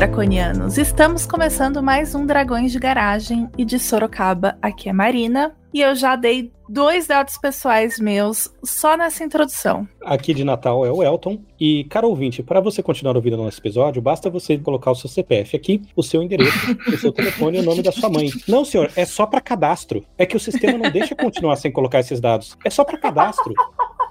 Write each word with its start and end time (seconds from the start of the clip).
Draconianos! 0.00 0.78
Estamos 0.78 1.26
começando 1.26 1.82
mais 1.82 2.14
um 2.14 2.24
Dragões 2.24 2.72
de 2.72 2.78
Garagem 2.78 3.50
e 3.58 3.66
de 3.66 3.78
Sorocaba. 3.78 4.56
Aqui 4.62 4.88
é 4.88 4.94
Marina 4.94 5.54
e 5.74 5.82
eu 5.82 5.94
já 5.94 6.16
dei 6.16 6.50
dois 6.66 7.06
dados 7.06 7.36
pessoais 7.36 8.00
meus 8.00 8.50
só 8.64 8.96
nessa 8.96 9.22
introdução. 9.22 9.86
Aqui 10.02 10.32
de 10.32 10.42
Natal 10.42 10.86
é 10.86 10.90
o 10.90 11.02
Elton. 11.02 11.42
E, 11.60 11.84
cara 11.84 12.06
ouvinte, 12.06 12.42
para 12.42 12.62
você 12.62 12.82
continuar 12.82 13.14
ouvindo 13.14 13.36
nosso 13.36 13.60
episódio, 13.60 14.00
basta 14.00 14.30
você 14.30 14.56
colocar 14.56 14.90
o 14.90 14.94
seu 14.94 15.10
CPF 15.10 15.54
aqui, 15.54 15.82
o 15.94 16.02
seu 16.02 16.22
endereço, 16.22 16.78
o 16.88 16.96
seu 16.96 17.12
telefone 17.12 17.58
e 17.58 17.60
o 17.60 17.64
nome 17.64 17.82
da 17.82 17.92
sua 17.92 18.08
mãe. 18.08 18.30
Não, 18.48 18.64
senhor, 18.64 18.90
é 18.96 19.04
só 19.04 19.26
para 19.26 19.38
cadastro. 19.42 20.02
É 20.16 20.24
que 20.24 20.34
o 20.34 20.40
sistema 20.40 20.78
não 20.78 20.90
deixa 20.90 21.14
continuar 21.14 21.56
sem 21.56 21.70
colocar 21.70 22.00
esses 22.00 22.22
dados. 22.22 22.56
É 22.64 22.70
só 22.70 22.84
para 22.84 22.96
cadastro. 22.96 23.52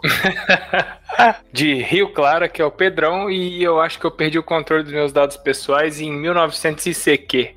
de 1.51 1.81
Rio 1.81 2.11
Claro, 2.13 2.49
que 2.49 2.61
é 2.61 2.65
o 2.65 2.71
Pedrão, 2.71 3.29
e 3.29 3.63
eu 3.63 3.79
acho 3.79 3.99
que 3.99 4.05
eu 4.05 4.11
perdi 4.11 4.39
o 4.39 4.43
controle 4.43 4.83
dos 4.83 4.93
meus 4.93 5.11
dados 5.11 5.37
pessoais 5.37 5.99
em 5.99 6.11
1900 6.11 6.85
e 6.85 6.93
CQ. 6.93 7.55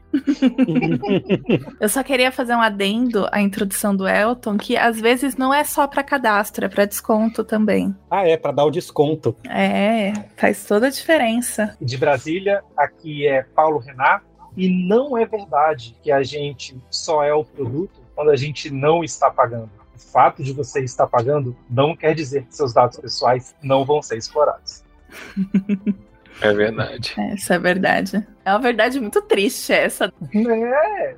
eu 1.81 1.89
só 1.89 2.03
queria 2.03 2.31
fazer 2.31 2.55
um 2.55 2.61
adendo 2.61 3.27
à 3.31 3.41
introdução 3.41 3.95
do 3.95 4.07
Elton, 4.07 4.57
que 4.57 4.77
às 4.77 5.01
vezes 5.01 5.37
não 5.37 5.53
é 5.53 5.65
só 5.65 5.87
para 5.87 6.03
cadastro, 6.03 6.65
é 6.65 6.69
para 6.69 6.85
desconto 6.85 7.45
também. 7.45 7.95
Ah, 8.11 8.27
é, 8.27 8.37
para 8.37 8.53
dar 8.53 8.65
o 8.65 8.71
desconto. 8.71 9.37
É, 9.49 10.13
faz 10.37 10.65
toda 10.65 10.89
a 10.89 10.91
diferença. 10.91 11.77
De 11.81 11.97
Brasília, 11.97 12.63
aqui 12.77 13.27
é 13.27 13.43
Paulo 13.43 13.79
Renato, 13.79 14.27
e 14.57 14.69
não 14.69 15.17
é 15.17 15.25
verdade 15.25 15.97
que 16.03 16.13
a 16.13 16.23
gente 16.23 16.77
só 16.91 17.25
é 17.25 17.33
o 17.33 17.45
produto 17.45 18.03
quando 18.15 18.31
a 18.31 18.37
gente 18.37 18.71
não 18.71 19.03
está 19.03 19.31
pagando 19.31 19.82
fato 20.03 20.43
de 20.43 20.53
você 20.53 20.81
estar 20.83 21.07
pagando 21.07 21.57
não 21.69 21.97
quer 21.97 22.15
dizer 22.15 22.45
que 22.47 22.55
seus 22.55 22.73
dados 22.73 22.99
pessoais 22.99 23.55
não 23.63 23.85
vão 23.85 24.03
ser 24.03 24.17
explorados. 24.17 24.83
É 26.43 26.53
verdade. 26.53 27.15
Essa 27.33 27.55
é 27.55 27.59
verdade. 27.59 28.27
É 28.45 28.51
uma 28.51 28.59
verdade 28.59 28.99
muito 28.99 29.23
triste 29.23 29.73
essa. 29.73 30.13
É. 30.35 31.15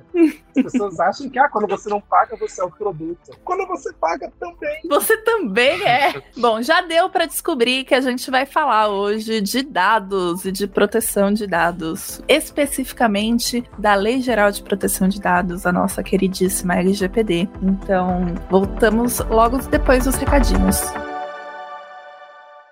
As 0.55 0.63
pessoas 0.63 0.99
acham 0.99 1.27
que 1.27 1.39
ah, 1.39 1.49
quando 1.49 1.67
você 1.67 1.89
não 1.89 1.99
paga, 1.99 2.37
você 2.37 2.61
é 2.61 2.63
o 2.63 2.69
produto. 2.69 3.31
Quando 3.43 3.65
você 3.65 3.91
paga 3.93 4.31
também. 4.39 4.81
Você 4.87 5.17
também 5.17 5.83
é. 5.83 6.21
Bom, 6.37 6.61
já 6.61 6.81
deu 6.81 7.09
para 7.09 7.25
descobrir 7.25 7.83
que 7.83 7.95
a 7.95 8.01
gente 8.01 8.29
vai 8.29 8.45
falar 8.45 8.89
hoje 8.89 9.41
de 9.41 9.63
dados 9.63 10.45
e 10.45 10.51
de 10.51 10.67
proteção 10.67 11.33
de 11.33 11.47
dados, 11.47 12.21
especificamente 12.27 13.63
da 13.79 13.95
Lei 13.95 14.21
Geral 14.21 14.51
de 14.51 14.61
Proteção 14.61 15.07
de 15.07 15.19
Dados, 15.19 15.65
a 15.65 15.71
nossa 15.71 16.03
queridíssima 16.03 16.75
LGPD. 16.75 17.49
Então, 17.63 18.35
voltamos 18.51 19.19
logo 19.21 19.57
depois 19.57 20.05
dos 20.05 20.15
recadinhos. 20.15 20.83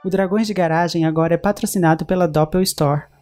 O 0.03 0.09
Dragões 0.09 0.47
de 0.47 0.53
Garagem 0.53 1.05
agora 1.05 1.35
é 1.35 1.37
patrocinado 1.37 2.05
pela 2.05 2.27
Doppel 2.27 2.61
Store 2.61 3.03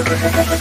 Thank 0.00 0.52
you. 0.52 0.57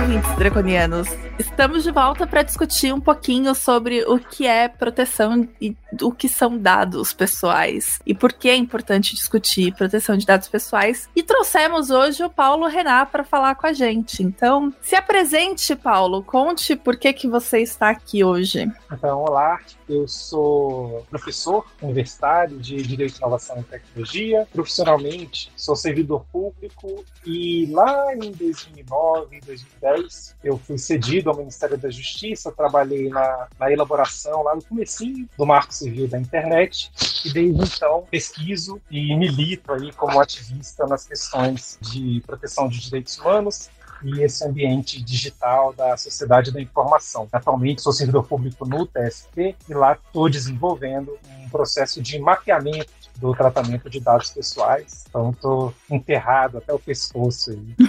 Ouvintes 0.00 0.34
draconianos. 0.36 1.08
Estamos 1.38 1.82
de 1.82 1.90
volta 1.90 2.26
para 2.26 2.42
discutir 2.42 2.92
um 2.92 3.00
pouquinho 3.00 3.54
sobre 3.54 4.02
o 4.04 4.18
que 4.18 4.46
é 4.46 4.66
proteção 4.66 5.46
e 5.60 5.76
o 6.00 6.10
que 6.10 6.28
são 6.28 6.56
dados 6.56 7.12
pessoais 7.12 7.98
e 8.06 8.14
por 8.14 8.32
que 8.32 8.48
é 8.48 8.56
importante 8.56 9.14
discutir 9.14 9.74
proteção 9.74 10.16
de 10.16 10.24
dados 10.24 10.48
pessoais. 10.48 11.08
E 11.14 11.22
trouxemos 11.22 11.90
hoje 11.90 12.22
o 12.22 12.30
Paulo 12.30 12.66
Renan 12.66 13.06
para 13.06 13.24
falar 13.24 13.54
com 13.56 13.66
a 13.66 13.72
gente. 13.72 14.22
Então, 14.22 14.72
se 14.80 14.96
apresente, 14.96 15.76
Paulo. 15.76 16.22
Conte 16.22 16.76
por 16.76 16.96
que 16.96 17.12
que 17.12 17.28
você 17.28 17.60
está 17.60 17.90
aqui 17.90 18.24
hoje. 18.24 18.70
Então, 18.90 19.20
olá. 19.20 19.60
Eu 19.88 20.06
sou 20.06 21.04
professor 21.10 21.66
universitário 21.82 22.56
de 22.60 22.80
Direito, 22.80 23.18
Inovação 23.18 23.58
e 23.58 23.64
Tecnologia. 23.64 24.46
Profissionalmente, 24.52 25.50
sou 25.56 25.74
servidor 25.74 26.24
público 26.30 27.04
e 27.26 27.66
lá 27.72 28.14
em 28.14 28.30
2009, 28.30 29.40
2010, 29.44 29.89
eu 30.42 30.58
fui 30.58 30.78
cedido 30.78 31.30
ao 31.30 31.36
Ministério 31.36 31.76
da 31.76 31.90
Justiça, 31.90 32.52
trabalhei 32.52 33.08
na, 33.08 33.48
na 33.58 33.70
elaboração 33.70 34.42
lá 34.42 34.54
no 34.54 34.62
comecinho 34.62 35.28
do 35.36 35.46
Marco 35.46 35.74
Civil 35.74 36.08
da 36.08 36.18
Internet 36.18 36.90
e 37.24 37.32
desde 37.32 37.76
então 37.76 38.06
pesquiso 38.10 38.80
e 38.90 39.14
milito 39.16 39.72
aí 39.72 39.92
como 39.92 40.20
ativista 40.20 40.86
nas 40.86 41.06
questões 41.06 41.78
de 41.80 42.22
proteção 42.26 42.68
de 42.68 42.80
direitos 42.80 43.18
humanos, 43.18 43.70
e 44.02 44.22
esse 44.22 44.44
ambiente 44.44 45.02
digital 45.02 45.72
da 45.72 45.96
sociedade 45.96 46.50
da 46.50 46.60
informação. 46.60 47.28
Atualmente 47.32 47.82
sou 47.82 47.92
servidor 47.92 48.26
público 48.26 48.66
no 48.66 48.86
TSP 48.86 49.54
e 49.68 49.74
lá 49.74 49.92
estou 49.92 50.28
desenvolvendo 50.28 51.18
um 51.38 51.48
processo 51.48 52.00
de 52.00 52.18
mapeamento 52.18 52.90
do 53.16 53.34
tratamento 53.34 53.90
de 53.90 54.00
dados 54.00 54.30
pessoais. 54.30 55.04
Então, 55.08 55.30
estou 55.30 55.74
enterrado 55.90 56.58
até 56.58 56.72
o 56.72 56.78
pescoço 56.78 57.50
aí, 57.50 57.88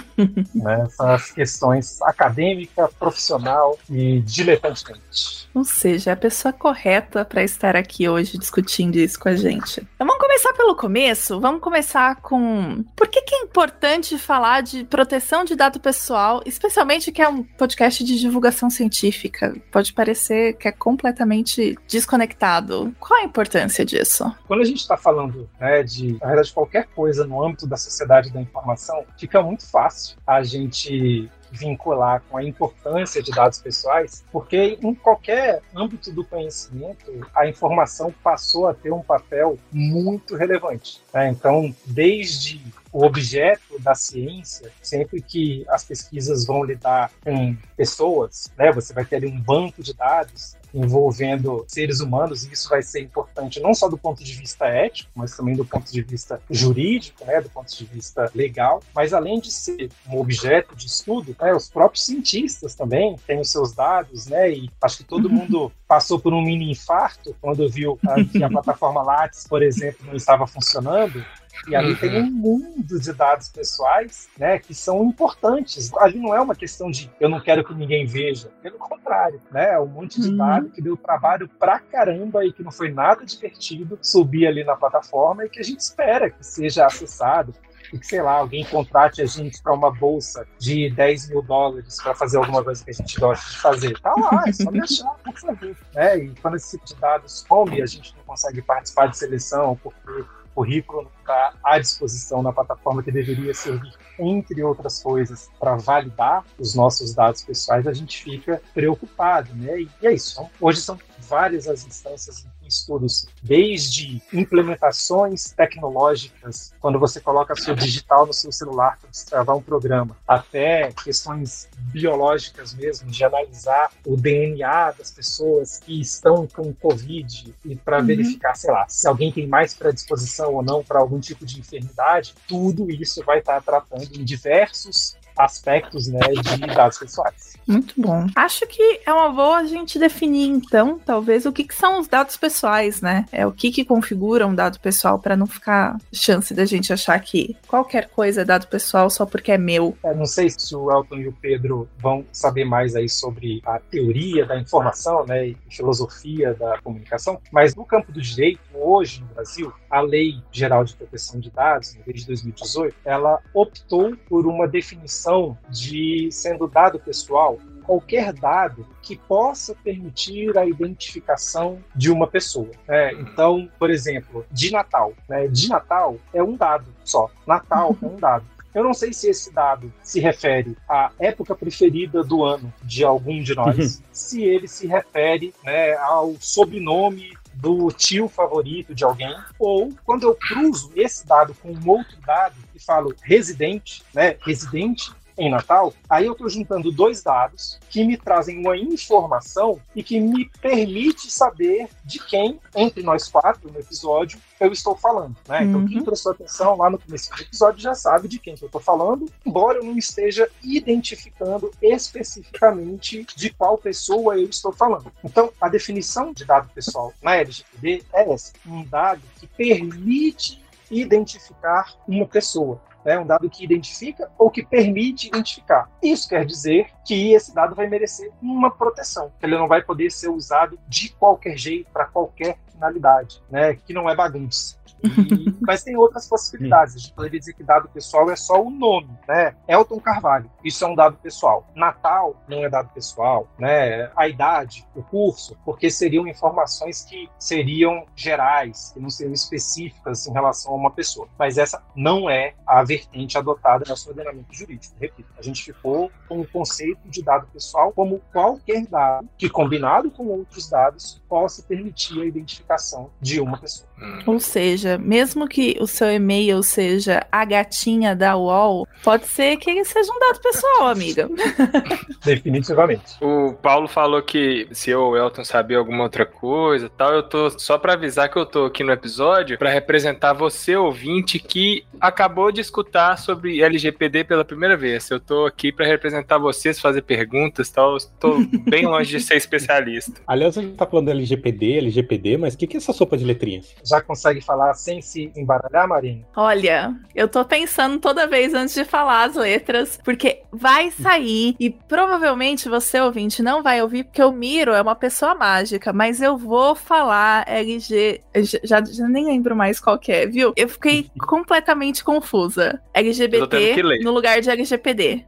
nessas 0.54 1.28
né? 1.30 1.34
questões 1.34 2.00
acadêmica, 2.02 2.88
profissional 2.98 3.78
e 3.88 4.20
diletantemente. 4.20 5.48
Ou 5.54 5.64
seja, 5.64 6.10
é 6.10 6.12
a 6.14 6.16
pessoa 6.16 6.52
correta 6.52 7.24
para 7.24 7.42
estar 7.42 7.76
aqui 7.76 8.08
hoje 8.08 8.38
discutindo 8.38 8.96
isso 8.96 9.18
com 9.18 9.28
a 9.28 9.36
gente. 9.36 9.86
Então, 9.94 10.06
vamos 10.06 10.18
começar 10.18 10.52
pelo 10.54 10.74
começo. 10.74 11.40
Vamos 11.40 11.60
começar 11.60 12.16
com 12.16 12.84
por 12.96 13.08
que, 13.08 13.22
que 13.22 13.34
é 13.34 13.42
importante 13.42 14.16
falar 14.18 14.62
de 14.62 14.84
proteção 14.84 15.44
de 15.44 15.54
dado 15.54 15.78
pessoal, 15.78 16.42
especialmente 16.46 17.12
que 17.12 17.20
é 17.20 17.28
um 17.28 17.42
podcast 17.42 18.02
de 18.02 18.18
divulgação 18.18 18.70
científica. 18.70 19.54
Pode 19.70 19.92
parecer 19.92 20.54
que 20.54 20.68
é 20.68 20.72
completamente 20.72 21.76
desconectado. 21.86 22.94
Qual 22.98 23.20
a 23.20 23.24
importância 23.24 23.84
disso? 23.84 24.34
Quando 24.46 24.62
a 24.62 24.64
gente 24.64 24.80
está 24.80 24.96
falando 24.96 25.12
falando 25.12 25.48
né, 25.60 25.82
de, 25.82 26.18
na 26.20 26.26
verdade, 26.26 26.52
qualquer 26.52 26.86
coisa 26.94 27.26
no 27.26 27.44
âmbito 27.44 27.66
da 27.66 27.76
sociedade 27.76 28.30
da 28.30 28.40
informação, 28.40 29.04
fica 29.18 29.42
muito 29.42 29.66
fácil 29.66 30.01
a 30.26 30.42
gente 30.42 31.30
vincular 31.52 32.22
com 32.28 32.38
a 32.38 32.44
importância 32.44 33.22
de 33.22 33.30
dados 33.30 33.58
pessoais, 33.58 34.24
porque 34.32 34.78
em 34.82 34.94
qualquer 34.94 35.60
âmbito 35.76 36.10
do 36.10 36.24
conhecimento, 36.24 37.28
a 37.34 37.46
informação 37.46 38.12
passou 38.22 38.66
a 38.66 38.74
ter 38.74 38.92
um 38.92 39.02
papel 39.02 39.58
muito 39.70 40.34
relevante. 40.34 41.02
Né? 41.12 41.28
Então, 41.28 41.74
desde 41.84 42.60
o 42.90 43.04
objeto 43.04 43.78
da 43.80 43.94
ciência, 43.94 44.70
sempre 44.82 45.20
que 45.20 45.64
as 45.68 45.84
pesquisas 45.84 46.46
vão 46.46 46.64
lidar 46.64 47.10
com 47.22 47.56
pessoas, 47.76 48.52
né, 48.56 48.70
você 48.70 48.92
vai 48.92 49.04
ter 49.04 49.16
ali 49.16 49.26
um 49.26 49.40
banco 49.40 49.82
de 49.82 49.94
dados, 49.94 50.56
envolvendo 50.74 51.64
seres 51.68 52.00
humanos, 52.00 52.44
e 52.44 52.52
isso 52.52 52.68
vai 52.68 52.82
ser 52.82 53.00
importante 53.00 53.60
não 53.60 53.74
só 53.74 53.88
do 53.88 53.98
ponto 53.98 54.22
de 54.22 54.32
vista 54.32 54.66
ético, 54.66 55.10
mas 55.14 55.36
também 55.36 55.54
do 55.54 55.64
ponto 55.64 55.90
de 55.90 56.02
vista 56.02 56.40
jurídico, 56.50 57.24
né, 57.24 57.40
do 57.40 57.48
ponto 57.50 57.76
de 57.76 57.84
vista 57.84 58.30
legal, 58.34 58.82
mas 58.94 59.12
além 59.12 59.40
de 59.40 59.50
ser 59.50 59.90
um 60.08 60.18
objeto 60.18 60.74
de 60.74 60.86
estudo, 60.86 61.36
né, 61.40 61.54
os 61.54 61.68
próprios 61.68 62.04
cientistas 62.06 62.74
também 62.74 63.16
têm 63.26 63.40
os 63.40 63.50
seus 63.50 63.72
dados, 63.72 64.26
né, 64.26 64.50
e 64.50 64.70
acho 64.82 64.98
que 64.98 65.04
todo 65.04 65.30
mundo 65.30 65.70
passou 65.86 66.18
por 66.18 66.32
um 66.32 66.42
mini 66.42 66.70
infarto 66.70 67.36
quando 67.40 67.68
viu 67.68 67.98
que 68.30 68.42
a 68.42 68.48
plataforma 68.50 69.02
Lattes, 69.02 69.46
por 69.46 69.62
exemplo, 69.62 70.06
não 70.06 70.14
estava 70.14 70.46
funcionando, 70.46 71.22
e 71.68 71.76
ali 71.76 71.92
uhum. 71.92 71.96
tem 71.96 72.22
um 72.22 72.30
mundo 72.30 73.00
de 73.00 73.12
dados 73.12 73.48
pessoais, 73.48 74.28
né, 74.38 74.58
que 74.58 74.74
são 74.74 75.04
importantes. 75.04 75.92
Ali 75.94 76.18
não 76.18 76.34
é 76.34 76.40
uma 76.40 76.54
questão 76.54 76.90
de 76.90 77.10
eu 77.20 77.28
não 77.28 77.40
quero 77.40 77.64
que 77.64 77.74
ninguém 77.74 78.06
veja. 78.06 78.50
Pelo 78.62 78.78
contrário, 78.78 79.40
né, 79.50 79.74
é 79.74 79.80
um 79.80 79.86
monte 79.86 80.20
de 80.20 80.30
uhum. 80.30 80.36
dados 80.36 80.72
que 80.72 80.82
deu 80.82 80.96
trabalho 80.96 81.48
pra 81.58 81.78
caramba 81.78 82.44
e 82.44 82.52
que 82.52 82.62
não 82.62 82.72
foi 82.72 82.90
nada 82.90 83.24
divertido 83.24 83.98
subir 84.02 84.46
ali 84.46 84.64
na 84.64 84.76
plataforma 84.76 85.44
e 85.44 85.48
que 85.48 85.60
a 85.60 85.64
gente 85.64 85.80
espera 85.80 86.30
que 86.30 86.44
seja 86.44 86.86
acessado 86.86 87.54
e 87.92 87.98
que, 87.98 88.06
sei 88.06 88.22
lá, 88.22 88.32
alguém 88.32 88.64
contrate 88.64 89.20
a 89.20 89.26
gente 89.26 89.62
para 89.62 89.74
uma 89.74 89.90
bolsa 89.90 90.46
de 90.58 90.90
10 90.90 91.28
mil 91.28 91.42
dólares 91.42 91.98
para 92.02 92.14
fazer 92.14 92.38
alguma 92.38 92.64
coisa 92.64 92.82
que 92.82 92.90
a 92.90 92.94
gente 92.94 93.20
gosta 93.20 93.50
de 93.50 93.58
fazer. 93.58 94.00
Tá 94.00 94.14
lá, 94.16 94.44
é 94.46 94.52
só 94.52 94.70
me 94.70 94.80
achar, 94.80 95.14
por 95.22 95.38
favor. 95.38 95.76
Né? 95.94 96.18
E 96.18 96.34
quando 96.40 96.56
esse 96.56 96.78
tipo 96.78 96.86
de 96.86 96.94
dados 96.96 97.44
some, 97.46 97.82
a 97.82 97.86
gente 97.86 98.14
não 98.16 98.24
consegue 98.24 98.62
participar 98.62 99.08
de 99.08 99.18
seleção 99.18 99.78
porque 99.82 100.24
currículo 100.54 101.02
não 101.02 101.10
está 101.20 101.54
à 101.64 101.78
disposição 101.78 102.42
na 102.42 102.52
plataforma 102.52 103.02
que 103.02 103.10
deveria 103.10 103.54
servir, 103.54 103.92
entre 104.18 104.62
outras 104.62 105.02
coisas, 105.02 105.50
para 105.58 105.76
validar 105.76 106.44
os 106.58 106.74
nossos 106.74 107.14
dados 107.14 107.42
pessoais, 107.42 107.86
a 107.86 107.92
gente 107.92 108.22
fica 108.22 108.62
preocupado, 108.74 109.54
né? 109.54 109.80
E 109.80 109.88
é 110.06 110.12
isso. 110.12 110.44
Hoje 110.60 110.80
são 110.80 110.98
várias 111.32 111.66
as 111.66 111.86
instâncias 111.86 112.44
em 112.62 112.66
estudos, 112.68 113.26
desde 113.42 114.20
implementações 114.34 115.44
tecnológicas, 115.44 116.74
quando 116.78 116.98
você 116.98 117.22
coloca 117.22 117.56
seu 117.56 117.74
digital 117.74 118.26
no 118.26 118.34
seu 118.34 118.52
celular 118.52 118.98
para 119.00 119.08
destravar 119.08 119.56
um 119.56 119.62
programa, 119.62 120.14
até 120.28 120.92
questões 120.92 121.70
biológicas 121.90 122.74
mesmo, 122.74 123.10
de 123.10 123.24
analisar 123.24 123.90
o 124.06 124.14
DNA 124.14 124.90
das 124.90 125.10
pessoas 125.10 125.78
que 125.78 126.02
estão 126.02 126.46
com 126.46 126.70
Covid 126.74 127.54
e 127.64 127.76
para 127.76 128.00
uhum. 128.00 128.06
verificar, 128.06 128.54
sei 128.54 128.70
lá, 128.70 128.86
se 128.86 129.08
alguém 129.08 129.32
tem 129.32 129.46
mais 129.46 129.72
predisposição 129.72 130.52
ou 130.52 130.62
não 130.62 130.84
para 130.84 131.00
algum 131.00 131.18
tipo 131.18 131.46
de 131.46 131.60
enfermidade, 131.60 132.34
tudo 132.46 132.90
isso 132.90 133.24
vai 133.24 133.38
estar 133.38 133.62
tratando 133.62 134.14
em 134.14 134.22
diversos 134.22 135.16
aspectos 135.36 136.08
né, 136.08 136.20
de 136.20 136.74
dados 136.74 136.98
pessoais. 136.98 137.52
Muito 137.66 137.94
bom. 137.96 138.26
Acho 138.34 138.66
que 138.66 139.00
é 139.06 139.12
uma 139.12 139.30
boa 139.30 139.58
a 139.58 139.64
gente 139.64 139.98
definir, 139.98 140.48
então, 140.48 140.98
talvez, 140.98 141.46
o 141.46 141.52
que, 141.52 141.64
que 141.64 141.74
são 141.74 142.00
os 142.00 142.08
dados 142.08 142.36
pessoais, 142.36 143.00
né? 143.00 143.24
É 143.30 143.46
o 143.46 143.52
que, 143.52 143.70
que 143.70 143.84
configura 143.84 144.46
um 144.46 144.54
dado 144.54 144.80
pessoal 144.80 145.18
para 145.18 145.36
não 145.36 145.46
ficar 145.46 145.96
chance 146.12 146.52
da 146.52 146.64
gente 146.64 146.92
achar 146.92 147.18
que 147.20 147.56
qualquer 147.68 148.08
coisa 148.08 148.42
é 148.42 148.44
dado 148.44 148.66
pessoal 148.66 149.08
só 149.08 149.24
porque 149.24 149.52
é 149.52 149.58
meu. 149.58 149.96
É, 150.02 150.14
não 150.14 150.26
sei 150.26 150.50
se 150.50 150.74
o 150.74 150.90
Elton 150.90 151.16
e 151.16 151.28
o 151.28 151.32
Pedro 151.32 151.88
vão 151.98 152.24
saber 152.32 152.64
mais 152.64 152.96
aí 152.96 153.08
sobre 153.08 153.62
a 153.64 153.78
teoria 153.78 154.44
da 154.44 154.58
informação, 154.58 155.24
né, 155.26 155.48
e 155.48 155.56
filosofia 155.70 156.54
da 156.54 156.78
comunicação, 156.82 157.40
mas 157.52 157.74
no 157.74 157.84
campo 157.84 158.10
do 158.10 158.20
direito, 158.20 158.60
hoje 158.74 159.20
no 159.20 159.26
Brasil, 159.34 159.72
a 159.88 160.00
Lei 160.00 160.42
Geral 160.50 160.84
de 160.84 160.94
Proteção 160.94 161.38
de 161.38 161.50
Dados, 161.50 161.96
desde 162.04 162.26
2018, 162.26 162.96
ela 163.04 163.38
optou 163.54 164.16
por 164.28 164.46
uma 164.46 164.66
definição 164.66 165.21
de 165.68 166.28
sendo 166.30 166.66
dado 166.66 166.98
pessoal 166.98 167.58
qualquer 167.82 168.32
dado 168.32 168.86
que 169.02 169.16
possa 169.16 169.74
permitir 169.82 170.56
a 170.56 170.64
identificação 170.64 171.78
de 171.94 172.10
uma 172.10 172.26
pessoa. 172.26 172.70
Né? 172.88 173.12
Então, 173.14 173.68
por 173.78 173.90
exemplo, 173.90 174.46
de 174.50 174.70
Natal. 174.70 175.12
Né? 175.28 175.48
De 175.48 175.68
Natal 175.68 176.16
é 176.32 176.42
um 176.42 176.56
dado 176.56 176.86
só. 177.04 177.30
Natal 177.46 177.96
é 178.00 178.06
um 178.06 178.16
dado. 178.16 178.44
Eu 178.74 178.82
não 178.82 178.94
sei 178.94 179.12
se 179.12 179.28
esse 179.28 179.52
dado 179.52 179.92
se 180.02 180.18
refere 180.18 180.76
à 180.88 181.12
época 181.18 181.54
preferida 181.54 182.24
do 182.24 182.42
ano 182.42 182.72
de 182.82 183.04
algum 183.04 183.42
de 183.42 183.54
nós, 183.54 183.96
uhum. 183.98 184.02
se 184.10 184.42
ele 184.42 184.66
se 184.66 184.86
refere 184.86 185.52
né, 185.62 185.92
ao 185.96 186.34
sobrenome 186.40 187.34
do 187.54 187.88
tio 187.88 188.28
favorito 188.28 188.94
de 188.94 189.04
alguém, 189.04 189.34
ou 189.58 189.92
quando 190.04 190.24
eu 190.24 190.34
cruzo 190.34 190.92
esse 190.96 191.26
dado 191.26 191.54
com 191.54 191.72
um 191.72 191.88
outro 191.88 192.16
dado 192.26 192.56
e 192.74 192.78
falo 192.78 193.14
residente, 193.22 194.02
né, 194.14 194.36
residente 194.40 195.12
em 195.36 195.50
Natal, 195.50 195.92
aí 196.08 196.26
eu 196.26 196.32
estou 196.32 196.48
juntando 196.48 196.90
dois 196.90 197.22
dados 197.22 197.78
que 197.88 198.04
me 198.04 198.16
trazem 198.16 198.58
uma 198.58 198.76
informação 198.76 199.80
e 199.94 200.02
que 200.02 200.20
me 200.20 200.50
permite 200.60 201.30
saber 201.30 201.88
de 202.04 202.18
quem, 202.18 202.60
entre 202.74 203.02
nós 203.02 203.28
quatro 203.28 203.70
no 203.70 203.78
episódio, 203.78 204.38
eu 204.60 204.72
estou 204.72 204.96
falando. 204.96 205.36
Né? 205.48 205.64
Então, 205.64 205.86
quem 205.86 205.98
uhum. 205.98 206.04
prestou 206.04 206.32
atenção 206.32 206.76
lá 206.76 206.88
no 206.88 206.98
começo 206.98 207.30
do 207.34 207.42
episódio 207.42 207.80
já 207.80 207.94
sabe 207.94 208.28
de 208.28 208.38
quem 208.38 208.54
que 208.54 208.62
eu 208.62 208.66
estou 208.66 208.80
falando, 208.80 209.30
embora 209.44 209.78
eu 209.78 209.84
não 209.84 209.96
esteja 209.96 210.48
identificando 210.62 211.70
especificamente 211.80 213.26
de 213.34 213.50
qual 213.50 213.76
pessoa 213.76 214.38
eu 214.38 214.48
estou 214.48 214.72
falando. 214.72 215.12
Então, 215.24 215.52
a 215.60 215.68
definição 215.68 216.32
de 216.32 216.44
dado 216.44 216.68
pessoal 216.72 217.12
na 217.22 217.36
LGPD 217.36 218.04
é 218.12 218.32
essa: 218.32 218.52
um 218.66 218.84
dado 218.84 219.22
que 219.40 219.46
permite 219.46 220.62
identificar 220.90 221.94
uma 222.06 222.26
pessoa 222.26 222.80
né, 223.04 223.18
um 223.18 223.26
dado 223.26 223.48
que 223.50 223.64
identifica 223.64 224.30
ou 224.38 224.50
que 224.50 224.64
permite 224.64 225.28
identificar. 225.28 225.90
Isso 226.02 226.28
quer 226.28 226.44
dizer 226.44 226.90
que 227.04 227.32
esse 227.32 227.54
dado 227.54 227.74
vai 227.74 227.88
merecer 227.88 228.30
uma 228.40 228.70
proteção, 228.70 229.32
ele 229.42 229.56
não 229.56 229.68
vai 229.68 229.82
poder 229.82 230.10
ser 230.10 230.28
usado 230.28 230.78
de 230.88 231.10
qualquer 231.10 231.56
jeito 231.56 231.90
para 231.92 232.06
qualquer 232.06 232.58
finalidade, 232.70 233.42
né, 233.50 233.74
que 233.74 233.92
não 233.92 234.08
é 234.08 234.14
bagunça. 234.14 234.76
E, 235.02 235.51
mas 235.66 235.82
tem 235.82 235.96
outras 235.96 236.28
possibilidades. 236.28 236.96
A 236.96 236.98
gente 236.98 237.12
poderia 237.14 237.38
dizer 237.38 237.54
que 237.54 237.62
dado 237.62 237.88
pessoal 237.88 238.30
é 238.30 238.36
só 238.36 238.62
o 238.62 238.70
nome, 238.70 239.10
né? 239.28 239.54
Elton 239.68 240.00
Carvalho, 240.00 240.50
isso 240.64 240.84
é 240.84 240.88
um 240.88 240.94
dado 240.94 241.16
pessoal. 241.16 241.66
Natal 241.74 242.36
não 242.48 242.64
é 242.64 242.68
dado 242.68 242.88
pessoal, 242.92 243.48
né? 243.58 244.10
A 244.16 244.28
idade, 244.28 244.86
o 244.94 245.02
curso, 245.02 245.56
porque 245.64 245.90
seriam 245.90 246.26
informações 246.26 247.02
que 247.02 247.28
seriam 247.38 248.06
gerais, 248.14 248.92
que 248.92 249.00
não 249.00 249.10
seriam 249.10 249.32
específicas 249.32 250.26
em 250.26 250.32
relação 250.32 250.72
a 250.72 250.76
uma 250.76 250.90
pessoa. 250.90 251.28
Mas 251.38 251.58
essa 251.58 251.82
não 251.94 252.28
é 252.28 252.54
a 252.66 252.82
vertente 252.82 253.38
adotada 253.38 253.84
no 253.84 253.90
nosso 253.90 254.08
ordenamento 254.08 254.52
jurídico. 254.52 254.94
Repito, 255.00 255.28
a 255.38 255.42
gente 255.42 255.62
ficou 255.62 256.10
com 256.28 256.40
o 256.40 256.46
conceito 256.46 257.08
de 257.08 257.22
dado 257.22 257.46
pessoal 257.46 257.92
como 257.92 258.20
qualquer 258.32 258.86
dado 258.86 259.28
que, 259.36 259.48
combinado 259.48 260.10
com 260.10 260.26
outros 260.26 260.68
dados, 260.68 261.22
possa 261.28 261.62
permitir 261.62 262.20
a 262.20 262.24
identificação 262.24 263.10
de 263.20 263.40
uma 263.40 263.58
pessoa. 263.58 263.88
Ou 264.26 264.40
seja, 264.40 264.98
mesmo 264.98 265.46
que 265.52 265.76
o 265.78 265.86
seu 265.86 266.10
e-mail 266.10 266.62
seja 266.62 267.26
a 267.30 267.44
gatinha 267.44 268.16
da 268.16 268.38
UOL, 268.38 268.88
pode 269.04 269.26
ser 269.26 269.58
que 269.58 269.68
ele 269.68 269.84
seja 269.84 270.10
um 270.10 270.18
dado 270.18 270.40
pessoal, 270.40 270.88
amiga. 270.88 271.28
Definitivamente. 272.24 273.16
O 273.20 273.52
Paulo 273.52 273.86
falou 273.86 274.22
que 274.22 274.66
se 274.72 274.88
eu 274.88 275.02
ou 275.02 275.16
Elton 275.16 275.44
sabia 275.44 275.76
alguma 275.76 276.04
outra 276.04 276.24
coisa 276.24 276.88
tal, 276.88 277.12
eu 277.12 277.22
tô 277.22 277.50
só 277.50 277.76
para 277.76 277.92
avisar 277.92 278.30
que 278.30 278.38
eu 278.38 278.46
tô 278.46 278.64
aqui 278.64 278.82
no 278.82 278.92
episódio 278.92 279.58
para 279.58 279.68
representar 279.68 280.32
você, 280.32 280.74
ouvinte, 280.74 281.38
que 281.38 281.84
acabou 282.00 282.50
de 282.50 282.62
escutar 282.62 283.18
sobre 283.18 283.62
LGPD 283.62 284.24
pela 284.24 284.46
primeira 284.46 284.74
vez. 284.74 285.10
Eu 285.10 285.20
tô 285.20 285.44
aqui 285.44 285.70
para 285.70 285.84
representar 285.84 286.38
vocês, 286.38 286.80
fazer 286.80 287.02
perguntas 287.02 287.68
tal. 287.68 287.98
Estou 287.98 288.38
bem 288.70 288.86
longe 288.86 289.18
de 289.18 289.22
ser 289.22 289.36
especialista. 289.36 290.18
Aliás, 290.26 290.56
a 290.56 290.62
gente 290.62 290.76
tá 290.76 290.86
falando 290.86 291.10
LGPD, 291.10 291.76
LGPD, 291.76 292.38
mas 292.38 292.54
o 292.54 292.58
que, 292.58 292.66
que 292.66 292.76
é 292.76 292.78
essa 292.78 292.94
sopa 292.94 293.18
de 293.18 293.24
letrinhas? 293.24 293.74
Já 293.84 294.00
consegue 294.00 294.40
falar 294.40 294.72
sem 294.72 295.02
se 295.02 295.30
embaralhar, 295.42 295.88
Marina? 295.88 296.22
Olha, 296.36 296.94
eu 297.14 297.28
tô 297.28 297.44
pensando 297.44 297.98
toda 297.98 298.26
vez 298.26 298.54
antes 298.54 298.74
de 298.74 298.84
falar 298.84 299.24
as 299.24 299.36
letras, 299.36 299.98
porque 300.02 300.42
vai 300.50 300.90
sair 300.90 301.54
e 301.58 301.70
provavelmente 301.70 302.68
você, 302.68 303.00
ouvinte, 303.00 303.42
não 303.42 303.62
vai 303.62 303.82
ouvir, 303.82 304.04
porque 304.04 304.22
o 304.22 304.32
Miro 304.32 304.72
é 304.72 304.80
uma 304.80 304.94
pessoa 304.94 305.34
mágica, 305.34 305.92
mas 305.92 306.20
eu 306.20 306.36
vou 306.36 306.74
falar 306.74 307.44
LG. 307.48 308.20
Já, 308.62 308.82
já 308.84 309.08
nem 309.08 309.26
lembro 309.26 309.54
mais 309.54 309.80
qual 309.80 309.98
que 309.98 310.12
é, 310.12 310.26
viu? 310.26 310.52
Eu 310.56 310.68
fiquei 310.68 311.10
completamente 311.26 312.04
confusa. 312.04 312.80
LGBT 312.94 314.00
no 314.02 314.10
lugar 314.10 314.40
de 314.40 314.50
LGPD. 314.50 315.24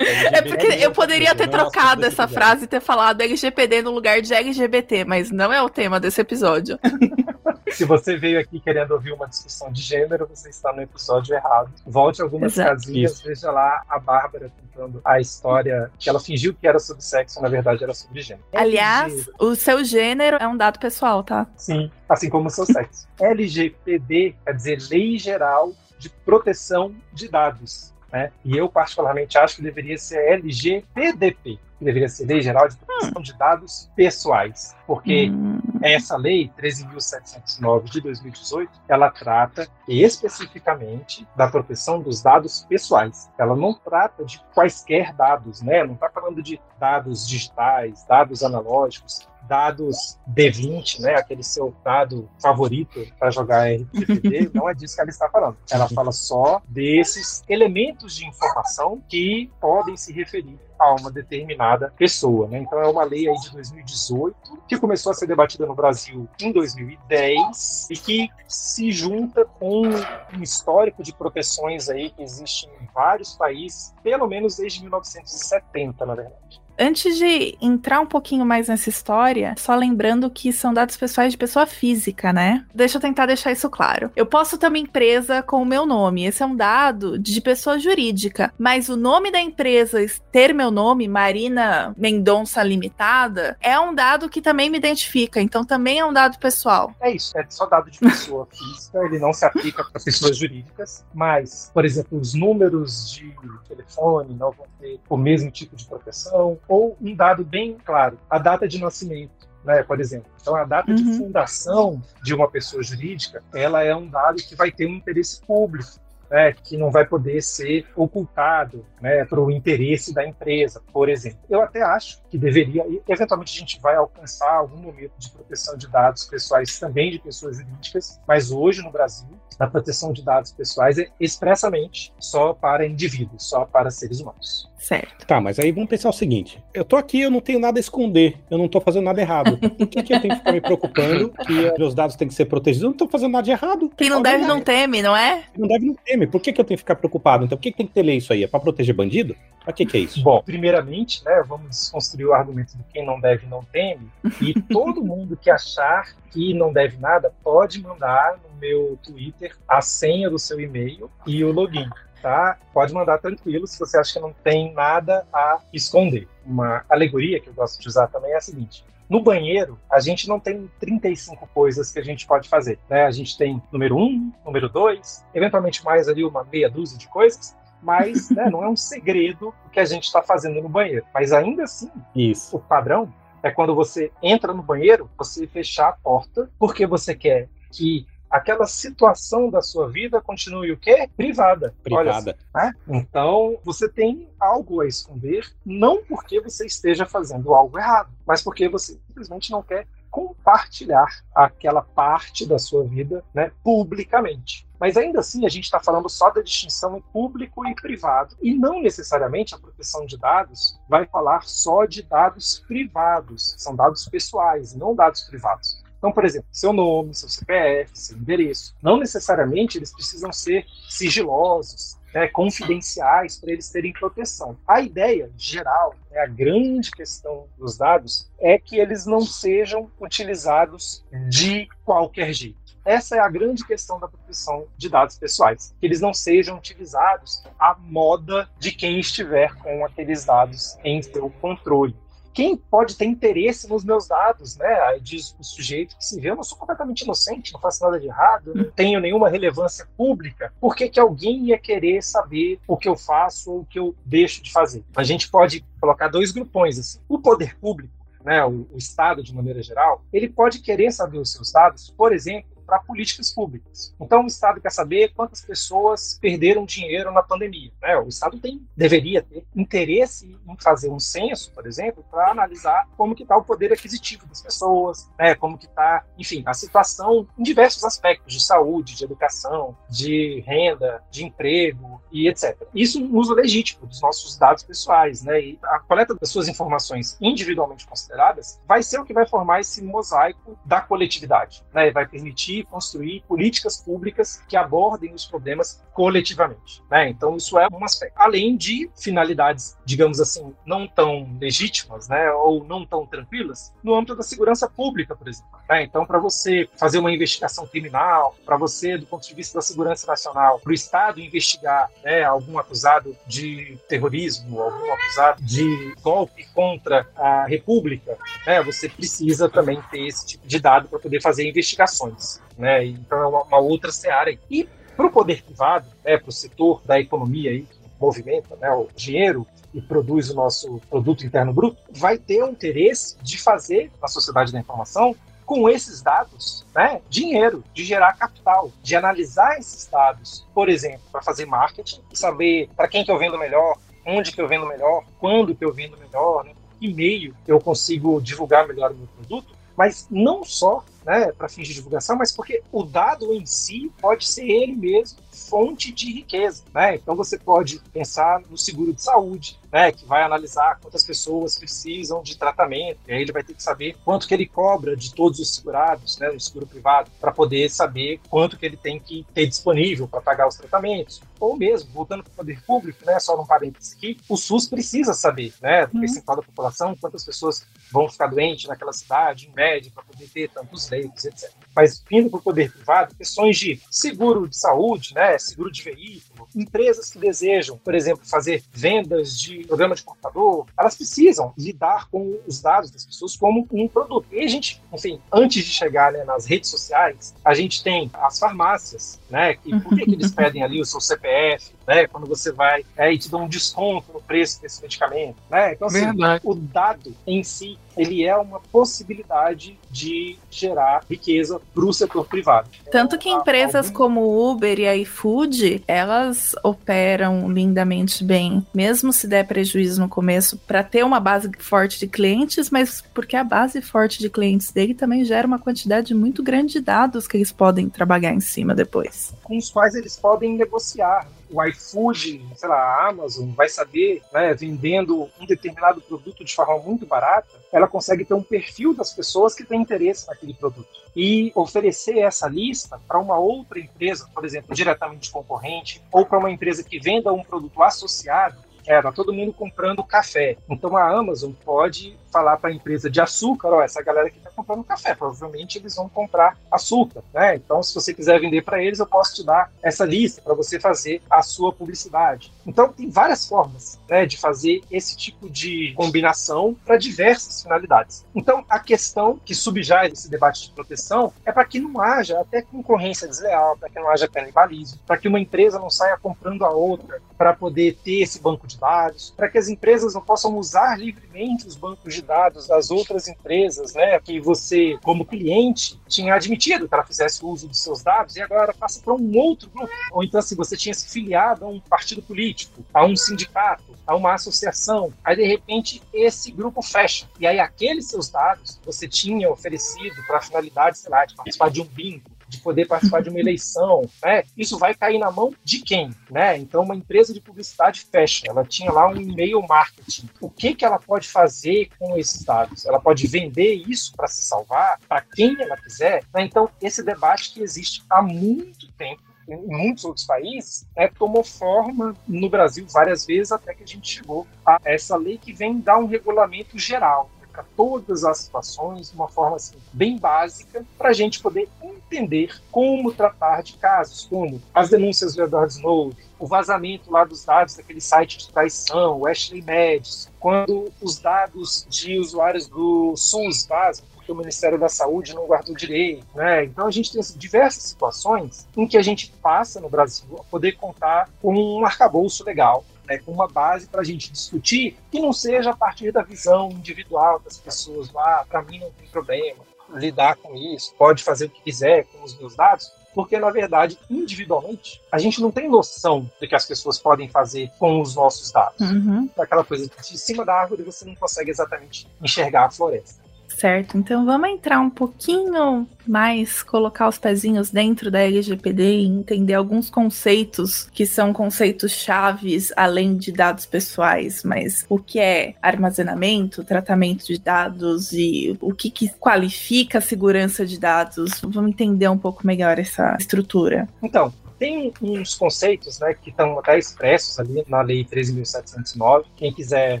é 0.32 0.42
porque 0.42 0.66
eu 0.66 0.92
poderia 0.92 1.34
ter 1.34 1.48
trocado 1.48 2.04
essa 2.04 2.26
frase 2.26 2.64
e 2.64 2.68
ter 2.68 2.80
falado 2.80 3.20
LGPD 3.20 3.82
no 3.82 3.90
lugar 3.90 4.20
de 4.20 4.32
LGBT, 4.34 5.04
mas 5.04 5.30
não 5.30 5.52
é 5.52 5.62
o 5.62 5.68
tema 5.68 5.98
desse 5.98 6.20
episódio. 6.20 6.78
Se 7.72 7.84
você 7.84 8.16
veio 8.16 8.38
aqui 8.38 8.60
querendo 8.60 8.91
ouvir 8.92 9.12
uma 9.12 9.26
discussão 9.26 9.72
de 9.72 9.80
gênero, 9.80 10.26
você 10.26 10.48
está 10.48 10.72
no 10.72 10.82
episódio 10.82 11.34
errado. 11.34 11.70
Volte 11.86 12.22
algumas 12.22 12.52
Exato. 12.52 12.70
casinhas, 12.70 13.12
Isso. 13.12 13.24
veja 13.24 13.50
lá 13.50 13.82
a 13.88 13.98
Bárbara 13.98 14.50
contando 14.60 15.00
a 15.04 15.20
história 15.20 15.90
que 15.98 16.08
ela 16.08 16.20
fingiu 16.20 16.54
que 16.54 16.66
era 16.66 16.78
sobre 16.78 17.02
sexo, 17.02 17.40
na 17.40 17.48
verdade 17.48 17.82
era 17.84 17.94
sobre 17.94 18.22
gênero. 18.22 18.46
Aliás, 18.52 19.28
o 19.38 19.54
seu 19.54 19.84
gênero 19.84 20.36
é 20.40 20.46
um 20.48 20.56
dado 20.56 20.78
pessoal, 20.78 21.22
tá? 21.22 21.46
Sim, 21.56 21.90
assim 22.08 22.28
como 22.28 22.48
o 22.48 22.50
seu 22.50 22.66
sexo. 22.66 23.06
LGPD 23.20 24.36
quer 24.44 24.54
dizer 24.54 24.78
Lei 24.90 25.18
Geral 25.18 25.72
de 25.98 26.08
Proteção 26.08 26.94
de 27.12 27.28
Dados. 27.28 27.92
Né? 28.10 28.30
E 28.44 28.56
eu, 28.56 28.68
particularmente, 28.68 29.38
acho 29.38 29.56
que 29.56 29.62
deveria 29.62 29.96
ser 29.96 30.18
LGPDP, 30.32 31.58
que 31.82 31.84
deveria 31.84 32.08
ser 32.08 32.26
Lei 32.26 32.40
Geral 32.40 32.68
de 32.68 32.76
Proteção 32.76 33.12
hum. 33.18 33.22
de 33.22 33.36
Dados 33.36 33.90
Pessoais, 33.96 34.74
porque 34.86 35.28
hum. 35.30 35.60
essa 35.82 36.16
lei 36.16 36.50
13.709 36.58 37.84
de 37.84 38.00
2018, 38.00 38.70
ela 38.88 39.10
trata 39.10 39.68
especificamente 39.88 41.26
da 41.36 41.48
proteção 41.48 42.00
dos 42.00 42.22
dados 42.22 42.64
pessoais. 42.68 43.30
Ela 43.36 43.56
não 43.56 43.74
trata 43.74 44.24
de 44.24 44.40
quaisquer 44.54 45.12
dados, 45.14 45.60
né? 45.60 45.84
Não 45.84 45.94
está 45.94 46.08
falando 46.08 46.42
de 46.42 46.60
dados 46.78 47.28
digitais, 47.28 48.04
dados 48.06 48.42
analógicos 48.42 49.26
dados 49.48 50.18
D20, 50.28 51.00
né, 51.00 51.16
aquele 51.16 51.42
seu 51.42 51.74
dado 51.84 52.28
favorito 52.40 53.06
para 53.18 53.30
jogar 53.30 53.70
RPD, 53.70 54.50
não 54.54 54.68
é 54.68 54.74
disso 54.74 54.94
que 54.94 55.00
ela 55.00 55.10
está 55.10 55.28
falando. 55.28 55.56
Ela 55.70 55.88
fala 55.88 56.12
só 56.12 56.62
desses 56.68 57.42
elementos 57.48 58.16
de 58.16 58.26
informação 58.26 59.02
que 59.08 59.50
podem 59.60 59.96
se 59.96 60.12
referir 60.12 60.58
a 60.82 60.94
uma 60.94 61.10
determinada 61.10 61.92
pessoa. 61.96 62.48
Né? 62.48 62.58
Então 62.58 62.80
é 62.80 62.88
uma 62.88 63.04
lei 63.04 63.28
aí 63.28 63.36
de 63.40 63.52
2018 63.52 64.36
que 64.68 64.78
começou 64.78 65.10
a 65.12 65.14
ser 65.14 65.26
debatida 65.26 65.66
no 65.66 65.74
Brasil 65.74 66.28
em 66.40 66.52
2010 66.52 67.90
e 67.90 67.94
que 67.94 68.28
se 68.48 68.90
junta 68.90 69.44
com 69.44 69.82
um 69.82 70.42
histórico 70.42 71.02
de 71.02 71.14
proteções 71.14 71.88
aí 71.88 72.10
que 72.10 72.22
existe 72.22 72.68
em 72.80 72.88
vários 72.94 73.34
países, 73.36 73.94
pelo 74.02 74.26
menos 74.26 74.56
desde 74.56 74.80
1970, 74.80 76.06
na 76.06 76.14
verdade. 76.14 76.61
Antes 76.78 77.16
de 77.18 77.56
entrar 77.60 78.00
um 78.00 78.06
pouquinho 78.06 78.44
mais 78.44 78.68
nessa 78.68 78.88
história, 78.88 79.54
só 79.58 79.74
lembrando 79.74 80.30
que 80.30 80.52
são 80.52 80.72
dados 80.72 80.96
pessoais 80.96 81.32
de 81.32 81.38
pessoa 81.38 81.66
física, 81.66 82.32
né? 82.32 82.64
Deixa 82.74 82.96
eu 82.96 83.00
tentar 83.00 83.26
deixar 83.26 83.52
isso 83.52 83.68
claro. 83.68 84.10
Eu 84.16 84.26
posso 84.26 84.58
ter 84.58 84.68
uma 84.68 84.78
empresa 84.78 85.42
com 85.42 85.62
o 85.62 85.66
meu 85.66 85.86
nome, 85.86 86.24
esse 86.24 86.42
é 86.42 86.46
um 86.46 86.56
dado 86.56 87.18
de 87.18 87.40
pessoa 87.40 87.78
jurídica, 87.78 88.52
mas 88.58 88.88
o 88.88 88.96
nome 88.96 89.30
da 89.30 89.40
empresa 89.40 90.00
ter 90.30 90.54
meu 90.54 90.70
nome, 90.70 91.06
Marina 91.08 91.94
Mendonça 91.96 92.62
Limitada, 92.62 93.56
é 93.60 93.78
um 93.78 93.94
dado 93.94 94.28
que 94.28 94.40
também 94.40 94.70
me 94.70 94.78
identifica, 94.78 95.40
então 95.40 95.64
também 95.64 95.98
é 95.98 96.04
um 96.04 96.12
dado 96.12 96.38
pessoal. 96.38 96.94
É 97.00 97.10
isso, 97.10 97.36
é 97.38 97.44
só 97.48 97.66
dado 97.66 97.90
de 97.90 97.98
pessoa 97.98 98.46
física, 98.50 98.98
ele 99.04 99.18
não 99.18 99.32
se 99.32 99.44
aplica 99.44 99.84
para 99.84 100.00
pessoas 100.00 100.36
jurídicas, 100.36 101.04
mas, 101.14 101.70
por 101.72 101.84
exemplo, 101.84 102.18
os 102.18 102.34
números 102.34 103.10
de 103.10 103.34
telefone 103.68 104.34
não 104.34 104.50
vão 104.50 104.66
ter 104.80 105.00
o 105.08 105.16
mesmo 105.16 105.50
tipo 105.50 105.76
de 105.76 105.84
proteção, 105.86 106.58
ou 106.68 106.96
um 107.00 107.14
dado 107.14 107.44
bem 107.44 107.76
claro, 107.84 108.18
a 108.28 108.38
data 108.38 108.66
de 108.66 108.80
nascimento. 108.80 109.50
Né, 109.64 109.80
por 109.84 110.00
exemplo. 110.00 110.28
Então, 110.40 110.56
a 110.56 110.64
data 110.64 110.90
uhum. 110.90 110.96
de 110.96 111.18
fundação 111.18 112.02
de 112.20 112.34
uma 112.34 112.50
pessoa 112.50 112.82
jurídica, 112.82 113.44
ela 113.54 113.84
é 113.84 113.94
um 113.94 114.08
dado 114.08 114.42
que 114.42 114.56
vai 114.56 114.72
ter 114.72 114.86
um 114.86 114.94
interesse 114.94 115.40
público. 115.40 116.02
Né, 116.28 116.54
que 116.54 116.78
não 116.78 116.90
vai 116.90 117.04
poder 117.04 117.42
ser 117.42 117.86
ocultado 117.94 118.86
né, 119.02 119.22
para 119.26 119.38
o 119.38 119.50
interesse 119.50 120.14
da 120.14 120.26
empresa, 120.26 120.82
por 120.90 121.10
exemplo. 121.10 121.40
Eu 121.50 121.60
até 121.60 121.82
acho 121.82 122.22
que 122.30 122.38
deveria, 122.38 122.86
e 122.88 123.02
eventualmente 123.06 123.54
a 123.54 123.60
gente 123.60 123.78
vai 123.82 123.96
alcançar 123.96 124.50
algum 124.50 124.78
momento 124.78 125.12
de 125.18 125.30
proteção 125.30 125.76
de 125.76 125.86
dados 125.88 126.24
pessoais 126.24 126.80
também 126.80 127.10
de 127.10 127.18
pessoas 127.18 127.58
jurídicas, 127.58 128.18
mas 128.26 128.50
hoje 128.50 128.80
no 128.80 128.90
Brasil 128.90 129.28
a 129.58 129.66
proteção 129.66 130.12
de 130.12 130.24
dados 130.24 130.52
pessoais 130.52 130.98
é 130.98 131.08
expressamente 131.18 132.12
só 132.18 132.52
para 132.52 132.86
indivíduos, 132.86 133.48
só 133.48 133.64
para 133.64 133.90
seres 133.90 134.20
humanos. 134.20 134.70
Certo. 134.82 135.24
Tá, 135.26 135.40
mas 135.40 135.60
aí 135.60 135.70
vamos 135.70 135.88
pensar 135.88 136.08
o 136.08 136.12
seguinte: 136.12 136.62
eu 136.74 136.84
tô 136.84 136.96
aqui, 136.96 137.20
eu 137.20 137.30
não 137.30 137.40
tenho 137.40 137.60
nada 137.60 137.78
a 137.78 137.80
esconder, 137.80 138.36
eu 138.50 138.58
não 138.58 138.66
tô 138.66 138.80
fazendo 138.80 139.04
nada 139.04 139.20
errado. 139.20 139.56
Por 139.56 139.86
que, 139.86 140.02
que 140.02 140.12
eu 140.12 140.20
tenho 140.20 140.34
que 140.34 140.38
ficar 140.40 140.52
me 140.52 140.60
preocupando 140.60 141.28
que 141.46 141.78
meus 141.78 141.94
dados 141.94 142.16
têm 142.16 142.26
que 142.26 142.34
ser 142.34 142.46
protegidos? 142.46 142.82
Eu 142.82 142.90
não 142.90 142.96
tô 142.96 143.06
fazendo 143.06 143.30
nada 143.30 143.44
de 143.44 143.52
errado. 143.52 143.90
Quem 143.96 144.10
não 144.10 144.20
deve 144.20 144.44
não 144.44 144.60
teme, 144.60 145.00
não 145.00 145.16
é? 145.16 145.44
Quem 145.52 145.60
não 145.60 145.68
deve 145.68 145.86
não 145.86 145.94
teme. 145.94 146.26
Por 146.26 146.40
que, 146.40 146.52
que 146.52 146.60
eu 146.60 146.64
tenho 146.64 146.76
que 146.76 146.82
ficar 146.82 146.96
preocupado? 146.96 147.44
Então, 147.44 147.56
por 147.56 147.62
que, 147.62 147.70
que 147.70 147.76
tem 147.76 147.86
que 147.86 147.92
ter 147.92 148.02
lei 148.02 148.16
isso 148.16 148.32
aí? 148.32 148.42
É 148.42 148.48
pra 148.48 148.58
proteger 148.58 148.92
bandido? 148.92 149.36
Pra 149.62 149.72
que, 149.72 149.86
que 149.86 149.96
é 149.96 150.00
isso? 150.00 150.20
Bom, 150.20 150.42
primeiramente, 150.44 151.24
né, 151.24 151.44
vamos 151.46 151.88
construir 151.90 152.24
o 152.24 152.34
argumento 152.34 152.76
do 152.76 152.84
quem 152.92 153.06
não 153.06 153.20
deve 153.20 153.46
não 153.46 153.62
teme. 153.62 154.10
E 154.40 154.52
todo 154.68 155.04
mundo 155.04 155.38
que 155.40 155.48
achar 155.48 156.08
que 156.32 156.52
não 156.52 156.72
deve 156.72 156.96
nada 156.98 157.32
pode 157.44 157.80
mandar 157.80 158.40
no 158.42 158.51
meu 158.62 158.96
Twitter 159.02 159.56
a 159.66 159.82
senha 159.82 160.30
do 160.30 160.38
seu 160.38 160.60
e-mail 160.60 161.10
e 161.26 161.44
o 161.44 161.50
login 161.52 161.90
tá? 162.22 162.56
Pode 162.72 162.94
mandar 162.94 163.18
tranquilo 163.18 163.66
se 163.66 163.78
você 163.78 163.98
acha 163.98 164.14
que 164.14 164.20
não 164.20 164.32
tem 164.32 164.72
nada 164.72 165.26
a 165.32 165.58
esconder. 165.72 166.28
Uma 166.46 166.84
alegoria 166.88 167.40
que 167.40 167.48
eu 167.48 167.52
gosto 167.52 167.80
de 167.80 167.88
usar 167.88 168.06
também 168.06 168.30
é 168.30 168.36
a 168.36 168.40
seguinte: 168.40 168.84
no 169.10 169.20
banheiro, 169.20 169.78
a 169.90 170.00
gente 170.00 170.28
não 170.28 170.38
tem 170.38 170.70
35 170.78 171.46
coisas 171.48 171.90
que 171.90 171.98
a 171.98 172.04
gente 172.04 172.26
pode 172.26 172.48
fazer. 172.48 172.78
Né? 172.88 173.04
A 173.04 173.10
gente 173.10 173.36
tem 173.36 173.60
número 173.70 173.96
1, 173.98 174.32
número 174.44 174.68
2, 174.68 175.26
eventualmente 175.34 175.84
mais 175.84 176.08
ali 176.08 176.24
uma 176.24 176.44
meia 176.44 176.70
dúzia 176.70 176.96
de 176.96 177.08
coisas, 177.08 177.54
mas 177.82 178.30
né, 178.32 178.48
não 178.48 178.62
é 178.62 178.68
um 178.68 178.76
segredo 178.76 179.52
o 179.66 179.70
que 179.70 179.80
a 179.80 179.84
gente 179.84 180.04
está 180.04 180.22
fazendo 180.22 180.62
no 180.62 180.68
banheiro. 180.68 181.04
Mas 181.12 181.32
ainda 181.32 181.64
assim, 181.64 181.90
Isso. 182.14 182.56
o 182.56 182.60
padrão 182.60 183.12
é 183.42 183.50
quando 183.50 183.74
você 183.74 184.12
entra 184.22 184.54
no 184.54 184.62
banheiro, 184.62 185.10
você 185.18 185.46
fechar 185.48 185.88
a 185.88 185.92
porta, 185.92 186.48
porque 186.58 186.86
você 186.86 187.14
quer 187.14 187.48
que 187.72 188.06
aquela 188.32 188.66
situação 188.66 189.50
da 189.50 189.60
sua 189.60 189.90
vida 189.90 190.20
continue 190.22 190.72
o 190.72 190.76
quê? 190.78 191.08
Privada. 191.14 191.74
Privada. 191.84 192.36
Né? 192.54 192.72
Então, 192.88 193.58
você 193.62 193.86
tem 193.88 194.30
algo 194.40 194.80
a 194.80 194.86
esconder, 194.86 195.46
não 195.64 196.02
porque 196.02 196.40
você 196.40 196.64
esteja 196.64 197.04
fazendo 197.04 197.54
algo 197.54 197.78
errado, 197.78 198.10
mas 198.26 198.42
porque 198.42 198.68
você 198.68 198.98
simplesmente 199.06 199.50
não 199.50 199.62
quer 199.62 199.86
compartilhar 200.10 201.06
aquela 201.34 201.80
parte 201.80 202.46
da 202.46 202.58
sua 202.58 202.84
vida 202.84 203.24
né, 203.34 203.50
publicamente. 203.62 204.68
Mas 204.78 204.96
ainda 204.96 205.20
assim, 205.20 205.46
a 205.46 205.48
gente 205.48 205.64
está 205.64 205.80
falando 205.80 206.08
só 206.08 206.28
da 206.30 206.42
distinção 206.42 206.98
em 206.98 207.00
público 207.00 207.66
e 207.66 207.74
privado. 207.74 208.36
E 208.42 208.52
não 208.52 208.82
necessariamente 208.82 209.54
a 209.54 209.58
proteção 209.58 210.04
de 210.04 210.18
dados 210.18 210.78
vai 210.88 211.06
falar 211.06 211.44
só 211.44 211.86
de 211.86 212.02
dados 212.02 212.62
privados. 212.66 213.54
São 213.58 213.76
dados 213.76 214.06
pessoais, 214.06 214.74
não 214.74 214.94
dados 214.94 215.22
privados. 215.22 215.81
Então, 216.02 216.10
por 216.10 216.24
exemplo, 216.24 216.48
seu 216.50 216.72
nome, 216.72 217.14
seu 217.14 217.28
CPF, 217.28 217.92
seu 217.94 218.18
endereço. 218.18 218.74
Não 218.82 218.96
necessariamente 218.96 219.78
eles 219.78 219.92
precisam 219.92 220.32
ser 220.32 220.66
sigilosos, 220.88 221.96
né, 222.12 222.26
confidenciais 222.26 223.38
para 223.38 223.52
eles 223.52 223.70
terem 223.70 223.92
proteção. 223.92 224.56
A 224.66 224.80
ideia 224.80 225.30
geral, 225.38 225.94
né, 226.10 226.18
a 226.18 226.26
grande 226.26 226.90
questão 226.90 227.46
dos 227.56 227.78
dados, 227.78 228.28
é 228.40 228.58
que 228.58 228.80
eles 228.80 229.06
não 229.06 229.20
sejam 229.20 229.88
utilizados 230.00 231.04
de 231.28 231.68
qualquer 231.84 232.32
jeito. 232.32 232.60
Essa 232.84 233.14
é 233.14 233.20
a 233.20 233.28
grande 233.28 233.64
questão 233.64 234.00
da 234.00 234.08
proteção 234.08 234.66
de 234.76 234.88
dados 234.88 235.16
pessoais, 235.16 235.72
que 235.78 235.86
eles 235.86 236.00
não 236.00 236.12
sejam 236.12 236.58
utilizados 236.58 237.44
à 237.56 237.76
moda 237.78 238.50
de 238.58 238.72
quem 238.72 238.98
estiver 238.98 239.54
com 239.54 239.84
aqueles 239.84 240.24
dados 240.24 240.76
em 240.82 241.00
seu 241.00 241.30
controle 241.40 241.94
quem 242.32 242.56
pode 242.56 242.96
ter 242.96 243.04
interesse 243.04 243.68
nos 243.68 243.84
meus 243.84 244.08
dados, 244.08 244.56
né? 244.56 244.72
Aí 244.88 245.00
diz 245.00 245.36
o 245.38 245.44
sujeito 245.44 245.96
que 245.96 246.04
se 246.04 246.20
vê, 246.20 246.30
eu 246.30 246.36
não 246.36 246.42
sou 246.42 246.58
completamente 246.58 247.02
inocente, 247.02 247.52
não 247.52 247.60
faço 247.60 247.84
nada 247.84 248.00
de 248.00 248.06
errado, 248.06 248.52
não 248.54 248.70
tenho 248.70 249.00
nenhuma 249.00 249.28
relevância 249.28 249.86
pública. 249.96 250.52
Por 250.60 250.74
que, 250.74 250.88
que 250.88 251.00
alguém 251.00 251.46
ia 251.46 251.58
querer 251.58 252.02
saber 252.02 252.58
o 252.66 252.76
que 252.76 252.88
eu 252.88 252.96
faço 252.96 253.52
ou 253.52 253.60
o 253.60 253.64
que 253.64 253.78
eu 253.78 253.94
deixo 254.04 254.42
de 254.42 254.52
fazer? 254.52 254.84
A 254.96 255.02
gente 255.02 255.30
pode 255.30 255.64
colocar 255.80 256.08
dois 256.08 256.30
grupões 256.30 256.78
assim. 256.78 257.00
O 257.08 257.18
poder 257.18 257.56
público 257.58 258.02
né, 258.24 258.44
o, 258.44 258.66
o, 258.72 258.78
Estado 258.78 259.22
de 259.22 259.34
maneira 259.34 259.62
geral, 259.62 260.04
ele 260.12 260.28
pode 260.28 260.60
querer 260.60 260.92
saber 260.92 261.18
os 261.18 261.32
seus 261.32 261.52
dados, 261.52 261.92
por 261.96 262.12
exemplo, 262.12 262.51
para 262.72 262.80
políticas 262.80 263.30
públicas. 263.30 263.94
Então, 264.00 264.24
o 264.24 264.26
Estado 264.26 264.58
quer 264.58 264.72
saber 264.72 265.12
quantas 265.14 265.42
pessoas 265.42 266.18
perderam 266.18 266.64
dinheiro 266.64 267.12
na 267.12 267.22
pandemia. 267.22 267.70
Né? 267.82 267.98
O 267.98 268.08
Estado 268.08 268.40
tem, 268.40 268.66
deveria 268.74 269.22
ter 269.22 269.44
interesse 269.54 270.34
em 270.48 270.56
fazer 270.58 270.88
um 270.88 270.98
censo, 270.98 271.52
por 271.52 271.66
exemplo, 271.66 272.02
para 272.10 272.30
analisar 272.30 272.88
como 272.96 273.14
que 273.14 273.24
está 273.24 273.36
o 273.36 273.44
poder 273.44 273.74
aquisitivo 273.74 274.26
das 274.26 274.40
pessoas, 274.40 275.10
né? 275.18 275.34
como 275.34 275.58
que 275.58 275.66
está, 275.66 276.02
enfim, 276.16 276.42
a 276.46 276.54
situação 276.54 277.28
em 277.38 277.42
diversos 277.42 277.84
aspectos 277.84 278.32
de 278.32 278.42
saúde, 278.42 278.94
de 278.94 279.04
educação, 279.04 279.76
de 279.90 280.42
renda, 280.46 281.02
de 281.10 281.26
emprego 281.26 282.00
e 282.12 282.28
etc. 282.28 282.56
Isso 282.74 282.98
é 282.98 283.02
um 283.02 283.16
uso 283.16 283.34
legítimo 283.34 283.86
dos 283.86 284.00
nossos 284.00 284.36
dados 284.36 284.62
pessoais, 284.62 285.22
né? 285.22 285.40
E 285.40 285.58
a 285.62 285.78
coleta 285.80 286.14
das 286.14 286.28
suas 286.28 286.46
informações 286.46 287.16
individualmente 287.20 287.86
consideradas 287.86 288.60
vai 288.66 288.82
ser 288.82 289.00
o 289.00 289.04
que 289.04 289.14
vai 289.14 289.26
formar 289.26 289.60
esse 289.60 289.82
mosaico 289.82 290.58
da 290.64 290.80
coletividade, 290.80 291.64
né? 291.72 291.88
E 291.88 291.90
vai 291.90 292.06
permitir 292.06 292.61
construir 292.64 293.22
políticas 293.26 293.76
públicas 293.78 294.42
que 294.48 294.56
abordem 294.56 295.14
os 295.14 295.24
problemas 295.24 295.82
coletivamente. 295.92 296.82
Né? 296.90 297.08
Então, 297.08 297.36
isso 297.36 297.58
é 297.58 297.66
um 297.72 297.84
aspecto. 297.84 298.14
Além 298.16 298.56
de 298.56 298.90
finalidades, 298.96 299.76
digamos 299.84 300.20
assim, 300.20 300.54
não 300.64 300.86
tão 300.86 301.36
legítimas 301.40 302.08
né, 302.08 302.30
ou 302.32 302.64
não 302.64 302.84
tão 302.84 303.06
tranquilas, 303.06 303.74
no 303.82 303.94
âmbito 303.94 304.16
da 304.16 304.22
segurança 304.22 304.68
pública, 304.68 305.14
por 305.14 305.28
exemplo. 305.28 305.50
Né? 305.68 305.84
Então, 305.84 306.04
para 306.04 306.18
você 306.18 306.68
fazer 306.76 306.98
uma 306.98 307.12
investigação 307.12 307.66
criminal, 307.66 308.34
para 308.44 308.56
você, 308.56 308.96
do 308.96 309.06
ponto 309.06 309.26
de 309.26 309.34
vista 309.34 309.58
da 309.58 309.62
segurança 309.62 310.06
nacional, 310.06 310.58
para 310.58 310.70
o 310.70 310.74
Estado 310.74 311.20
investigar 311.20 311.90
né, 312.02 312.22
algum 312.22 312.58
acusado 312.58 313.16
de 313.26 313.78
terrorismo, 313.88 314.60
algum 314.60 314.92
acusado 314.92 315.42
de 315.42 315.94
golpe 316.02 316.46
contra 316.54 317.06
a 317.16 317.44
República, 317.46 318.16
né, 318.46 318.62
você 318.62 318.88
precisa 318.88 319.48
também 319.48 319.80
ter 319.90 320.06
esse 320.06 320.26
tipo 320.26 320.46
de 320.46 320.58
dado 320.58 320.88
para 320.88 320.98
poder 320.98 321.20
fazer 321.20 321.48
investigações 321.48 322.40
né? 322.56 322.84
Então 322.84 323.18
é 323.18 323.26
uma, 323.26 323.42
uma 323.42 323.58
outra 323.58 323.90
seara. 323.90 324.36
E 324.50 324.68
para 324.96 325.06
o 325.06 325.10
poder 325.10 325.42
privado, 325.42 325.86
né, 326.04 326.18
para 326.18 326.28
o 326.28 326.32
setor 326.32 326.82
da 326.84 327.00
economia 327.00 327.50
aí, 327.50 327.62
que 327.62 327.78
movimenta 328.00 328.56
né, 328.56 328.70
o 328.70 328.88
dinheiro 328.94 329.46
e 329.72 329.80
produz 329.80 330.30
o 330.30 330.34
nosso 330.34 330.80
produto 330.90 331.24
interno 331.24 331.52
bruto, 331.52 331.78
vai 331.92 332.18
ter 332.18 332.42
o 332.42 332.50
interesse 332.50 333.16
de 333.22 333.38
fazer 333.38 333.90
na 334.00 334.08
sociedade 334.08 334.52
da 334.52 334.60
informação 334.60 335.14
com 335.46 335.68
esses 335.68 336.02
dados, 336.02 336.64
né, 336.74 337.00
dinheiro, 337.08 337.64
de 337.74 337.84
gerar 337.84 338.14
capital, 338.14 338.70
de 338.82 338.94
analisar 338.96 339.58
esses 339.58 339.86
dados, 339.86 340.46
por 340.54 340.68
exemplo, 340.68 341.02
para 341.10 341.22
fazer 341.22 341.46
marketing, 341.46 342.00
saber 342.12 342.68
para 342.76 342.88
quem 342.88 343.04
que 343.04 343.10
eu 343.10 343.18
vendo 343.18 343.38
melhor, 343.38 343.76
onde 344.06 344.32
que 344.32 344.40
eu 344.40 344.48
vendo 344.48 344.66
melhor, 344.66 345.04
quando 345.18 345.54
que 345.54 345.64
eu 345.64 345.72
vendo 345.72 345.96
melhor, 345.98 346.44
né, 346.44 346.52
que 346.78 346.92
meio 346.92 347.34
eu 347.46 347.60
consigo 347.60 348.20
divulgar 348.20 348.66
melhor 348.66 348.92
o 348.92 348.94
meu 348.94 349.06
produto, 349.08 349.54
mas 349.76 350.06
não 350.10 350.44
só 350.44 350.84
né, 351.04 351.32
para 351.32 351.48
fins 351.48 351.68
de 351.68 351.74
divulgação, 351.74 352.16
mas 352.16 352.32
porque 352.32 352.62
o 352.70 352.82
dado 352.82 353.32
em 353.32 353.44
si 353.46 353.90
pode 354.00 354.26
ser 354.26 354.48
ele 354.48 354.74
mesmo 354.74 355.18
fonte 355.32 355.92
de 355.92 356.12
riqueza. 356.12 356.62
Né? 356.74 356.96
Então 356.96 357.16
você 357.16 357.38
pode 357.38 357.78
pensar 357.92 358.40
no 358.48 358.56
seguro 358.56 358.92
de 358.92 359.02
saúde, 359.02 359.58
né, 359.72 359.90
que 359.90 360.04
vai 360.04 360.22
analisar 360.22 360.78
quantas 360.80 361.02
pessoas 361.02 361.58
precisam 361.58 362.22
de 362.22 362.36
tratamento, 362.36 362.98
e 363.08 363.12
aí 363.12 363.22
ele 363.22 363.32
vai 363.32 363.42
ter 363.42 363.54
que 363.54 363.62
saber 363.62 363.96
quanto 364.04 364.28
que 364.28 364.34
ele 364.34 364.46
cobra 364.46 364.94
de 364.94 365.14
todos 365.14 365.38
os 365.40 365.54
segurados, 365.54 366.18
né, 366.18 366.30
no 366.30 366.38
seguro 366.38 366.66
privado, 366.66 367.10
para 367.18 367.32
poder 367.32 367.70
saber 367.70 368.20
quanto 368.28 368.58
que 368.58 368.66
ele 368.66 368.76
tem 368.76 369.00
que 369.00 369.26
ter 369.32 369.46
disponível 369.46 370.06
para 370.06 370.20
pagar 370.20 370.46
os 370.46 370.56
tratamentos. 370.56 371.22
Ou 371.40 371.56
mesmo, 371.56 371.90
voltando 371.90 372.22
para 372.22 372.32
o 372.32 372.36
poder 372.36 372.62
público, 372.64 373.04
né, 373.06 373.18
só 373.18 373.36
num 373.36 373.46
parênteses 373.46 373.94
aqui, 373.94 374.18
o 374.28 374.36
SUS 374.36 374.68
precisa 374.68 375.14
saber, 375.14 375.54
né, 375.62 375.86
do 375.86 375.94
uhum. 375.94 376.00
percentual 376.00 376.36
da 376.36 376.42
população, 376.42 376.94
quantas 377.00 377.24
pessoas 377.24 377.66
vão 377.90 378.08
ficar 378.08 378.26
doentes 378.26 378.68
naquela 378.68 378.92
cidade, 378.92 379.48
em 379.48 379.54
média, 379.54 379.90
para 379.94 380.04
poder 380.04 380.28
ter 380.28 380.50
tantos 380.50 380.91
etc. 381.00 381.50
Mas 381.74 382.02
vindo 382.08 382.28
para 382.30 382.38
o 382.38 382.42
poder 382.42 382.70
privado, 382.70 383.14
questões 383.14 383.58
de 383.58 383.80
seguro 383.90 384.46
de 384.46 384.56
saúde, 384.56 385.14
né, 385.14 385.38
seguro 385.38 385.70
de 385.70 385.82
veículo, 385.82 386.46
empresas 386.54 387.10
que 387.10 387.18
desejam, 387.18 387.78
por 387.78 387.94
exemplo, 387.94 388.24
fazer 388.26 388.62
vendas 388.72 389.38
de 389.38 389.64
programa 389.66 389.94
de 389.94 390.02
computador, 390.02 390.66
elas 390.78 390.94
precisam 390.94 391.52
lidar 391.56 392.08
com 392.10 392.38
os 392.46 392.60
dados 392.60 392.90
das 392.90 393.06
pessoas 393.06 393.36
como 393.36 393.66
um 393.72 393.88
produto. 393.88 394.26
E 394.30 394.40
a 394.40 394.48
gente, 394.48 394.82
enfim, 394.92 395.20
antes 395.32 395.64
de 395.64 395.70
chegar 395.70 396.12
né, 396.12 396.24
nas 396.24 396.44
redes 396.44 396.70
sociais, 396.70 397.34
a 397.44 397.54
gente 397.54 397.82
tem 397.82 398.10
as 398.14 398.38
farmácias, 398.38 399.18
né? 399.30 399.54
Que, 399.54 399.80
por 399.80 399.96
que, 399.96 400.04
que 400.04 400.12
eles 400.12 400.30
pedem 400.32 400.62
ali 400.62 400.80
o 400.80 400.84
seu 400.84 401.00
CPF, 401.00 401.72
né? 401.86 402.06
Quando 402.06 402.26
você 402.26 402.52
vai 402.52 402.84
é, 402.96 403.12
e 403.12 403.18
te 403.18 403.30
dão 403.30 403.44
um 403.44 403.48
desconto 403.48 404.12
no 404.12 404.20
preço 404.20 404.60
desse 404.60 404.82
medicamento, 404.82 405.36
né? 405.50 405.72
Então, 405.72 405.88
assim, 405.88 406.04
o 406.44 406.54
dado 406.54 407.14
em 407.26 407.42
si 407.42 407.78
ele 407.96 408.24
é 408.24 408.36
uma 408.36 408.60
possibilidade 408.60 409.78
de 409.90 410.36
gerar 410.50 411.04
riqueza 411.08 411.60
para 411.74 411.84
o 411.84 411.92
setor 411.92 412.26
privado. 412.26 412.68
Tanto 412.90 413.18
que 413.18 413.28
empresas 413.28 413.86
algum... 413.86 413.98
como 413.98 414.50
Uber 414.50 414.78
e 414.78 415.02
iFood, 415.02 415.82
elas 415.86 416.54
operam 416.62 417.50
lindamente 417.50 418.24
bem, 418.24 418.66
mesmo 418.74 419.12
se 419.12 419.26
der 419.26 419.46
prejuízo 419.46 420.00
no 420.00 420.08
começo, 420.08 420.58
para 420.58 420.82
ter 420.82 421.04
uma 421.04 421.20
base 421.20 421.50
forte 421.58 421.98
de 421.98 422.06
clientes, 422.06 422.70
mas 422.70 423.02
porque 423.14 423.36
a 423.36 423.44
base 423.44 423.80
forte 423.82 424.18
de 424.18 424.30
clientes 424.30 424.70
dele 424.70 424.94
também 424.94 425.24
gera 425.24 425.46
uma 425.46 425.58
quantidade 425.58 426.14
muito 426.14 426.42
grande 426.42 426.74
de 426.74 426.80
dados 426.80 427.26
que 427.26 427.36
eles 427.36 427.52
podem 427.52 427.88
trabalhar 427.88 428.32
em 428.32 428.40
cima 428.40 428.74
depois. 428.74 429.34
Com 429.42 429.56
os 429.56 429.70
quais 429.70 429.94
eles 429.94 430.16
podem 430.16 430.56
negociar 430.56 431.26
o 431.52 431.62
iFood, 431.64 432.44
sei 432.56 432.68
lá, 432.68 432.76
a 432.76 433.08
Amazon 433.08 433.50
vai 433.50 433.68
saber, 433.68 434.22
né, 434.32 434.54
vendendo 434.54 435.28
um 435.38 435.46
determinado 435.46 436.00
produto 436.00 436.44
de 436.44 436.54
forma 436.54 436.78
muito 436.78 437.06
barata, 437.06 437.48
ela 437.70 437.86
consegue 437.86 438.24
ter 438.24 438.34
um 438.34 438.42
perfil 438.42 438.94
das 438.94 439.12
pessoas 439.12 439.54
que 439.54 439.64
têm 439.64 439.82
interesse 439.82 440.26
naquele 440.26 440.54
produto. 440.54 440.88
E 441.14 441.52
oferecer 441.54 442.18
essa 442.18 442.48
lista 442.48 442.98
para 443.06 443.18
uma 443.18 443.38
outra 443.38 443.78
empresa, 443.78 444.28
por 444.34 444.44
exemplo, 444.44 444.74
diretamente 444.74 445.30
concorrente, 445.30 446.02
ou 446.10 446.24
para 446.24 446.38
uma 446.38 446.50
empresa 446.50 446.82
que 446.82 446.98
venda 446.98 447.32
um 447.32 447.44
produto 447.44 447.82
associado 447.82 448.71
é, 448.86 449.00
tá 449.00 449.12
todo 449.12 449.32
mundo 449.32 449.52
comprando 449.52 450.02
café. 450.04 450.56
Então 450.68 450.96
a 450.96 451.08
Amazon 451.08 451.52
pode 451.64 452.16
falar 452.32 452.56
para 452.56 452.70
a 452.70 452.72
empresa 452.72 453.10
de 453.10 453.20
açúcar, 453.20 453.68
ó, 453.68 453.82
essa 453.82 454.02
galera 454.02 454.30
que 454.30 454.38
está 454.38 454.50
comprando 454.50 454.82
café, 454.82 455.14
provavelmente 455.14 455.76
eles 455.76 455.94
vão 455.94 456.08
comprar 456.08 456.56
açúcar, 456.70 457.22
né? 457.32 457.56
Então 457.56 457.82
se 457.82 457.94
você 457.94 458.14
quiser 458.14 458.40
vender 458.40 458.62
para 458.62 458.82
eles, 458.82 458.98
eu 458.98 459.06
posso 459.06 459.34
te 459.34 459.44
dar 459.44 459.70
essa 459.82 460.04
lista 460.04 460.40
para 460.40 460.54
você 460.54 460.80
fazer 460.80 461.20
a 461.30 461.42
sua 461.42 461.72
publicidade. 461.72 462.50
Então 462.66 462.90
tem 462.90 463.10
várias 463.10 463.46
formas, 463.46 464.00
né, 464.08 464.24
de 464.24 464.38
fazer 464.38 464.80
esse 464.90 465.16
tipo 465.16 465.50
de 465.50 465.92
combinação 465.94 466.74
para 466.86 466.96
diversas 466.96 467.62
finalidades. 467.62 468.24
Então 468.34 468.64
a 468.68 468.78
questão 468.78 469.38
que 469.44 469.54
subjaz 469.54 470.12
esse 470.12 470.30
debate 470.30 470.68
de 470.68 470.70
proteção 470.70 471.32
é 471.44 471.52
para 471.52 471.64
que 471.66 471.78
não 471.78 472.00
haja 472.00 472.40
até 472.40 472.62
concorrência 472.62 473.28
desleal, 473.28 473.76
para 473.76 473.90
que 473.90 473.98
não 473.98 474.08
haja 474.08 474.26
canibalismo, 474.26 474.98
para 475.06 475.18
que 475.18 475.28
uma 475.28 475.40
empresa 475.40 475.78
não 475.78 475.90
saia 475.90 476.16
comprando 476.16 476.64
a 476.64 476.70
outra 476.70 477.20
para 477.36 477.52
poder 477.52 477.98
ter 478.02 478.22
esse 478.22 478.40
banco 478.40 478.66
de 478.66 478.71
dados, 478.76 479.32
para 479.36 479.48
que 479.48 479.58
as 479.58 479.68
empresas 479.68 480.14
não 480.14 480.20
possam 480.20 480.56
usar 480.56 480.98
livremente 480.98 481.66
os 481.66 481.76
bancos 481.76 482.14
de 482.14 482.22
dados 482.22 482.66
das 482.66 482.90
outras 482.90 483.28
empresas, 483.28 483.94
né, 483.94 484.18
que 484.20 484.40
você, 484.40 484.98
como 485.02 485.24
cliente, 485.24 486.00
tinha 486.08 486.34
admitido 486.34 486.88
que 486.88 486.94
ela 486.94 487.04
fizesse 487.04 487.44
uso 487.44 487.68
dos 487.68 487.80
seus 487.80 488.02
dados 488.02 488.36
e 488.36 488.42
agora 488.42 488.74
passa 488.74 489.00
para 489.02 489.14
um 489.14 489.36
outro 489.36 489.70
grupo. 489.70 489.92
Ou 490.12 490.22
então, 490.22 490.40
se 490.42 490.54
você 490.54 490.76
tinha 490.76 490.94
se 490.94 491.08
filiado 491.08 491.64
a 491.64 491.68
um 491.68 491.80
partido 491.80 492.22
político, 492.22 492.84
a 492.92 493.04
um 493.04 493.16
sindicato, 493.16 493.92
a 494.06 494.16
uma 494.16 494.34
associação, 494.34 495.12
aí 495.24 495.36
de 495.36 495.46
repente 495.46 496.02
esse 496.12 496.50
grupo 496.50 496.82
fecha. 496.82 497.26
E 497.38 497.46
aí 497.46 497.60
aqueles 497.60 498.08
seus 498.08 498.28
dados 498.28 498.80
você 498.84 499.08
tinha 499.08 499.50
oferecido 499.50 500.22
para 500.26 500.40
finalidade, 500.40 500.98
sei 500.98 501.10
lá, 501.10 501.24
de 501.24 501.34
participar 501.34 501.70
de 501.70 501.80
um 501.80 501.84
bingo, 501.84 502.30
de 502.52 502.60
poder 502.60 502.86
participar 502.86 503.22
de 503.22 503.30
uma 503.30 503.40
eleição, 503.40 504.02
né? 504.22 504.44
Isso 504.56 504.78
vai 504.78 504.94
cair 504.94 505.18
na 505.18 505.30
mão 505.30 505.52
de 505.64 505.80
quem, 505.80 506.10
né? 506.30 506.56
Então 506.58 506.82
uma 506.82 506.94
empresa 506.94 507.32
de 507.32 507.40
publicidade 507.40 508.06
fecha, 508.10 508.44
ela 508.48 508.64
tinha 508.64 508.92
lá 508.92 509.08
um 509.08 509.16
e-mail 509.16 509.60
marketing. 509.66 510.28
O 510.40 510.50
que 510.50 510.74
que 510.74 510.84
ela 510.84 510.98
pode 510.98 511.28
fazer 511.28 511.88
com 511.98 512.16
esses 512.16 512.44
dados? 512.44 512.84
Ela 512.84 513.00
pode 513.00 513.26
vender 513.26 513.82
isso 513.88 514.12
para 514.14 514.28
se 514.28 514.42
salvar 514.42 514.98
para 515.08 515.22
quem 515.22 515.60
ela 515.60 515.76
quiser? 515.76 516.24
Né? 516.34 516.44
Então 516.44 516.68
esse 516.80 517.02
debate 517.02 517.54
que 517.54 517.62
existe 517.62 518.04
há 518.10 518.22
muito 518.22 518.90
tempo 518.92 519.22
em 519.48 519.56
muitos 519.56 520.04
outros 520.04 520.24
países, 520.24 520.86
né, 520.96 521.08
tomou 521.08 521.42
forma 521.42 522.14
no 522.28 522.48
Brasil 522.48 522.86
várias 522.88 523.26
vezes 523.26 523.50
até 523.50 523.74
que 523.74 523.82
a 523.82 523.86
gente 523.86 524.08
chegou 524.08 524.46
a 524.64 524.78
essa 524.84 525.16
lei 525.16 525.36
que 525.36 525.52
vem 525.52 525.80
dar 525.80 525.98
um 525.98 526.06
regulamento 526.06 526.78
geral 526.78 527.28
para 527.52 527.64
todas 527.76 528.24
as 528.24 528.38
situações, 528.38 529.10
de 529.10 529.16
uma 529.16 529.28
forma 529.28 529.56
assim, 529.56 529.76
bem 529.92 530.18
básica, 530.18 530.84
para 530.96 531.10
a 531.10 531.12
gente 531.12 531.40
poder 531.40 531.68
entender 531.82 532.60
como 532.70 533.12
tratar 533.12 533.62
de 533.62 533.74
casos, 533.74 534.26
como 534.28 534.60
as 534.74 534.88
denúncias 534.88 535.34
do 535.34 535.44
Edward 535.44 535.72
Snowden, 535.72 536.24
o 536.38 536.46
vazamento 536.46 537.10
lá 537.10 537.24
dos 537.24 537.44
dados 537.44 537.76
daquele 537.76 538.00
site 538.00 538.38
de 538.38 538.48
traição, 538.48 539.20
o 539.20 539.26
Ashley 539.26 539.62
Madison, 539.62 540.30
quando 540.40 540.92
os 541.00 541.18
dados 541.18 541.86
de 541.88 542.18
usuários 542.18 542.66
do 542.66 543.14
SUS 543.16 543.66
vazam, 543.66 544.04
porque 544.14 544.32
o 544.32 544.36
Ministério 544.36 544.78
da 544.78 544.88
Saúde 544.88 545.34
não 545.34 545.46
guardou 545.46 545.74
direito, 545.74 546.26
né? 546.34 546.64
Então 546.64 546.86
a 546.86 546.90
gente 546.90 547.12
tem 547.12 547.20
diversas 547.36 547.82
situações 547.84 548.68
em 548.76 548.86
que 548.86 548.96
a 548.96 549.02
gente 549.02 549.32
passa 549.42 549.80
no 549.80 549.88
Brasil 549.88 550.36
a 550.38 550.44
poder 550.44 550.72
contar 550.72 551.28
com 551.40 551.54
um 551.54 551.84
arcabouço 551.84 552.44
legal 552.44 552.84
né, 553.12 553.18
com 553.18 553.32
uma 553.32 553.46
base 553.46 553.86
para 553.86 554.00
a 554.00 554.04
gente 554.04 554.32
discutir 554.32 554.96
que 555.10 555.20
não 555.20 555.32
seja 555.32 555.70
a 555.70 555.76
partir 555.76 556.10
da 556.10 556.22
visão 556.22 556.70
individual 556.70 557.40
das 557.40 557.58
pessoas, 557.58 558.10
ah, 558.16 558.44
para 558.48 558.62
mim 558.62 558.78
não 558.78 558.90
tem 558.92 559.06
problema 559.08 559.60
lidar 559.94 560.36
com 560.36 560.54
isso, 560.54 560.94
pode 560.96 561.22
fazer 561.22 561.46
o 561.46 561.50
que 561.50 561.60
quiser 561.62 562.06
com 562.06 562.22
os 562.22 562.38
meus 562.38 562.56
dados, 562.56 562.90
porque 563.14 563.38
na 563.38 563.50
verdade, 563.50 563.98
individualmente, 564.08 565.02
a 565.12 565.18
gente 565.18 565.38
não 565.38 565.50
tem 565.50 565.68
noção 565.68 566.30
do 566.40 566.48
que 566.48 566.54
as 566.54 566.64
pessoas 566.64 566.98
podem 566.98 567.28
fazer 567.28 567.70
com 567.78 568.00
os 568.00 568.14
nossos 568.14 568.50
dados. 568.50 568.80
Uhum. 568.80 569.28
Aquela 569.38 569.62
coisa 569.62 569.86
de 569.86 570.18
cima 570.18 570.46
da 570.46 570.54
árvore 570.54 570.82
você 570.82 571.04
não 571.04 571.14
consegue 571.14 571.50
exatamente 571.50 572.08
enxergar 572.22 572.64
a 572.64 572.70
floresta. 572.70 573.21
Certo, 573.56 573.96
então 573.96 574.24
vamos 574.24 574.48
entrar 574.48 574.80
um 574.80 574.90
pouquinho 574.90 575.86
mais, 576.06 576.62
colocar 576.62 577.08
os 577.08 577.18
pezinhos 577.18 577.70
dentro 577.70 578.10
da 578.10 578.20
LGPD 578.20 579.00
e 579.00 579.06
entender 579.06 579.54
alguns 579.54 579.88
conceitos 579.88 580.88
que 580.92 581.06
são 581.06 581.32
conceitos 581.32 581.92
chaves 581.92 582.72
além 582.76 583.16
de 583.16 583.30
dados 583.30 583.66
pessoais, 583.66 584.42
mas 584.42 584.84
o 584.88 584.98
que 584.98 585.20
é 585.20 585.54
armazenamento, 585.62 586.64
tratamento 586.64 587.24
de 587.26 587.38
dados 587.38 588.12
e 588.12 588.56
o 588.60 588.74
que, 588.74 588.90
que 588.90 589.08
qualifica 589.10 589.98
a 589.98 590.00
segurança 590.00 590.66
de 590.66 590.78
dados. 590.78 591.40
Vamos 591.42 591.70
entender 591.70 592.08
um 592.08 592.18
pouco 592.18 592.46
melhor 592.46 592.78
essa 592.78 593.16
estrutura. 593.18 593.88
Então, 594.02 594.32
tem 594.62 594.92
uns 595.02 595.34
conceitos 595.34 595.98
né, 595.98 596.14
que 596.14 596.30
estão 596.30 596.56
até 596.56 596.78
expressos 596.78 597.36
ali 597.40 597.64
na 597.66 597.82
Lei 597.82 598.04
13.709. 598.04 599.24
Quem 599.34 599.52
quiser 599.52 600.00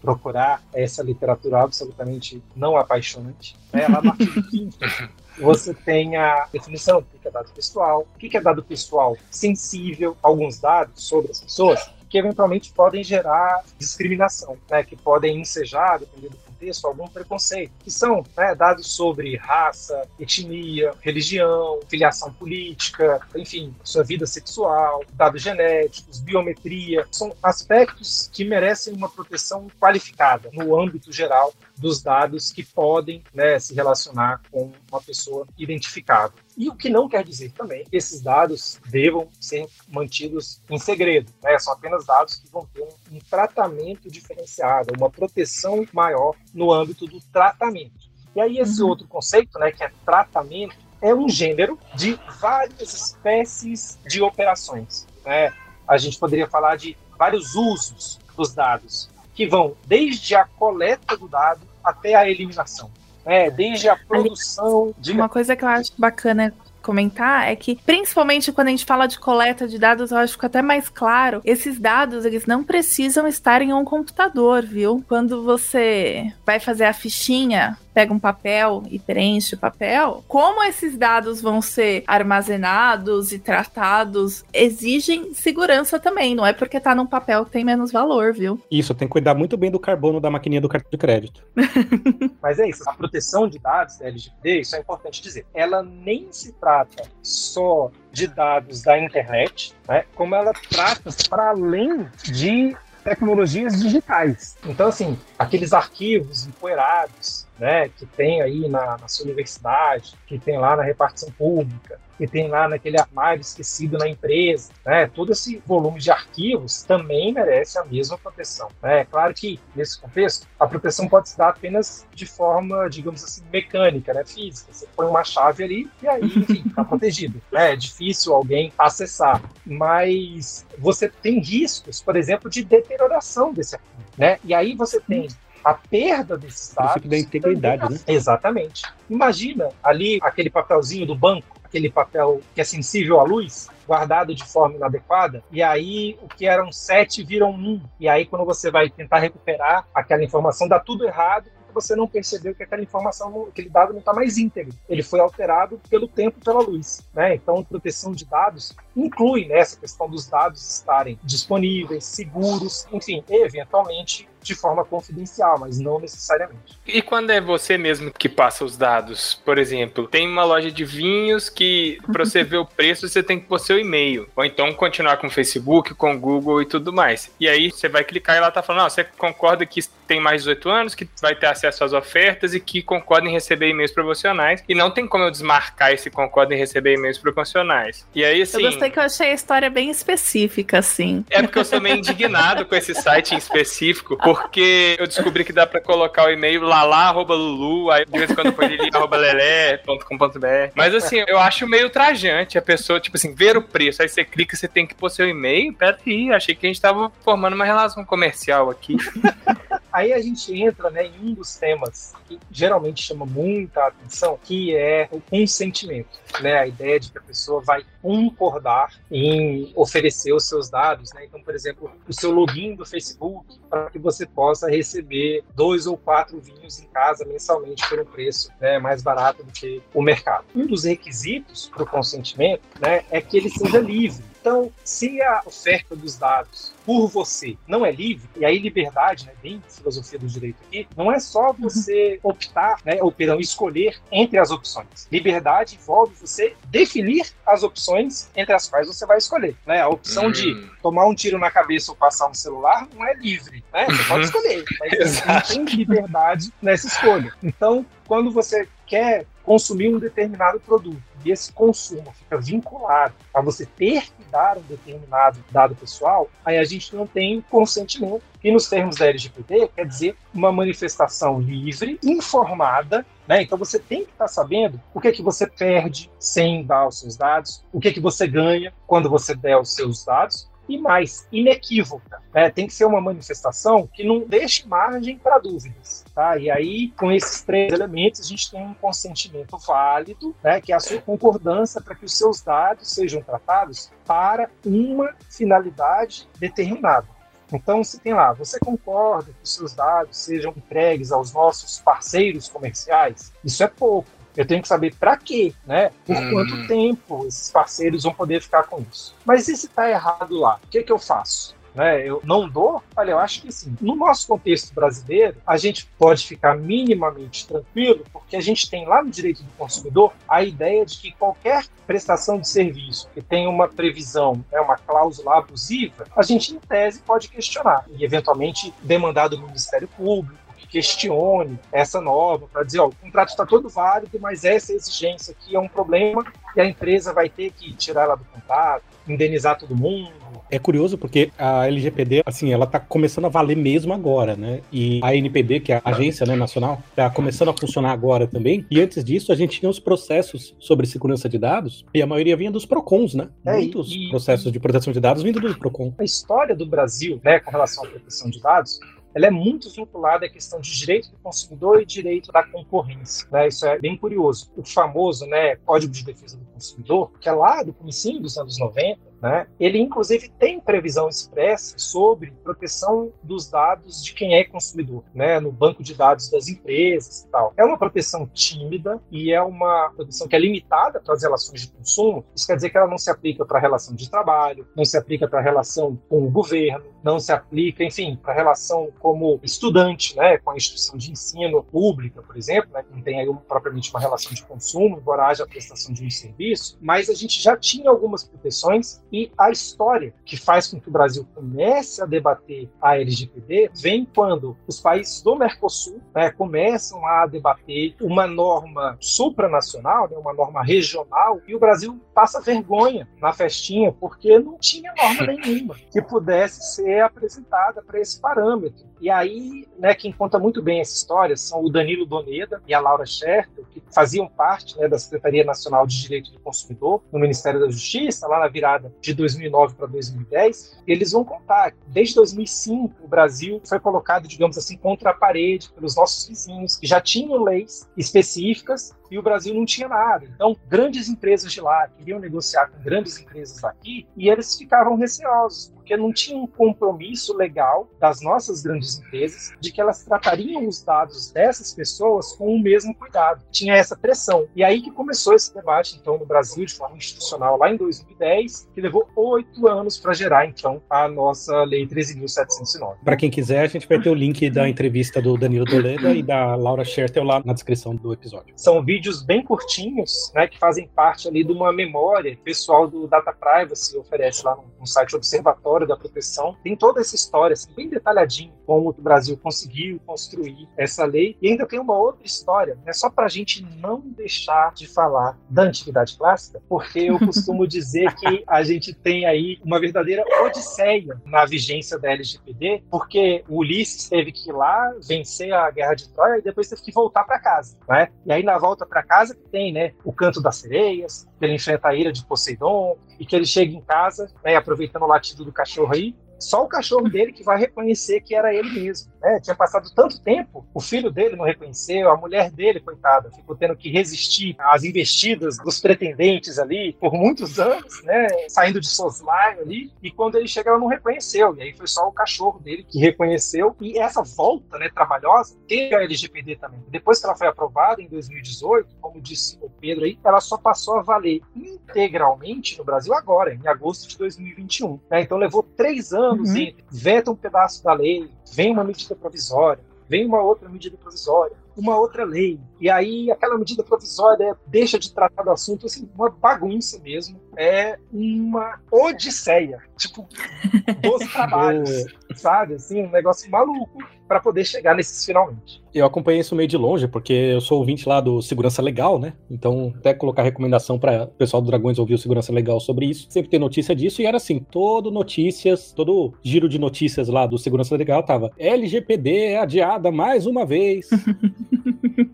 procurar 0.00 0.62
essa 0.72 1.02
literatura 1.02 1.60
absolutamente 1.60 2.42
não 2.56 2.74
apaixonante, 2.74 3.54
né, 3.70 3.86
lá 3.86 4.00
no 4.00 4.10
artigo 4.10 4.42
5 4.50 4.78
você 5.38 5.74
tem 5.74 6.16
a 6.16 6.48
definição 6.50 7.00
do 7.00 7.06
que 7.20 7.28
é 7.28 7.30
dado 7.30 7.52
pessoal, 7.52 8.08
o 8.14 8.18
que 8.18 8.34
é 8.34 8.40
dado 8.40 8.62
pessoal 8.64 9.18
sensível, 9.30 10.16
alguns 10.22 10.58
dados 10.58 11.04
sobre 11.04 11.30
as 11.30 11.42
pessoas 11.42 11.90
que 12.08 12.16
eventualmente 12.16 12.72
podem 12.72 13.04
gerar 13.04 13.62
discriminação, 13.78 14.56
né, 14.70 14.82
que 14.82 14.96
podem 14.96 15.42
ensejar, 15.42 15.98
dependendo 15.98 16.36
do 16.36 16.47
contexto, 16.58 16.86
algum 16.86 17.06
preconceito, 17.06 17.72
que 17.84 17.90
são 17.90 18.24
né, 18.36 18.54
dados 18.54 18.88
sobre 18.88 19.36
raça, 19.36 20.02
etnia, 20.18 20.92
religião, 21.00 21.78
filiação 21.88 22.32
política, 22.32 23.20
enfim, 23.36 23.74
sua 23.84 24.02
vida 24.02 24.26
sexual, 24.26 25.04
dados 25.12 25.40
genéticos, 25.40 26.18
biometria, 26.18 27.06
são 27.12 27.34
aspectos 27.42 28.28
que 28.32 28.44
merecem 28.44 28.92
uma 28.94 29.08
proteção 29.08 29.68
qualificada 29.80 30.50
no 30.52 30.78
âmbito 30.78 31.12
geral 31.12 31.52
dos 31.78 32.02
dados 32.02 32.52
que 32.52 32.64
podem 32.64 33.22
né, 33.32 33.58
se 33.58 33.74
relacionar 33.74 34.42
com 34.50 34.72
uma 34.90 35.00
pessoa 35.00 35.46
identificada. 35.56 36.34
E 36.56 36.68
o 36.68 36.74
que 36.74 36.88
não 36.88 37.08
quer 37.08 37.24
dizer 37.24 37.52
também 37.52 37.84
que 37.84 37.96
esses 37.96 38.20
dados 38.20 38.80
devam 38.86 39.28
ser 39.40 39.68
mantidos 39.88 40.60
em 40.68 40.78
segredo. 40.78 41.32
Né? 41.42 41.58
São 41.58 41.72
apenas 41.72 42.04
dados 42.04 42.36
que 42.36 42.48
vão 42.50 42.66
ter 42.74 42.82
um, 42.82 43.16
um 43.16 43.18
tratamento 43.30 44.10
diferenciado, 44.10 44.92
uma 44.96 45.10
proteção 45.10 45.86
maior 45.92 46.34
no 46.52 46.72
âmbito 46.72 47.06
do 47.06 47.20
tratamento. 47.32 48.08
E 48.34 48.40
aí 48.40 48.58
esse 48.58 48.82
uhum. 48.82 48.88
outro 48.88 49.06
conceito, 49.06 49.58
né, 49.58 49.70
que 49.70 49.82
é 49.82 49.90
tratamento, 50.04 50.76
é 51.00 51.14
um 51.14 51.28
gênero 51.28 51.78
de 51.94 52.18
várias 52.40 52.92
espécies 52.92 53.98
de 54.06 54.20
operações. 54.20 55.06
Né? 55.24 55.52
A 55.86 55.96
gente 55.96 56.18
poderia 56.18 56.48
falar 56.48 56.76
de 56.76 56.96
vários 57.16 57.54
usos 57.54 58.18
dos 58.36 58.54
dados, 58.54 59.08
que 59.38 59.46
vão 59.46 59.76
desde 59.86 60.34
a 60.34 60.44
coleta 60.44 61.16
do 61.16 61.28
dado 61.28 61.60
até 61.84 62.16
a 62.16 62.28
eliminação. 62.28 62.90
Né? 63.24 63.48
Desde 63.48 63.88
a 63.88 63.96
produção 63.96 64.92
de. 64.98 65.12
Uma 65.12 65.28
coisa 65.28 65.54
que 65.54 65.62
eu 65.62 65.68
acho 65.68 65.92
bacana 65.96 66.52
comentar 66.88 67.46
é 67.46 67.54
que, 67.54 67.76
principalmente 67.84 68.50
quando 68.50 68.68
a 68.68 68.70
gente 68.70 68.86
fala 68.86 69.06
de 69.06 69.18
coleta 69.18 69.68
de 69.68 69.78
dados, 69.78 70.10
eu 70.10 70.16
acho 70.16 70.32
que 70.32 70.38
fica 70.38 70.46
até 70.46 70.62
mais 70.62 70.88
claro, 70.88 71.42
esses 71.44 71.78
dados, 71.78 72.24
eles 72.24 72.46
não 72.46 72.64
precisam 72.64 73.28
estar 73.28 73.60
em 73.60 73.74
um 73.74 73.84
computador, 73.84 74.62
viu? 74.64 75.04
Quando 75.06 75.44
você 75.44 76.32
vai 76.46 76.58
fazer 76.58 76.86
a 76.86 76.94
fichinha, 76.94 77.76
pega 77.92 78.14
um 78.14 78.18
papel 78.18 78.84
e 78.90 78.98
preenche 78.98 79.54
o 79.54 79.58
papel, 79.58 80.24
como 80.28 80.62
esses 80.62 80.96
dados 80.96 81.42
vão 81.42 81.60
ser 81.60 82.04
armazenados 82.06 83.32
e 83.32 83.40
tratados, 83.40 84.44
exigem 84.52 85.34
segurança 85.34 85.98
também. 85.98 86.34
Não 86.34 86.46
é 86.46 86.52
porque 86.52 86.78
tá 86.78 86.94
num 86.94 87.06
papel 87.06 87.44
que 87.44 87.50
tem 87.50 87.64
menos 87.64 87.90
valor, 87.90 88.32
viu? 88.32 88.62
Isso, 88.70 88.94
tem 88.94 89.08
que 89.08 89.12
cuidar 89.12 89.34
muito 89.34 89.56
bem 89.56 89.70
do 89.70 89.80
carbono 89.80 90.20
da 90.20 90.30
maquininha 90.30 90.60
do 90.60 90.68
cartão 90.68 90.90
de 90.90 90.96
crédito. 90.96 91.42
Mas 92.40 92.60
é 92.60 92.68
isso, 92.68 92.88
a 92.88 92.94
proteção 92.94 93.48
de 93.48 93.58
dados 93.58 93.98
da 93.98 94.06
LGPD, 94.06 94.60
isso 94.60 94.76
é 94.76 94.78
importante 94.78 95.20
dizer, 95.20 95.44
ela 95.52 95.82
nem 95.82 96.28
se 96.30 96.52
trata 96.52 96.77
só 97.22 97.90
de 98.12 98.26
dados 98.26 98.82
da 98.82 98.98
internet, 98.98 99.74
né, 99.88 100.04
como 100.14 100.34
ela 100.34 100.52
trata 100.70 101.10
para 101.28 101.50
além 101.50 102.06
de 102.24 102.76
tecnologias 103.02 103.80
digitais. 103.80 104.56
Então, 104.66 104.88
assim, 104.88 105.18
aqueles 105.38 105.72
arquivos 105.72 106.46
empoeirados, 106.46 107.47
né, 107.58 107.88
que 107.88 108.06
tem 108.06 108.40
aí 108.40 108.68
na, 108.68 108.96
na 108.98 109.08
sua 109.08 109.26
universidade, 109.26 110.14
que 110.26 110.38
tem 110.38 110.58
lá 110.58 110.76
na 110.76 110.82
repartição 110.82 111.30
pública, 111.32 111.98
que 112.18 112.26
tem 112.26 112.48
lá 112.48 112.68
naquele 112.68 113.00
armário 113.00 113.40
esquecido 113.40 113.96
na 113.96 114.08
empresa, 114.08 114.72
né? 114.84 115.06
Todo 115.06 115.30
esse 115.30 115.62
volume 115.64 116.00
de 116.00 116.10
arquivos 116.10 116.82
também 116.82 117.32
merece 117.32 117.78
a 117.78 117.84
mesma 117.84 118.18
proteção. 118.18 118.68
Né? 118.82 119.00
É 119.00 119.04
claro 119.04 119.32
que, 119.32 119.60
nesse 119.74 120.00
contexto, 120.00 120.46
a 120.58 120.66
proteção 120.66 121.08
pode 121.08 121.28
se 121.28 121.38
dar 121.38 121.50
apenas 121.50 122.04
de 122.12 122.26
forma, 122.26 122.88
digamos 122.90 123.22
assim, 123.22 123.42
mecânica, 123.52 124.12
né? 124.12 124.24
física. 124.24 124.72
Você 124.72 124.88
põe 124.96 125.06
uma 125.06 125.22
chave 125.22 125.62
ali 125.62 125.90
e 126.02 126.08
aí, 126.08 126.24
enfim, 126.24 126.64
está 126.66 126.82
protegido. 126.84 127.40
Né? 127.52 127.72
É 127.72 127.76
difícil 127.76 128.34
alguém 128.34 128.72
acessar, 128.76 129.40
mas 129.64 130.66
você 130.76 131.08
tem 131.08 131.38
riscos, 131.38 132.02
por 132.02 132.16
exemplo, 132.16 132.50
de 132.50 132.64
deterioração 132.64 133.52
desse 133.52 133.76
arquivo. 133.76 133.98
Né? 134.16 134.40
E 134.42 134.52
aí 134.52 134.74
você 134.74 135.00
tem 135.00 135.28
a 135.64 135.74
perda 135.74 136.36
desses 136.36 136.74
dados. 136.74 137.04
da 137.04 137.18
integridade, 137.18 137.92
né? 137.92 138.00
Exatamente. 138.06 138.82
Imagina 139.08 139.68
ali 139.82 140.18
aquele 140.22 140.50
papelzinho 140.50 141.06
do 141.06 141.14
banco 141.14 141.58
aquele 141.68 141.90
papel 141.90 142.40
que 142.54 142.60
é 142.60 142.64
sensível 142.64 143.20
à 143.20 143.22
luz, 143.22 143.68
guardado 143.86 144.34
de 144.34 144.44
forma 144.44 144.76
inadequada, 144.76 145.42
e 145.52 145.62
aí 145.62 146.18
o 146.22 146.28
que 146.28 146.46
eram 146.46 146.72
sete 146.72 147.22
viram 147.22 147.50
um. 147.50 147.80
E 148.00 148.08
aí, 148.08 148.24
quando 148.24 148.44
você 148.44 148.70
vai 148.70 148.88
tentar 148.88 149.18
recuperar 149.18 149.86
aquela 149.94 150.24
informação, 150.24 150.66
dá 150.66 150.80
tudo 150.80 151.04
errado, 151.04 151.50
porque 151.66 151.74
você 151.74 151.94
não 151.94 152.08
percebeu 152.08 152.54
que 152.54 152.62
aquela 152.62 152.82
informação, 152.82 153.46
aquele 153.48 153.68
dado 153.68 153.92
não 153.92 154.00
está 154.00 154.12
mais 154.12 154.38
íntegro. 154.38 154.74
Ele 154.88 155.02
foi 155.02 155.20
alterado 155.20 155.80
pelo 155.90 156.08
tempo, 156.08 156.42
pela 156.42 156.60
luz. 156.60 157.06
Né? 157.12 157.34
Então, 157.34 157.62
proteção 157.62 158.12
de 158.12 158.24
dados 158.24 158.74
inclui 158.96 159.46
nessa 159.46 159.76
né, 159.76 159.82
questão 159.82 160.08
dos 160.08 160.26
dados 160.26 160.66
estarem 160.78 161.18
disponíveis, 161.22 162.04
seguros, 162.04 162.86
enfim, 162.90 163.22
eventualmente 163.28 164.26
de 164.42 164.54
forma 164.54 164.84
confidencial, 164.84 165.58
mas 165.58 165.78
não 165.78 165.98
necessariamente. 166.00 166.78
E 166.86 167.02
quando 167.02 167.30
é 167.30 167.40
você 167.40 167.76
mesmo 167.76 168.10
que 168.10 168.28
passa 168.28 168.64
os 168.64 168.76
dados? 168.76 169.40
Por 169.44 169.58
exemplo, 169.58 170.06
tem 170.06 170.28
uma 170.28 170.44
loja 170.44 170.70
de 170.70 170.84
vinhos 170.84 171.48
que, 171.48 171.98
para 172.12 172.24
você 172.24 172.42
ver 172.42 172.58
o 172.58 172.66
preço, 172.66 173.08
você 173.08 173.22
tem 173.22 173.38
que 173.38 173.46
pôr 173.46 173.58
seu 173.58 173.78
e-mail. 173.78 174.28
Ou 174.36 174.44
então 174.44 174.72
continuar 174.72 175.16
com 175.16 175.26
o 175.26 175.30
Facebook, 175.30 175.94
com 175.94 176.14
o 176.14 176.18
Google 176.18 176.62
e 176.62 176.66
tudo 176.66 176.92
mais. 176.92 177.30
E 177.38 177.48
aí 177.48 177.70
você 177.70 177.88
vai 177.88 178.04
clicar 178.04 178.36
e 178.36 178.38
ela 178.38 178.50
tá 178.50 178.62
falando: 178.62 178.86
ah, 178.86 178.90
você 178.90 179.04
concorda 179.04 179.64
que 179.66 179.80
tem 180.06 180.20
mais 180.20 180.42
de 180.42 180.48
18 180.48 180.68
anos, 180.70 180.94
que 180.94 181.08
vai 181.20 181.34
ter 181.34 181.46
acesso 181.46 181.84
às 181.84 181.92
ofertas 181.92 182.54
e 182.54 182.60
que 182.60 182.82
concorda 182.82 183.28
em 183.28 183.32
receber 183.32 183.68
e-mails 183.68 183.92
promocionais. 183.92 184.64
E 184.68 184.74
não 184.74 184.90
tem 184.90 185.06
como 185.06 185.24
eu 185.24 185.30
desmarcar 185.30 185.92
esse 185.92 186.10
concorda 186.10 186.54
em 186.54 186.58
receber 186.58 186.94
e-mails 186.94 187.18
promocionais. 187.18 188.06
E 188.14 188.24
aí, 188.24 188.42
assim. 188.42 188.56
Eu 188.56 188.70
gostei 188.70 188.90
que 188.90 188.98
eu 188.98 189.02
achei 189.02 189.30
a 189.30 189.34
história 189.34 189.68
bem 189.68 189.90
específica, 189.90 190.78
assim. 190.78 191.24
É 191.30 191.42
porque 191.42 191.58
eu 191.58 191.64
sou 191.64 191.80
meio 191.80 191.96
indignado 191.96 192.64
com 192.64 192.74
esse 192.74 192.94
site 192.94 193.34
em 193.34 193.38
específico, 193.38 194.16
porque 194.34 194.94
eu 194.98 195.06
descobri 195.06 195.42
que 195.42 195.54
dá 195.54 195.66
pra 195.66 195.80
colocar 195.80 196.26
o 196.26 196.30
e-mail 196.30 196.62
lalá.lulu, 196.62 197.90
aí 197.90 198.04
de 198.04 198.18
vez 198.18 198.30
em 198.30 198.34
quando 198.34 198.52
põe 198.52 198.68
lelê.com.br. 199.18 200.72
Mas 200.74 200.94
assim, 200.94 201.24
eu 201.26 201.38
acho 201.38 201.66
meio 201.66 201.88
trajante 201.88 202.58
a 202.58 202.62
pessoa, 202.62 203.00
tipo 203.00 203.16
assim, 203.16 203.34
ver 203.34 203.56
o 203.56 203.62
preço, 203.62 204.02
aí 204.02 204.08
você 204.08 204.24
clica, 204.24 204.54
você 204.54 204.68
tem 204.68 204.86
que 204.86 204.94
pôr 204.94 205.08
seu 205.08 205.26
e-mail. 205.26 205.72
Pera 205.72 205.98
aí, 206.06 206.30
achei 206.30 206.54
que 206.54 206.66
a 206.66 206.68
gente 206.68 206.80
tava 206.80 207.10
formando 207.24 207.54
uma 207.54 207.64
relação 207.64 208.04
comercial 208.04 208.68
aqui. 208.68 208.96
Aí 209.92 210.12
a 210.12 210.20
gente 210.20 210.54
entra 210.54 210.90
né, 210.90 211.06
em 211.06 211.30
um 211.30 211.34
dos 211.34 211.56
temas 211.56 212.12
que 212.26 212.38
geralmente 212.50 213.02
chama 213.02 213.24
muita 213.24 213.86
atenção, 213.86 214.38
que 214.42 214.74
é 214.74 215.08
o 215.10 215.20
consentimento. 215.20 216.20
Né? 216.40 216.58
A 216.58 216.66
ideia 216.66 217.00
de 217.00 217.10
que 217.10 217.18
a 217.18 217.22
pessoa 217.22 217.60
vai 217.60 217.84
concordar 218.02 218.92
em 219.10 219.72
oferecer 219.74 220.32
os 220.32 220.48
seus 220.48 220.68
dados. 220.68 221.12
Né? 221.12 221.24
Então, 221.24 221.42
por 221.42 221.54
exemplo, 221.54 221.90
o 222.06 222.12
seu 222.12 222.30
login 222.30 222.74
do 222.74 222.84
Facebook 222.84 223.58
para 223.68 223.90
que 223.90 223.98
você 223.98 224.26
possa 224.26 224.68
receber 224.70 225.42
dois 225.54 225.86
ou 225.86 225.96
quatro 225.96 226.40
vinhos 226.40 226.78
em 226.78 226.86
casa 226.88 227.24
mensalmente 227.24 227.88
por 227.88 228.00
um 228.00 228.04
preço 228.04 228.50
né, 228.60 228.78
mais 228.78 229.02
barato 229.02 229.42
do 229.42 229.52
que 229.52 229.82
o 229.94 230.02
mercado. 230.02 230.44
Um 230.54 230.66
dos 230.66 230.84
requisitos 230.84 231.70
para 231.74 231.82
o 231.82 231.86
consentimento 231.86 232.62
né, 232.80 233.04
é 233.10 233.20
que 233.20 233.36
ele 233.36 233.50
seja 233.50 233.78
livre. 233.78 234.24
Então, 234.48 234.72
se 234.82 235.20
a 235.20 235.42
oferta 235.44 235.94
dos 235.94 236.16
dados 236.16 236.72
por 236.86 237.06
você 237.06 237.54
não 237.66 237.84
é 237.84 237.92
livre, 237.92 238.26
e 238.34 238.46
aí 238.46 238.58
liberdade, 238.58 239.26
né, 239.26 239.32
bem 239.42 239.62
filosofia 239.68 240.18
do 240.18 240.26
direito 240.26 240.56
aqui, 240.66 240.88
não 240.96 241.12
é 241.12 241.20
só 241.20 241.52
você 241.52 242.18
optar, 242.22 242.78
né, 242.82 242.96
ou 243.02 243.12
perdão, 243.12 243.38
escolher 243.38 244.00
entre 244.10 244.38
as 244.38 244.50
opções. 244.50 245.06
Liberdade 245.12 245.76
envolve 245.76 246.14
você 246.18 246.56
definir 246.68 247.26
as 247.46 247.62
opções 247.62 248.30
entre 248.34 248.54
as 248.54 248.66
quais 248.70 248.86
você 248.86 249.04
vai 249.04 249.18
escolher. 249.18 249.54
Né? 249.66 249.82
A 249.82 249.88
opção 249.90 250.24
uhum. 250.24 250.32
de 250.32 250.70
tomar 250.80 251.06
um 251.06 251.14
tiro 251.14 251.38
na 251.38 251.50
cabeça 251.50 251.92
ou 251.92 251.96
passar 251.98 252.30
um 252.30 252.34
celular 252.34 252.88
não 252.94 253.06
é 253.06 253.12
livre. 253.12 253.62
Né? 253.70 253.84
Você 253.84 254.04
pode 254.04 254.24
escolher, 254.24 254.64
mas 254.80 255.20
você 255.20 255.54
tem 255.54 255.64
liberdade 255.66 256.50
nessa 256.62 256.86
escolha. 256.86 257.34
Então, 257.42 257.84
quando 258.06 258.30
você 258.30 258.66
quer 258.86 259.26
consumir 259.44 259.94
um 259.94 259.98
determinado 259.98 260.58
produto 260.60 261.02
e 261.24 261.30
esse 261.30 261.52
consumo 261.52 262.12
fica 262.12 262.38
vinculado 262.38 263.14
a 263.32 263.40
você 263.40 263.64
ter 263.64 264.04
dar 264.30 264.56
um 264.58 264.62
determinado 264.62 265.38
dado 265.50 265.74
pessoal, 265.74 266.28
aí 266.44 266.58
a 266.58 266.64
gente 266.64 266.94
não 266.94 267.06
tem 267.06 267.40
consentimento, 267.50 268.22
que 268.40 268.52
nos 268.52 268.68
termos 268.68 268.96
da 268.96 269.06
LGPD 269.06 269.68
quer 269.74 269.86
dizer 269.86 270.16
uma 270.32 270.52
manifestação 270.52 271.40
livre, 271.40 271.98
informada, 272.02 273.04
né? 273.26 273.42
Então 273.42 273.58
você 273.58 273.78
tem 273.78 274.04
que 274.04 274.12
estar 274.12 274.28
sabendo 274.28 274.80
o 274.94 275.00
que 275.00 275.08
é 275.08 275.12
que 275.12 275.22
você 275.22 275.46
perde 275.46 276.10
sem 276.18 276.64
dar 276.64 276.86
os 276.86 277.00
seus 277.00 277.16
dados, 277.16 277.64
o 277.72 277.80
que 277.80 277.88
é 277.88 277.92
que 277.92 278.00
você 278.00 278.26
ganha 278.26 278.72
quando 278.86 279.10
você 279.10 279.34
der 279.34 279.58
os 279.58 279.74
seus 279.74 280.04
dados, 280.04 280.48
e 280.68 280.78
mais, 280.78 281.26
inequívoca. 281.32 282.20
Né? 282.34 282.50
Tem 282.50 282.66
que 282.66 282.74
ser 282.74 282.84
uma 282.84 283.00
manifestação 283.00 283.86
que 283.86 284.04
não 284.04 284.20
deixe 284.20 284.66
margem 284.66 285.18
para 285.18 285.38
dúvidas. 285.38 286.04
Tá? 286.14 286.36
E 286.36 286.50
aí, 286.50 286.92
com 286.98 287.10
esses 287.10 287.42
três 287.42 287.72
elementos, 287.72 288.20
a 288.20 288.24
gente 288.24 288.50
tem 288.50 288.62
um 288.62 288.74
consentimento 288.74 289.56
válido, 289.58 290.34
né? 290.42 290.60
que 290.60 290.72
é 290.72 290.76
a 290.76 290.80
sua 290.80 291.00
concordância 291.00 291.80
para 291.80 291.94
que 291.94 292.04
os 292.04 292.16
seus 292.16 292.42
dados 292.42 292.90
sejam 292.92 293.22
tratados 293.22 293.90
para 294.06 294.50
uma 294.64 295.14
finalidade 295.30 296.28
determinada. 296.38 297.06
Então, 297.52 297.82
se 297.82 297.98
tem 297.98 298.12
lá, 298.12 298.32
você 298.32 298.58
concorda 298.60 299.32
que 299.32 299.42
os 299.42 299.54
seus 299.54 299.74
dados 299.74 300.18
sejam 300.18 300.52
entregues 300.54 301.10
aos 301.10 301.32
nossos 301.32 301.80
parceiros 301.80 302.48
comerciais? 302.48 303.32
Isso 303.42 303.62
é 303.64 303.68
pouco. 303.68 304.08
Eu 304.36 304.46
tenho 304.46 304.62
que 304.62 304.68
saber 304.68 304.94
para 304.94 305.16
quê, 305.16 305.52
né? 305.66 305.90
Por 306.06 306.16
hum. 306.16 306.30
quanto 306.30 306.66
tempo 306.68 307.26
esses 307.26 307.50
parceiros 307.50 308.04
vão 308.04 308.14
poder 308.14 308.40
ficar 308.40 308.64
com 308.64 308.84
isso. 308.90 309.14
Mas 309.24 309.48
e 309.48 309.56
se 309.56 309.66
está 309.66 309.90
errado 309.90 310.38
lá? 310.38 310.60
O 310.64 310.68
que, 310.68 310.82
que 310.82 310.92
eu 310.92 310.98
faço? 310.98 311.58
Né, 311.74 312.08
eu 312.08 312.20
não 312.24 312.48
dou? 312.48 312.82
Olha, 312.96 313.12
eu 313.12 313.18
acho 313.18 313.42
que 313.42 313.52
sim. 313.52 313.76
No 313.80 313.94
nosso 313.94 314.26
contexto 314.26 314.74
brasileiro, 314.74 315.36
a 315.46 315.56
gente 315.56 315.86
pode 315.98 316.26
ficar 316.26 316.56
minimamente 316.56 317.46
tranquilo, 317.46 318.04
porque 318.12 318.36
a 318.36 318.40
gente 318.40 318.68
tem 318.68 318.84
lá 318.84 319.00
no 319.00 319.10
direito 319.10 319.44
do 319.44 319.52
consumidor 319.52 320.12
a 320.28 320.42
ideia 320.42 320.84
de 320.84 320.98
que 320.98 321.12
qualquer 321.12 321.66
prestação 321.86 322.40
de 322.40 322.48
serviço 322.48 323.08
que 323.14 323.22
tenha 323.22 323.48
uma 323.48 323.68
previsão, 323.68 324.44
né, 324.50 324.60
uma 324.60 324.76
cláusula 324.76 325.38
abusiva, 325.38 326.04
a 326.16 326.22
gente, 326.22 326.52
em 326.52 326.58
tese, 326.58 327.00
pode 327.00 327.28
questionar 327.28 327.84
e, 327.96 328.04
eventualmente, 328.04 328.74
demandar 328.82 329.28
do 329.28 329.40
Ministério 329.40 329.86
Público 329.86 330.47
questione 330.68 331.58
essa 331.72 332.00
norma, 332.00 332.46
para 332.52 332.62
dizer, 332.62 332.80
ó, 332.80 332.88
o 332.88 332.94
contrato 332.94 333.30
está 333.30 333.44
todo 333.46 333.68
válido, 333.68 334.18
mas 334.20 334.44
essa 334.44 334.72
exigência 334.72 335.34
aqui 335.38 335.56
é 335.56 335.60
um 335.60 335.68
problema 335.68 336.24
e 336.56 336.60
a 336.60 336.66
empresa 336.66 337.12
vai 337.12 337.28
ter 337.28 337.50
que 337.52 337.72
tirar 337.74 338.02
ela 338.02 338.16
do 338.16 338.24
contrato, 338.24 338.82
indenizar 339.06 339.58
todo 339.58 339.74
mundo. 339.74 340.10
É 340.50 340.58
curioso 340.58 340.96
porque 340.96 341.30
a 341.38 341.66
LGPD, 341.66 342.22
assim, 342.24 342.52
ela 342.52 342.66
tá 342.66 342.80
começando 342.80 343.26
a 343.26 343.28
valer 343.28 343.56
mesmo 343.56 343.92
agora, 343.92 344.34
né? 344.34 344.60
E 344.72 345.00
a 345.02 345.14
NPD, 345.14 345.60
que 345.60 345.72
é 345.72 345.80
a 345.84 345.90
agência 345.90 346.24
né, 346.26 346.34
nacional, 346.36 346.82
tá 346.96 347.10
começando 347.10 347.50
a 347.50 347.56
funcionar 347.56 347.92
agora 347.92 348.26
também. 348.26 348.66
E 348.70 348.80
antes 348.80 349.04
disso, 349.04 349.30
a 349.30 349.34
gente 349.34 349.60
tinha 349.60 349.68
os 349.68 349.78
processos 349.78 350.54
sobre 350.58 350.86
segurança 350.86 351.28
de 351.28 351.38
dados, 351.38 351.84
e 351.92 352.00
a 352.00 352.06
maioria 352.06 352.36
vinha 352.36 352.50
dos 352.50 352.64
PROCONs, 352.64 353.14
né? 353.14 353.28
É, 353.44 353.54
Muitos 353.58 353.92
e- 353.92 354.08
processos 354.08 354.50
de 354.50 354.58
proteção 354.58 354.92
de 354.92 355.00
dados 355.00 355.22
vindo 355.22 355.40
do 355.40 355.58
PROCON. 355.58 355.92
A 355.98 356.04
história 356.04 356.54
do 356.54 356.66
Brasil, 356.66 357.20
né, 357.22 357.40
com 357.40 357.50
relação 357.50 357.84
à 357.84 357.88
proteção 357.88 358.30
de 358.30 358.40
dados, 358.40 358.80
ela 359.18 359.26
é 359.26 359.30
muito 359.30 359.68
vinculada 359.68 360.26
à 360.26 360.28
questão 360.28 360.60
de 360.60 360.70
direito 360.72 361.10
do 361.10 361.18
consumidor 361.18 361.82
e 361.82 361.84
direito 361.84 362.30
da 362.30 362.44
concorrência. 362.44 363.26
Né? 363.32 363.48
Isso 363.48 363.66
é 363.66 363.76
bem 363.76 363.96
curioso. 363.96 364.48
O 364.56 364.64
famoso 364.64 365.26
né, 365.26 365.56
Código 365.56 365.92
de 365.92 366.04
Defesa 366.04 366.36
do 366.36 366.44
Consumidor, 366.44 367.10
que 367.20 367.28
é 367.28 367.32
lá 367.32 367.64
do 367.64 367.72
comecinho 367.72 368.22
dos 368.22 368.38
anos 368.38 368.56
90, 368.58 369.00
né, 369.20 369.46
ele 369.58 369.78
inclusive 369.78 370.28
tem 370.38 370.60
previsão 370.60 371.08
expressa 371.08 371.78
sobre 371.78 372.32
proteção 372.42 373.12
dos 373.22 373.50
dados 373.50 374.04
de 374.04 374.14
quem 374.14 374.34
é 374.34 374.44
consumidor, 374.44 375.04
né, 375.14 375.40
no 375.40 375.50
banco 375.50 375.82
de 375.82 375.94
dados 375.94 376.30
das 376.30 376.48
empresas 376.48 377.22
e 377.22 377.28
tal. 377.28 377.52
É 377.56 377.64
uma 377.64 377.78
proteção 377.78 378.26
tímida 378.26 379.00
e 379.10 379.32
é 379.32 379.42
uma 379.42 379.90
proteção 379.94 380.28
que 380.28 380.36
é 380.36 380.38
limitada 380.38 381.00
para 381.00 381.14
as 381.14 381.22
relações 381.22 381.62
de 381.62 381.68
consumo. 381.68 382.24
Isso 382.34 382.46
quer 382.46 382.56
dizer 382.56 382.70
que 382.70 382.78
ela 382.78 382.86
não 382.86 382.98
se 382.98 383.10
aplica 383.10 383.44
para 383.44 383.58
a 383.58 383.60
relação 383.60 383.94
de 383.94 384.08
trabalho, 384.10 384.66
não 384.76 384.84
se 384.84 384.96
aplica 384.96 385.28
para 385.28 385.40
a 385.40 385.42
relação 385.42 385.98
com 386.08 386.24
o 386.24 386.30
governo, 386.30 386.84
não 387.02 387.18
se 387.18 387.32
aplica, 387.32 387.84
enfim, 387.84 388.16
para 388.16 388.32
a 388.32 388.36
relação 388.36 388.90
como 388.98 389.38
estudante, 389.42 390.16
né, 390.16 390.38
com 390.38 390.50
a 390.50 390.56
instituição 390.56 390.96
de 390.96 391.12
ensino 391.12 391.62
pública, 391.62 392.22
por 392.22 392.36
exemplo, 392.36 392.70
né, 392.72 392.82
que 392.82 392.94
não 392.94 393.02
tem 393.02 393.20
aí 393.20 393.26
propriamente 393.46 393.90
uma 393.90 394.00
relação 394.00 394.32
de 394.32 394.42
consumo, 394.44 394.98
embora 394.98 395.26
haja 395.26 395.44
a 395.44 395.46
prestação 395.46 395.92
de 395.92 396.04
um 396.04 396.10
serviço, 396.10 396.78
mas 396.80 397.08
a 397.08 397.14
gente 397.14 397.40
já 397.40 397.56
tinha 397.56 397.90
algumas 397.90 398.24
proteções 398.24 399.02
e 399.12 399.30
a 399.38 399.50
história 399.50 400.14
que 400.24 400.36
faz 400.36 400.68
com 400.68 400.80
que 400.80 400.88
o 400.88 400.92
Brasil 400.92 401.26
comece 401.34 402.02
a 402.02 402.06
debater 402.06 402.68
a 402.80 402.96
LGPD 402.96 403.70
vem 403.80 404.04
quando 404.04 404.56
os 404.66 404.80
países 404.80 405.22
do 405.22 405.36
Mercosul 405.36 406.00
né, 406.14 406.30
começam 406.30 407.04
a 407.06 407.26
debater 407.26 407.94
uma 408.00 408.26
norma 408.26 408.96
supranacional, 409.00 410.08
né, 410.08 410.16
uma 410.16 410.32
norma 410.32 410.62
regional, 410.62 411.40
e 411.46 411.54
o 411.54 411.58
Brasil 411.58 412.00
passa 412.14 412.40
vergonha 412.40 413.08
na 413.20 413.32
festinha 413.32 413.92
porque 413.92 414.38
não 414.38 414.58
tinha 414.58 414.92
norma 414.96 415.26
nenhuma 415.32 415.76
que 415.90 416.02
pudesse 416.02 416.74
ser 416.74 417.00
apresentada 417.00 417.82
para 417.82 418.00
esse 418.00 418.20
parâmetro. 418.20 418.88
E 419.00 419.08
aí, 419.10 419.66
né, 419.78 419.94
quem 419.94 420.12
conta 420.12 420.38
muito 420.38 420.60
bem 420.60 420.80
essa 420.80 420.94
história 420.94 421.36
são 421.36 421.64
o 421.64 421.70
Danilo 421.70 422.04
Doneda 422.04 422.60
e 422.66 422.74
a 422.74 422.80
Laura 422.80 423.06
Scherter, 423.06 423.64
que 423.70 423.82
faziam 423.92 424.26
parte 424.26 424.76
né, 424.76 424.88
da 424.88 424.98
Secretaria 424.98 425.44
Nacional 425.44 425.86
de 425.86 426.00
Direito 426.00 426.32
do 426.32 426.40
Consumidor 426.40 427.02
no 427.12 427.18
Ministério 427.18 427.60
da 427.60 427.70
Justiça, 427.70 428.26
lá 428.26 428.40
na 428.40 428.48
virada 428.48 428.92
de 429.00 429.14
2009 429.14 429.74
para 429.74 429.86
2010. 429.86 430.82
Eles 430.86 431.12
vão 431.12 431.24
contar 431.24 431.74
desde 431.86 432.14
2005 432.16 433.04
o 433.04 433.08
Brasil 433.08 433.60
foi 433.64 433.80
colocado, 433.80 434.28
digamos 434.28 434.58
assim, 434.58 434.76
contra 434.76 435.10
a 435.10 435.14
parede 435.14 435.70
pelos 435.70 435.96
nossos 435.96 436.28
vizinhos, 436.28 436.76
que 436.76 436.86
já 436.86 437.00
tinham 437.00 437.42
leis 437.42 437.88
específicas 437.96 438.92
e 439.10 439.18
o 439.18 439.22
Brasil 439.22 439.54
não 439.54 439.64
tinha 439.64 439.88
nada. 439.88 440.24
Então, 440.24 440.56
grandes 440.68 441.08
empresas 441.08 441.52
de 441.52 441.60
lá 441.60 441.88
queriam 441.88 442.18
negociar 442.18 442.68
com 442.68 442.82
grandes 442.82 443.18
empresas 443.18 443.60
daqui 443.60 444.06
e 444.16 444.28
eles 444.28 444.56
ficavam 444.56 444.96
receosos, 444.96 445.72
porque 445.88 445.96
não 445.96 446.12
tinha 446.12 446.36
um 446.36 446.46
compromisso 446.46 447.34
legal 447.34 447.88
das 447.98 448.20
nossas 448.20 448.60
grandes 448.60 448.98
empresas 448.98 449.54
de 449.58 449.72
que 449.72 449.80
elas 449.80 450.04
tratariam 450.04 450.68
os 450.68 450.82
dados 450.82 451.32
dessas 451.32 451.72
pessoas 451.72 452.34
com 452.36 452.54
o 452.54 452.60
mesmo 452.60 452.94
cuidado. 452.94 453.42
Tinha 453.50 453.74
essa 453.74 453.96
pressão. 453.96 454.46
E 454.54 454.62
aí 454.62 454.82
que 454.82 454.90
começou 454.90 455.34
esse 455.34 455.54
debate, 455.54 455.96
então, 455.98 456.18
no 456.18 456.26
Brasil, 456.26 456.66
de 456.66 456.74
forma 456.74 456.98
institucional, 456.98 457.56
lá 457.56 457.72
em 457.72 457.76
2010, 457.78 458.68
que 458.74 458.82
levou 458.82 459.08
oito 459.16 459.66
anos 459.66 459.96
para 459.96 460.12
gerar, 460.12 460.44
então, 460.44 460.82
a 460.90 461.08
nossa 461.08 461.64
Lei 461.64 461.86
13.709. 461.86 462.96
Para 463.02 463.16
quem 463.16 463.30
quiser, 463.30 463.62
a 463.62 463.66
gente 463.66 463.88
vai 463.88 463.98
ter 463.98 464.10
o 464.10 464.14
link 464.14 464.50
da 464.50 464.68
entrevista 464.68 465.22
do 465.22 465.38
Danilo 465.38 465.64
Doleda 465.64 466.12
e 466.12 466.22
da 466.22 466.54
Laura 466.54 466.84
Schertel 466.84 467.24
lá 467.24 467.40
na 467.42 467.54
descrição 467.54 467.96
do 467.96 468.12
episódio. 468.12 468.52
São 468.56 468.84
vídeos 468.84 469.22
bem 469.22 469.42
curtinhos, 469.42 470.30
né, 470.34 470.46
que 470.46 470.58
fazem 470.58 470.86
parte 470.88 471.28
ali 471.28 471.42
de 471.42 471.52
uma 471.52 471.72
memória 471.72 472.38
pessoal 472.44 472.86
do 472.86 473.06
Data 473.06 473.32
Privacy 473.32 473.96
oferece 473.96 474.44
lá 474.44 474.54
no, 474.54 474.64
no 474.78 474.86
site 474.86 475.16
Observatório 475.16 475.77
da 475.86 475.96
Proteção. 475.96 476.56
Tem 476.62 476.76
toda 476.76 477.00
essa 477.00 477.14
história, 477.14 477.54
assim, 477.54 477.72
bem 477.74 477.88
detalhadinho, 477.88 478.52
como 478.66 478.90
o 478.90 478.92
Brasil 478.92 479.36
conseguiu 479.36 480.00
construir 480.06 480.68
essa 480.76 481.04
lei. 481.04 481.36
E 481.40 481.48
ainda 481.48 481.66
tem 481.66 481.78
uma 481.78 481.96
outra 481.96 482.24
história, 482.24 482.78
né, 482.84 482.92
só 482.92 483.10
para 483.10 483.26
a 483.26 483.28
gente 483.28 483.64
não 483.76 484.00
deixar 484.00 484.72
de 484.74 484.86
falar 484.86 485.38
da 485.48 485.62
antiguidade 485.62 486.16
clássica, 486.16 486.62
porque 486.68 487.00
eu 487.00 487.18
costumo 487.18 487.66
dizer 487.68 488.14
que 488.14 488.44
a 488.46 488.62
gente 488.62 488.94
tem 488.94 489.26
aí 489.26 489.58
uma 489.64 489.80
verdadeira 489.80 490.24
odisseia 490.44 491.20
na 491.24 491.44
vigência 491.44 491.98
da 491.98 492.10
LGPD, 492.10 492.82
porque 492.90 493.44
o 493.48 493.58
Ulisses 493.58 494.08
teve 494.08 494.32
que 494.32 494.50
ir 494.50 494.52
lá 494.52 494.94
vencer 495.06 495.52
a 495.52 495.70
Guerra 495.70 495.94
de 495.94 496.08
Troia 496.10 496.38
e 496.38 496.42
depois 496.42 496.68
teve 496.68 496.82
que 496.82 496.92
voltar 496.92 497.24
para 497.24 497.38
casa, 497.38 497.76
né? 497.88 498.08
E 498.26 498.32
aí 498.32 498.42
na 498.42 498.58
volta 498.58 498.86
para 498.86 499.02
casa 499.02 499.36
tem, 499.50 499.72
né, 499.72 499.92
o 500.04 500.12
canto 500.12 500.40
das 500.40 500.56
sereias, 500.56 501.26
ele 501.40 501.54
enfrenta 501.54 501.88
a 501.88 501.94
ira 501.94 502.12
de 502.12 502.24
Poseidon 502.24 502.96
e 503.18 503.26
que 503.26 503.34
ele 503.34 503.46
chega 503.46 503.72
em 503.72 503.80
casa, 503.80 504.30
né, 504.44 504.56
aproveitando 504.56 505.02
o 505.02 505.06
latido 505.06 505.44
do 505.44 505.52
cachorro 505.52 505.92
aí, 505.92 506.14
só 506.38 506.64
o 506.64 506.68
cachorro 506.68 507.08
dele 507.08 507.32
que 507.32 507.42
vai 507.42 507.58
reconhecer 507.58 508.20
que 508.20 508.34
era 508.34 508.54
ele 508.54 508.70
mesmo. 508.70 509.12
Né? 509.20 509.40
Tinha 509.40 509.56
passado 509.56 509.90
tanto 509.94 510.20
tempo, 510.20 510.66
o 510.72 510.80
filho 510.80 511.10
dele 511.10 511.36
não 511.36 511.44
reconheceu, 511.44 512.10
a 512.10 512.16
mulher 512.16 512.50
dele, 512.50 512.80
coitada, 512.80 513.30
ficou 513.30 513.56
tendo 513.56 513.76
que 513.76 513.90
resistir 513.90 514.56
às 514.58 514.84
investidas 514.84 515.58
dos 515.58 515.80
pretendentes 515.80 516.58
ali 516.58 516.92
por 517.00 517.12
muitos 517.12 517.58
anos, 517.58 518.02
né? 518.04 518.28
saindo 518.48 518.80
de 518.80 518.88
soslaio 518.88 519.60
ali, 519.60 519.92
e 520.02 520.10
quando 520.10 520.36
ele 520.36 520.48
chega 520.48 520.70
ela 520.70 520.78
não 520.78 520.86
reconheceu, 520.86 521.56
e 521.56 521.62
aí 521.62 521.72
foi 521.72 521.86
só 521.86 522.06
o 522.08 522.12
cachorro 522.12 522.58
dele 522.60 522.84
que 522.84 522.98
reconheceu, 522.98 523.74
e 523.80 523.98
essa 523.98 524.22
volta 524.22 524.78
né, 524.78 524.88
trabalhosa 524.94 525.56
teve 525.66 525.94
a 525.94 526.02
LGPD 526.02 526.56
também. 526.56 526.80
Depois 526.88 527.18
que 527.18 527.26
ela 527.26 527.36
foi 527.36 527.46
aprovada 527.46 528.02
em 528.02 528.08
2018, 528.08 528.96
como 529.00 529.20
disse 529.20 529.58
o 529.60 529.70
Pedro 529.70 530.04
aí, 530.04 530.18
ela 530.24 530.40
só 530.40 530.56
passou 530.56 530.96
a 530.96 531.02
valer 531.02 531.40
integralmente 531.54 532.78
no 532.78 532.84
Brasil 532.84 533.14
agora, 533.14 533.54
em 533.54 533.66
agosto 533.66 534.08
de 534.08 534.18
2021. 534.18 535.00
Né? 535.10 535.22
Então 535.22 535.38
levou 535.38 535.62
três 535.62 536.12
anos 536.12 536.50
Uhum. 536.50 536.56
entre 536.56 536.84
veta 536.90 537.30
um 537.30 537.36
pedaço 537.36 537.82
da 537.82 537.92
lei, 537.92 538.30
vem 538.52 538.72
uma 538.72 538.84
medida 538.84 539.14
provisória, 539.14 539.82
vem 540.08 540.26
uma 540.26 540.42
outra 540.42 540.68
medida 540.68 540.96
provisória, 540.96 541.56
uma 541.80 541.96
outra 541.96 542.24
lei. 542.24 542.60
E 542.80 542.90
aí 542.90 543.30
aquela 543.30 543.56
medida 543.56 543.82
provisória 543.82 544.56
deixa 544.66 544.98
de 544.98 545.12
tratar 545.12 545.42
do 545.42 545.50
assunto, 545.50 545.86
assim, 545.86 546.08
uma 546.14 546.30
bagunça 546.30 546.98
mesmo. 547.00 547.40
É 547.56 547.98
uma 548.12 548.80
odisseia, 548.90 549.78
tipo, 549.96 550.26
dos 551.02 551.32
trabalhos, 551.32 552.06
sabe? 552.34 552.74
Assim, 552.74 553.02
um 553.04 553.10
negócio 553.10 553.50
maluco 553.50 553.98
para 554.28 554.40
poder 554.40 554.64
chegar 554.64 554.94
nesses 554.94 555.24
finalmente. 555.24 555.82
Eu 555.92 556.04
acompanhei 556.04 556.40
isso 556.40 556.54
meio 556.54 556.68
de 556.68 556.76
longe, 556.76 557.08
porque 557.08 557.32
eu 557.32 557.60
sou 557.62 557.78
ouvinte 557.78 558.06
lá 558.06 558.20
do 558.20 558.42
Segurança 558.42 558.82
Legal, 558.82 559.18
né? 559.18 559.32
Então, 559.50 559.92
até 559.96 560.12
colocar 560.12 560.42
recomendação 560.42 560.98
para 560.98 561.24
o 561.24 561.28
pessoal 561.28 561.62
do 561.62 561.66
Dragões 561.68 561.98
ouvir 561.98 562.14
o 562.14 562.18
Segurança 562.18 562.52
Legal 562.52 562.78
sobre 562.78 563.06
isso. 563.06 563.26
Sempre 563.30 563.50
tem 563.50 563.58
notícia 563.58 563.96
disso, 563.96 564.20
e 564.20 564.26
era 564.26 564.36
assim: 564.36 564.60
todo 564.70 565.10
notícias, 565.10 565.90
todo 565.92 566.34
giro 566.42 566.68
de 566.68 566.78
notícias 566.78 567.28
lá 567.28 567.46
do 567.46 567.56
Segurança 567.56 567.96
Legal 567.96 568.22
tava 568.22 568.52
LGPD 568.58 569.30
é 569.30 569.58
adiada 569.58 570.12
mais 570.12 570.46
uma 570.46 570.66
vez. 570.66 571.08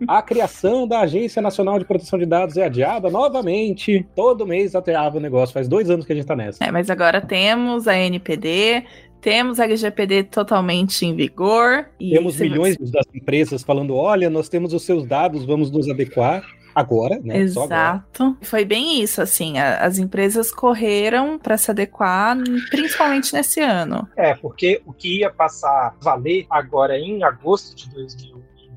A 0.07 0.23
criação 0.23 0.87
da 0.87 1.01
Agência 1.01 1.40
Nacional 1.42 1.79
de 1.79 1.85
Proteção 1.85 2.18
de 2.18 2.27
Dados 2.27 2.57
é 2.57 2.64
adiada 2.64 3.11
novamente. 3.11 4.07
Todo 4.14 4.47
mês 4.47 4.75
ateava 4.75 5.16
o 5.16 5.20
negócio. 5.20 5.53
Faz 5.53 5.68
dois 5.68 5.90
anos 5.90 6.05
que 6.07 6.12
a 6.12 6.16
gente 6.16 6.27
tá 6.27 6.37
nessa. 6.37 6.62
É, 6.64 6.70
mas 6.70 6.90
agora 6.90 7.20
temos 7.20 7.87
a 7.88 7.97
NPD, 7.97 8.85
temos 9.20 9.59
a 9.61 9.64
LGPD 9.64 10.25
totalmente 10.25 11.05
em 11.07 11.14
vigor. 11.14 11.87
E 11.99 12.11
Temos 12.12 12.38
milhões 12.38 12.77
das 12.90 13.07
empresas 13.14 13.62
falando: 13.62 13.94
olha, 13.97 14.29
nós 14.31 14.49
temos 14.49 14.73
os 14.73 14.83
seus 14.85 15.07
dados, 15.07 15.44
vamos 15.44 15.70
nos 15.70 15.88
adequar. 15.88 16.42
Agora, 16.75 17.20
né? 17.23 17.47
Só 17.47 17.62
agora. 17.62 17.77
Exato. 17.77 18.37
Foi 18.42 18.64
bem 18.64 19.01
isso, 19.01 19.23
assim. 19.23 19.59
a- 19.59 19.79
as 19.79 19.97
empresas 19.99 20.51
correram 20.51 21.38
para 21.38 21.57
se 21.57 21.70
adequar, 21.70 22.37
principalmente 22.68 23.33
nesse 23.33 23.61
ano. 23.61 24.09
É, 24.16 24.35
porque 24.35 24.83
o 24.85 24.92
que 24.92 25.20
ia 25.20 25.31
passar 25.31 25.68
a 25.70 25.94
valer 26.03 26.47
agora 26.51 26.99
em 26.99 27.23
agosto 27.23 27.77
de 27.77 27.88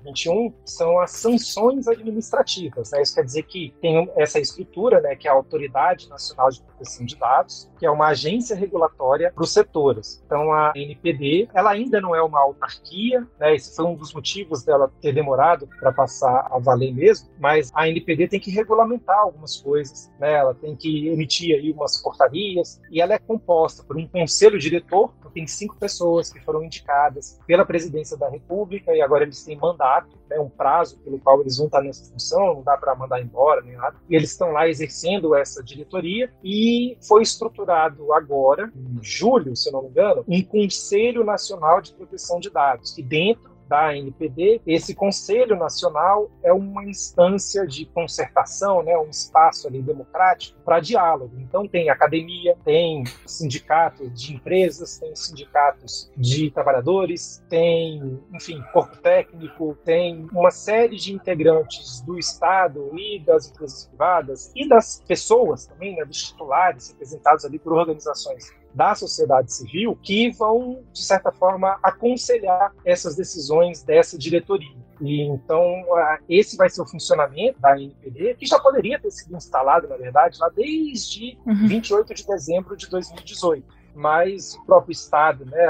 2021 0.07 0.27
21 0.27 0.53
são 0.65 0.99
as 0.99 1.11
sanções 1.11 1.87
administrativas. 1.87 2.91
Né? 2.91 3.01
Isso 3.01 3.15
quer 3.15 3.23
dizer 3.23 3.43
que 3.43 3.73
tem 3.81 4.09
essa 4.15 4.39
estrutura, 4.39 5.01
né, 5.01 5.15
que 5.15 5.27
é 5.27 5.31
a 5.31 5.33
Autoridade 5.33 6.09
Nacional 6.09 6.49
de 6.49 6.61
Proteção 6.77 7.05
de 7.05 7.15
Dados, 7.15 7.69
que 7.79 7.85
é 7.85 7.91
uma 7.91 8.07
agência 8.07 8.55
regulatória 8.55 9.31
para 9.33 9.43
os 9.43 9.51
setores. 9.51 10.21
Então, 10.25 10.53
a 10.53 10.71
NPD, 10.75 11.49
ela 11.53 11.71
ainda 11.71 11.99
não 11.99 12.15
é 12.15 12.21
uma 12.21 12.39
autarquia, 12.39 13.25
né? 13.39 13.55
esse 13.55 13.75
foi 13.75 13.85
um 13.85 13.95
dos 13.95 14.13
motivos 14.13 14.63
dela 14.63 14.91
ter 15.01 15.11
demorado 15.11 15.67
para 15.79 15.91
passar 15.91 16.47
a 16.51 16.59
valer 16.59 16.93
mesmo, 16.93 17.29
mas 17.39 17.71
a 17.73 17.87
NPD 17.87 18.27
tem 18.27 18.39
que 18.39 18.51
regulamentar 18.51 19.17
algumas 19.17 19.57
coisas, 19.57 20.11
né? 20.19 20.33
ela 20.33 20.53
tem 20.53 20.75
que 20.75 21.07
emitir 21.07 21.55
aí 21.55 21.71
umas 21.71 22.01
portarias, 22.01 22.79
e 22.91 23.01
ela 23.01 23.13
é 23.13 23.19
composta 23.19 23.83
por 23.83 23.97
um 23.97 24.07
conselho 24.07 24.59
diretor, 24.59 25.11
que 25.21 25.33
tem 25.33 25.47
cinco 25.47 25.75
pessoas 25.75 26.31
que 26.31 26.39
foram 26.39 26.63
indicadas 26.63 27.39
pela 27.45 27.65
presidência 27.65 28.15
da 28.17 28.29
República, 28.29 28.95
e 28.95 29.01
agora 29.01 29.23
eles 29.23 29.43
têm 29.43 29.57
mandato, 29.57 30.16
né, 30.29 30.39
um 30.39 30.49
prazo 30.49 30.97
pelo 30.99 31.19
qual 31.19 31.41
eles 31.41 31.57
vão 31.57 31.67
estar 31.67 31.81
nessa 31.81 32.11
função, 32.11 32.55
não 32.55 32.63
dá 32.63 32.77
para 32.77 32.95
mandar 32.95 33.21
embora 33.21 33.61
nem 33.61 33.75
nada. 33.75 33.95
E 34.09 34.15
eles 34.15 34.31
estão 34.31 34.51
lá 34.51 34.67
exercendo 34.67 35.35
essa 35.35 35.63
diretoria 35.63 36.31
e 36.43 36.97
foi 37.01 37.21
estruturado 37.21 38.13
agora, 38.13 38.71
em 38.75 38.99
julho, 39.01 39.55
se 39.55 39.71
não 39.71 39.83
me 39.83 39.89
engano, 39.89 40.23
um 40.27 40.41
Conselho 40.43 41.23
Nacional 41.23 41.81
de 41.81 41.93
Proteção 41.93 42.39
de 42.39 42.49
Dados. 42.49 42.97
E 42.97 43.03
dentro 43.03 43.56
da 43.67 43.95
NPD, 43.95 44.61
esse 44.65 44.95
Conselho 44.95 45.55
Nacional 45.55 46.29
é 46.43 46.53
uma 46.53 46.83
instância 46.85 47.65
de 47.67 47.85
concertação, 47.85 48.81
né, 48.83 48.97
um 48.97 49.09
espaço 49.09 49.67
ali 49.67 49.81
democrático 49.81 50.59
para 50.63 50.79
diálogo. 50.79 51.33
Então 51.39 51.67
tem 51.67 51.89
academia, 51.89 52.57
tem 52.63 53.03
sindicatos 53.25 54.11
de 54.13 54.33
empresas, 54.33 54.97
tem 54.97 55.15
sindicatos 55.15 56.11
de 56.15 56.49
trabalhadores, 56.51 57.43
tem, 57.49 58.19
enfim, 58.33 58.61
corpo 58.73 58.97
técnico, 58.97 59.77
tem 59.83 60.27
uma 60.31 60.51
série 60.51 60.95
de 60.95 61.13
integrantes 61.13 62.01
do 62.01 62.17
Estado 62.17 62.89
e 62.97 63.19
das 63.19 63.49
empresas 63.49 63.85
privadas 63.85 64.51
e 64.55 64.67
das 64.67 65.03
pessoas 65.07 65.65
também, 65.65 65.95
né, 65.95 66.05
dos 66.05 66.23
titulares 66.23 66.89
representados 66.89 67.45
ali 67.45 67.59
por 67.59 67.73
organizações 67.73 68.51
da 68.73 68.93
sociedade 68.95 69.51
civil 69.53 69.97
que 70.01 70.31
vão, 70.31 70.83
de 70.91 71.03
certa 71.03 71.31
forma, 71.31 71.79
aconselhar 71.81 72.73
essas 72.85 73.15
decisões 73.15 73.83
dessa 73.83 74.17
diretoria. 74.17 74.75
E 75.01 75.21
então, 75.21 75.83
esse 76.27 76.57
vai 76.57 76.69
ser 76.69 76.81
o 76.81 76.87
funcionamento 76.87 77.59
da 77.59 77.79
NPD, 77.79 78.35
que 78.35 78.45
já 78.45 78.59
poderia 78.59 78.99
ter 78.99 79.11
sido 79.11 79.35
instalado, 79.35 79.87
na 79.87 79.95
verdade, 79.95 80.39
lá 80.39 80.49
desde 80.49 81.37
uhum. 81.45 81.67
28 81.67 82.13
de 82.13 82.25
dezembro 82.25 82.75
de 82.75 82.89
2018 82.89 83.77
mas 83.97 84.53
o 84.53 84.63
próprio 84.63 84.91
Estado, 84.91 85.43
né, 85.45 85.67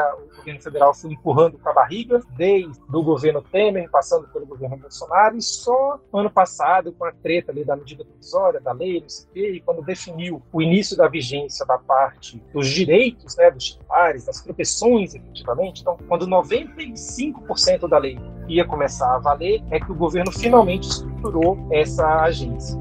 governo 0.47 0.61
federal 0.61 0.93
foi 0.93 1.11
empurrando 1.11 1.57
com 1.57 1.69
a 1.69 1.73
barriga, 1.73 2.21
desde 2.35 2.79
o 2.91 3.03
governo 3.03 3.41
Temer, 3.41 3.89
passando 3.89 4.27
pelo 4.29 4.45
governo 4.45 4.77
Bolsonaro, 4.77 5.37
e 5.37 5.41
só 5.41 5.99
ano 6.13 6.29
passado, 6.29 6.93
com 6.93 7.05
a 7.05 7.11
treta 7.11 7.51
ali 7.51 7.65
da 7.65 7.75
medida 7.75 8.05
provisória, 8.05 8.59
da 8.59 8.71
lei, 8.71 9.01
não 9.01 9.09
sei 9.09 9.25
o 9.25 9.33
quê, 9.33 9.51
e 9.51 9.61
quando 9.61 9.81
definiu 9.83 10.41
o 10.51 10.61
início 10.61 10.95
da 10.95 11.07
vigência 11.07 11.65
da 11.65 11.77
parte 11.77 12.41
dos 12.53 12.67
direitos 12.67 13.35
né, 13.35 13.51
dos 13.51 13.65
titulares, 13.65 14.25
das 14.25 14.41
proteções, 14.41 15.13
efetivamente, 15.13 15.81
então, 15.81 15.97
quando 16.07 16.25
95% 16.27 17.87
da 17.87 17.97
lei 17.97 18.17
ia 18.47 18.65
começar 18.65 19.15
a 19.15 19.19
valer, 19.19 19.61
é 19.69 19.79
que 19.79 19.91
o 19.91 19.95
governo 19.95 20.31
finalmente 20.31 20.87
estruturou 20.87 21.57
essa 21.71 22.21
agência. 22.21 22.79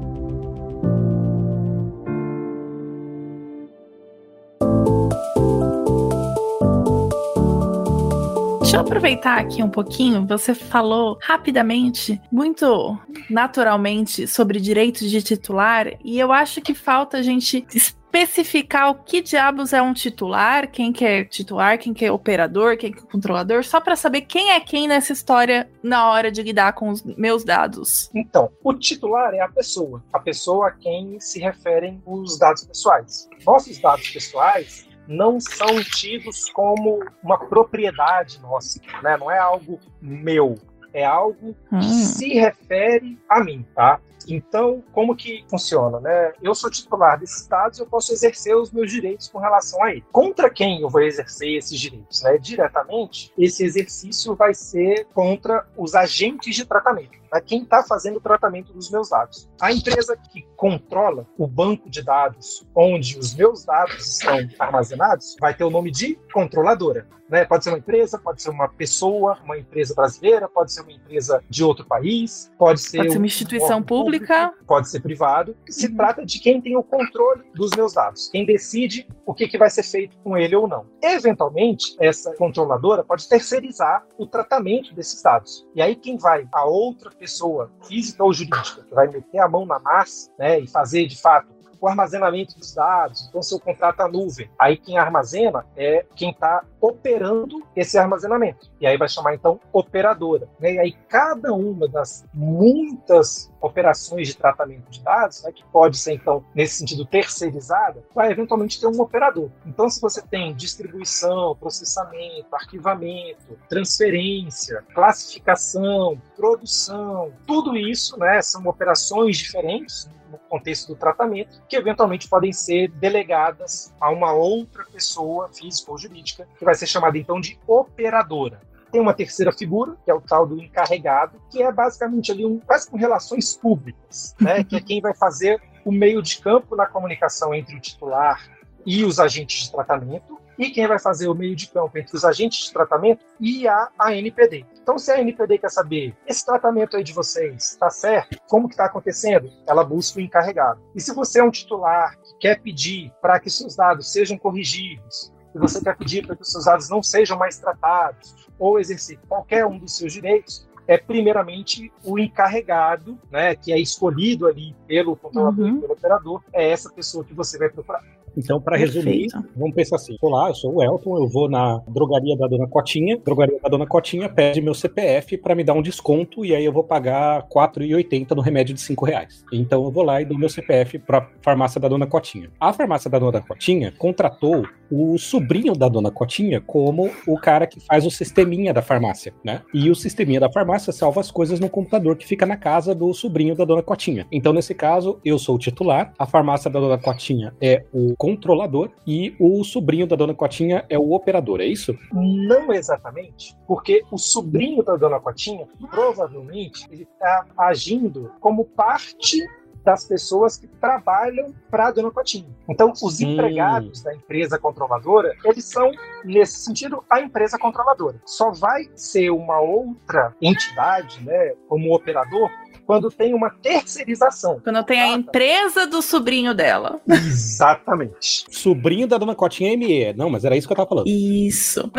Deixa 8.77 8.85
eu 8.85 8.91
aproveitar 8.91 9.39
aqui 9.39 9.63
um 9.63 9.69
pouquinho. 9.71 10.27
Você 10.27 10.53
falou 10.53 11.17
rapidamente, 11.19 12.21
muito 12.31 12.95
naturalmente, 13.27 14.27
sobre 14.27 14.59
direitos 14.59 15.09
de 15.09 15.19
titular, 15.19 15.87
e 16.03 16.19
eu 16.19 16.31
acho 16.31 16.61
que 16.61 16.75
falta 16.75 17.17
a 17.17 17.21
gente 17.23 17.65
especificar 17.73 18.91
o 18.91 18.95
que 19.03 19.19
diabos 19.19 19.73
é 19.73 19.81
um 19.81 19.95
titular, 19.95 20.69
quem 20.69 20.93
que 20.93 21.03
é 21.03 21.25
titular, 21.25 21.79
quem 21.79 21.91
que 21.91 22.05
é 22.05 22.11
operador, 22.11 22.77
quem 22.77 22.91
que 22.91 22.99
é 22.99 23.01
controlador, 23.01 23.63
só 23.63 23.81
para 23.81 23.95
saber 23.95 24.21
quem 24.21 24.51
é 24.51 24.59
quem 24.59 24.87
nessa 24.87 25.11
história 25.11 25.67
na 25.81 26.11
hora 26.11 26.31
de 26.31 26.43
lidar 26.43 26.73
com 26.73 26.89
os 26.89 27.01
meus 27.01 27.43
dados. 27.43 28.11
Então, 28.13 28.51
o 28.63 28.75
titular 28.75 29.33
é 29.33 29.39
a 29.39 29.49
pessoa, 29.49 30.03
a 30.13 30.19
pessoa 30.19 30.67
a 30.67 30.71
quem 30.71 31.19
se 31.19 31.39
referem 31.39 31.99
os 32.05 32.37
dados 32.37 32.63
pessoais. 32.63 33.27
Nossos 33.43 33.79
dados 33.79 34.07
pessoais 34.07 34.86
não 35.07 35.39
são 35.39 35.81
tidos 35.83 36.49
como 36.49 37.03
uma 37.23 37.37
propriedade 37.37 38.39
nossa, 38.41 38.79
né? 39.01 39.17
Não 39.17 39.31
é 39.31 39.37
algo 39.37 39.79
meu, 40.01 40.55
é 40.93 41.05
algo 41.05 41.55
que 41.69 41.75
hum. 41.75 41.81
se 41.81 42.33
refere 42.33 43.17
a 43.29 43.43
mim, 43.43 43.65
tá? 43.75 43.99
Então, 44.27 44.83
como 44.91 45.15
que 45.15 45.45
funciona, 45.49 45.99
né? 45.99 46.33
Eu 46.41 46.53
sou 46.53 46.69
titular 46.69 47.17
desses 47.17 47.47
dados, 47.47 47.79
eu 47.79 47.87
posso 47.87 48.11
exercer 48.11 48.55
os 48.55 48.71
meus 48.71 48.91
direitos 48.91 49.29
com 49.29 49.39
relação 49.39 49.81
a 49.81 49.91
ele. 49.91 50.03
Contra 50.11 50.49
quem 50.49 50.81
eu 50.81 50.89
vou 50.89 51.01
exercer 51.01 51.57
esses 51.57 51.79
direitos, 51.79 52.21
né? 52.23 52.37
Diretamente, 52.37 53.31
esse 53.37 53.63
exercício 53.63 54.35
vai 54.35 54.53
ser 54.53 55.07
contra 55.13 55.65
os 55.77 55.95
agentes 55.95 56.55
de 56.55 56.65
tratamento 56.65 57.17
a 57.31 57.41
quem 57.41 57.63
está 57.63 57.83
fazendo 57.83 58.17
o 58.17 58.21
tratamento 58.21 58.73
dos 58.73 58.89
meus 58.89 59.09
dados. 59.09 59.49
A 59.61 59.71
empresa 59.71 60.17
que 60.17 60.45
controla 60.55 61.25
o 61.37 61.47
banco 61.47 61.89
de 61.89 62.03
dados 62.03 62.65
onde 62.75 63.17
os 63.17 63.35
meus 63.35 63.65
dados 63.65 64.05
estão 64.05 64.37
armazenados 64.59 65.35
vai 65.39 65.53
ter 65.53 65.63
o 65.63 65.69
nome 65.69 65.91
de 65.91 66.15
controladora. 66.33 67.07
Né? 67.29 67.43
Pode 67.45 67.63
ser 67.63 67.71
uma 67.71 67.77
empresa, 67.77 68.17
pode 68.17 68.41
ser 68.41 68.49
uma 68.49 68.69
pessoa, 68.69 69.37
uma 69.43 69.57
empresa 69.57 69.93
brasileira, 69.93 70.47
pode 70.47 70.71
ser 70.71 70.81
uma 70.81 70.91
empresa 70.91 71.43
de 71.49 71.63
outro 71.63 71.85
país, 71.85 72.51
pode 72.57 72.79
ser, 72.79 72.97
pode 72.97 73.11
ser 73.11 73.17
uma 73.17 73.25
instituição 73.25 73.79
um 73.79 73.83
pública, 73.83 74.47
público, 74.47 74.65
pode 74.65 74.89
ser 74.89 75.01
privado. 75.01 75.55
Se 75.69 75.87
uhum. 75.87 75.95
trata 75.95 76.25
de 76.25 76.39
quem 76.39 76.61
tem 76.61 76.77
o 76.77 76.83
controle 76.83 77.43
dos 77.53 77.71
meus 77.71 77.93
dados, 77.93 78.29
quem 78.29 78.45
decide 78.45 79.07
o 79.25 79.33
que, 79.33 79.47
que 79.47 79.57
vai 79.57 79.69
ser 79.69 79.83
feito 79.83 80.17
com 80.23 80.37
ele 80.37 80.55
ou 80.55 80.67
não. 80.67 80.85
Eventualmente, 81.01 81.95
essa 81.99 82.33
controladora 82.35 83.03
pode 83.03 83.27
terceirizar 83.27 84.05
o 84.17 84.25
tratamento 84.25 84.93
desses 84.93 85.21
dados. 85.21 85.67
E 85.75 85.81
aí 85.81 85.95
quem 85.95 86.17
vai 86.17 86.47
a 86.51 86.65
outra 86.65 87.11
pessoa, 87.17 87.71
física 87.87 88.23
ou 88.23 88.33
jurídica, 88.33 88.83
que 88.83 88.93
vai 88.93 89.07
meter 89.07 89.39
a 89.39 89.47
mão 89.47 89.65
na 89.65 89.79
massa 89.79 90.31
né, 90.37 90.59
e 90.59 90.67
fazer 90.67 91.05
de 91.07 91.19
fato 91.19 91.57
o 91.79 91.87
armazenamento 91.87 92.57
dos 92.57 92.73
dados, 92.73 93.27
então 93.27 93.41
seu 93.41 93.59
contrato 93.59 94.01
a 94.01 94.07
nuvem. 94.07 94.49
Aí 94.59 94.77
quem 94.77 94.97
armazena 94.97 95.65
é 95.75 96.05
quem 96.15 96.31
está 96.31 96.63
operando 96.81 97.63
esse 97.75 97.97
armazenamento. 97.97 98.69
E 98.79 98.87
aí 98.87 98.97
vai 98.97 99.07
chamar 99.07 99.35
então 99.35 99.59
operadora. 99.71 100.47
Né? 100.59 100.73
E 100.73 100.79
aí 100.79 100.91
cada 101.07 101.53
uma 101.53 101.87
das 101.87 102.25
muitas 102.33 103.51
operações 103.61 104.27
de 104.27 104.37
tratamento 104.37 104.89
de 104.89 105.01
dados, 105.01 105.43
né, 105.43 105.51
que 105.51 105.63
pode 105.65 105.97
ser 105.97 106.13
então 106.13 106.43
nesse 106.53 106.75
sentido 106.75 107.05
terceirizada, 107.05 108.03
vai 108.13 108.31
eventualmente 108.31 108.79
ter 108.79 108.87
um 108.87 109.01
operador. 109.01 109.49
Então 109.65 109.89
se 109.89 109.99
você 109.99 110.21
tem 110.21 110.53
distribuição, 110.53 111.55
processamento, 111.55 112.47
arquivamento, 112.53 113.57
transferência, 113.69 114.83
classificação, 114.93 116.21
produção, 116.35 117.33
tudo 117.45 117.75
isso, 117.75 118.17
né, 118.17 118.41
são 118.41 118.65
operações 118.67 119.37
diferentes 119.37 120.09
no 120.29 120.37
contexto 120.37 120.89
do 120.89 120.95
tratamento, 120.95 121.61
que 121.67 121.75
eventualmente 121.75 122.27
podem 122.27 122.51
ser 122.51 122.89
delegadas 122.89 123.93
a 123.99 124.09
uma 124.09 124.33
outra 124.33 124.85
pessoa, 124.85 125.49
física 125.49 125.91
ou 125.91 125.97
jurídica, 125.97 126.47
que 126.57 126.65
vai 126.65 126.75
ser 126.75 126.87
chamada 126.87 127.17
então 127.17 127.39
de 127.39 127.59
operadora. 127.65 128.61
Tem 128.97 129.01
uma 129.03 129.13
terceira 129.13 129.51
figura, 129.51 129.95
que 130.03 130.09
é 130.09 130.13
o 130.15 130.19
tal 130.19 130.47
do 130.47 130.59
encarregado, 130.59 131.39
que 131.51 131.61
é 131.61 131.71
basicamente 131.71 132.31
ali 132.31 132.43
um, 132.43 132.57
quase 132.57 132.89
com 132.89 132.97
relações 132.97 133.55
públicas, 133.55 134.35
né? 134.41 134.63
que 134.63 134.75
é 134.75 134.81
quem 134.81 134.99
vai 134.99 135.13
fazer 135.13 135.61
o 135.85 135.91
meio 135.91 136.19
de 136.19 136.41
campo 136.41 136.75
na 136.75 136.87
comunicação 136.87 137.53
entre 137.53 137.75
o 137.75 137.79
titular 137.79 138.49
e 138.83 139.05
os 139.05 139.19
agentes 139.19 139.65
de 139.65 139.71
tratamento, 139.71 140.39
e 140.57 140.71
quem 140.71 140.87
vai 140.87 140.97
fazer 140.97 141.27
o 141.27 141.35
meio 141.35 141.55
de 141.55 141.67
campo 141.67 141.95
entre 141.95 142.17
os 142.17 142.25
agentes 142.25 142.65
de 142.65 142.73
tratamento 142.73 143.23
e 143.39 143.67
a 143.67 143.87
ANPD. 143.99 144.65
Então, 144.81 144.97
se 144.97 145.11
a 145.11 145.19
ANPD 145.19 145.59
quer 145.59 145.69
saber 145.69 146.15
esse 146.25 146.43
tratamento 146.43 146.97
aí 146.97 147.03
de 147.03 147.13
vocês 147.13 147.73
está 147.73 147.91
certo, 147.91 148.35
como 148.47 148.67
que 148.67 148.73
está 148.73 148.85
acontecendo, 148.85 149.47
ela 149.67 149.83
busca 149.83 150.17
o 150.17 150.23
encarregado. 150.23 150.81
E 150.95 150.99
se 150.99 151.13
você 151.13 151.39
é 151.39 151.43
um 151.43 151.51
titular 151.51 152.17
que 152.17 152.35
quer 152.39 152.59
pedir 152.63 153.13
para 153.21 153.39
que 153.39 153.51
seus 153.51 153.75
dados 153.75 154.11
sejam 154.11 154.39
corrigidos, 154.39 155.31
se 155.51 155.59
você 155.59 155.83
quer 155.83 155.95
pedir 155.95 156.25
para 156.25 156.35
que 156.35 156.41
os 156.41 156.49
seus 156.49 156.65
dados 156.65 156.89
não 156.89 157.03
sejam 157.03 157.37
mais 157.37 157.59
tratados 157.59 158.46
ou 158.59 158.79
exercer 158.79 159.19
qualquer 159.27 159.65
um 159.65 159.77
dos 159.77 159.97
seus 159.97 160.13
direitos, 160.13 160.67
é 160.87 160.97
primeiramente 160.97 161.91
o 162.03 162.17
encarregado, 162.17 163.19
né, 163.29 163.55
que 163.55 163.73
é 163.73 163.79
escolhido 163.79 164.47
ali 164.47 164.73
pelo 164.87 165.15
controlador, 165.15 165.65
uhum. 165.65 165.81
pelo 165.81 165.93
operador, 165.93 166.41
é 166.53 166.69
essa 166.69 166.89
pessoa 166.89 167.25
que 167.25 167.33
você 167.33 167.57
vai 167.57 167.69
procurar. 167.69 168.03
Então, 168.37 168.61
para 168.61 168.77
resumir, 168.77 169.27
vamos 169.55 169.75
pensar 169.75 169.95
assim: 169.95 170.15
tô 170.21 170.29
lá, 170.29 170.49
eu 170.49 170.55
sou 170.55 170.75
o 170.75 170.83
Elton, 170.83 171.17
eu 171.17 171.27
vou 171.27 171.49
na 171.49 171.81
drogaria 171.87 172.37
da 172.37 172.47
dona 172.47 172.67
Cotinha, 172.67 173.17
drogaria 173.17 173.59
da 173.61 173.67
dona 173.67 173.87
Cotinha 173.87 174.29
pede 174.29 174.61
meu 174.61 174.75
CPF 174.75 175.37
para 175.37 175.55
me 175.55 175.63
dar 175.63 175.73
um 175.73 175.81
desconto 175.81 176.45
e 176.45 176.53
aí 176.53 176.63
eu 176.63 176.71
vou 176.71 176.83
pagar 176.83 177.41
R$ 177.41 177.47
4,80 177.49 178.35
no 178.35 178.41
remédio 178.41 178.75
de 178.75 178.81
5 178.81 179.05
reais. 179.05 179.43
Então 179.51 179.83
eu 179.83 179.91
vou 179.91 180.03
lá 180.03 180.21
e 180.21 180.25
dou 180.25 180.37
meu 180.37 180.49
CPF 180.49 180.99
para 180.99 181.27
farmácia 181.41 181.81
da 181.81 181.87
dona 181.87 182.05
Cotinha. 182.05 182.49
A 182.59 182.71
farmácia 182.71 183.09
da 183.09 183.17
dona 183.17 183.41
Cotinha 183.41 183.91
contratou 183.97 184.63
o 184.91 185.17
sobrinho 185.17 185.73
da 185.73 185.89
dona 185.89 186.11
Cotinha 186.11 186.61
como 186.61 187.09
o 187.27 187.37
cara 187.37 187.67
que 187.67 187.79
faz 187.79 188.05
o 188.05 188.11
sisteminha 188.11 188.73
da 188.73 188.81
farmácia, 188.81 189.33
né? 189.43 189.61
E 189.73 189.89
o 189.89 189.95
sisteminha 189.95 190.39
da 190.39 190.51
farmácia 190.51 190.93
salva 190.93 191.21
as 191.21 191.31
coisas 191.31 191.59
no 191.59 191.69
computador 191.69 192.15
que 192.15 192.27
fica 192.27 192.45
na 192.45 192.55
casa 192.55 192.95
do 192.95 193.13
sobrinho 193.13 193.55
da 193.55 193.65
dona 193.65 193.81
Cotinha. 193.81 194.25
Então, 194.31 194.53
nesse 194.53 194.73
caso, 194.73 195.19
eu 195.25 195.37
sou 195.37 195.55
o 195.55 195.59
titular, 195.59 196.13
a 196.17 196.25
farmácia 196.25 196.69
da 196.69 196.79
dona 196.79 196.97
Cotinha 196.97 197.53
é 197.61 197.83
o 197.93 198.15
controlador 198.35 198.89
e 199.05 199.35
o 199.39 199.63
sobrinho 199.63 200.05
da 200.05 200.15
dona 200.15 200.33
Cotinha 200.33 200.85
é 200.89 200.97
o 200.99 201.13
operador, 201.13 201.61
é 201.61 201.65
isso? 201.65 201.97
Não 202.11 202.73
exatamente, 202.73 203.55
porque 203.65 204.03
o 204.11 204.17
sobrinho 204.17 204.83
da 204.83 204.95
Dona 204.97 205.19
Cotinha 205.19 205.65
provavelmente 205.89 206.85
ele 206.91 207.03
está 207.03 207.45
agindo 207.57 208.31
como 208.41 208.65
parte 208.65 209.37
das 209.85 210.03
pessoas 210.03 210.57
que 210.57 210.67
trabalham 210.67 211.53
para 211.71 211.87
a 211.87 211.91
Dona 211.91 212.11
Cotinha. 212.11 212.49
Então, 212.67 212.91
os 212.91 213.21
Hum. 213.21 213.31
empregados 213.31 214.03
da 214.03 214.13
empresa 214.13 214.59
controladora, 214.59 215.33
eles 215.45 215.63
são, 215.63 215.89
nesse 216.25 216.59
sentido, 216.59 217.01
a 217.09 217.21
empresa 217.21 217.57
controladora. 217.57 218.19
Só 218.25 218.51
vai 218.51 218.89
ser 218.95 219.29
uma 219.29 219.61
outra 219.61 220.35
entidade, 220.41 221.23
né, 221.23 221.53
como 221.69 221.95
operador, 221.95 222.49
quando 222.87 223.11
tem 223.11 223.33
uma 223.33 223.49
terceirização. 223.49 224.59
Quando 224.63 224.81
tem 224.85 225.01
a 225.01 225.05
Ah, 225.07 225.09
tá. 225.09 225.13
empresa 225.17 225.85
do 225.85 226.01
sobrinho 226.01 226.53
dela. 226.55 226.99
Exatamente. 227.07 228.45
Sobrinho 228.49 229.05
da 229.07 229.17
dona 229.17 229.35
Cotinha 229.35 229.73
é 229.73 229.75
ME. 229.77 230.13
Não, 230.13 230.29
mas 230.29 230.45
era 230.45 230.55
isso 230.55 230.65
que 230.65 230.71
eu 230.73 230.77
tava 230.77 230.87
falando. 230.89 231.07
Isso. 231.07 231.91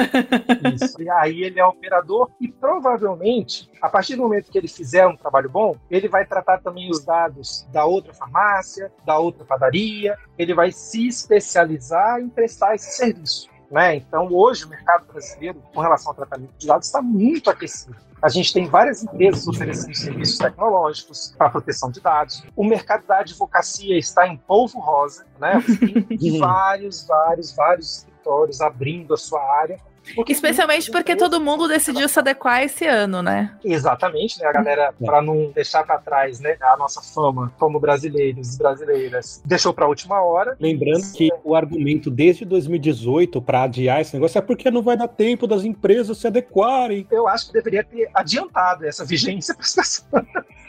Isso. 0.74 1.01
E 1.03 1.11
aí 1.11 1.43
ele 1.43 1.61
é 1.61 1.64
operador 1.64 2.30
e 2.41 2.49
provavelmente, 2.49 3.68
a 3.82 3.89
partir 3.89 4.16
do 4.16 4.22
momento 4.22 4.51
que 4.51 4.57
ele 4.59 4.68
fizer 4.68 5.07
um 5.07 5.16
trabalho 5.16 5.51
bom, 5.51 5.76
ele 5.91 6.09
vai 6.09 6.24
tratar 6.26 6.59
também 6.59 6.91
os 6.91 7.05
dados 7.05 7.66
da 7.70 7.84
outra 7.84 8.14
farmácia, 8.14 8.91
da 9.05 9.18
outra 9.18 9.45
padaria, 9.45 10.16
ele 10.39 10.55
vai 10.55 10.72
se 10.72 11.07
especializar 11.07 12.20
em 12.20 12.28
prestar 12.28 12.74
esse 12.74 12.97
serviço. 12.97 13.49
Né? 13.71 13.97
Então, 13.97 14.29
hoje, 14.33 14.64
o 14.64 14.69
mercado 14.69 15.05
brasileiro, 15.07 15.62
com 15.75 15.81
relação 15.81 16.11
ao 16.11 16.16
tratamento 16.16 16.53
de 16.57 16.66
dados, 16.66 16.87
está 16.87 17.03
muito 17.03 17.51
aquecido. 17.51 17.97
A 18.21 18.29
gente 18.29 18.53
tem 18.53 18.66
várias 18.66 19.03
empresas 19.03 19.47
oferecendo 19.47 19.95
serviços 19.95 20.39
tecnológicos 20.39 21.35
para 21.37 21.51
proteção 21.51 21.91
de 21.91 22.01
dados. 22.01 22.43
O 22.57 22.64
mercado 22.64 23.07
da 23.07 23.19
advocacia 23.19 23.97
está 23.97 24.27
em 24.27 24.37
polvo 24.37 24.81
rosa. 24.81 25.25
Né? 25.39 25.62
Vários, 26.41 27.07
vários, 27.07 27.55
vários 27.55 27.99
escritórios 27.99 28.61
abrindo 28.61 29.14
a 29.14 29.16
sua 29.16 29.41
área. 29.61 29.79
Porque 30.14 30.32
Especialmente 30.32 30.90
porque 30.90 31.16
todo 31.16 31.40
mundo 31.40 31.68
decidiu 31.68 32.09
se 32.09 32.18
adequar 32.18 32.62
esse 32.62 32.86
ano, 32.86 33.22
né? 33.22 33.54
Exatamente, 33.64 34.38
né? 34.40 34.46
A 34.46 34.52
galera, 34.52 34.94
É. 35.00 35.04
para 35.04 35.22
não 35.22 35.50
deixar 35.50 35.84
para 35.84 35.98
trás, 35.98 36.40
né, 36.40 36.56
a 36.61 36.76
nossa 36.76 37.00
fama 37.02 37.52
como 37.59 37.78
brasileiros 37.80 38.54
e 38.54 38.59
brasileiras, 38.59 39.42
deixou 39.44 39.72
para 39.72 39.84
a 39.84 39.88
última 39.88 40.22
hora. 40.22 40.56
Lembrando 40.61 41.12
que 41.12 41.30
o 41.44 41.54
argumento 41.54 42.11
desde 42.11 42.44
2018 42.44 43.40
para 43.42 43.62
adiar 43.62 44.00
esse 44.00 44.14
negócio 44.14 44.38
é 44.38 44.42
porque 44.42 44.70
não 44.70 44.82
vai 44.82 44.96
dar 44.96 45.09
tempo 45.09 45.46
das 45.46 45.64
empresas 45.64 46.18
se 46.18 46.26
adequarem. 46.26 47.06
Eu 47.11 47.28
acho 47.28 47.48
que 47.48 47.52
deveria 47.52 47.84
ter 47.84 48.09
adiantado 48.14 48.86
essa 48.86 49.04
vigência 49.04 49.54
para 49.54 49.64
as 49.64 49.74
pessoas 49.74 50.24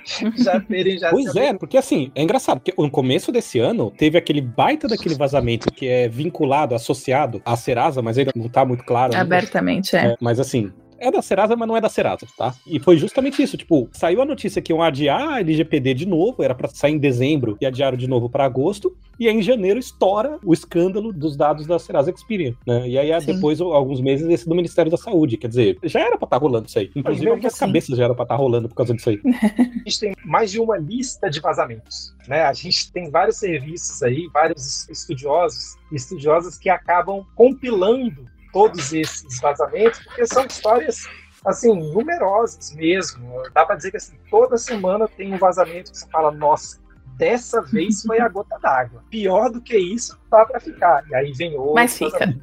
já 0.38 0.60
terem 0.62 0.98
já 0.98 1.10
Pois 1.10 1.36
é, 1.36 1.54
porque 1.54 1.78
assim, 1.78 2.12
é 2.16 2.24
engraçado, 2.24 2.60
porque 2.60 2.74
no 2.78 2.90
começo 2.90 3.32
desse 3.32 3.60
ano 3.60 3.92
teve 3.92 4.18
aquele 4.18 4.42
baita 4.42 4.88
daquele 4.88 5.16
vazamento 5.16 5.72
que 5.72 5.88
é 5.88 6.08
vinculado, 6.08 6.74
associado 6.74 7.42
à 7.46 7.56
Serasa, 7.56 8.02
mas 8.02 8.18
ainda 8.18 8.32
não 8.36 8.50
tá 8.50 8.66
muito 8.66 8.84
claro. 8.84 9.14
ainda. 9.16 9.29
Abertamente, 9.38 9.96
é. 9.96 10.08
É, 10.12 10.18
mas 10.20 10.40
assim, 10.40 10.72
é 11.00 11.10
da 11.12 11.22
Serasa, 11.22 11.56
mas 11.56 11.68
não 11.68 11.78
é 11.78 11.82
da 11.82 11.90
Serasa, 11.90 12.28
tá? 12.38 12.54
E 12.68 12.80
foi 12.80 12.98
justamente 12.98 13.42
isso, 13.42 13.56
tipo, 13.56 13.88
saiu 13.94 14.22
a 14.22 14.26
notícia 14.26 14.62
que 14.62 14.72
iam 14.72 14.82
adiar 14.82 15.30
a 15.36 15.40
LGPD 15.40 15.94
de 15.94 16.06
novo, 16.06 16.44
era 16.44 16.54
pra 16.54 16.68
sair 16.68 16.94
em 16.94 16.98
dezembro 16.98 17.58
e 17.62 17.66
adiaram 17.66 17.98
de 17.98 18.08
novo 18.08 18.30
pra 18.30 18.44
agosto, 18.46 18.96
e 19.18 19.28
aí 19.28 19.36
em 19.36 19.42
janeiro 19.42 19.80
estoura 19.80 20.38
o 20.44 20.54
escândalo 20.54 21.12
dos 21.12 21.36
dados 21.36 21.66
da 21.66 21.78
Serasa 21.80 22.12
Experian, 22.12 22.54
né? 22.66 22.88
E 22.88 22.98
aí 22.98 23.20
Sim. 23.22 23.34
depois, 23.34 23.60
alguns 23.62 24.02
meses, 24.02 24.28
esse 24.28 24.48
do 24.48 24.56
Ministério 24.56 24.92
da 24.92 24.98
Saúde, 24.98 25.38
quer 25.38 25.48
dizer, 25.48 25.78
já 25.84 26.00
era 26.02 26.18
pra 26.18 26.26
estar 26.26 26.38
rolando 26.38 26.68
isso 26.68 26.80
aí. 26.80 26.90
Inclusive, 26.96 27.26
que 27.26 27.32
algumas 27.32 27.54
assim- 27.54 27.66
cabeças 27.66 27.98
já 27.98 28.04
era 28.06 28.16
pra 28.16 28.24
estar 28.24 28.36
rolando 28.36 28.68
por 28.70 28.76
causa 28.76 28.94
disso 28.94 29.10
aí. 29.10 29.20
a 29.86 29.90
gente 29.90 30.00
tem 30.00 30.14
mais 30.26 30.52
de 30.52 30.60
uma 30.60 30.78
lista 30.78 31.30
de 31.30 31.40
vazamentos. 31.40 32.14
Né? 32.28 32.44
A 32.44 32.54
gente 32.54 32.92
tem 32.92 33.10
vários 33.10 33.38
serviços 33.38 34.04
aí, 34.04 34.30
vários 34.34 34.88
estudiosos 34.90 35.76
e 35.92 35.96
estudiosas 35.96 36.58
que 36.58 36.70
acabam 36.70 37.26
compilando 37.36 38.29
todos 38.52 38.94
esses 38.94 39.40
vazamentos, 39.40 40.00
porque 40.00 40.26
são 40.26 40.46
histórias 40.46 41.08
assim 41.46 41.74
numerosas 41.94 42.74
mesmo. 42.74 43.44
Dá 43.54 43.66
para 43.66 43.76
dizer 43.76 43.92
que 43.92 43.98
assim, 43.98 44.18
toda 44.30 44.58
semana 44.58 45.08
tem 45.08 45.34
um 45.34 45.38
vazamento 45.38 45.92
que 45.92 45.98
você 45.98 46.08
fala, 46.10 46.32
nossa, 46.32 46.80
dessa 47.20 47.62
vez 47.62 48.02
foi 48.02 48.22
a 48.22 48.30
gota 48.30 48.58
d'água. 48.60 49.04
Pior 49.10 49.52
do 49.52 49.62
que 49.62 49.78
isso, 49.78 50.18
tá 50.30 50.46
para 50.46 50.58
ficar. 50.62 51.04
E 51.10 51.14
aí 51.14 51.34
vem 51.34 51.54
outro. 51.56 51.76
Mas 51.76 51.98
fica. 51.98 52.34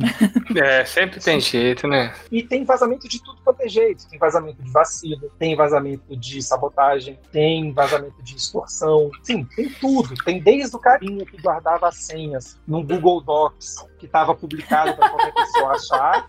É, 0.55 0.85
sempre 0.85 1.21
tem 1.21 1.41
jeito, 1.41 1.89
né? 1.89 2.15
E 2.31 2.43
tem 2.43 2.65
vazamento 2.65 3.09
de 3.09 3.23
tudo 3.23 3.41
quanto 3.43 3.61
é 3.63 3.69
jeito. 3.69 4.09
Tem 4.09 4.19
vazamento 4.19 4.63
de 4.63 4.71
vacilo, 4.71 5.31
tem 5.39 5.57
vazamento 5.57 6.17
de 6.17 6.43
sabotagem, 6.43 7.19
tem 7.33 7.73
vazamento 7.73 8.23
de 8.23 8.37
extorsão. 8.37 9.11
Sim, 9.23 9.45
tem 9.57 9.71
tudo. 9.71 10.15
Tem 10.25 10.41
desde 10.41 10.77
o 10.77 10.79
carinha 10.79 11.25
que 11.27 11.41
guardava 11.41 11.89
as 11.89 11.97
senhas 11.97 12.59
num 12.67 12.83
Google 12.85 13.21
Docs 13.23 13.87
que 13.99 14.07
estava 14.07 14.35
publicado 14.35 14.95
para 14.95 15.09
qualquer 15.09 15.33
pessoa 15.33 15.73
achar, 15.73 16.29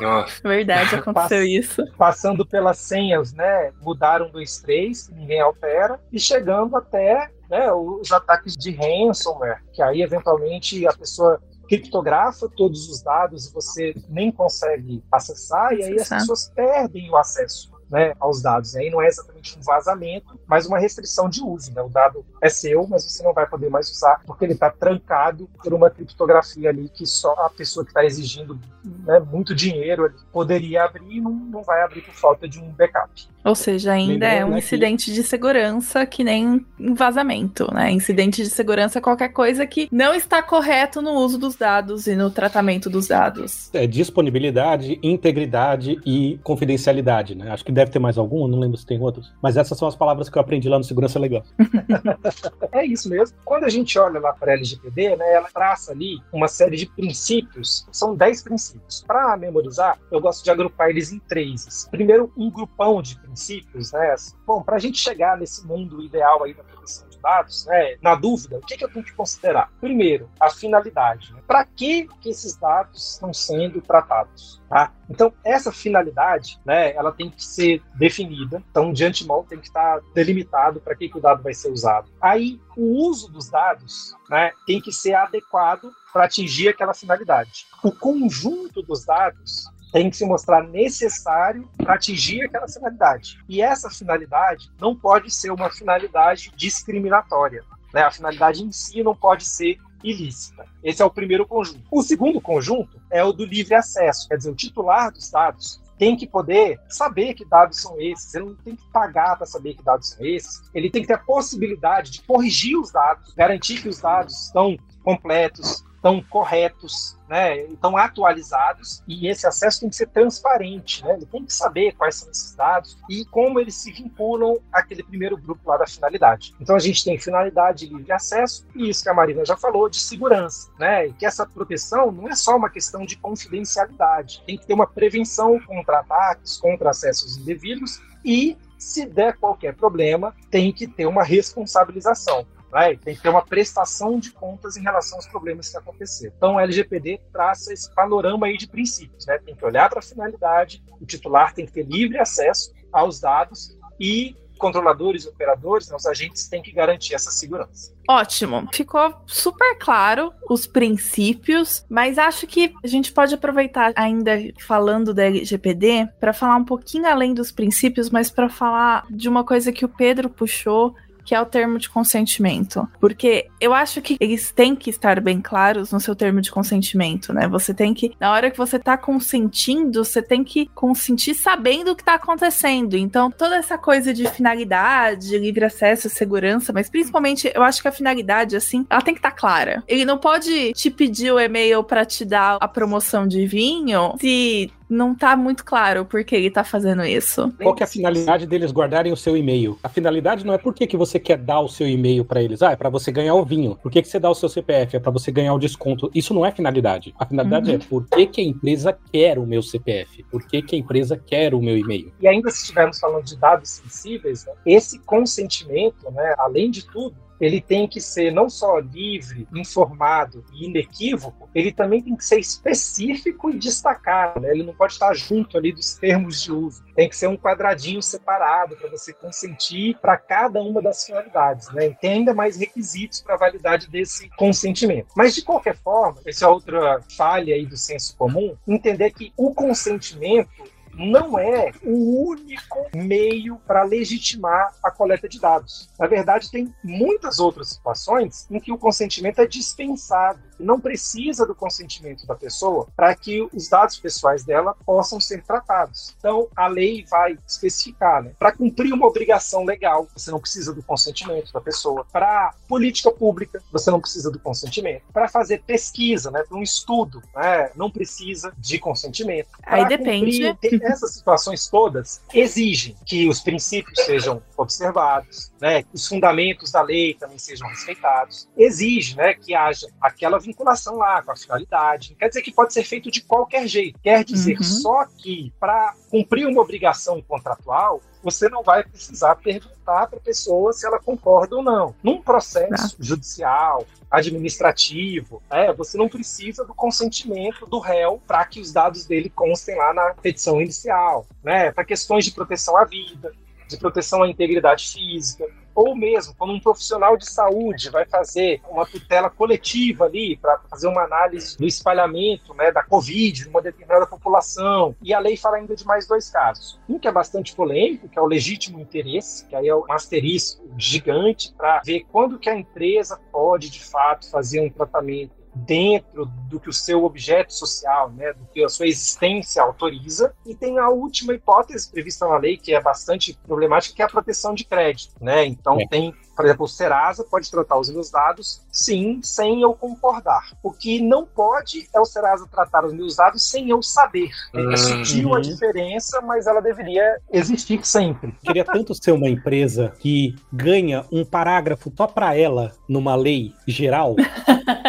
Nossa. 0.00 0.48
Verdade, 0.48 0.96
aconteceu 0.96 1.12
Passa. 1.12 1.44
isso. 1.44 1.82
passando 1.96 2.46
pelas 2.46 2.78
senhas, 2.78 3.32
né? 3.32 3.72
Mudaram 3.82 4.30
dois, 4.30 4.58
três, 4.58 5.08
que 5.08 5.14
ninguém 5.14 5.40
altera, 5.40 6.00
e 6.12 6.18
chegando 6.18 6.76
até 6.76 7.30
né, 7.50 7.72
os 7.72 8.10
ataques 8.12 8.56
de 8.56 8.70
ransomware, 8.72 9.62
que 9.72 9.82
aí 9.82 10.02
eventualmente 10.02 10.86
a 10.86 10.92
pessoa 10.92 11.40
criptografa 11.68 12.48
todos 12.56 12.88
os 12.88 13.02
dados 13.02 13.46
e 13.46 13.52
você 13.52 13.94
nem 14.08 14.30
consegue 14.30 15.02
acessar, 15.10 15.72
e 15.72 15.82
aí 15.82 16.00
as 16.00 16.08
pessoas 16.08 16.52
perdem 16.54 17.10
o 17.10 17.16
acesso 17.16 17.72
né, 17.90 18.14
aos 18.20 18.42
dados. 18.42 18.74
E 18.74 18.80
aí 18.80 18.90
não 18.90 19.00
é 19.00 19.08
exatamente 19.08 19.33
um 19.58 19.62
vazamento, 19.62 20.38
mas 20.46 20.66
uma 20.66 20.78
restrição 20.78 21.28
de 21.28 21.42
uso. 21.42 21.72
Né? 21.74 21.82
O 21.82 21.88
dado 21.88 22.24
é 22.40 22.48
seu, 22.48 22.86
mas 22.88 23.04
você 23.04 23.22
não 23.22 23.32
vai 23.32 23.46
poder 23.46 23.68
mais 23.68 23.90
usar 23.90 24.20
porque 24.26 24.44
ele 24.44 24.54
está 24.54 24.70
trancado 24.70 25.48
por 25.62 25.72
uma 25.72 25.90
criptografia 25.90 26.68
ali 26.70 26.88
que 26.88 27.06
só 27.06 27.32
a 27.44 27.50
pessoa 27.50 27.84
que 27.84 27.90
está 27.90 28.04
exigindo 28.04 28.58
né, 29.04 29.18
muito 29.20 29.54
dinheiro 29.54 30.04
ali 30.04 30.14
poderia 30.32 30.84
abrir 30.84 31.16
e 31.16 31.20
não, 31.20 31.30
não 31.32 31.62
vai 31.62 31.82
abrir 31.82 32.02
por 32.02 32.14
falta 32.14 32.48
de 32.48 32.58
um 32.58 32.68
backup. 32.70 33.28
Ou 33.44 33.54
seja, 33.54 33.92
ainda 33.92 34.12
Lembrando, 34.12 34.32
é 34.32 34.44
um 34.44 34.48
né, 34.48 34.54
que- 34.58 34.64
incidente 34.64 35.12
de 35.12 35.22
segurança 35.22 36.06
que 36.06 36.24
nem 36.24 36.64
um 36.80 36.94
vazamento, 36.94 37.72
né? 37.74 37.90
Incidente 37.90 38.42
de 38.42 38.48
segurança 38.48 38.98
é 38.98 39.02
qualquer 39.02 39.28
coisa 39.28 39.66
que 39.66 39.86
não 39.92 40.14
está 40.14 40.42
correto 40.42 41.02
no 41.02 41.12
uso 41.12 41.38
dos 41.38 41.54
dados 41.54 42.06
e 42.06 42.16
no 42.16 42.30
tratamento 42.30 42.88
dos 42.88 43.06
dados. 43.08 43.68
É 43.74 43.86
disponibilidade, 43.86 44.98
integridade 45.02 46.00
e 46.06 46.38
confidencialidade, 46.42 47.34
né? 47.34 47.50
Acho 47.50 47.64
que 47.64 47.72
deve 47.72 47.90
ter 47.90 47.98
mais 47.98 48.16
algum, 48.16 48.48
não 48.48 48.58
lembro 48.58 48.78
se 48.78 48.86
tem 48.86 48.98
outros. 49.00 49.32
Mas 49.42 49.56
essas 49.56 49.76
são 49.76 49.88
as 49.88 49.96
palavras 49.96 50.28
que 50.28 50.36
eu 50.36 50.42
aprendi 50.42 50.68
lá 50.68 50.78
no 50.78 50.84
Segurança 50.84 51.18
Legal. 51.18 51.42
É 52.72 52.84
isso 52.84 53.08
mesmo. 53.08 53.36
Quando 53.44 53.64
a 53.64 53.68
gente 53.68 53.96
olha 53.98 54.18
lá 54.18 54.32
para 54.32 54.52
a 54.52 54.54
LGPD, 54.54 55.16
né, 55.16 55.34
ela 55.34 55.48
traça 55.52 55.92
ali 55.92 56.20
uma 56.32 56.48
série 56.48 56.76
de 56.76 56.86
princípios. 56.86 57.86
São 57.92 58.16
10 58.16 58.42
princípios. 58.42 59.04
Para 59.06 59.36
memorizar, 59.36 59.98
eu 60.10 60.20
gosto 60.20 60.42
de 60.42 60.50
agrupar 60.50 60.90
eles 60.90 61.12
em 61.12 61.18
três. 61.20 61.86
Primeiro, 61.90 62.32
um 62.36 62.50
grupão 62.50 63.00
de 63.00 63.18
princípios, 63.20 63.92
né? 63.92 64.14
Bom, 64.46 64.62
para 64.62 64.76
a 64.76 64.78
gente 64.78 64.98
chegar 64.98 65.36
nesse 65.36 65.66
mundo 65.66 66.02
ideal 66.02 66.42
aí 66.42 66.54
da 66.54 66.64
proteção 66.64 67.08
de 67.08 67.18
dados, 67.24 67.64
né, 67.66 67.96
na 68.02 68.14
dúvida, 68.14 68.58
o 68.58 68.60
que, 68.60 68.76
que 68.76 68.84
eu 68.84 68.92
tenho 68.92 69.04
que 69.04 69.14
considerar? 69.14 69.72
Primeiro, 69.80 70.28
a 70.38 70.50
finalidade. 70.50 71.32
Né? 71.32 71.40
Para 71.46 71.64
que, 71.64 72.06
que 72.20 72.28
esses 72.28 72.56
dados 72.56 73.14
estão 73.14 73.32
sendo 73.32 73.80
tratados? 73.80 74.62
Tá? 74.68 74.92
Então, 75.08 75.32
essa 75.42 75.72
finalidade, 75.72 76.60
né, 76.64 76.94
ela 76.94 77.12
tem 77.12 77.30
que 77.30 77.42
ser 77.42 77.82
definida. 77.94 78.62
Então, 78.70 78.92
de 78.92 79.04
antemão, 79.24 79.44
tem 79.44 79.58
que 79.58 79.66
estar 79.66 80.00
delimitado 80.14 80.80
para 80.80 80.94
que, 80.94 81.08
que 81.08 81.18
o 81.18 81.20
dado 81.20 81.42
vai 81.42 81.54
ser 81.54 81.70
usado. 81.70 82.10
Aí, 82.20 82.60
o 82.76 83.06
uso 83.06 83.30
dos 83.30 83.48
dados 83.48 84.14
né, 84.28 84.52
tem 84.66 84.80
que 84.80 84.92
ser 84.92 85.14
adequado 85.14 85.90
para 86.12 86.24
atingir 86.24 86.68
aquela 86.68 86.94
finalidade. 86.94 87.66
O 87.82 87.90
conjunto 87.90 88.82
dos 88.82 89.04
dados 89.04 89.64
tem 89.92 90.10
que 90.10 90.16
se 90.16 90.24
mostrar 90.24 90.62
necessário 90.62 91.68
para 91.76 91.94
atingir 91.94 92.42
aquela 92.42 92.68
finalidade. 92.68 93.38
E 93.48 93.62
essa 93.62 93.90
finalidade 93.90 94.70
não 94.80 94.94
pode 94.94 95.30
ser 95.32 95.50
uma 95.50 95.70
finalidade 95.70 96.52
discriminatória. 96.56 97.62
Né? 97.92 98.02
A 98.02 98.10
finalidade 98.10 98.62
em 98.62 98.72
si 98.72 99.02
não 99.02 99.14
pode 99.14 99.44
ser 99.44 99.78
ilícita. 100.02 100.66
Esse 100.82 101.00
é 101.00 101.04
o 101.04 101.10
primeiro 101.10 101.46
conjunto. 101.46 101.80
O 101.90 102.02
segundo 102.02 102.40
conjunto 102.40 103.00
é 103.10 103.24
o 103.24 103.32
do 103.32 103.44
livre 103.44 103.74
acesso, 103.74 104.28
quer 104.28 104.36
dizer, 104.36 104.50
o 104.50 104.54
titular 104.54 105.10
dos 105.10 105.30
dados 105.30 105.80
tem 105.98 106.16
que 106.16 106.26
poder 106.26 106.80
saber 106.88 107.34
que 107.34 107.44
dados 107.44 107.80
são 107.80 108.00
esses, 108.00 108.34
ele 108.34 108.46
não 108.46 108.54
tem 108.56 108.76
que 108.76 108.84
pagar 108.92 109.36
para 109.36 109.46
saber 109.46 109.74
que 109.74 109.82
dados 109.82 110.10
são 110.10 110.24
esses, 110.24 110.62
ele 110.74 110.90
tem 110.90 111.02
que 111.02 111.08
ter 111.08 111.14
a 111.14 111.18
possibilidade 111.18 112.10
de 112.10 112.22
corrigir 112.22 112.78
os 112.78 112.90
dados, 112.90 113.32
garantir 113.34 113.80
que 113.80 113.88
os 113.88 114.00
dados 114.00 114.46
estão 114.46 114.76
completos, 115.02 115.84
estão 116.04 116.22
corretos, 116.22 117.16
né, 117.26 117.62
estão 117.62 117.96
atualizados 117.96 119.02
e 119.08 119.26
esse 119.26 119.46
acesso 119.46 119.80
tem 119.80 119.88
que 119.88 119.96
ser 119.96 120.08
transparente, 120.08 121.02
né, 121.02 121.14
ele 121.14 121.24
tem 121.24 121.42
que 121.42 121.52
saber 121.52 121.92
quais 121.92 122.16
são 122.16 122.30
esses 122.30 122.54
dados 122.54 122.98
e 123.08 123.24
como 123.24 123.58
eles 123.58 123.74
se 123.76 123.90
vinculam 123.90 124.58
àquele 124.70 125.02
primeiro 125.02 125.34
grupo 125.38 125.66
lá 125.66 125.78
da 125.78 125.86
finalidade. 125.86 126.54
Então 126.60 126.76
a 126.76 126.78
gente 126.78 127.02
tem 127.02 127.18
finalidade 127.18 127.86
livre 127.86 128.12
acesso 128.12 128.66
e 128.76 128.90
isso 128.90 129.02
que 129.02 129.08
a 129.08 129.14
Marina 129.14 129.46
já 129.46 129.56
falou 129.56 129.88
de 129.88 129.98
segurança, 129.98 130.70
né, 130.78 131.06
e 131.06 131.14
que 131.14 131.24
essa 131.24 131.46
proteção 131.46 132.12
não 132.12 132.28
é 132.28 132.36
só 132.36 132.54
uma 132.54 132.68
questão 132.68 133.06
de 133.06 133.16
confidencialidade, 133.16 134.42
tem 134.46 134.58
que 134.58 134.66
ter 134.66 134.74
uma 134.74 134.86
prevenção 134.86 135.58
contra 135.60 136.00
ataques, 136.00 136.58
contra 136.58 136.90
acessos 136.90 137.38
indevidos 137.38 138.02
e 138.22 138.58
se 138.76 139.06
der 139.06 139.38
qualquer 139.38 139.74
problema, 139.74 140.34
tem 140.50 140.70
que 140.70 140.86
ter 140.86 141.06
uma 141.06 141.22
responsabilização. 141.22 142.46
Né? 142.74 142.96
Tem 142.96 143.14
que 143.14 143.22
ter 143.22 143.28
uma 143.28 143.44
prestação 143.44 144.18
de 144.18 144.32
contas 144.32 144.76
em 144.76 144.82
relação 144.82 145.16
aos 145.16 145.28
problemas 145.28 145.70
que 145.70 145.76
aconteceram. 145.78 146.34
Então, 146.36 146.54
o 146.56 146.60
LGPD 146.60 147.20
traça 147.32 147.72
esse 147.72 147.88
panorama 147.94 148.46
aí 148.46 148.56
de 148.56 148.66
princípios. 148.66 149.24
Né? 149.26 149.38
Tem 149.38 149.54
que 149.54 149.64
olhar 149.64 149.88
para 149.88 150.00
a 150.00 150.02
finalidade, 150.02 150.82
o 151.00 151.06
titular 151.06 151.54
tem 151.54 151.64
que 151.64 151.72
ter 151.72 151.86
livre 151.86 152.18
acesso 152.18 152.74
aos 152.92 153.20
dados 153.20 153.78
e 153.98 154.36
controladores 154.58 155.26
operadores, 155.26 155.88
né, 155.88 155.96
os 155.96 156.06
agentes 156.06 156.48
têm 156.48 156.62
que 156.62 156.72
garantir 156.72 157.14
essa 157.14 157.30
segurança. 157.30 157.92
Ótimo. 158.08 158.68
Ficou 158.72 159.14
super 159.26 159.76
claro 159.78 160.32
os 160.48 160.66
princípios, 160.66 161.84
mas 161.88 162.18
acho 162.18 162.46
que 162.46 162.72
a 162.82 162.86
gente 162.86 163.12
pode 163.12 163.34
aproveitar 163.34 163.92
ainda 163.96 164.38
falando 164.60 165.12
da 165.12 165.24
LGPD 165.24 166.08
para 166.20 166.32
falar 166.32 166.56
um 166.56 166.64
pouquinho 166.64 167.06
além 167.06 167.34
dos 167.34 167.50
princípios, 167.50 168.08
mas 168.10 168.30
para 168.30 168.48
falar 168.48 169.04
de 169.10 169.28
uma 169.28 169.44
coisa 169.44 169.72
que 169.72 169.84
o 169.84 169.88
Pedro 169.88 170.30
puxou 170.30 170.94
que 171.24 171.34
é 171.34 171.40
o 171.40 171.46
termo 171.46 171.78
de 171.78 171.88
consentimento. 171.88 172.88
Porque 173.00 173.48
eu 173.60 173.72
acho 173.72 174.02
que 174.02 174.16
eles 174.20 174.52
têm 174.52 174.76
que 174.76 174.90
estar 174.90 175.20
bem 175.20 175.40
claros 175.40 175.90
no 175.90 176.00
seu 176.00 176.14
termo 176.14 176.40
de 176.40 176.50
consentimento, 176.50 177.32
né? 177.32 177.48
Você 177.48 177.72
tem 177.72 177.94
que, 177.94 178.12
na 178.20 178.32
hora 178.32 178.50
que 178.50 178.58
você 178.58 178.78
tá 178.78 178.96
consentindo, 178.96 180.04
você 180.04 180.22
tem 180.22 180.44
que 180.44 180.66
consentir 180.74 181.34
sabendo 181.34 181.92
o 181.92 181.96
que 181.96 182.04
tá 182.04 182.14
acontecendo. 182.14 182.96
Então, 182.96 183.30
toda 183.30 183.56
essa 183.56 183.78
coisa 183.78 184.12
de 184.12 184.28
finalidade, 184.28 185.38
livre 185.38 185.64
acesso, 185.64 186.08
segurança, 186.08 186.72
mas 186.72 186.90
principalmente 186.90 187.50
eu 187.54 187.62
acho 187.62 187.80
que 187.80 187.88
a 187.88 187.92
finalidade, 187.92 188.56
assim, 188.56 188.86
ela 188.90 189.02
tem 189.02 189.14
que 189.14 189.18
estar 189.18 189.30
tá 189.30 189.36
clara. 189.36 189.82
Ele 189.88 190.04
não 190.04 190.18
pode 190.18 190.72
te 190.72 190.90
pedir 190.90 191.32
o 191.32 191.40
e-mail 191.40 191.82
para 191.82 192.04
te 192.04 192.24
dar 192.24 192.58
a 192.60 192.68
promoção 192.68 193.26
de 193.26 193.46
vinho 193.46 194.14
se 194.20 194.70
não 194.88 195.14
tá 195.14 195.36
muito 195.36 195.64
claro 195.64 196.04
por 196.04 196.24
que 196.24 196.34
ele 196.34 196.50
tá 196.50 196.64
fazendo 196.64 197.04
isso. 197.04 197.52
Qual 197.62 197.74
que 197.74 197.82
é 197.82 197.86
a 197.86 197.88
finalidade 197.88 198.46
deles 198.46 198.72
guardarem 198.72 199.12
o 199.12 199.16
seu 199.16 199.36
e-mail? 199.36 199.78
A 199.82 199.88
finalidade 199.88 200.44
não 200.44 200.54
é 200.54 200.58
por 200.58 200.74
que, 200.74 200.86
que 200.86 200.96
você 200.96 201.18
quer 201.18 201.38
dar 201.38 201.60
o 201.60 201.68
seu 201.68 201.88
e-mail 201.88 202.24
para 202.24 202.42
eles. 202.42 202.62
Ah, 202.62 202.72
é 202.72 202.76
para 202.76 202.88
você 202.88 203.10
ganhar 203.10 203.34
o 203.34 203.44
vinho. 203.44 203.78
Por 203.82 203.90
que, 203.90 204.02
que 204.02 204.08
você 204.08 204.18
dá 204.18 204.30
o 204.30 204.34
seu 204.34 204.48
CPF? 204.48 204.96
É 204.96 205.00
para 205.00 205.10
você 205.10 205.30
ganhar 205.30 205.54
o 205.54 205.58
desconto. 205.58 206.10
Isso 206.14 206.34
não 206.34 206.44
é 206.44 206.50
finalidade. 206.50 207.14
A 207.18 207.26
finalidade 207.26 207.70
uhum. 207.70 207.76
é 207.76 207.78
por 207.78 208.06
que, 208.06 208.26
que 208.26 208.40
a 208.40 208.44
empresa 208.44 208.96
quer 209.12 209.38
o 209.38 209.46
meu 209.46 209.62
CPF? 209.62 210.24
Por 210.30 210.46
que, 210.46 210.62
que 210.62 210.76
a 210.76 210.78
empresa 210.78 211.16
quer 211.16 211.54
o 211.54 211.60
meu 211.60 211.76
e-mail? 211.76 212.12
E 212.20 212.28
ainda 212.28 212.50
se 212.50 212.62
estivermos 212.62 212.98
falando 212.98 213.24
de 213.24 213.36
dados 213.36 213.70
sensíveis, 213.70 214.44
né, 214.46 214.52
esse 214.66 214.98
consentimento, 215.00 216.10
né, 216.10 216.34
além 216.38 216.70
de 216.70 216.86
tudo, 216.86 217.16
ele 217.40 217.60
tem 217.60 217.88
que 217.88 218.00
ser 218.00 218.30
não 218.32 218.48
só 218.48 218.78
livre, 218.78 219.46
informado 219.54 220.44
e 220.52 220.66
inequívoco, 220.66 221.48
ele 221.54 221.72
também 221.72 222.02
tem 222.02 222.16
que 222.16 222.24
ser 222.24 222.38
específico 222.38 223.50
e 223.50 223.58
destacado. 223.58 224.40
Né? 224.40 224.50
Ele 224.50 224.62
não 224.62 224.74
pode 224.74 224.92
estar 224.92 225.12
junto 225.14 225.56
ali 225.56 225.72
dos 225.72 225.94
termos 225.94 226.42
de 226.42 226.52
uso. 226.52 226.84
Tem 226.94 227.08
que 227.08 227.16
ser 227.16 227.28
um 227.28 227.36
quadradinho 227.36 228.02
separado 228.02 228.76
para 228.76 228.88
você 228.88 229.12
consentir 229.12 229.98
para 230.00 230.16
cada 230.16 230.60
uma 230.60 230.80
das 230.80 231.04
finalidades. 231.04 231.72
Né? 231.72 231.88
E 231.88 231.94
tem 231.94 232.12
ainda 232.12 232.34
mais 232.34 232.56
requisitos 232.56 233.20
para 233.20 233.34
a 233.34 233.38
validade 233.38 233.88
desse 233.88 234.28
consentimento. 234.30 235.08
Mas, 235.16 235.34
de 235.34 235.42
qualquer 235.42 235.76
forma, 235.76 236.20
essa 236.26 236.44
é 236.44 236.48
outra 236.48 237.00
falha 237.16 237.54
aí 237.54 237.66
do 237.66 237.76
senso 237.76 238.16
comum, 238.16 238.56
entender 238.66 239.10
que 239.10 239.32
o 239.36 239.54
consentimento 239.54 240.73
não 240.96 241.38
é 241.38 241.72
o 241.82 242.28
único 242.28 242.88
meio 242.94 243.56
para 243.66 243.82
legitimar 243.82 244.72
a 244.82 244.90
coleta 244.90 245.28
de 245.28 245.40
dados. 245.40 245.88
Na 245.98 246.06
verdade, 246.06 246.50
tem 246.50 246.74
muitas 246.82 247.38
outras 247.38 247.68
situações 247.68 248.46
em 248.50 248.60
que 248.60 248.72
o 248.72 248.78
consentimento 248.78 249.40
é 249.40 249.46
dispensado 249.46 250.40
não 250.58 250.80
precisa 250.80 251.46
do 251.46 251.54
consentimento 251.54 252.26
da 252.26 252.34
pessoa 252.34 252.86
para 252.96 253.14
que 253.14 253.46
os 253.52 253.68
dados 253.68 253.98
pessoais 253.98 254.44
dela 254.44 254.74
possam 254.84 255.20
ser 255.20 255.42
tratados. 255.42 256.14
Então, 256.18 256.48
a 256.56 256.66
lei 256.66 257.04
vai 257.08 257.38
especificar, 257.46 258.22
né? 258.22 258.32
Para 258.38 258.52
cumprir 258.52 258.92
uma 258.92 259.06
obrigação 259.06 259.64
legal, 259.64 260.06
você 260.14 260.30
não 260.30 260.40
precisa 260.40 260.72
do 260.72 260.82
consentimento 260.82 261.52
da 261.52 261.60
pessoa. 261.60 262.06
Para 262.10 262.54
política 262.68 263.10
pública, 263.10 263.62
você 263.72 263.90
não 263.90 264.00
precisa 264.00 264.30
do 264.30 264.38
consentimento. 264.38 265.02
Para 265.12 265.28
fazer 265.28 265.62
pesquisa, 265.62 266.30
né? 266.30 266.42
Para 266.48 266.58
um 266.58 266.62
estudo, 266.62 267.22
né? 267.34 267.70
não 267.74 267.90
precisa 267.90 268.52
de 268.58 268.78
consentimento. 268.78 269.48
Pra 269.60 269.76
Aí 269.76 269.88
depende. 269.88 270.48
Cumprir, 270.52 270.80
essas 270.84 271.14
situações 271.14 271.68
todas 271.68 272.20
exigem 272.32 272.96
que 273.06 273.28
os 273.28 273.40
princípios 273.40 273.98
sejam 274.04 274.42
observados, 274.56 275.52
né? 275.60 275.84
Os 275.92 276.06
fundamentos 276.06 276.70
da 276.70 276.82
lei 276.82 277.14
também 277.14 277.38
sejam 277.38 277.68
respeitados. 277.68 278.48
Exige, 278.56 279.16
né? 279.16 279.34
Que 279.34 279.54
haja 279.54 279.86
aquela 280.00 280.38
vinculação 280.38 280.96
lá 280.96 281.22
com 281.22 281.32
a 281.32 281.36
finalidade. 281.36 282.10
Não 282.10 282.18
quer 282.18 282.28
dizer 282.28 282.42
que 282.42 282.52
pode 282.52 282.72
ser 282.72 282.84
feito 282.84 283.10
de 283.10 283.22
qualquer 283.22 283.66
jeito. 283.66 283.98
Quer 284.02 284.24
dizer 284.24 284.56
uhum. 284.56 284.62
só 284.62 285.06
que 285.18 285.52
para 285.58 285.94
cumprir 286.10 286.46
uma 286.46 286.62
obrigação 286.62 287.20
contratual, 287.22 288.00
você 288.24 288.48
não 288.48 288.62
vai 288.62 288.82
precisar 288.82 289.36
perguntar 289.36 290.06
para 290.06 290.18
a 290.18 290.22
pessoa 290.22 290.72
se 290.72 290.86
ela 290.86 290.98
concorda 290.98 291.56
ou 291.56 291.62
não. 291.62 291.94
Num 292.02 292.20
processo 292.20 292.96
não. 292.98 293.04
judicial, 293.04 293.86
administrativo, 294.10 295.42
é, 295.50 295.72
você 295.72 295.98
não 295.98 296.08
precisa 296.08 296.64
do 296.64 296.74
consentimento 296.74 297.66
do 297.66 297.78
réu 297.78 298.20
para 298.26 298.44
que 298.46 298.60
os 298.60 298.72
dados 298.72 299.04
dele 299.04 299.28
constem 299.28 299.76
lá 299.76 299.92
na 299.92 300.14
petição 300.14 300.60
inicial, 300.60 301.26
né? 301.42 301.70
Para 301.70 301.84
questões 301.84 302.24
de 302.24 302.30
proteção 302.30 302.76
à 302.76 302.84
vida, 302.84 303.32
de 303.68 303.76
proteção 303.76 304.22
à 304.22 304.28
integridade 304.28 304.88
física, 304.92 305.46
ou 305.74 305.96
mesmo 305.96 306.34
quando 306.36 306.52
um 306.52 306.60
profissional 306.60 307.16
de 307.16 307.26
saúde 307.28 307.90
vai 307.90 308.06
fazer 308.06 308.60
uma 308.70 308.86
tutela 308.86 309.28
coletiva 309.28 310.04
ali 310.04 310.36
para 310.36 310.60
fazer 310.70 310.86
uma 310.86 311.02
análise 311.02 311.58
do 311.58 311.66
espalhamento 311.66 312.54
né, 312.54 312.70
da 312.70 312.82
Covid 312.82 313.46
numa 313.46 313.60
determinada 313.60 314.06
população. 314.06 314.94
E 315.02 315.12
a 315.12 315.18
lei 315.18 315.36
fala 315.36 315.56
ainda 315.56 315.74
de 315.74 315.84
mais 315.84 316.06
dois 316.06 316.30
casos. 316.30 316.78
Um 316.88 316.98
que 316.98 317.08
é 317.08 317.12
bastante 317.12 317.54
polêmico, 317.54 318.08
que 318.08 318.18
é 318.18 318.22
o 318.22 318.26
legítimo 318.26 318.78
interesse, 318.78 319.46
que 319.46 319.56
aí 319.56 319.68
é 319.68 319.74
um 319.74 319.90
asterisco 319.90 320.64
gigante 320.78 321.52
para 321.56 321.80
ver 321.84 322.06
quando 322.12 322.38
que 322.38 322.48
a 322.48 322.56
empresa 322.56 323.18
pode 323.32 323.68
de 323.68 323.82
fato 323.82 324.30
fazer 324.30 324.60
um 324.60 324.70
tratamento 324.70 325.43
dentro 325.54 326.26
do 326.48 326.58
que 326.58 326.68
o 326.68 326.72
seu 326.72 327.04
objeto 327.04 327.52
social, 327.52 328.10
né, 328.10 328.32
do 328.32 328.44
que 328.46 328.64
a 328.64 328.68
sua 328.68 328.86
existência 328.86 329.62
autoriza, 329.62 330.34
e 330.44 330.54
tem 330.54 330.78
a 330.78 330.88
última 330.88 331.34
hipótese 331.34 331.90
prevista 331.90 332.26
na 332.26 332.36
lei, 332.36 332.56
que 332.56 332.74
é 332.74 332.80
bastante 332.80 333.38
problemática, 333.46 333.94
que 333.94 334.02
é 334.02 334.04
a 334.04 334.08
proteção 334.08 334.54
de 334.54 334.64
crédito. 334.64 335.14
Né? 335.20 335.46
Então, 335.46 335.80
é. 335.80 335.86
tem 335.86 336.14
por 336.34 336.44
exemplo, 336.44 336.64
o 336.64 336.68
Serasa 336.68 337.24
pode 337.24 337.50
tratar 337.50 337.78
os 337.78 337.88
meus 337.88 338.10
dados, 338.10 338.62
sim, 338.70 339.20
sem 339.22 339.62
eu 339.62 339.72
concordar. 339.72 340.52
O 340.62 340.72
que 340.72 341.00
não 341.00 341.24
pode 341.24 341.88
é 341.94 342.00
o 342.00 342.04
Serasa 342.04 342.46
tratar 342.50 342.84
os 342.84 342.92
meus 342.92 343.16
dados 343.16 343.48
sem 343.48 343.70
eu 343.70 343.82
saber. 343.82 344.30
Uhum. 344.52 344.72
É 344.72 344.76
sutil 344.76 345.34
a 345.34 345.40
diferença, 345.40 346.20
mas 346.20 346.46
ela 346.46 346.60
deveria 346.60 347.18
existir 347.32 347.86
sempre. 347.86 348.34
Queria 348.42 348.64
tanto 348.64 348.94
ser 348.94 349.12
uma 349.12 349.28
empresa 349.28 349.92
que 349.98 350.34
ganha 350.52 351.04
um 351.12 351.24
parágrafo 351.24 351.92
só 351.96 352.06
para 352.06 352.36
ela 352.36 352.72
numa 352.88 353.14
lei 353.14 353.52
geral. 353.66 354.16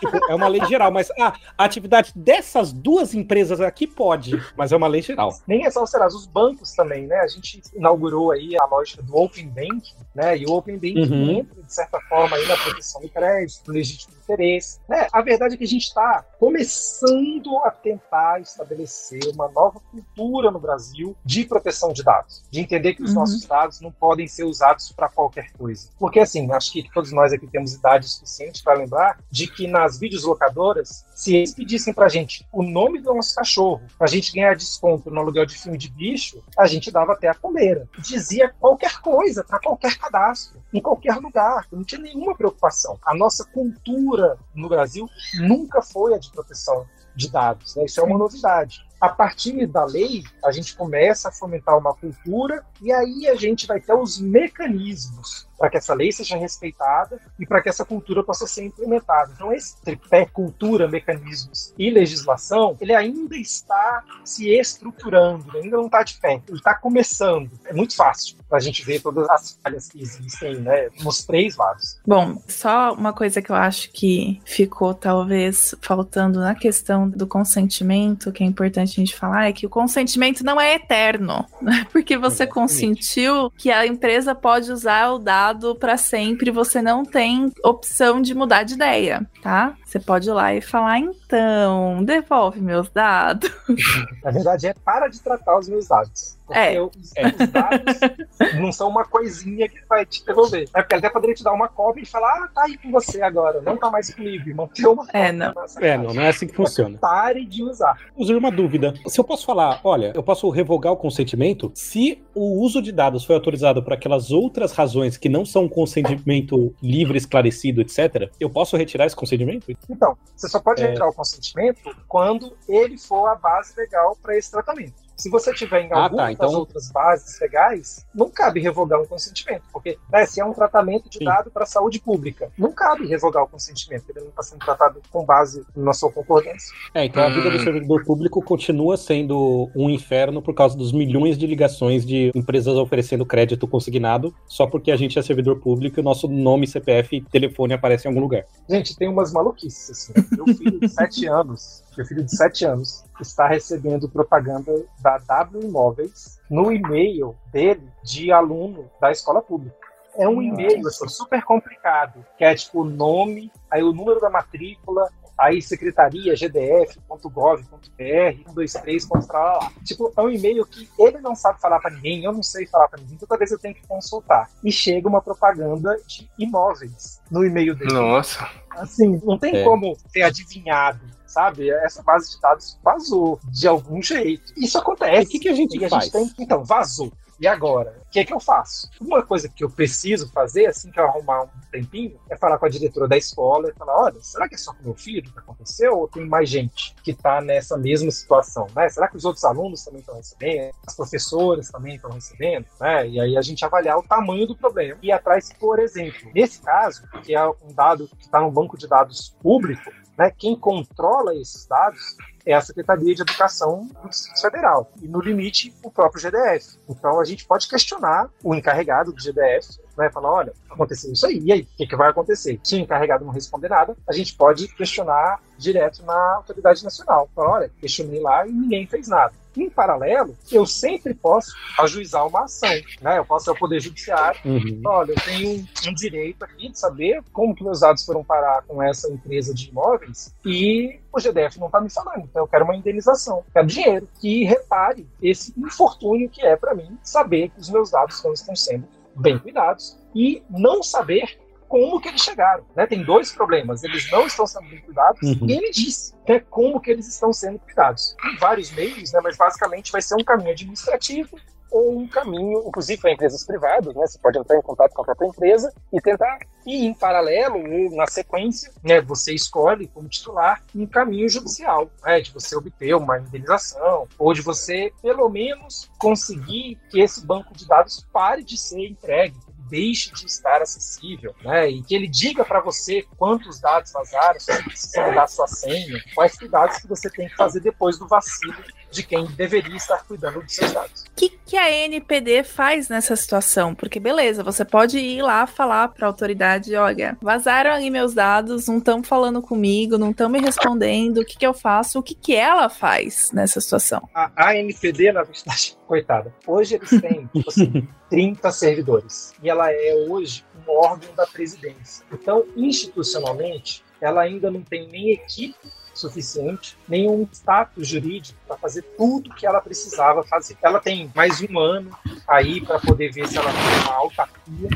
tipo, 0.00 0.16
é 0.30 0.34
uma 0.34 0.48
lei 0.48 0.64
geral, 0.66 0.90
mas 0.90 1.10
ah, 1.18 1.34
a 1.56 1.64
atividade 1.64 2.12
dessas 2.14 2.72
duas 2.72 3.14
empresas 3.14 3.60
aqui 3.60 3.86
pode, 3.86 4.40
mas 4.56 4.72
é 4.72 4.76
uma 4.76 4.86
lei 4.86 5.02
geral. 5.02 5.36
Nem 5.46 5.66
é 5.66 5.70
só 5.70 5.82
o 5.82 5.86
Serasa, 5.86 6.16
os 6.16 6.26
bancos 6.26 6.72
também, 6.72 7.06
né? 7.06 7.16
A 7.20 7.26
gente 7.26 7.60
inaugurou 7.74 8.32
aí 8.32 8.56
a 8.58 8.64
lógica 8.66 9.02
do 9.02 9.16
Open 9.16 9.48
Bank, 9.48 9.92
né? 10.14 10.36
E 10.38 10.46
o 10.46 10.52
Open 10.52 10.76
Bank 10.76 10.98
uhum. 10.98 11.30
entra, 11.30 11.62
de 11.62 11.74
certa 11.74 12.00
forma, 12.08 12.36
aí 12.36 12.46
na 12.46 12.56
proteção 12.56 13.00
do 13.00 13.08
crédito, 13.08 13.62
no 13.66 13.74
legítimo 13.74 14.15
interesse. 14.26 14.80
Né? 14.88 15.06
A 15.12 15.22
verdade 15.22 15.54
é 15.54 15.56
que 15.56 15.64
a 15.64 15.68
gente 15.68 15.84
está 15.84 16.24
começando 16.38 17.58
a 17.64 17.70
tentar 17.70 18.40
estabelecer 18.40 19.20
uma 19.32 19.48
nova 19.48 19.80
cultura 19.90 20.50
no 20.50 20.58
Brasil 20.58 21.16
de 21.24 21.44
proteção 21.44 21.92
de 21.92 22.02
dados, 22.02 22.44
de 22.50 22.60
entender 22.60 22.94
que 22.94 23.02
os 23.02 23.10
uhum. 23.10 23.20
nossos 23.20 23.44
dados 23.46 23.80
não 23.80 23.92
podem 23.92 24.26
ser 24.26 24.44
usados 24.44 24.92
para 24.92 25.08
qualquer 25.08 25.52
coisa. 25.52 25.88
Porque, 25.98 26.20
assim, 26.20 26.50
acho 26.52 26.72
que 26.72 26.90
todos 26.92 27.12
nós 27.12 27.32
aqui 27.32 27.46
temos 27.46 27.74
idade 27.74 28.08
suficiente 28.08 28.62
para 28.62 28.74
lembrar 28.74 29.18
de 29.30 29.46
que 29.46 29.66
nas 29.66 29.98
videolocadoras, 29.98 31.04
se 31.16 31.34
eles 31.34 31.54
pedissem 31.54 31.94
para 31.94 32.04
a 32.04 32.08
gente 32.10 32.46
o 32.52 32.62
nome 32.62 33.00
do 33.00 33.14
nosso 33.14 33.34
cachorro, 33.34 33.80
para 33.96 34.06
a 34.06 34.10
gente 34.10 34.34
ganhar 34.34 34.54
desconto 34.54 35.10
no 35.10 35.18
aluguel 35.18 35.46
de 35.46 35.56
filme 35.56 35.78
de 35.78 35.88
bicho, 35.88 36.42
a 36.58 36.66
gente 36.66 36.90
dava 36.90 37.14
até 37.14 37.26
a 37.26 37.34
coleira. 37.34 37.88
Dizia 37.98 38.54
qualquer 38.60 39.00
coisa, 39.00 39.42
para 39.42 39.58
qualquer 39.58 39.96
cadastro, 39.96 40.62
em 40.74 40.80
qualquer 40.80 41.16
lugar, 41.16 41.66
não 41.72 41.82
tinha 41.82 42.02
nenhuma 42.02 42.36
preocupação. 42.36 42.98
A 43.02 43.14
nossa 43.14 43.46
cultura 43.46 44.38
no 44.54 44.68
Brasil 44.68 45.08
nunca 45.40 45.80
foi 45.80 46.12
a 46.12 46.18
de 46.18 46.30
proteção 46.30 46.86
de 47.14 47.30
dados. 47.30 47.74
Né? 47.74 47.86
Isso 47.86 47.98
é 47.98 48.02
uma 48.02 48.18
novidade. 48.18 48.86
A 49.00 49.08
partir 49.08 49.66
da 49.66 49.84
lei, 49.84 50.22
a 50.44 50.52
gente 50.52 50.76
começa 50.76 51.30
a 51.30 51.32
fomentar 51.32 51.78
uma 51.78 51.94
cultura 51.94 52.64
e 52.82 52.92
aí 52.92 53.26
a 53.26 53.34
gente 53.34 53.66
vai 53.66 53.80
ter 53.80 53.94
os 53.94 54.20
mecanismos 54.20 55.48
para 55.58 55.70
que 55.70 55.76
essa 55.76 55.94
lei 55.94 56.12
seja 56.12 56.36
respeitada 56.36 57.20
e 57.38 57.46
para 57.46 57.62
que 57.62 57.68
essa 57.68 57.84
cultura 57.84 58.22
possa 58.22 58.46
ser 58.46 58.64
implementada. 58.64 59.32
Então, 59.34 59.52
esse 59.52 59.80
tripé 59.82 60.26
cultura, 60.26 60.88
mecanismos 60.88 61.72
e 61.78 61.90
legislação, 61.90 62.76
ele 62.80 62.94
ainda 62.94 63.36
está 63.36 64.04
se 64.24 64.48
estruturando, 64.50 65.56
ainda 65.56 65.76
não 65.76 65.86
está 65.86 66.02
de 66.02 66.14
pé, 66.18 66.42
ele 66.46 66.58
está 66.58 66.74
começando. 66.74 67.50
É 67.64 67.72
muito 67.72 67.96
fácil 67.96 68.36
para 68.48 68.58
a 68.58 68.60
gente 68.60 68.84
ver 68.84 69.00
todas 69.00 69.28
as 69.28 69.58
falhas 69.62 69.88
que 69.88 70.00
existem 70.00 70.60
né, 70.60 70.88
nos 71.02 71.24
três 71.24 71.56
lados. 71.56 71.98
Bom, 72.06 72.40
só 72.46 72.92
uma 72.92 73.12
coisa 73.12 73.42
que 73.42 73.50
eu 73.50 73.56
acho 73.56 73.90
que 73.90 74.40
ficou 74.44 74.94
talvez 74.94 75.74
faltando 75.80 76.40
na 76.40 76.54
questão 76.54 77.08
do 77.08 77.26
consentimento, 77.26 78.30
que 78.30 78.44
é 78.44 78.46
importante 78.46 78.92
a 78.92 79.04
gente 79.04 79.16
falar, 79.16 79.48
é 79.48 79.52
que 79.52 79.66
o 79.66 79.70
consentimento 79.70 80.44
não 80.44 80.60
é 80.60 80.74
eterno, 80.74 81.44
né? 81.60 81.86
porque 81.90 82.16
você 82.16 82.44
Exatamente. 82.44 82.54
consentiu 82.54 83.50
que 83.50 83.70
a 83.70 83.86
empresa 83.86 84.34
pode 84.34 84.70
usar 84.70 85.10
o 85.10 85.18
dado 85.18 85.45
para 85.74 85.96
sempre, 85.96 86.50
você 86.50 86.80
não 86.82 87.04
tem 87.04 87.52
opção 87.64 88.20
de 88.20 88.34
mudar 88.34 88.62
de 88.62 88.74
ideia, 88.74 89.28
tá? 89.42 89.74
Você 89.96 90.00
pode 90.00 90.28
ir 90.28 90.32
lá 90.32 90.54
e 90.54 90.60
falar, 90.60 90.98
então, 90.98 92.04
devolve 92.04 92.60
meus 92.60 92.90
dados. 92.90 93.50
Na 94.22 94.30
verdade, 94.30 94.66
é 94.66 94.74
para 94.74 95.08
de 95.08 95.18
tratar 95.22 95.58
os 95.58 95.68
meus 95.68 95.88
dados. 95.88 96.36
Porque 96.46 96.58
é. 96.60 96.80
os, 96.80 96.90
os, 96.94 97.48
dados 97.48 98.60
não 98.60 98.70
são 98.70 98.88
uma 98.88 99.04
coisinha 99.04 99.68
que 99.68 99.80
vai 99.88 100.06
te 100.06 100.24
devolver. 100.24 100.68
É 100.74 100.80
porque 100.80 100.94
até 100.94 101.10
poderia 101.10 101.34
te 101.34 101.42
dar 101.42 101.52
uma 101.52 101.66
cópia 101.66 102.02
e 102.02 102.06
falar, 102.06 102.44
ah, 102.44 102.48
tá 102.54 102.62
aí 102.64 102.78
com 102.78 102.90
você 102.92 103.20
agora, 103.20 103.60
não 103.60 103.76
tá 103.76 103.90
mais 103.90 104.14
comigo, 104.14 104.54
manter 104.54 104.86
uma 104.86 105.04
é, 105.12 105.32
Não. 105.32 105.52
É, 105.80 105.98
não, 105.98 106.14
não 106.14 106.22
é 106.22 106.28
assim 106.28 106.46
que 106.46 106.54
funciona. 106.54 106.96
Pare 106.98 107.44
de 107.44 107.64
usar. 107.64 107.98
Uso 108.16 108.36
uma 108.36 108.52
dúvida. 108.52 108.94
Se 109.08 109.18
eu 109.18 109.24
posso 109.24 109.44
falar, 109.44 109.80
olha, 109.82 110.12
eu 110.14 110.22
posso 110.22 110.48
revogar 110.50 110.92
o 110.92 110.96
consentimento 110.96 111.72
se 111.74 112.22
o 112.32 112.62
uso 112.62 112.80
de 112.80 112.92
dados 112.92 113.24
foi 113.24 113.34
autorizado 113.34 113.82
por 113.82 113.92
aquelas 113.92 114.30
outras 114.30 114.72
razões 114.72 115.16
que 115.16 115.28
não 115.28 115.44
são 115.44 115.68
consentimento 115.68 116.72
livre, 116.80 117.18
esclarecido, 117.18 117.80
etc., 117.80 118.30
eu 118.38 118.48
posso 118.48 118.76
retirar 118.76 119.06
esse 119.06 119.16
consentimento? 119.16 119.76
Então, 119.88 120.16
você 120.34 120.48
só 120.48 120.60
pode 120.60 120.82
é... 120.82 120.88
retirar 120.88 121.08
o 121.08 121.14
consentimento 121.14 121.94
quando 122.08 122.56
ele 122.68 122.98
for 122.98 123.26
a 123.28 123.34
base 123.34 123.74
legal 123.76 124.16
para 124.20 124.36
esse 124.36 124.50
tratamento. 124.50 125.05
Se 125.16 125.30
você 125.30 125.52
tiver 125.54 125.82
em 125.82 125.92
ah, 125.92 126.04
alguma 126.04 126.24
tá, 126.24 126.32
então... 126.32 126.46
das 126.46 126.54
outras 126.54 126.90
bases 126.90 127.40
legais, 127.40 128.06
não 128.14 128.28
cabe 128.28 128.60
revogar 128.60 129.00
um 129.00 129.06
consentimento, 129.06 129.62
porque 129.72 129.98
né, 130.12 130.26
se 130.26 130.40
é 130.40 130.44
um 130.44 130.52
tratamento 130.52 131.08
de 131.08 131.18
Sim. 131.18 131.24
dado 131.24 131.50
para 131.50 131.62
a 131.64 131.66
saúde 131.66 131.98
pública, 131.98 132.50
não 132.58 132.72
cabe 132.72 133.06
revogar 133.06 133.42
o 133.44 133.48
consentimento, 133.48 134.04
ele 134.10 134.20
não 134.20 134.28
está 134.28 134.42
sendo 134.42 134.58
tratado 134.58 135.00
com 135.10 135.24
base 135.24 135.64
na 135.74 135.92
sua 135.92 136.12
concordância. 136.12 136.74
É, 136.94 137.04
então 137.04 137.22
a 137.22 137.28
vida 137.28 137.50
do 137.50 137.56
hum. 137.56 137.64
servidor 137.64 138.04
público 138.04 138.42
continua 138.42 138.96
sendo 138.96 139.70
um 139.74 139.88
inferno 139.88 140.42
por 140.42 140.54
causa 140.54 140.76
dos 140.76 140.92
milhões 140.92 141.38
de 141.38 141.46
ligações 141.46 142.04
de 142.04 142.30
empresas 142.34 142.76
oferecendo 142.76 143.24
crédito 143.24 143.66
consignado, 143.66 144.34
só 144.46 144.66
porque 144.66 144.90
a 144.90 144.96
gente 144.96 145.18
é 145.18 145.22
servidor 145.22 145.60
público 145.60 145.98
e 145.98 146.02
o 146.02 146.04
nosso 146.04 146.28
nome, 146.28 146.66
CPF 146.66 147.16
e 147.16 147.20
telefone 147.22 147.72
aparece 147.72 148.06
em 148.06 148.10
algum 148.10 148.20
lugar. 148.20 148.44
Gente, 148.68 148.96
tem 148.96 149.08
umas 149.08 149.32
maluquices, 149.32 149.90
assim. 149.90 150.12
Né? 150.14 150.26
Meu 150.32 150.54
filho 150.54 150.80
de 150.80 150.88
7 150.92 151.26
anos 151.26 151.86
meu 151.96 152.06
filho 152.06 152.22
de 152.22 152.36
7 152.36 152.64
anos, 152.66 153.04
está 153.20 153.48
recebendo 153.48 154.08
propaganda 154.08 154.84
da 155.06 155.18
W 155.18 155.62
Imóveis 155.62 156.40
no 156.50 156.72
e-mail 156.72 157.36
dele 157.52 157.88
de 158.02 158.32
aluno 158.32 158.90
da 159.00 159.12
escola 159.12 159.40
pública. 159.40 159.76
É 160.16 160.28
um 160.28 160.42
e-mail 160.42 160.84
assim, 160.88 161.06
super 161.08 161.44
complicado, 161.44 162.24
que 162.36 162.44
é 162.44 162.54
tipo 162.54 162.80
o 162.80 162.84
nome, 162.84 163.52
aí 163.70 163.82
o 163.82 163.92
número 163.92 164.18
da 164.18 164.30
matrícula, 164.30 165.08
aí 165.38 165.62
secretaria 165.62 166.34
gdf.gov.br, 166.34 167.62
123, 167.68 169.08
lá. 169.28 169.70
Tipo, 169.84 170.12
é 170.16 170.20
um 170.22 170.30
e-mail 170.30 170.66
que 170.66 170.88
ele 170.98 171.20
não 171.20 171.36
sabe 171.36 171.60
falar 171.60 171.78
para 171.78 171.90
ninguém, 171.90 172.24
eu 172.24 172.32
não 172.32 172.42
sei 172.42 172.66
falar 172.66 172.88
para 172.88 172.98
ninguém, 172.98 173.18
toda 173.18 173.36
vez 173.36 173.52
eu 173.52 173.58
tenho 173.58 173.74
que 173.74 173.86
consultar. 173.86 174.50
E 174.64 174.72
chega 174.72 175.06
uma 175.06 175.20
propaganda 175.20 175.96
de 176.06 176.28
imóveis 176.38 177.20
no 177.30 177.44
e-mail 177.44 177.76
dele. 177.76 177.92
Nossa. 177.92 178.48
Assim, 178.70 179.20
não 179.22 179.38
tem 179.38 179.58
é. 179.58 179.64
como 179.64 179.96
ter 180.12 180.22
adivinhado 180.22 181.00
sabe? 181.36 181.70
Essa 181.70 182.02
base 182.02 182.34
de 182.34 182.40
dados 182.40 182.78
vazou 182.82 183.38
de 183.44 183.68
algum 183.68 184.02
jeito. 184.02 184.54
Isso 184.56 184.78
acontece. 184.78 185.26
o 185.26 185.28
que, 185.28 185.38
que 185.38 185.48
a 185.50 185.54
gente 185.54 185.76
e 185.76 185.80
faz? 185.80 185.92
A 185.92 186.00
gente 186.00 186.12
tem... 186.12 186.44
Então, 186.44 186.64
vazou. 186.64 187.12
E 187.38 187.46
agora? 187.46 187.94
O 188.06 188.10
que 188.10 188.20
é 188.20 188.24
que 188.24 188.32
eu 188.32 188.40
faço? 188.40 188.88
Uma 188.98 189.22
coisa 189.22 189.46
que 189.46 189.62
eu 189.62 189.68
preciso 189.68 190.32
fazer, 190.32 190.64
assim 190.64 190.90
que 190.90 190.98
eu 190.98 191.04
arrumar 191.04 191.42
um 191.42 191.48
tempinho, 191.70 192.18
é 192.30 192.36
falar 192.36 192.56
com 192.56 192.64
a 192.64 192.68
diretora 192.70 193.06
da 193.06 193.18
escola 193.18 193.68
e 193.68 193.74
falar: 193.74 194.04
olha, 194.04 194.22
será 194.22 194.48
que 194.48 194.54
é 194.54 194.58
só 194.58 194.72
com 194.72 194.82
meu 194.82 194.94
filho 194.94 195.30
que 195.30 195.38
aconteceu? 195.38 195.98
Ou 195.98 196.08
tem 196.08 196.26
mais 196.26 196.48
gente 196.48 196.94
que 197.04 197.10
está 197.10 197.42
nessa 197.42 197.76
mesma 197.76 198.10
situação? 198.10 198.66
Né? 198.74 198.88
Será 198.88 199.06
que 199.08 199.18
os 199.18 199.26
outros 199.26 199.44
alunos 199.44 199.84
também 199.84 200.00
estão 200.00 200.16
recebendo? 200.16 200.72
As 200.86 200.96
professoras 200.96 201.68
também 201.68 201.96
estão 201.96 202.10
recebendo? 202.10 202.64
Né? 202.80 203.08
E 203.10 203.20
aí 203.20 203.36
a 203.36 203.42
gente 203.42 203.62
avaliar 203.66 203.98
o 203.98 204.02
tamanho 204.02 204.46
do 204.46 204.56
problema 204.56 204.98
e 205.02 205.12
atrás, 205.12 205.52
por 205.60 205.78
exemplo, 205.78 206.30
nesse 206.34 206.62
caso, 206.62 207.06
que 207.22 207.34
é 207.34 207.46
um 207.46 207.74
dado 207.74 208.08
que 208.08 208.24
está 208.24 208.40
no 208.40 208.50
banco 208.50 208.78
de 208.78 208.88
dados 208.88 209.36
público, 209.42 209.90
né? 210.16 210.32
Quem 210.36 210.56
controla 210.56 211.34
esses 211.34 211.66
dados 211.66 212.16
é 212.44 212.54
a 212.54 212.60
Secretaria 212.60 213.14
de 213.14 213.22
Educação 213.22 213.88
do 214.02 214.08
Distrito 214.08 214.40
Federal 214.40 214.90
e, 215.02 215.08
no 215.08 215.20
limite, 215.20 215.74
o 215.82 215.90
próprio 215.90 216.22
GDF. 216.22 216.78
Então, 216.88 217.18
a 217.18 217.24
gente 217.24 217.44
pode 217.44 217.68
questionar 217.68 218.30
o 218.42 218.54
encarregado 218.54 219.12
do 219.12 219.20
GDF, 219.20 219.80
né, 219.98 220.08
falar, 220.10 220.30
olha, 220.30 220.52
aconteceu 220.70 221.12
isso 221.12 221.26
aí, 221.26 221.40
e 221.40 221.52
aí, 221.52 221.62
o 221.62 221.76
que, 221.76 221.86
que 221.86 221.96
vai 221.96 222.10
acontecer? 222.10 222.60
Se 222.62 222.76
o 222.76 222.78
encarregado 222.78 223.24
não 223.24 223.32
responder 223.32 223.68
nada, 223.68 223.96
a 224.08 224.12
gente 224.12 224.34
pode 224.36 224.68
questionar 224.68 225.42
direto 225.58 226.04
na 226.04 226.36
autoridade 226.36 226.84
nacional. 226.84 227.28
Falar, 227.34 227.50
olha, 227.50 227.70
questionei 227.80 228.20
lá 228.20 228.46
e 228.46 228.52
ninguém 228.52 228.86
fez 228.86 229.08
nada. 229.08 229.32
Em 229.56 229.70
paralelo, 229.70 230.36
eu 230.50 230.66
sempre 230.66 231.14
posso 231.14 231.54
ajuizar 231.78 232.26
uma 232.26 232.44
ação, 232.44 232.70
né? 233.00 233.18
Eu 233.18 233.24
posso 233.24 233.48
ir 233.48 233.50
ao 233.50 233.56
Poder 233.56 233.80
Judiciário, 233.80 234.40
uhum. 234.44 234.82
olha, 234.84 235.12
eu 235.12 235.20
tenho 235.24 235.66
um 235.88 235.94
direito 235.94 236.44
aqui 236.44 236.68
de 236.68 236.78
saber 236.78 237.22
como 237.32 237.54
que 237.54 237.64
meus 237.64 237.80
dados 237.80 238.04
foram 238.04 238.22
parar 238.22 238.62
com 238.66 238.82
essa 238.82 239.10
empresa 239.10 239.54
de 239.54 239.68
imóveis 239.68 240.34
e 240.44 241.00
o 241.12 241.20
GDF 241.20 241.58
não 241.58 241.66
está 241.66 241.80
me 241.80 241.90
falando, 241.90 242.24
então 242.24 242.42
eu 242.42 242.48
quero 242.48 242.64
uma 242.64 242.76
indenização, 242.76 243.42
quero 243.52 243.66
dinheiro 243.66 244.08
que 244.20 244.44
repare 244.44 245.06
esse 245.22 245.54
infortúnio 245.56 246.28
que 246.28 246.44
é 246.44 246.56
para 246.56 246.74
mim 246.74 246.98
saber 247.02 247.48
que 247.50 247.60
os 247.60 247.70
meus 247.70 247.90
dados 247.90 248.22
não 248.22 248.32
estão 248.32 248.54
sendo 248.54 248.86
bem 249.14 249.38
cuidados 249.38 249.98
e 250.14 250.42
não 250.50 250.82
saber 250.82 251.38
como 251.68 252.00
que 252.00 252.08
eles 252.08 252.22
chegaram. 252.22 252.64
Né? 252.74 252.86
Tem 252.86 253.02
dois 253.02 253.32
problemas. 253.32 253.82
Eles 253.84 254.10
não 254.10 254.26
estão 254.26 254.46
sendo 254.46 254.68
bem 254.68 254.80
cuidados 254.80 255.20
uhum. 255.22 255.46
e 255.48 255.52
ele 255.52 255.70
disse 255.70 256.14
né, 256.28 256.40
como 256.50 256.80
que 256.80 256.90
eles 256.90 257.08
estão 257.08 257.32
sendo 257.32 257.58
cuidados. 257.58 258.16
Tem 258.20 258.36
vários 258.38 258.70
meios, 258.72 259.12
né, 259.12 259.20
mas 259.22 259.36
basicamente 259.36 259.92
vai 259.92 260.02
ser 260.02 260.14
um 260.14 260.24
caminho 260.24 260.50
administrativo 260.50 261.36
ou 261.70 261.98
um 261.98 262.08
caminho, 262.08 262.62
inclusive 262.66 263.00
para 263.00 263.12
empresas 263.12 263.44
privadas, 263.44 263.94
né? 263.94 264.06
Você 264.06 264.18
pode 264.18 264.38
entrar 264.38 264.56
em 264.56 264.62
contato 264.62 264.92
com 264.92 265.02
a 265.02 265.04
própria 265.04 265.26
empresa 265.26 265.72
e 265.92 266.00
tentar 266.00 266.38
e 266.64 266.86
em 266.86 266.94
paralelo 266.94 267.56
ou 267.56 267.96
na 267.96 268.06
sequência, 268.06 268.72
né? 268.82 269.00
Você 269.02 269.34
escolhe 269.34 269.86
como 269.88 270.08
titular 270.08 270.62
um 270.74 270.86
caminho 270.86 271.28
judicial, 271.28 271.90
né? 272.04 272.20
De 272.20 272.32
você 272.32 272.56
obter 272.56 272.94
uma 272.94 273.18
indenização 273.18 274.06
ou 274.18 274.32
de 274.32 274.42
você 274.42 274.92
pelo 275.02 275.28
menos 275.28 275.90
conseguir 275.98 276.78
que 276.90 277.00
esse 277.00 277.24
banco 277.24 277.54
de 277.54 277.66
dados 277.66 278.06
pare 278.12 278.42
de 278.42 278.56
ser 278.56 278.86
entregue 278.86 279.36
deixe 279.68 280.12
de 280.12 280.26
estar 280.26 280.62
acessível, 280.62 281.34
né? 281.42 281.68
E 281.68 281.82
que 281.82 281.94
ele 281.94 282.08
diga 282.08 282.44
para 282.44 282.60
você 282.60 283.06
quantos 283.16 283.60
dados 283.60 283.92
vazaram, 283.92 284.38
se 284.38 284.52
você 284.52 284.62
precisa 284.62 285.06
mudar 285.06 285.26
sua 285.26 285.46
senha, 285.46 286.02
quais 286.14 286.36
cuidados 286.36 286.78
que 286.78 286.86
você 286.86 287.10
tem 287.10 287.28
que 287.28 287.36
fazer 287.36 287.60
depois 287.60 287.98
do 287.98 288.06
vacilo 288.06 288.56
de 288.90 289.02
quem 289.02 289.26
deveria 289.26 289.76
estar 289.76 290.04
cuidando 290.04 290.42
dos 290.42 290.54
seus 290.54 290.72
dados. 290.72 291.02
O 291.02 291.04
que, 291.14 291.30
que 291.44 291.56
a 291.56 291.70
NPD 291.70 292.42
faz 292.44 292.88
nessa 292.88 293.14
situação? 293.16 293.74
Porque, 293.74 294.00
beleza, 294.00 294.42
você 294.42 294.64
pode 294.64 294.98
ir 294.98 295.22
lá 295.22 295.46
falar 295.46 295.88
para 295.88 296.06
a 296.06 296.08
autoridade: 296.08 296.74
olha, 296.74 297.16
vazaram 297.20 297.72
aí 297.72 297.90
meus 297.90 298.14
dados, 298.14 298.66
não 298.66 298.78
estão 298.78 299.02
falando 299.02 299.42
comigo, 299.42 299.98
não 299.98 300.10
estão 300.10 300.28
me 300.28 300.40
respondendo, 300.40 301.18
o 301.18 301.24
que, 301.24 301.36
que 301.36 301.46
eu 301.46 301.54
faço? 301.54 301.98
O 301.98 302.02
que, 302.02 302.14
que 302.14 302.34
ela 302.34 302.68
faz 302.68 303.30
nessa 303.32 303.60
situação? 303.60 304.08
A, 304.14 304.30
a 304.36 304.56
NPD, 304.56 305.12
na 305.12 305.22
verdade, 305.22 305.76
coitada, 305.86 306.34
hoje 306.46 306.74
eles 306.74 306.90
têm 307.00 307.28
tipo 307.32 307.48
assim, 307.48 307.88
30 308.10 308.50
servidores 308.52 309.32
e 309.42 309.48
ela 309.48 309.70
é 309.70 310.06
hoje 310.08 310.44
um 310.66 310.70
órgão 310.72 311.14
da 311.14 311.26
presidência. 311.26 312.04
Então, 312.12 312.44
institucionalmente, 312.56 313.84
ela 314.00 314.22
ainda 314.22 314.50
não 314.50 314.62
tem 314.62 314.88
nem 314.88 315.12
equipe 315.12 315.56
suficiente, 315.94 316.76
nenhum 316.86 317.26
status 317.32 317.88
jurídico 317.88 318.38
para 318.46 318.56
fazer 318.58 318.82
tudo 318.96 319.34
que 319.34 319.46
ela 319.46 319.60
precisava 319.60 320.22
fazer. 320.24 320.56
Ela 320.62 320.78
tem 320.78 321.10
mais 321.14 321.40
um 321.40 321.58
ano 321.58 321.96
aí 322.28 322.60
para 322.60 322.78
poder 322.78 323.10
ver 323.12 323.26
se 323.26 323.38
ela 323.38 323.50
tem 323.50 323.88
uma 323.88 323.94
autarquia. 323.94 324.68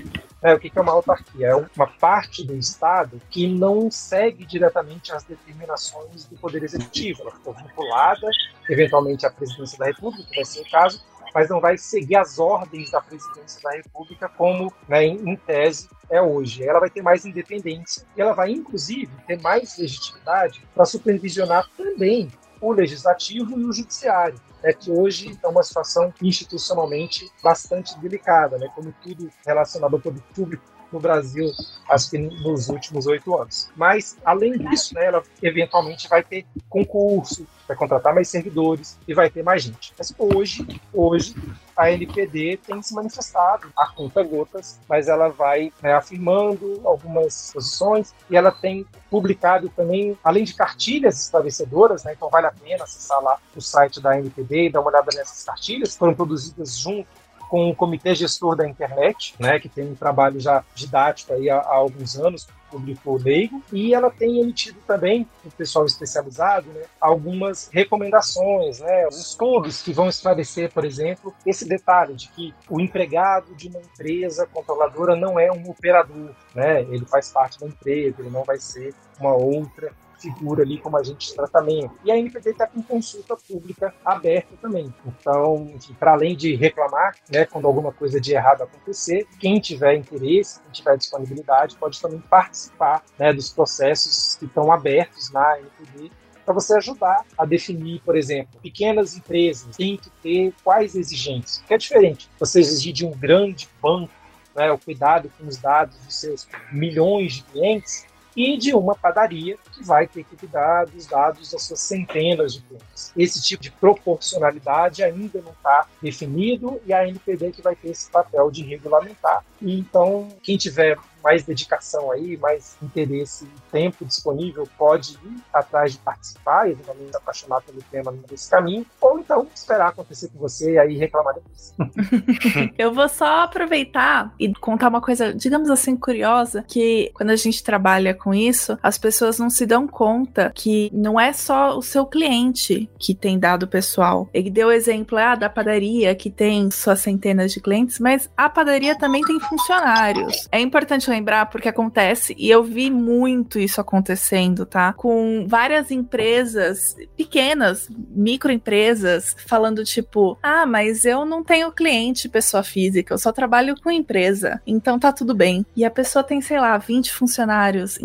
É, 0.43 0.55
o 0.55 0.59
que 0.59 0.73
é 0.75 0.81
uma 0.81 0.93
autarquia? 0.93 1.49
É 1.49 1.55
uma 1.55 1.87
parte 1.87 2.43
do 2.43 2.57
Estado 2.57 3.21
que 3.29 3.47
não 3.47 3.91
segue 3.91 4.47
diretamente 4.47 5.13
as 5.13 5.23
determinações 5.23 6.25
do 6.25 6.37
Poder 6.37 6.63
Executivo. 6.63 7.21
Ela 7.21 7.33
ficou 7.33 7.53
vinculada, 7.53 8.27
eventualmente, 8.69 9.27
à 9.27 9.31
presidência 9.31 9.79
da 9.79 9.87
República, 9.87 10.27
que 10.31 10.37
vai 10.37 10.45
ser 10.47 10.63
o 10.63 10.71
caso, 10.71 11.05
mas 11.35 11.49
não 11.49 11.61
vai 11.61 11.77
seguir 11.79 12.17
as 12.17 12.39
ordens 12.39 12.91
da 12.91 13.01
presidência 13.01 13.61
da 13.63 13.71
República 13.71 14.29
como, 14.29 14.73
né, 14.89 15.05
em, 15.05 15.31
em 15.31 15.37
tese, 15.37 15.89
é 16.11 16.21
hoje. 16.21 16.67
Ela 16.67 16.81
vai 16.81 16.91
ter 16.91 17.03
mais 17.03 17.25
independência 17.25 18.07
e 18.17 18.21
ela 18.21 18.33
vai, 18.33 18.51
inclusive, 18.51 19.11
ter 19.27 19.41
mais 19.41 19.79
legitimidade 19.79 20.67
para 20.75 20.85
supervisionar 20.85 21.69
também 21.77 22.31
o 22.61 22.73
legislativo 22.73 23.59
e 23.59 23.65
o 23.65 23.73
judiciário. 23.73 24.39
É 24.63 24.73
que 24.73 24.91
hoje 24.91 25.39
é 25.43 25.49
uma 25.49 25.63
situação 25.63 26.13
institucionalmente 26.21 27.31
bastante 27.43 27.99
delicada, 27.99 28.59
né? 28.59 28.69
como 28.75 28.95
tudo 29.03 29.31
relacionado 29.47 29.95
ao 29.95 30.01
poder 30.01 30.23
público 30.35 30.63
no 30.93 31.01
Brasil, 31.01 31.51
acho 31.89 32.11
que 32.11 32.19
nos 32.19 32.69
últimos 32.69 33.07
oito 33.07 33.37
anos. 33.37 33.71
Mas, 33.77 34.17
além 34.25 34.53
disso, 34.53 34.95
né, 34.95 35.07
ela 35.07 35.23
eventualmente 35.43 36.09
vai 36.09 36.23
ter 36.23 36.47
concurso, 36.69 37.47
vai 37.67 37.77
contratar 37.77 38.15
mais 38.15 38.29
servidores 38.29 38.99
e 39.07 39.15
vai 39.15 39.31
ter 39.31 39.43
mais 39.43 39.63
gente. 39.63 39.93
Mas 39.97 40.13
hoje, 40.19 40.67
hoje 40.93 41.35
a 41.77 41.91
NPD 41.91 42.59
tem 42.67 42.83
se 42.83 42.93
manifestado 42.95 43.73
a 43.77 43.87
conta 43.87 44.23
gotas, 44.23 44.79
mas 44.89 45.09
ela 45.09 45.29
vai 45.29 45.73
né, 45.81 45.95
afirmando 45.95 46.81
algumas 46.85 47.53
posições 47.55 48.13
e 48.29 48.37
ela 48.37 48.51
tem 48.51 48.85
publicado 49.09 49.69
também, 49.71 50.19
além 50.23 50.45
de 50.45 50.55
cartilhas 50.55 51.21
esclarecedoras, 51.23 52.05
né, 52.05 52.13
então 52.13 52.29
vale 52.29 52.47
a 52.47 52.53
pena 52.53 52.85
acessar 52.85 53.23
lá 53.23 53.39
o 53.57 53.61
site 53.61 54.01
da 54.01 54.19
NPD 54.19 54.67
e 54.67 54.71
dar 54.71 54.81
uma 54.81 54.91
olhada 54.91 55.11
nessas 55.15 55.45
cartilhas, 55.45 55.97
foram 55.97 56.15
produzidas 56.15 56.77
junto 56.77 57.09
com 57.51 57.69
o 57.69 57.75
Comitê 57.75 58.15
Gestor 58.15 58.55
da 58.55 58.67
Internet, 58.67 59.35
né, 59.39 59.59
que 59.59 59.69
tem 59.69 59.85
um 59.85 59.97
trabalho 59.97 60.39
já 60.39 60.65
didático 60.73 61.33
aí 61.35 61.51
há, 61.51 61.59
há 61.59 61.75
alguns 61.75 62.17
anos, 62.17 62.47
público 62.71 63.17
leigo, 63.17 63.61
e 63.73 63.93
ela 63.93 64.09
tem 64.09 64.41
emitido 64.41 64.79
também, 64.87 65.27
o 65.45 65.51
pessoal 65.51 65.85
especializado, 65.85 66.69
né, 66.71 66.85
algumas 67.01 67.69
recomendações, 67.73 68.79
né, 68.79 69.09
estudos 69.09 69.83
que 69.83 69.93
vão 69.93 70.09
esclarecer, 70.09 70.73
por 70.73 70.85
exemplo, 70.85 71.35
esse 71.45 71.69
detalhe 71.69 72.15
de 72.15 72.29
que 72.29 72.55
o 72.69 72.81
empregado 72.81 73.53
de 73.57 73.67
uma 73.67 73.81
empresa 73.81 74.47
controladora 74.47 75.17
não 75.17 75.37
é 75.37 75.51
um 75.51 75.69
operador, 75.69 76.31
né, 76.55 76.83
ele 76.83 77.05
faz 77.05 77.33
parte 77.33 77.59
da 77.59 77.67
empresa, 77.67 78.15
ele 78.21 78.31
não 78.31 78.45
vai 78.45 78.59
ser 78.59 78.95
uma 79.19 79.35
outra 79.35 79.93
figura 80.21 80.63
ali 80.63 80.79
como 80.79 80.97
agente 80.97 81.29
de 81.29 81.35
tratamento. 81.35 81.93
E 82.05 82.11
a 82.11 82.19
NPD 82.19 82.51
está 82.51 82.67
com 82.67 82.83
consulta 82.83 83.37
pública 83.37 83.95
aberta 84.05 84.55
também. 84.61 84.93
Então, 85.07 85.75
para 85.99 86.13
além 86.13 86.37
de 86.37 86.55
reclamar, 86.55 87.17
né, 87.31 87.45
quando 87.45 87.67
alguma 87.67 87.93
coisa 87.93 88.21
de 88.21 88.33
errado 88.33 88.63
acontecer, 88.63 89.27
quem 89.39 89.59
tiver 89.61 89.95
interesse, 89.95 90.61
quem 90.63 90.73
tiver 90.73 90.97
disponibilidade, 90.97 91.77
pode 91.77 92.01
também 92.01 92.21
participar 92.21 93.03
né, 93.19 93.33
dos 93.33 93.51
processos 93.51 94.37
que 94.37 94.45
estão 94.45 94.71
abertos 94.71 95.31
na 95.33 95.59
NPD 95.59 96.11
para 96.45 96.55
você 96.55 96.75
ajudar 96.75 97.25
a 97.39 97.45
definir, 97.45 98.01
por 98.01 98.17
exemplo, 98.17 98.61
pequenas 98.61 99.17
empresas 99.17 99.77
têm 99.77 99.97
que 99.97 100.11
ter 100.23 100.53
quais 100.65 100.97
exigências. 100.97 101.63
Que 101.67 101.75
é 101.75 101.79
diferente 101.79 102.29
você 102.41 102.59
exigir 102.59 102.93
de 102.93 103.07
um 103.07 103.13
grande 103.13 103.69
banco 103.81 104.13
né, 104.55 104.71
o 104.71 104.79
cuidado 104.79 105.31
com 105.39 105.47
os 105.47 105.57
dados 105.57 105.97
dos 105.99 106.15
seus 106.19 106.49
milhões 106.73 107.35
de 107.35 107.43
clientes, 107.45 108.07
e 108.37 108.57
de 108.57 108.75
uma 108.75 108.95
padaria 108.95 109.57
que 109.73 109.85
vai 109.85 110.07
ter 110.07 110.25
que 110.25 110.37
cuidar 110.37 110.87
dos 110.87 111.07
dados 111.07 111.51
das 111.51 111.63
suas 111.63 111.81
centenas 111.81 112.55
de 112.55 112.63
clientes. 112.63 113.13
Esse 113.17 113.43
tipo 113.43 113.63
de 113.63 113.71
proporcionalidade 113.71 115.03
ainda 115.03 115.41
não 115.41 115.53
está 115.53 115.87
definido 116.03 116.81
e 116.87 116.93
a 116.93 117.07
NPD 117.07 117.53
que 117.53 117.63
vai 117.63 117.75
ter 117.75 117.91
esse 117.91 118.11
papel 118.11 118.51
de 118.51 118.63
regulamentar. 118.63 119.45
E 119.61 119.79
então, 119.79 120.29
quem 120.43 120.57
tiver 120.57 120.97
mais 121.23 121.45
dedicação 121.45 122.11
aí, 122.11 122.37
mais 122.37 122.77
interesse 122.83 123.45
e 123.45 123.71
tempo 123.71 124.05
disponível, 124.05 124.67
pode 124.79 125.13
ir 125.13 125.37
atrás 125.53 125.93
de 125.93 125.99
participar 125.99 126.69
e 126.69 126.73
eventualmente 126.73 127.17
apaixonar 127.17 127.61
pelo 127.63 127.83
tema 127.91 128.15
nesse 128.31 128.51
caminho, 128.51 128.87
ou 129.01 129.19
então 129.19 129.47
esperar 129.55 129.89
acontecer 129.89 130.29
com 130.29 130.39
você 130.39 130.75
e 130.75 130.79
aí 130.79 130.97
reclamar 130.97 131.35
depois. 131.35 131.75
Eu 132.79 132.93
vou 132.93 133.09
só 133.09 133.43
aproveitar 133.43 134.33
e 134.39 134.53
contar 134.55 134.89
uma 134.89 135.01
coisa, 135.01 135.35
digamos 135.35 135.71
assim, 135.71 135.97
curiosa, 135.97 136.65
que 136.67 137.11
quando 137.15 137.31
a 137.31 137.37
gente 137.37 137.63
trabalha 137.63 138.15
com 138.15 138.35
isso, 138.35 138.79
as 138.83 138.99
pessoas 138.99 139.39
não 139.39 139.51
se 139.51 139.67
dão 139.67 139.87
conta 139.87 140.51
que 140.55 140.91
não 140.93 141.19
é 141.19 141.33
só 141.33 141.77
o 141.77 141.83
seu 141.83 142.07
cliente 142.07 142.89
que 142.99 143.15
tem 143.15 143.39
dado 143.39 143.69
pessoal. 143.69 144.29
Ele 144.33 144.51
deu 144.51 144.69
o 144.69 144.73
exemplo 144.73 145.19
ah, 145.19 145.35
da 145.35 145.49
padaria, 145.49 146.15
que 146.15 146.31
tem 146.31 146.71
suas 146.71 147.01
centenas 147.01 147.53
de 147.53 147.61
clientes, 147.61 147.99
mas 147.99 148.31
a 148.37 148.49
padaria 148.49 148.97
também 148.97 149.23
tem 149.23 149.39
funcionários. 149.41 150.49
É 150.51 150.61
importante 150.61 151.10
lembrar 151.11 151.47
porque 151.47 151.69
acontece, 151.69 152.35
e 152.39 152.49
eu 152.49 152.63
vi 152.63 152.91
muito 152.91 153.59
isso 153.59 153.81
acontecendo, 153.81 154.65
tá? 154.65 154.93
Com 154.93 155.47
várias 155.47 155.91
empresas 155.91 156.97
pequenas, 157.17 157.89
microempresas, 157.91 159.37
falando 159.47 159.85
tipo: 159.85 160.39
ah, 160.43 160.65
mas 160.65 161.05
eu 161.05 161.25
não 161.25 161.45
tenho 161.45 161.73
cliente 161.73 162.29
pessoa 162.29 162.63
física, 162.63 163.13
eu 163.13 163.19
só 163.19 163.33
trabalho 163.33 163.75
com 163.83 163.91
empresa, 163.91 164.63
então 164.67 164.99
tá 164.99 165.13
tudo 165.13 165.35
bem. 165.35 165.67
E 165.77 165.85
a 165.85 165.91
pessoa 165.91 166.23
tem, 166.23 166.41
sei 166.41 166.61
lá, 166.61 166.79
20 166.79 167.13
funcionários. 167.13 167.99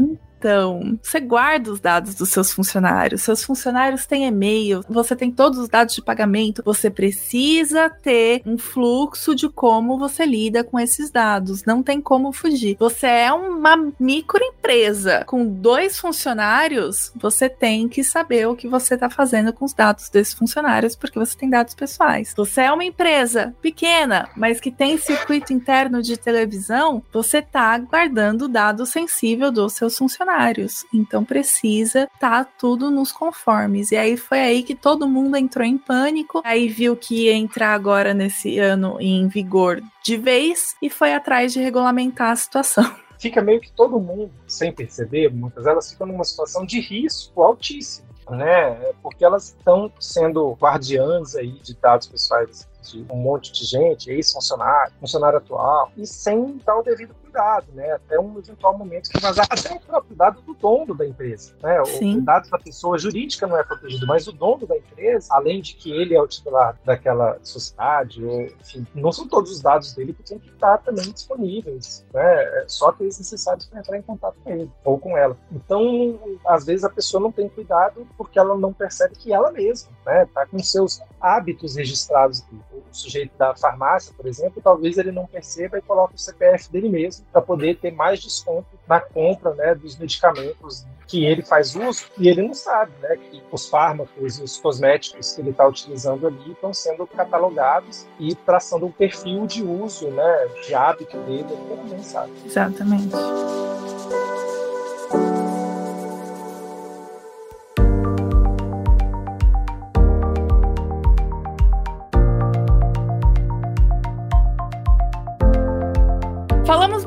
Então, 0.45 0.99
você 1.01 1.19
guarda 1.19 1.71
os 1.71 1.79
dados 1.79 2.13
dos 2.13 2.29
seus 2.29 2.53
funcionários. 2.53 3.23
Seus 3.23 3.43
funcionários 3.43 4.05
têm 4.05 4.27
e-mail, 4.27 4.85
você 4.87 5.15
tem 5.15 5.31
todos 5.31 5.57
os 5.57 5.67
dados 5.67 5.95
de 5.95 6.03
pagamento. 6.03 6.61
Você 6.63 6.87
precisa 6.87 7.89
ter 7.89 8.43
um 8.45 8.55
fluxo 8.55 9.33
de 9.33 9.49
como 9.49 9.97
você 9.97 10.23
lida 10.23 10.63
com 10.63 10.79
esses 10.79 11.09
dados. 11.09 11.65
Não 11.65 11.81
tem 11.81 11.99
como 11.99 12.31
fugir. 12.31 12.77
Você 12.79 13.07
é 13.07 13.33
uma 13.33 13.91
microempresa 13.99 15.23
com 15.25 15.47
dois 15.47 15.97
funcionários, 15.97 17.11
você 17.15 17.49
tem 17.49 17.89
que 17.89 18.03
saber 18.03 18.47
o 18.47 18.55
que 18.55 18.67
você 18.67 18.93
está 18.93 19.09
fazendo 19.09 19.51
com 19.51 19.65
os 19.65 19.73
dados 19.73 20.09
desses 20.09 20.35
funcionários, 20.35 20.95
porque 20.95 21.17
você 21.17 21.35
tem 21.35 21.49
dados 21.49 21.73
pessoais. 21.73 22.35
Você 22.37 22.61
é 22.61 22.71
uma 22.71 22.85
empresa 22.85 23.55
pequena, 23.63 24.29
mas 24.37 24.59
que 24.59 24.69
tem 24.69 24.95
circuito 24.99 25.51
interno 25.51 26.03
de 26.03 26.17
televisão, 26.17 27.01
você 27.11 27.39
está 27.39 27.79
guardando 27.79 28.47
dado 28.47 28.85
sensível 28.85 29.49
dos 29.49 29.73
seus 29.73 29.97
funcionários 29.97 30.34
funcionários. 30.35 30.85
Então 30.93 31.23
precisa 31.23 32.09
tá 32.19 32.43
tudo 32.43 32.91
nos 32.91 33.11
conformes. 33.11 33.91
E 33.91 33.97
aí 33.97 34.17
foi 34.17 34.39
aí 34.39 34.63
que 34.63 34.75
todo 34.75 35.07
mundo 35.07 35.37
entrou 35.37 35.65
em 35.65 35.77
pânico. 35.77 36.41
Aí 36.43 36.67
viu 36.67 36.95
que 36.95 37.25
ia 37.25 37.33
entrar 37.33 37.73
agora 37.73 38.13
nesse 38.13 38.59
ano 38.59 38.97
em 38.99 39.27
vigor 39.27 39.81
de 40.03 40.17
vez 40.17 40.75
e 40.81 40.89
foi 40.89 41.13
atrás 41.13 41.53
de 41.53 41.59
regulamentar 41.59 42.31
a 42.31 42.35
situação. 42.35 42.83
Fica 43.17 43.41
meio 43.41 43.61
que 43.61 43.71
todo 43.71 43.99
mundo, 43.99 44.29
sem 44.45 44.73
perceber, 44.73 45.33
muitas 45.33 45.63
delas 45.63 45.89
ficam 45.89 46.05
numa 46.05 46.23
situação 46.25 46.65
de 46.65 46.81
risco 46.81 47.41
altíssimo. 47.41 48.05
Né? 48.29 48.75
Porque 49.01 49.23
elas 49.23 49.55
estão 49.57 49.91
sendo 49.99 50.51
guardiãs 50.53 51.35
aí 51.35 51.53
de 51.61 51.75
dados 51.75 52.07
pessoais 52.07 52.67
de 52.81 53.05
um 53.09 53.15
monte 53.15 53.51
de 53.51 53.63
gente, 53.63 54.11
ex-funcionário, 54.11 54.93
funcionário 54.99 55.37
atual, 55.37 55.91
e 55.95 56.05
sem 56.05 56.59
dar 56.65 56.77
o 56.77 56.83
devido 56.83 57.15
cuidado, 57.35 57.67
né? 57.73 57.91
Até 57.91 58.17
um 58.17 58.37
eventual 58.39 58.77
momento 58.77 59.09
que 59.09 59.19
vazar 59.19 59.45
até 59.49 59.73
o 59.73 59.79
próprio 59.79 60.15
dado 60.15 60.41
do 60.41 60.53
dono 60.53 60.95
da 60.95 61.05
empresa, 61.05 61.53
né? 61.61 61.81
O, 61.81 62.17
o 62.17 62.21
dado 62.21 62.49
da 62.49 62.57
pessoa 62.57 62.97
jurídica 62.97 63.45
não 63.45 63.57
é 63.57 63.63
protegido, 63.63 64.07
mas 64.07 64.27
o 64.27 64.31
dono 64.31 64.65
da 64.65 64.77
empresa, 64.77 65.27
além 65.31 65.61
de 65.61 65.75
que 65.75 65.91
ele 65.91 66.15
é 66.15 66.21
o 66.21 66.27
titular 66.27 66.79
daquela 66.85 67.37
sociedade, 67.43 68.23
ou, 68.23 68.43
enfim, 68.43 68.87
não 68.95 69.11
são 69.11 69.27
todos 69.27 69.51
os 69.51 69.61
dados 69.61 69.93
dele 69.93 70.13
que 70.13 70.23
têm 70.23 70.39
que 70.39 70.49
estar 70.49 70.77
também 70.77 71.11
disponíveis, 71.11 72.05
né? 72.13 72.43
É 72.61 72.65
só 72.67 72.89
aqueles 72.89 73.17
necessários 73.19 73.65
para 73.65 73.79
entrar 73.79 73.97
em 73.97 74.01
contato 74.01 74.37
com 74.41 74.49
ele 74.49 74.71
ou 74.83 74.97
com 74.97 75.17
ela. 75.17 75.37
Então, 75.51 76.17
às 76.47 76.65
vezes 76.65 76.85
a 76.85 76.89
pessoa 76.89 77.21
não 77.21 77.31
tem 77.31 77.49
cuidado 77.49 78.07
porque 78.17 78.39
ela 78.39 78.57
não 78.57 78.71
percebe 78.71 79.15
que 79.15 79.33
ela 79.33 79.51
mesma, 79.51 79.91
né? 80.05 80.25
Tá 80.33 80.45
com 80.45 80.59
seus 80.59 81.01
hábitos 81.19 81.75
registrados 81.75 82.43
o 82.71 82.83
sujeito 82.91 83.35
da 83.37 83.55
farmácia, 83.55 84.13
por 84.15 84.25
exemplo, 84.25 84.61
talvez 84.63 84.97
ele 84.97 85.11
não 85.11 85.25
perceba 85.25 85.77
e 85.77 85.81
coloque 85.81 86.15
o 86.15 86.17
CPF 86.17 86.71
dele 86.71 86.87
mesmo 86.87 87.24
para 87.31 87.41
poder 87.41 87.77
ter 87.77 87.91
mais 87.91 88.21
desconto 88.21 88.67
na 88.87 88.99
compra 88.99 89.53
né, 89.55 89.75
dos 89.75 89.97
medicamentos 89.97 90.85
que 91.07 91.25
ele 91.25 91.43
faz 91.43 91.75
uso 91.75 92.05
e 92.17 92.27
ele 92.27 92.41
não 92.41 92.53
sabe 92.53 92.91
né, 93.01 93.15
que 93.17 93.43
os 93.51 93.67
fármacos 93.67 94.39
e 94.39 94.43
os 94.43 94.57
cosméticos 94.57 95.33
que 95.33 95.41
ele 95.41 95.51
está 95.51 95.67
utilizando 95.67 96.27
ali 96.27 96.51
estão 96.51 96.73
sendo 96.73 97.05
catalogados 97.05 98.07
e 98.19 98.33
traçando 98.33 98.85
um 98.85 98.91
perfil 98.91 99.45
de 99.45 99.63
uso, 99.63 100.09
né, 100.09 100.47
de 100.65 100.73
hábito 100.73 101.17
dele, 101.19 101.45
ele 101.51 101.95
não 101.95 102.03
sabe. 102.03 102.31
Exatamente. 102.45 103.15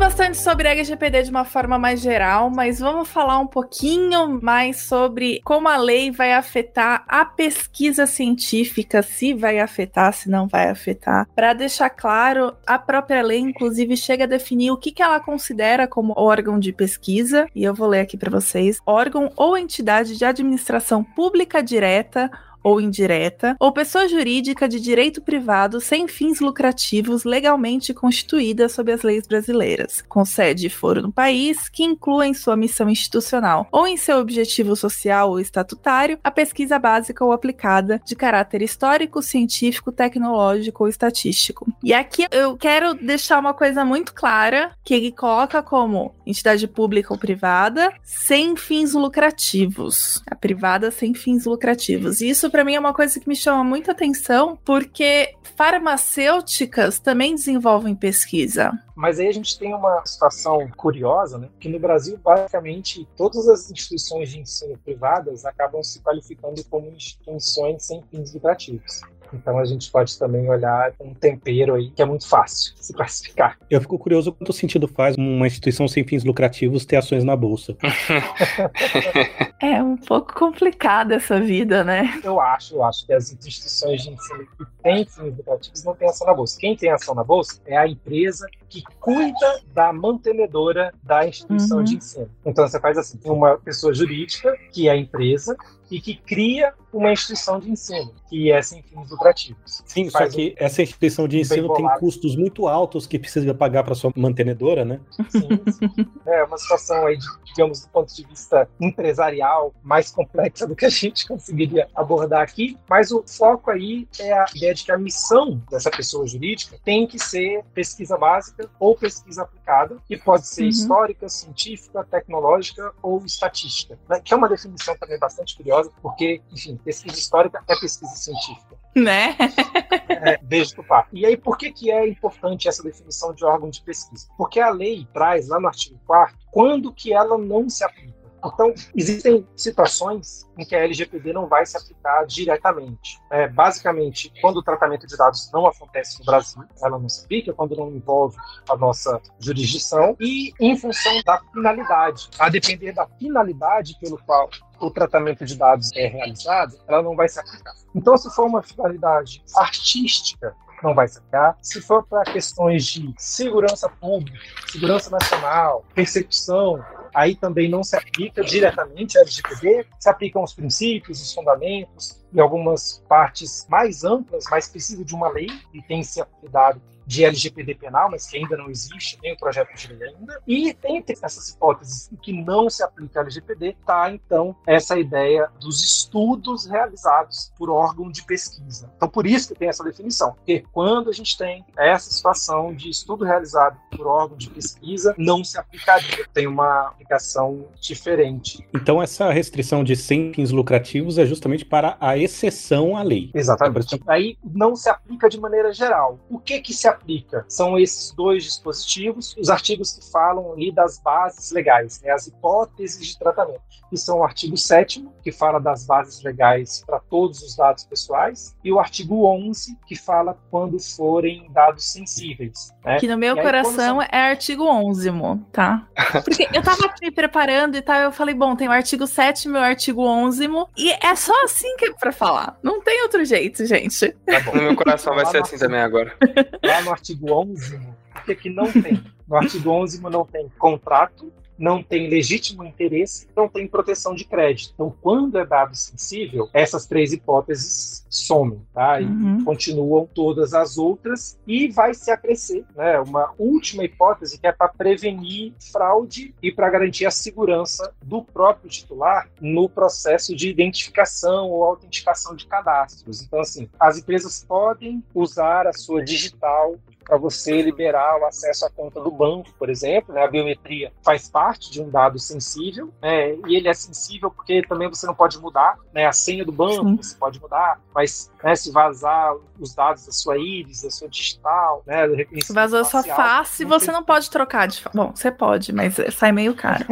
Bastante 0.08 0.38
sobre 0.38 0.66
LGPD 0.66 1.24
de 1.24 1.30
uma 1.30 1.44
forma 1.44 1.78
mais 1.78 2.00
geral, 2.00 2.48
mas 2.48 2.80
vamos 2.80 3.10
falar 3.10 3.38
um 3.40 3.46
pouquinho 3.46 4.40
mais 4.40 4.80
sobre 4.84 5.38
como 5.44 5.68
a 5.68 5.76
lei 5.76 6.10
vai 6.10 6.32
afetar 6.32 7.04
a 7.06 7.26
pesquisa 7.26 8.06
científica, 8.06 9.02
se 9.02 9.34
vai 9.34 9.58
afetar, 9.58 10.10
se 10.14 10.30
não 10.30 10.48
vai 10.48 10.70
afetar. 10.70 11.28
Para 11.36 11.52
deixar 11.52 11.90
claro, 11.90 12.56
a 12.66 12.78
própria 12.78 13.20
lei, 13.20 13.38
inclusive, 13.38 13.98
chega 13.98 14.24
a 14.24 14.26
definir 14.26 14.70
o 14.70 14.78
que, 14.78 14.92
que 14.92 15.02
ela 15.02 15.20
considera 15.20 15.86
como 15.86 16.14
órgão 16.16 16.58
de 16.58 16.72
pesquisa, 16.72 17.46
e 17.54 17.62
eu 17.62 17.74
vou 17.74 17.86
ler 17.86 18.00
aqui 18.00 18.16
para 18.16 18.30
vocês: 18.30 18.80
órgão 18.86 19.30
ou 19.36 19.58
entidade 19.58 20.16
de 20.16 20.24
administração 20.24 21.04
pública 21.04 21.62
direta 21.62 22.30
ou 22.68 22.80
indireta, 22.80 23.56
ou 23.58 23.72
pessoa 23.72 24.08
jurídica 24.08 24.68
de 24.68 24.80
direito 24.80 25.22
privado 25.22 25.80
sem 25.80 26.06
fins 26.06 26.40
lucrativos 26.40 27.24
legalmente 27.24 27.94
constituída 27.94 28.68
sob 28.68 28.92
as 28.92 29.02
leis 29.02 29.26
brasileiras, 29.26 30.02
com 30.08 30.24
sede 30.24 30.66
e 30.66 30.70
foro 30.70 31.02
no 31.02 31.12
país, 31.12 31.68
que 31.68 31.84
inclua 31.84 32.26
em 32.26 32.34
sua 32.34 32.56
missão 32.56 32.88
institucional 32.88 33.66
ou 33.72 33.86
em 33.86 33.96
seu 33.96 34.18
objetivo 34.18 34.76
social 34.76 35.30
ou 35.30 35.40
estatutário 35.40 36.18
a 36.22 36.30
pesquisa 36.30 36.78
básica 36.78 37.24
ou 37.24 37.32
aplicada 37.32 38.00
de 38.04 38.14
caráter 38.14 38.62
histórico, 38.62 39.22
científico, 39.22 39.90
tecnológico 39.90 40.84
ou 40.84 40.88
estatístico. 40.88 41.66
E 41.82 41.94
aqui 41.94 42.26
eu 42.30 42.56
quero 42.56 42.94
deixar 42.94 43.38
uma 43.38 43.54
coisa 43.54 43.84
muito 43.84 44.12
clara, 44.12 44.72
que 44.84 44.94
ele 44.94 45.12
coloca 45.12 45.62
como 45.62 46.14
entidade 46.26 46.66
pública 46.68 47.12
ou 47.12 47.18
privada 47.18 47.92
sem 48.02 48.56
fins 48.56 48.92
lucrativos. 48.92 50.22
A 50.30 50.34
privada 50.34 50.90
sem 50.90 51.14
fins 51.14 51.44
lucrativos. 51.44 52.20
Isso 52.20 52.50
para 52.58 52.64
mim 52.64 52.74
é 52.74 52.80
uma 52.80 52.92
coisa 52.92 53.20
que 53.20 53.28
me 53.28 53.36
chama 53.36 53.62
muita 53.62 53.92
atenção, 53.92 54.58
porque 54.64 55.32
farmacêuticas 55.56 56.98
também 56.98 57.36
desenvolvem 57.36 57.94
pesquisa. 57.94 58.72
Mas 58.96 59.20
aí 59.20 59.28
a 59.28 59.32
gente 59.32 59.56
tem 59.56 59.72
uma 59.72 60.04
situação 60.04 60.68
curiosa, 60.76 61.38
né? 61.38 61.48
Que 61.60 61.68
no 61.68 61.78
Brasil, 61.78 62.18
basicamente, 62.18 63.06
todas 63.16 63.48
as 63.48 63.70
instituições 63.70 64.30
de 64.30 64.40
ensino 64.40 64.76
privadas 64.78 65.44
acabam 65.44 65.84
se 65.84 66.00
qualificando 66.00 66.64
como 66.64 66.88
instituições 66.88 67.84
sem 67.84 68.02
fins 68.10 68.34
lucrativos. 68.34 69.02
Então 69.32 69.58
a 69.58 69.64
gente 69.64 69.90
pode 69.90 70.18
também 70.18 70.48
olhar 70.48 70.92
um 71.00 71.14
tempero 71.14 71.74
aí 71.74 71.90
que 71.90 72.02
é 72.02 72.04
muito 72.04 72.28
fácil 72.28 72.72
se 72.76 72.92
classificar. 72.92 73.58
Eu 73.70 73.80
fico 73.80 73.98
curioso 73.98 74.32
quanto 74.32 74.52
sentido 74.52 74.88
faz 74.88 75.16
uma 75.16 75.46
instituição 75.46 75.86
sem 75.86 76.04
fins 76.04 76.24
lucrativos 76.24 76.84
ter 76.84 76.96
ações 76.96 77.24
na 77.24 77.36
bolsa. 77.36 77.76
é 79.60 79.82
um 79.82 79.96
pouco 79.96 80.34
complicada 80.34 81.14
essa 81.16 81.40
vida, 81.40 81.84
né? 81.84 82.20
Eu 82.22 82.40
acho, 82.40 82.74
eu 82.74 82.84
acho 82.84 83.06
que 83.06 83.12
as 83.12 83.32
instituições 83.32 84.02
de 84.02 84.10
ensino 84.10 84.46
que 84.56 84.64
têm 84.82 85.04
fins 85.04 85.36
lucrativos 85.36 85.84
não 85.84 85.94
têm 85.94 86.08
ação 86.08 86.26
na 86.26 86.34
bolsa. 86.34 86.58
Quem 86.58 86.76
tem 86.76 86.90
ação 86.90 87.14
na 87.14 87.24
bolsa 87.24 87.60
é 87.66 87.76
a 87.76 87.86
empresa 87.86 88.46
que 88.68 88.82
cuida 89.00 89.60
da 89.74 89.92
mantenedora 89.92 90.92
da 91.02 91.26
instituição 91.26 91.78
uhum. 91.78 91.84
de 91.84 91.96
ensino. 91.96 92.30
Então 92.44 92.66
você 92.66 92.78
faz 92.80 92.98
assim, 92.98 93.18
uma 93.24 93.58
pessoa 93.58 93.94
jurídica, 93.94 94.56
que 94.72 94.88
é 94.88 94.92
a 94.92 94.96
empresa, 94.96 95.56
e 95.90 96.00
que 96.00 96.16
cria 96.16 96.72
uma 96.92 97.12
instituição 97.12 97.60
de 97.60 97.70
ensino, 97.70 98.14
que 98.28 98.50
é 98.50 98.60
sem 98.62 98.82
fins 98.82 99.10
lucrativos. 99.10 99.82
Sim, 99.84 100.08
só 100.08 100.26
que 100.26 100.54
um, 100.58 100.64
essa 100.64 100.82
instituição 100.82 101.28
de 101.28 101.40
ensino 101.40 101.72
tem 101.74 101.86
custos 101.98 102.34
muito 102.34 102.66
altos 102.66 103.06
que 103.06 103.18
precisa 103.18 103.52
pagar 103.54 103.84
para 103.84 103.94
sua 103.94 104.12
mantenedora, 104.16 104.84
né? 104.84 105.00
Sim, 105.28 105.48
sim. 105.70 106.10
É 106.26 106.44
uma 106.44 106.56
situação 106.56 107.06
aí, 107.06 107.18
digamos, 107.44 107.82
do 107.82 107.88
ponto 107.90 108.14
de 108.14 108.24
vista 108.24 108.68
empresarial, 108.80 109.74
mais 109.82 110.10
complexa 110.10 110.66
do 110.66 110.74
que 110.74 110.86
a 110.86 110.90
gente 110.90 111.26
conseguiria 111.26 111.88
abordar 111.94 112.42
aqui, 112.42 112.76
mas 112.88 113.10
o 113.10 113.22
foco 113.26 113.70
aí 113.70 114.08
é 114.18 114.32
a 114.32 114.46
ideia 114.54 114.74
de 114.74 114.84
que 114.84 114.92
a 114.92 114.98
missão 114.98 115.62
dessa 115.70 115.90
pessoa 115.90 116.26
jurídica 116.26 116.78
tem 116.84 117.06
que 117.06 117.18
ser 117.18 117.62
pesquisa 117.74 118.16
básica 118.16 118.68
ou 118.78 118.96
pesquisa 118.96 119.42
aplicada, 119.42 119.57
que 120.06 120.16
pode 120.16 120.46
ser 120.46 120.62
uhum. 120.62 120.68
histórica, 120.68 121.28
científica, 121.28 122.04
tecnológica 122.04 122.92
ou 123.02 123.24
estatística, 123.24 123.98
né? 124.08 124.20
que 124.20 124.32
é 124.32 124.36
uma 124.36 124.48
definição 124.48 124.96
também 124.96 125.18
bastante 125.18 125.56
curiosa, 125.56 125.90
porque, 126.00 126.40
enfim, 126.52 126.76
pesquisa 126.76 127.18
histórica 127.18 127.62
é 127.68 127.76
pesquisa 127.78 128.14
científica. 128.14 128.76
Né? 128.94 129.36
é, 130.08 130.38
beijo 130.38 130.74
do 130.76 130.84
papo. 130.84 131.10
E 131.12 131.26
aí, 131.26 131.36
por 131.36 131.56
que, 131.58 131.70
que 131.70 131.90
é 131.90 132.08
importante 132.08 132.68
essa 132.68 132.82
definição 132.82 133.34
de 133.34 133.44
órgão 133.44 133.68
de 133.68 133.82
pesquisa? 133.82 134.26
Porque 134.36 134.58
a 134.60 134.70
lei 134.70 135.06
traz 135.12 135.48
lá 135.48 135.60
no 135.60 135.68
artigo 135.68 135.98
4 136.06 136.36
quando 136.50 136.92
que 136.92 137.12
ela 137.12 137.38
não 137.38 137.68
se 137.68 137.84
aplica. 137.84 138.17
Então, 138.44 138.72
existem 138.94 139.46
situações 139.56 140.48
em 140.56 140.64
que 140.64 140.74
a 140.74 140.84
LGPD 140.84 141.32
não 141.32 141.46
vai 141.46 141.64
se 141.66 141.76
aplicar 141.76 142.24
diretamente. 142.24 143.20
É, 143.30 143.48
basicamente, 143.48 144.32
quando 144.40 144.58
o 144.58 144.62
tratamento 144.62 145.06
de 145.06 145.16
dados 145.16 145.50
não 145.52 145.66
acontece 145.66 146.18
no 146.18 146.24
Brasil, 146.24 146.62
ela 146.82 146.98
não 146.98 147.08
se 147.08 147.24
aplica, 147.24 147.52
quando 147.52 147.76
não 147.76 147.90
envolve 147.90 148.36
a 148.68 148.76
nossa 148.76 149.20
jurisdição, 149.38 150.16
e 150.20 150.52
em 150.60 150.76
função 150.76 151.20
da 151.24 151.40
finalidade. 151.52 152.28
A 152.38 152.48
depender 152.48 152.92
da 152.92 153.06
finalidade 153.06 153.96
pelo 154.00 154.18
qual 154.18 154.48
o 154.80 154.90
tratamento 154.90 155.44
de 155.44 155.56
dados 155.56 155.90
é 155.94 156.06
realizado, 156.06 156.78
ela 156.86 157.02
não 157.02 157.16
vai 157.16 157.28
se 157.28 157.40
aplicar. 157.40 157.74
Então, 157.94 158.16
se 158.16 158.30
for 158.34 158.46
uma 158.46 158.62
finalidade 158.62 159.42
artística, 159.56 160.54
não 160.82 160.94
vai 160.94 161.06
aplicar. 161.06 161.56
Se 161.62 161.80
for 161.80 162.04
para 162.04 162.24
questões 162.24 162.84
de 162.86 163.12
segurança 163.16 163.88
pública, 163.88 164.38
segurança 164.66 165.10
nacional, 165.10 165.84
percepção, 165.94 166.84
aí 167.14 167.34
também 167.34 167.68
não 167.68 167.82
se 167.82 167.96
aplica 167.96 168.42
diretamente 168.42 169.18
a 169.18 169.22
LGPD, 169.22 169.86
se 169.98 170.08
aplicam 170.08 170.42
os 170.42 170.54
princípios, 170.54 171.20
os 171.20 171.32
fundamentos 171.32 172.24
e 172.32 172.40
algumas 172.40 173.02
partes 173.08 173.66
mais 173.68 174.04
amplas, 174.04 174.44
mais 174.50 174.68
precisas 174.68 175.04
de 175.04 175.14
uma 175.14 175.28
lei 175.28 175.48
e 175.72 175.82
tem 175.82 176.02
se 176.02 176.20
aplicado 176.20 176.80
de 177.08 177.24
LGPD 177.24 177.74
penal, 177.74 178.10
mas 178.10 178.26
que 178.26 178.36
ainda 178.36 178.54
não 178.54 178.68
existe, 178.68 179.18
nem 179.22 179.32
o 179.32 179.36
projeto 179.38 179.74
de 179.74 179.94
lei 179.94 180.10
ainda. 180.10 180.42
E 180.46 180.76
entre 180.84 181.16
essas 181.22 181.48
hipóteses 181.48 182.10
em 182.12 182.16
que 182.16 182.32
não 182.32 182.68
se 182.68 182.82
aplica 182.82 183.20
a 183.20 183.22
LGPD, 183.22 183.70
está 183.80 184.12
então 184.12 184.54
essa 184.66 184.98
ideia 184.98 185.48
dos 185.58 185.82
estudos 185.82 186.66
realizados 186.66 187.50
por 187.56 187.70
órgão 187.70 188.10
de 188.10 188.22
pesquisa. 188.22 188.92
Então, 188.94 189.08
por 189.08 189.26
isso 189.26 189.48
que 189.48 189.58
tem 189.58 189.68
essa 189.68 189.82
definição, 189.82 190.34
porque 190.34 190.66
quando 190.70 191.08
a 191.08 191.12
gente 191.12 191.36
tem 191.38 191.64
essa 191.78 192.10
situação 192.10 192.74
de 192.74 192.90
estudo 192.90 193.24
realizado 193.24 193.78
por 193.96 194.06
órgão 194.06 194.36
de 194.36 194.50
pesquisa, 194.50 195.14
não 195.16 195.42
se 195.42 195.58
aplicaria, 195.58 196.26
tem 196.34 196.46
uma 196.46 196.88
aplicação 196.88 197.68
diferente. 197.80 198.68
Então, 198.74 199.00
essa 199.02 199.30
restrição 199.30 199.82
de 199.82 199.96
sem 199.96 200.34
fins 200.34 200.50
lucrativos 200.50 201.16
é 201.16 201.24
justamente 201.24 201.64
para 201.64 201.96
a 201.98 202.18
exceção 202.18 202.94
à 202.94 203.02
lei. 203.02 203.30
Exatamente. 203.32 203.98
Aí 204.06 204.36
não 204.44 204.76
se 204.76 204.90
aplica 204.90 205.26
de 205.30 205.40
maneira 205.40 205.72
geral. 205.72 206.20
O 206.28 206.38
que 206.38 206.60
que 206.60 206.74
se 206.74 206.86
aplica? 206.86 206.97
Aplica 206.98 207.44
são 207.48 207.78
esses 207.78 208.12
dois 208.12 208.44
dispositivos, 208.44 209.34
os 209.38 209.48
artigos 209.48 209.92
que 209.92 210.10
falam 210.10 210.52
ali 210.52 210.72
das 210.72 210.98
bases 210.98 211.50
legais, 211.52 212.00
né, 212.02 212.10
as 212.10 212.26
hipóteses 212.26 213.06
de 213.06 213.18
tratamento, 213.18 213.60
que 213.88 213.96
são 213.96 214.18
o 214.18 214.24
artigo 214.24 214.56
7 214.56 215.08
que 215.22 215.32
fala 215.32 215.58
das 215.58 215.86
bases 215.86 216.22
legais 216.22 216.82
para 216.86 216.98
todos 216.98 217.42
os 217.42 217.56
dados 217.56 217.84
pessoais, 217.84 218.56
e 218.64 218.72
o 218.72 218.78
artigo 218.78 219.26
11, 219.26 219.76
que 219.86 219.96
fala 219.96 220.38
quando 220.50 220.78
forem 220.78 221.50
dados 221.52 221.92
sensíveis. 221.92 222.72
Né? 222.84 222.98
Que 222.98 223.06
no 223.06 223.16
meu 223.16 223.36
aí, 223.36 223.42
coração 223.42 223.74
são... 223.74 224.02
é 224.02 224.30
artigo 224.30 224.64
11, 224.64 225.10
mo, 225.10 225.46
tá? 225.52 225.86
Porque 226.24 226.48
eu 226.52 226.62
tava 226.62 226.92
me 227.00 227.10
preparando 227.10 227.76
e 227.76 227.82
tal, 227.82 228.00
eu 228.00 228.12
falei, 228.12 228.34
bom, 228.34 228.56
tem 228.56 228.68
o 228.68 228.72
artigo 228.72 229.06
7 229.06 229.48
e 229.48 229.50
o 229.50 229.56
artigo 229.58 230.02
11, 230.02 230.48
e 230.76 230.90
é 230.92 231.14
só 231.14 231.44
assim 231.44 231.76
que 231.76 231.86
é 231.86 231.92
pra 231.92 232.12
falar. 232.12 232.58
Não 232.62 232.80
tem 232.80 233.02
outro 233.02 233.24
jeito, 233.24 233.64
gente. 233.66 234.10
Tá 234.26 234.40
no 234.52 234.62
meu 234.62 234.76
coração 234.76 235.14
vai 235.14 235.26
ser 235.26 235.42
assim 235.42 235.58
também 235.58 235.80
agora. 235.80 236.14
Lá 236.62 236.82
no 236.88 236.92
artigo 236.92 237.32
11, 237.32 237.76
o 237.76 238.24
que, 238.24 238.34
que 238.34 238.50
não 238.50 238.72
tem? 238.72 239.04
No 239.28 239.36
artigo 239.36 239.70
11 239.70 240.00
não 240.00 240.24
tem 240.24 240.48
contrato, 240.58 241.30
não 241.58 241.82
tem 241.82 242.08
legítimo 242.08 242.64
interesse, 242.64 243.26
não 243.36 243.48
tem 243.48 243.66
proteção 243.66 244.14
de 244.14 244.24
crédito. 244.24 244.72
Então, 244.74 244.94
quando 245.02 245.38
é 245.38 245.44
dado 245.44 245.74
sensível, 245.74 246.48
essas 246.52 246.86
três 246.86 247.12
hipóteses 247.12 248.06
somem, 248.08 248.60
tá? 248.72 249.00
E 249.00 249.04
uhum. 249.04 249.44
continuam 249.44 250.08
todas 250.14 250.54
as 250.54 250.78
outras 250.78 251.38
e 251.46 251.68
vai 251.68 251.92
se 251.94 252.10
acrescer, 252.10 252.64
né? 252.76 253.00
Uma 253.00 253.32
última 253.38 253.84
hipótese 253.84 254.38
que 254.38 254.46
é 254.46 254.52
para 254.52 254.68
prevenir 254.68 255.52
fraude 255.72 256.34
e 256.42 256.52
para 256.52 256.70
garantir 256.70 257.06
a 257.06 257.10
segurança 257.10 257.92
do 258.02 258.22
próprio 258.22 258.70
titular 258.70 259.28
no 259.40 259.68
processo 259.68 260.34
de 260.34 260.48
identificação 260.48 261.50
ou 261.50 261.64
autenticação 261.64 262.36
de 262.36 262.46
cadastros. 262.46 263.22
Então, 263.22 263.40
assim, 263.40 263.68
as 263.78 263.98
empresas 263.98 264.44
podem 264.46 265.02
usar 265.14 265.66
a 265.66 265.72
sua 265.72 266.02
digital 266.04 266.76
para 267.08 267.16
você 267.16 267.62
liberar 267.62 268.20
o 268.20 268.26
acesso 268.26 268.66
à 268.66 268.70
conta 268.70 269.00
do 269.00 269.10
banco, 269.10 269.48
por 269.58 269.70
exemplo. 269.70 270.14
Né? 270.14 270.22
A 270.22 270.28
biometria 270.28 270.92
faz 271.02 271.28
parte 271.28 271.72
de 271.72 271.82
um 271.82 271.88
dado 271.88 272.18
sensível, 272.18 272.92
né? 273.00 273.34
e 273.46 273.56
ele 273.56 273.66
é 273.66 273.72
sensível 273.72 274.30
porque 274.30 274.62
também 274.68 274.88
você 274.88 275.06
não 275.06 275.14
pode 275.14 275.38
mudar 275.38 275.78
né? 275.92 276.06
a 276.06 276.12
senha 276.12 276.44
do 276.44 276.52
banco, 276.52 276.84
Sim. 276.84 276.96
você 276.96 277.16
pode 277.16 277.40
mudar, 277.40 277.80
mas 277.94 278.30
né, 278.44 278.54
se 278.54 278.70
vazar 278.70 279.34
os 279.58 279.74
dados 279.74 280.04
da 280.04 280.12
sua 280.12 280.36
íris, 280.36 280.82
da 280.82 280.90
sua 280.90 281.08
digital, 281.08 281.82
né, 281.86 282.06
reconhecimento 282.06 282.54
Vazou 282.54 282.84
facial, 282.84 283.02
sua 283.02 283.14
face, 283.14 283.64
você 283.64 283.86
tem... 283.86 283.94
não 283.94 284.04
pode 284.04 284.30
trocar 284.30 284.68
de... 284.68 284.84
Bom, 284.94 285.12
você 285.14 285.30
pode, 285.30 285.72
mas 285.72 285.96
sai 286.14 286.30
meio 286.30 286.54
caro. 286.54 286.84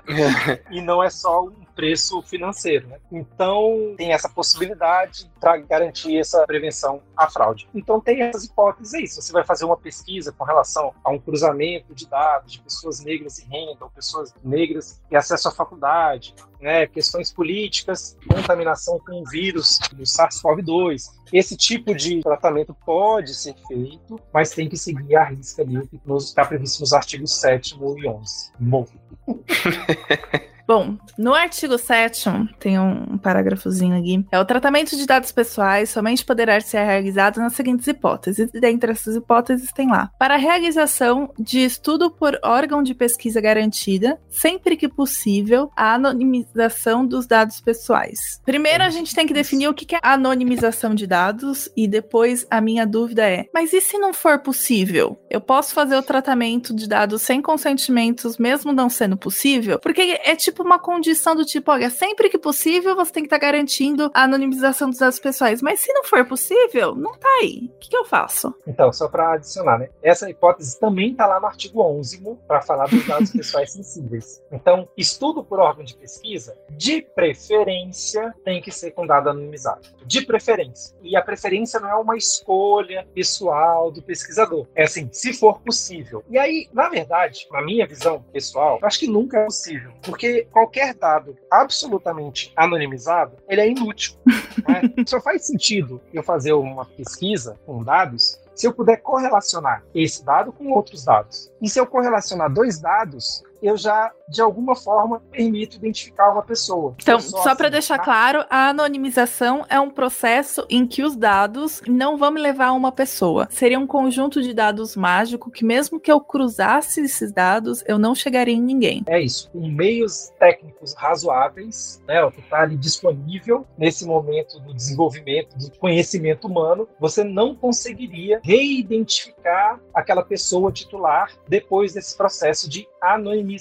e 0.70 0.80
não 0.80 1.02
é 1.02 1.10
só 1.10 1.44
um 1.44 1.61
preço 1.74 2.22
financeiro. 2.22 2.88
Né? 2.88 2.98
Então, 3.10 3.94
tem 3.96 4.12
essa 4.12 4.28
possibilidade 4.28 5.30
para 5.40 5.56
garantir 5.58 6.18
essa 6.18 6.44
prevenção 6.46 7.02
à 7.16 7.30
fraude. 7.30 7.68
Então, 7.74 8.00
tem 8.00 8.22
essas 8.22 8.44
hipóteses 8.44 8.94
aí. 8.94 9.06
Se 9.06 9.20
você 9.20 9.32
vai 9.32 9.44
fazer 9.44 9.64
uma 9.64 9.76
pesquisa 9.76 10.32
com 10.32 10.44
relação 10.44 10.94
a 11.04 11.10
um 11.10 11.18
cruzamento 11.18 11.94
de 11.94 12.06
dados 12.08 12.52
de 12.52 12.60
pessoas 12.60 13.00
negras 13.00 13.38
e 13.38 13.44
renda, 13.44 13.84
ou 13.84 13.90
pessoas 13.90 14.34
negras 14.42 15.00
e 15.10 15.16
acesso 15.16 15.48
à 15.48 15.52
faculdade, 15.52 16.34
né, 16.60 16.86
questões 16.86 17.32
políticas, 17.32 18.16
contaminação 18.28 18.98
com 19.00 19.20
o 19.20 19.24
vírus 19.28 19.78
do 19.92 20.04
SARS-CoV-2. 20.04 21.10
Esse 21.32 21.56
tipo 21.56 21.94
de 21.94 22.20
tratamento 22.22 22.74
pode 22.86 23.34
ser 23.34 23.54
feito, 23.66 24.20
mas 24.32 24.50
tem 24.50 24.68
que 24.68 24.76
seguir 24.76 25.16
a 25.16 25.24
risca 25.24 25.62
ali, 25.62 25.86
que 25.88 26.00
está 26.18 26.44
previsto 26.44 26.80
nos 26.80 26.92
artigos 26.92 27.40
7 27.40 27.76
e 27.76 28.08
11. 28.08 28.52
Bom. 28.60 28.86
Bom, 30.66 30.96
no 31.18 31.34
artigo 31.34 31.76
7 31.76 32.30
tem 32.58 32.78
um 32.78 33.18
parágrafozinho 33.18 33.98
aqui. 33.98 34.24
É 34.30 34.38
o 34.38 34.44
tratamento 34.44 34.96
de 34.96 35.06
dados 35.06 35.32
pessoais 35.32 35.90
somente 35.90 36.24
poderá 36.24 36.60
ser 36.60 36.84
realizado 36.84 37.38
nas 37.38 37.54
seguintes 37.54 37.86
hipóteses. 37.86 38.50
E 38.52 38.60
dentre 38.60 38.92
essas 38.92 39.16
hipóteses 39.16 39.70
tem 39.72 39.90
lá. 39.90 40.10
Para 40.18 40.34
a 40.34 40.38
realização 40.38 41.32
de 41.38 41.60
estudo 41.60 42.10
por 42.10 42.38
órgão 42.42 42.82
de 42.82 42.94
pesquisa 42.94 43.40
garantida, 43.40 44.20
sempre 44.28 44.76
que 44.76 44.88
possível, 44.88 45.70
a 45.76 45.94
anonimização 45.94 47.06
dos 47.06 47.26
dados 47.26 47.60
pessoais. 47.60 48.40
Primeiro 48.44 48.84
a 48.84 48.90
gente 48.90 49.14
tem 49.14 49.26
que 49.26 49.34
definir 49.34 49.68
o 49.68 49.74
que 49.74 49.94
é 49.94 50.00
anonimização 50.02 50.94
de 50.94 51.06
dados 51.06 51.68
e 51.76 51.88
depois 51.88 52.46
a 52.50 52.60
minha 52.60 52.86
dúvida 52.86 53.28
é: 53.28 53.46
mas 53.52 53.72
e 53.72 53.80
se 53.80 53.98
não 53.98 54.12
for 54.12 54.38
possível? 54.38 55.18
Eu 55.30 55.40
posso 55.40 55.74
fazer 55.74 55.96
o 55.96 56.02
tratamento 56.02 56.74
de 56.74 56.88
dados 56.88 57.22
sem 57.22 57.40
consentimentos 57.40 58.38
mesmo 58.38 58.72
não 58.72 58.88
sendo 58.88 59.16
possível? 59.16 59.78
Porque 59.78 60.20
é 60.22 60.36
tipo 60.36 60.51
uma 60.60 60.78
condição 60.78 61.34
do 61.34 61.44
tipo, 61.44 61.70
olha, 61.70 61.88
sempre 61.88 62.28
que 62.28 62.36
possível 62.36 62.94
você 62.94 63.12
tem 63.12 63.22
que 63.22 63.28
estar 63.28 63.38
tá 63.38 63.46
garantindo 63.46 64.10
a 64.12 64.24
anonimização 64.24 64.90
dos 64.90 64.98
dados 64.98 65.18
pessoais, 65.18 65.62
mas 65.62 65.80
se 65.80 65.92
não 65.92 66.04
for 66.04 66.24
possível, 66.26 66.94
não 66.94 67.12
tá 67.12 67.28
aí. 67.40 67.70
O 67.74 67.78
que, 67.78 67.88
que 67.88 67.96
eu 67.96 68.04
faço? 68.04 68.54
Então, 68.66 68.92
só 68.92 69.08
para 69.08 69.34
adicionar, 69.34 69.78
né? 69.78 69.88
Essa 70.02 70.28
hipótese 70.28 70.78
também 70.78 71.12
está 71.12 71.26
lá 71.26 71.40
no 71.40 71.46
artigo 71.46 71.80
11 71.82 72.22
para 72.46 72.60
falar 72.60 72.88
dos 72.88 73.06
dados 73.06 73.30
pessoais 73.32 73.72
sensíveis. 73.72 74.42
Então, 74.50 74.88
estudo 74.96 75.42
por 75.42 75.60
órgão 75.60 75.84
de 75.84 75.94
pesquisa, 75.94 76.56
de 76.70 77.00
preferência, 77.00 78.34
tem 78.44 78.60
que 78.60 78.70
ser 78.70 78.90
com 78.90 79.06
dado 79.06 79.30
anonimizado. 79.30 79.88
De 80.04 80.24
preferência. 80.26 80.96
E 81.02 81.16
a 81.16 81.22
preferência 81.22 81.80
não 81.80 81.88
é 81.88 81.94
uma 81.94 82.16
escolha 82.16 83.06
pessoal 83.14 83.90
do 83.90 84.02
pesquisador. 84.02 84.66
É 84.74 84.84
assim, 84.84 85.08
se 85.12 85.32
for 85.32 85.60
possível. 85.60 86.24
E 86.28 86.38
aí, 86.38 86.68
na 86.72 86.88
verdade, 86.88 87.46
na 87.50 87.62
minha 87.62 87.86
visão 87.86 88.22
pessoal, 88.32 88.78
acho 88.82 88.98
que 88.98 89.06
nunca 89.06 89.38
é 89.38 89.44
possível. 89.44 89.92
Porque 90.02 90.41
qualquer 90.46 90.94
dado 90.94 91.36
absolutamente 91.50 92.52
anonimizado, 92.56 93.36
ele 93.48 93.60
é 93.60 93.68
inútil. 93.68 94.14
Né? 94.68 95.04
Só 95.06 95.18
faz 95.18 95.46
sentido 95.46 96.00
eu 96.12 96.22
fazer 96.22 96.52
uma 96.52 96.84
pesquisa 96.84 97.58
com 97.64 97.82
dados 97.82 98.38
se 98.54 98.66
eu 98.66 98.72
puder 98.72 98.98
correlacionar 98.98 99.82
esse 99.94 100.24
dado 100.24 100.52
com 100.52 100.70
outros 100.70 101.04
dados. 101.04 101.50
E 101.60 101.68
se 101.68 101.80
eu 101.80 101.86
correlacionar 101.86 102.52
dois 102.52 102.78
dados, 102.78 103.42
eu 103.62 103.76
já, 103.76 104.10
de 104.28 104.42
alguma 104.42 104.74
forma, 104.74 105.20
permito 105.30 105.76
identificar 105.76 106.32
uma 106.32 106.42
pessoa. 106.42 106.94
Então, 107.00 107.20
só, 107.20 107.42
só 107.42 107.54
para 107.54 107.68
assim, 107.68 107.72
deixar 107.72 107.98
tá? 107.98 108.04
claro, 108.04 108.44
a 108.50 108.68
anonimização 108.68 109.64
é 109.68 109.78
um 109.78 109.90
processo 109.90 110.66
em 110.68 110.86
que 110.86 111.02
os 111.02 111.14
dados 111.14 111.80
não 111.86 112.16
vão 112.16 112.32
me 112.32 112.40
levar 112.40 112.66
a 112.66 112.72
uma 112.72 112.90
pessoa. 112.90 113.46
Seria 113.50 113.78
um 113.78 113.86
conjunto 113.86 114.42
de 114.42 114.52
dados 114.52 114.96
mágico 114.96 115.50
que, 115.50 115.64
mesmo 115.64 116.00
que 116.00 116.10
eu 116.10 116.20
cruzasse 116.20 117.02
esses 117.02 117.30
dados, 117.32 117.84
eu 117.86 117.98
não 117.98 118.14
chegaria 118.14 118.54
em 118.54 118.60
ninguém. 118.60 119.04
É 119.06 119.20
isso. 119.20 119.48
Com 119.52 119.68
meios 119.68 120.32
técnicos 120.38 120.94
razoáveis, 120.94 122.02
né, 122.06 122.24
o 122.24 122.32
que 122.32 122.40
está 122.40 122.62
ali 122.62 122.76
disponível 122.76 123.66
nesse 123.78 124.04
momento 124.04 124.58
do 124.60 124.74
desenvolvimento 124.74 125.56
do 125.56 125.78
conhecimento 125.78 126.48
humano, 126.48 126.88
você 126.98 127.22
não 127.22 127.54
conseguiria 127.54 128.40
reidentificar 128.42 129.80
aquela 129.94 130.22
pessoa 130.22 130.72
titular 130.72 131.30
depois 131.48 131.92
desse 131.92 132.16
processo 132.16 132.68
de 132.68 132.88
anonimização. 133.00 133.51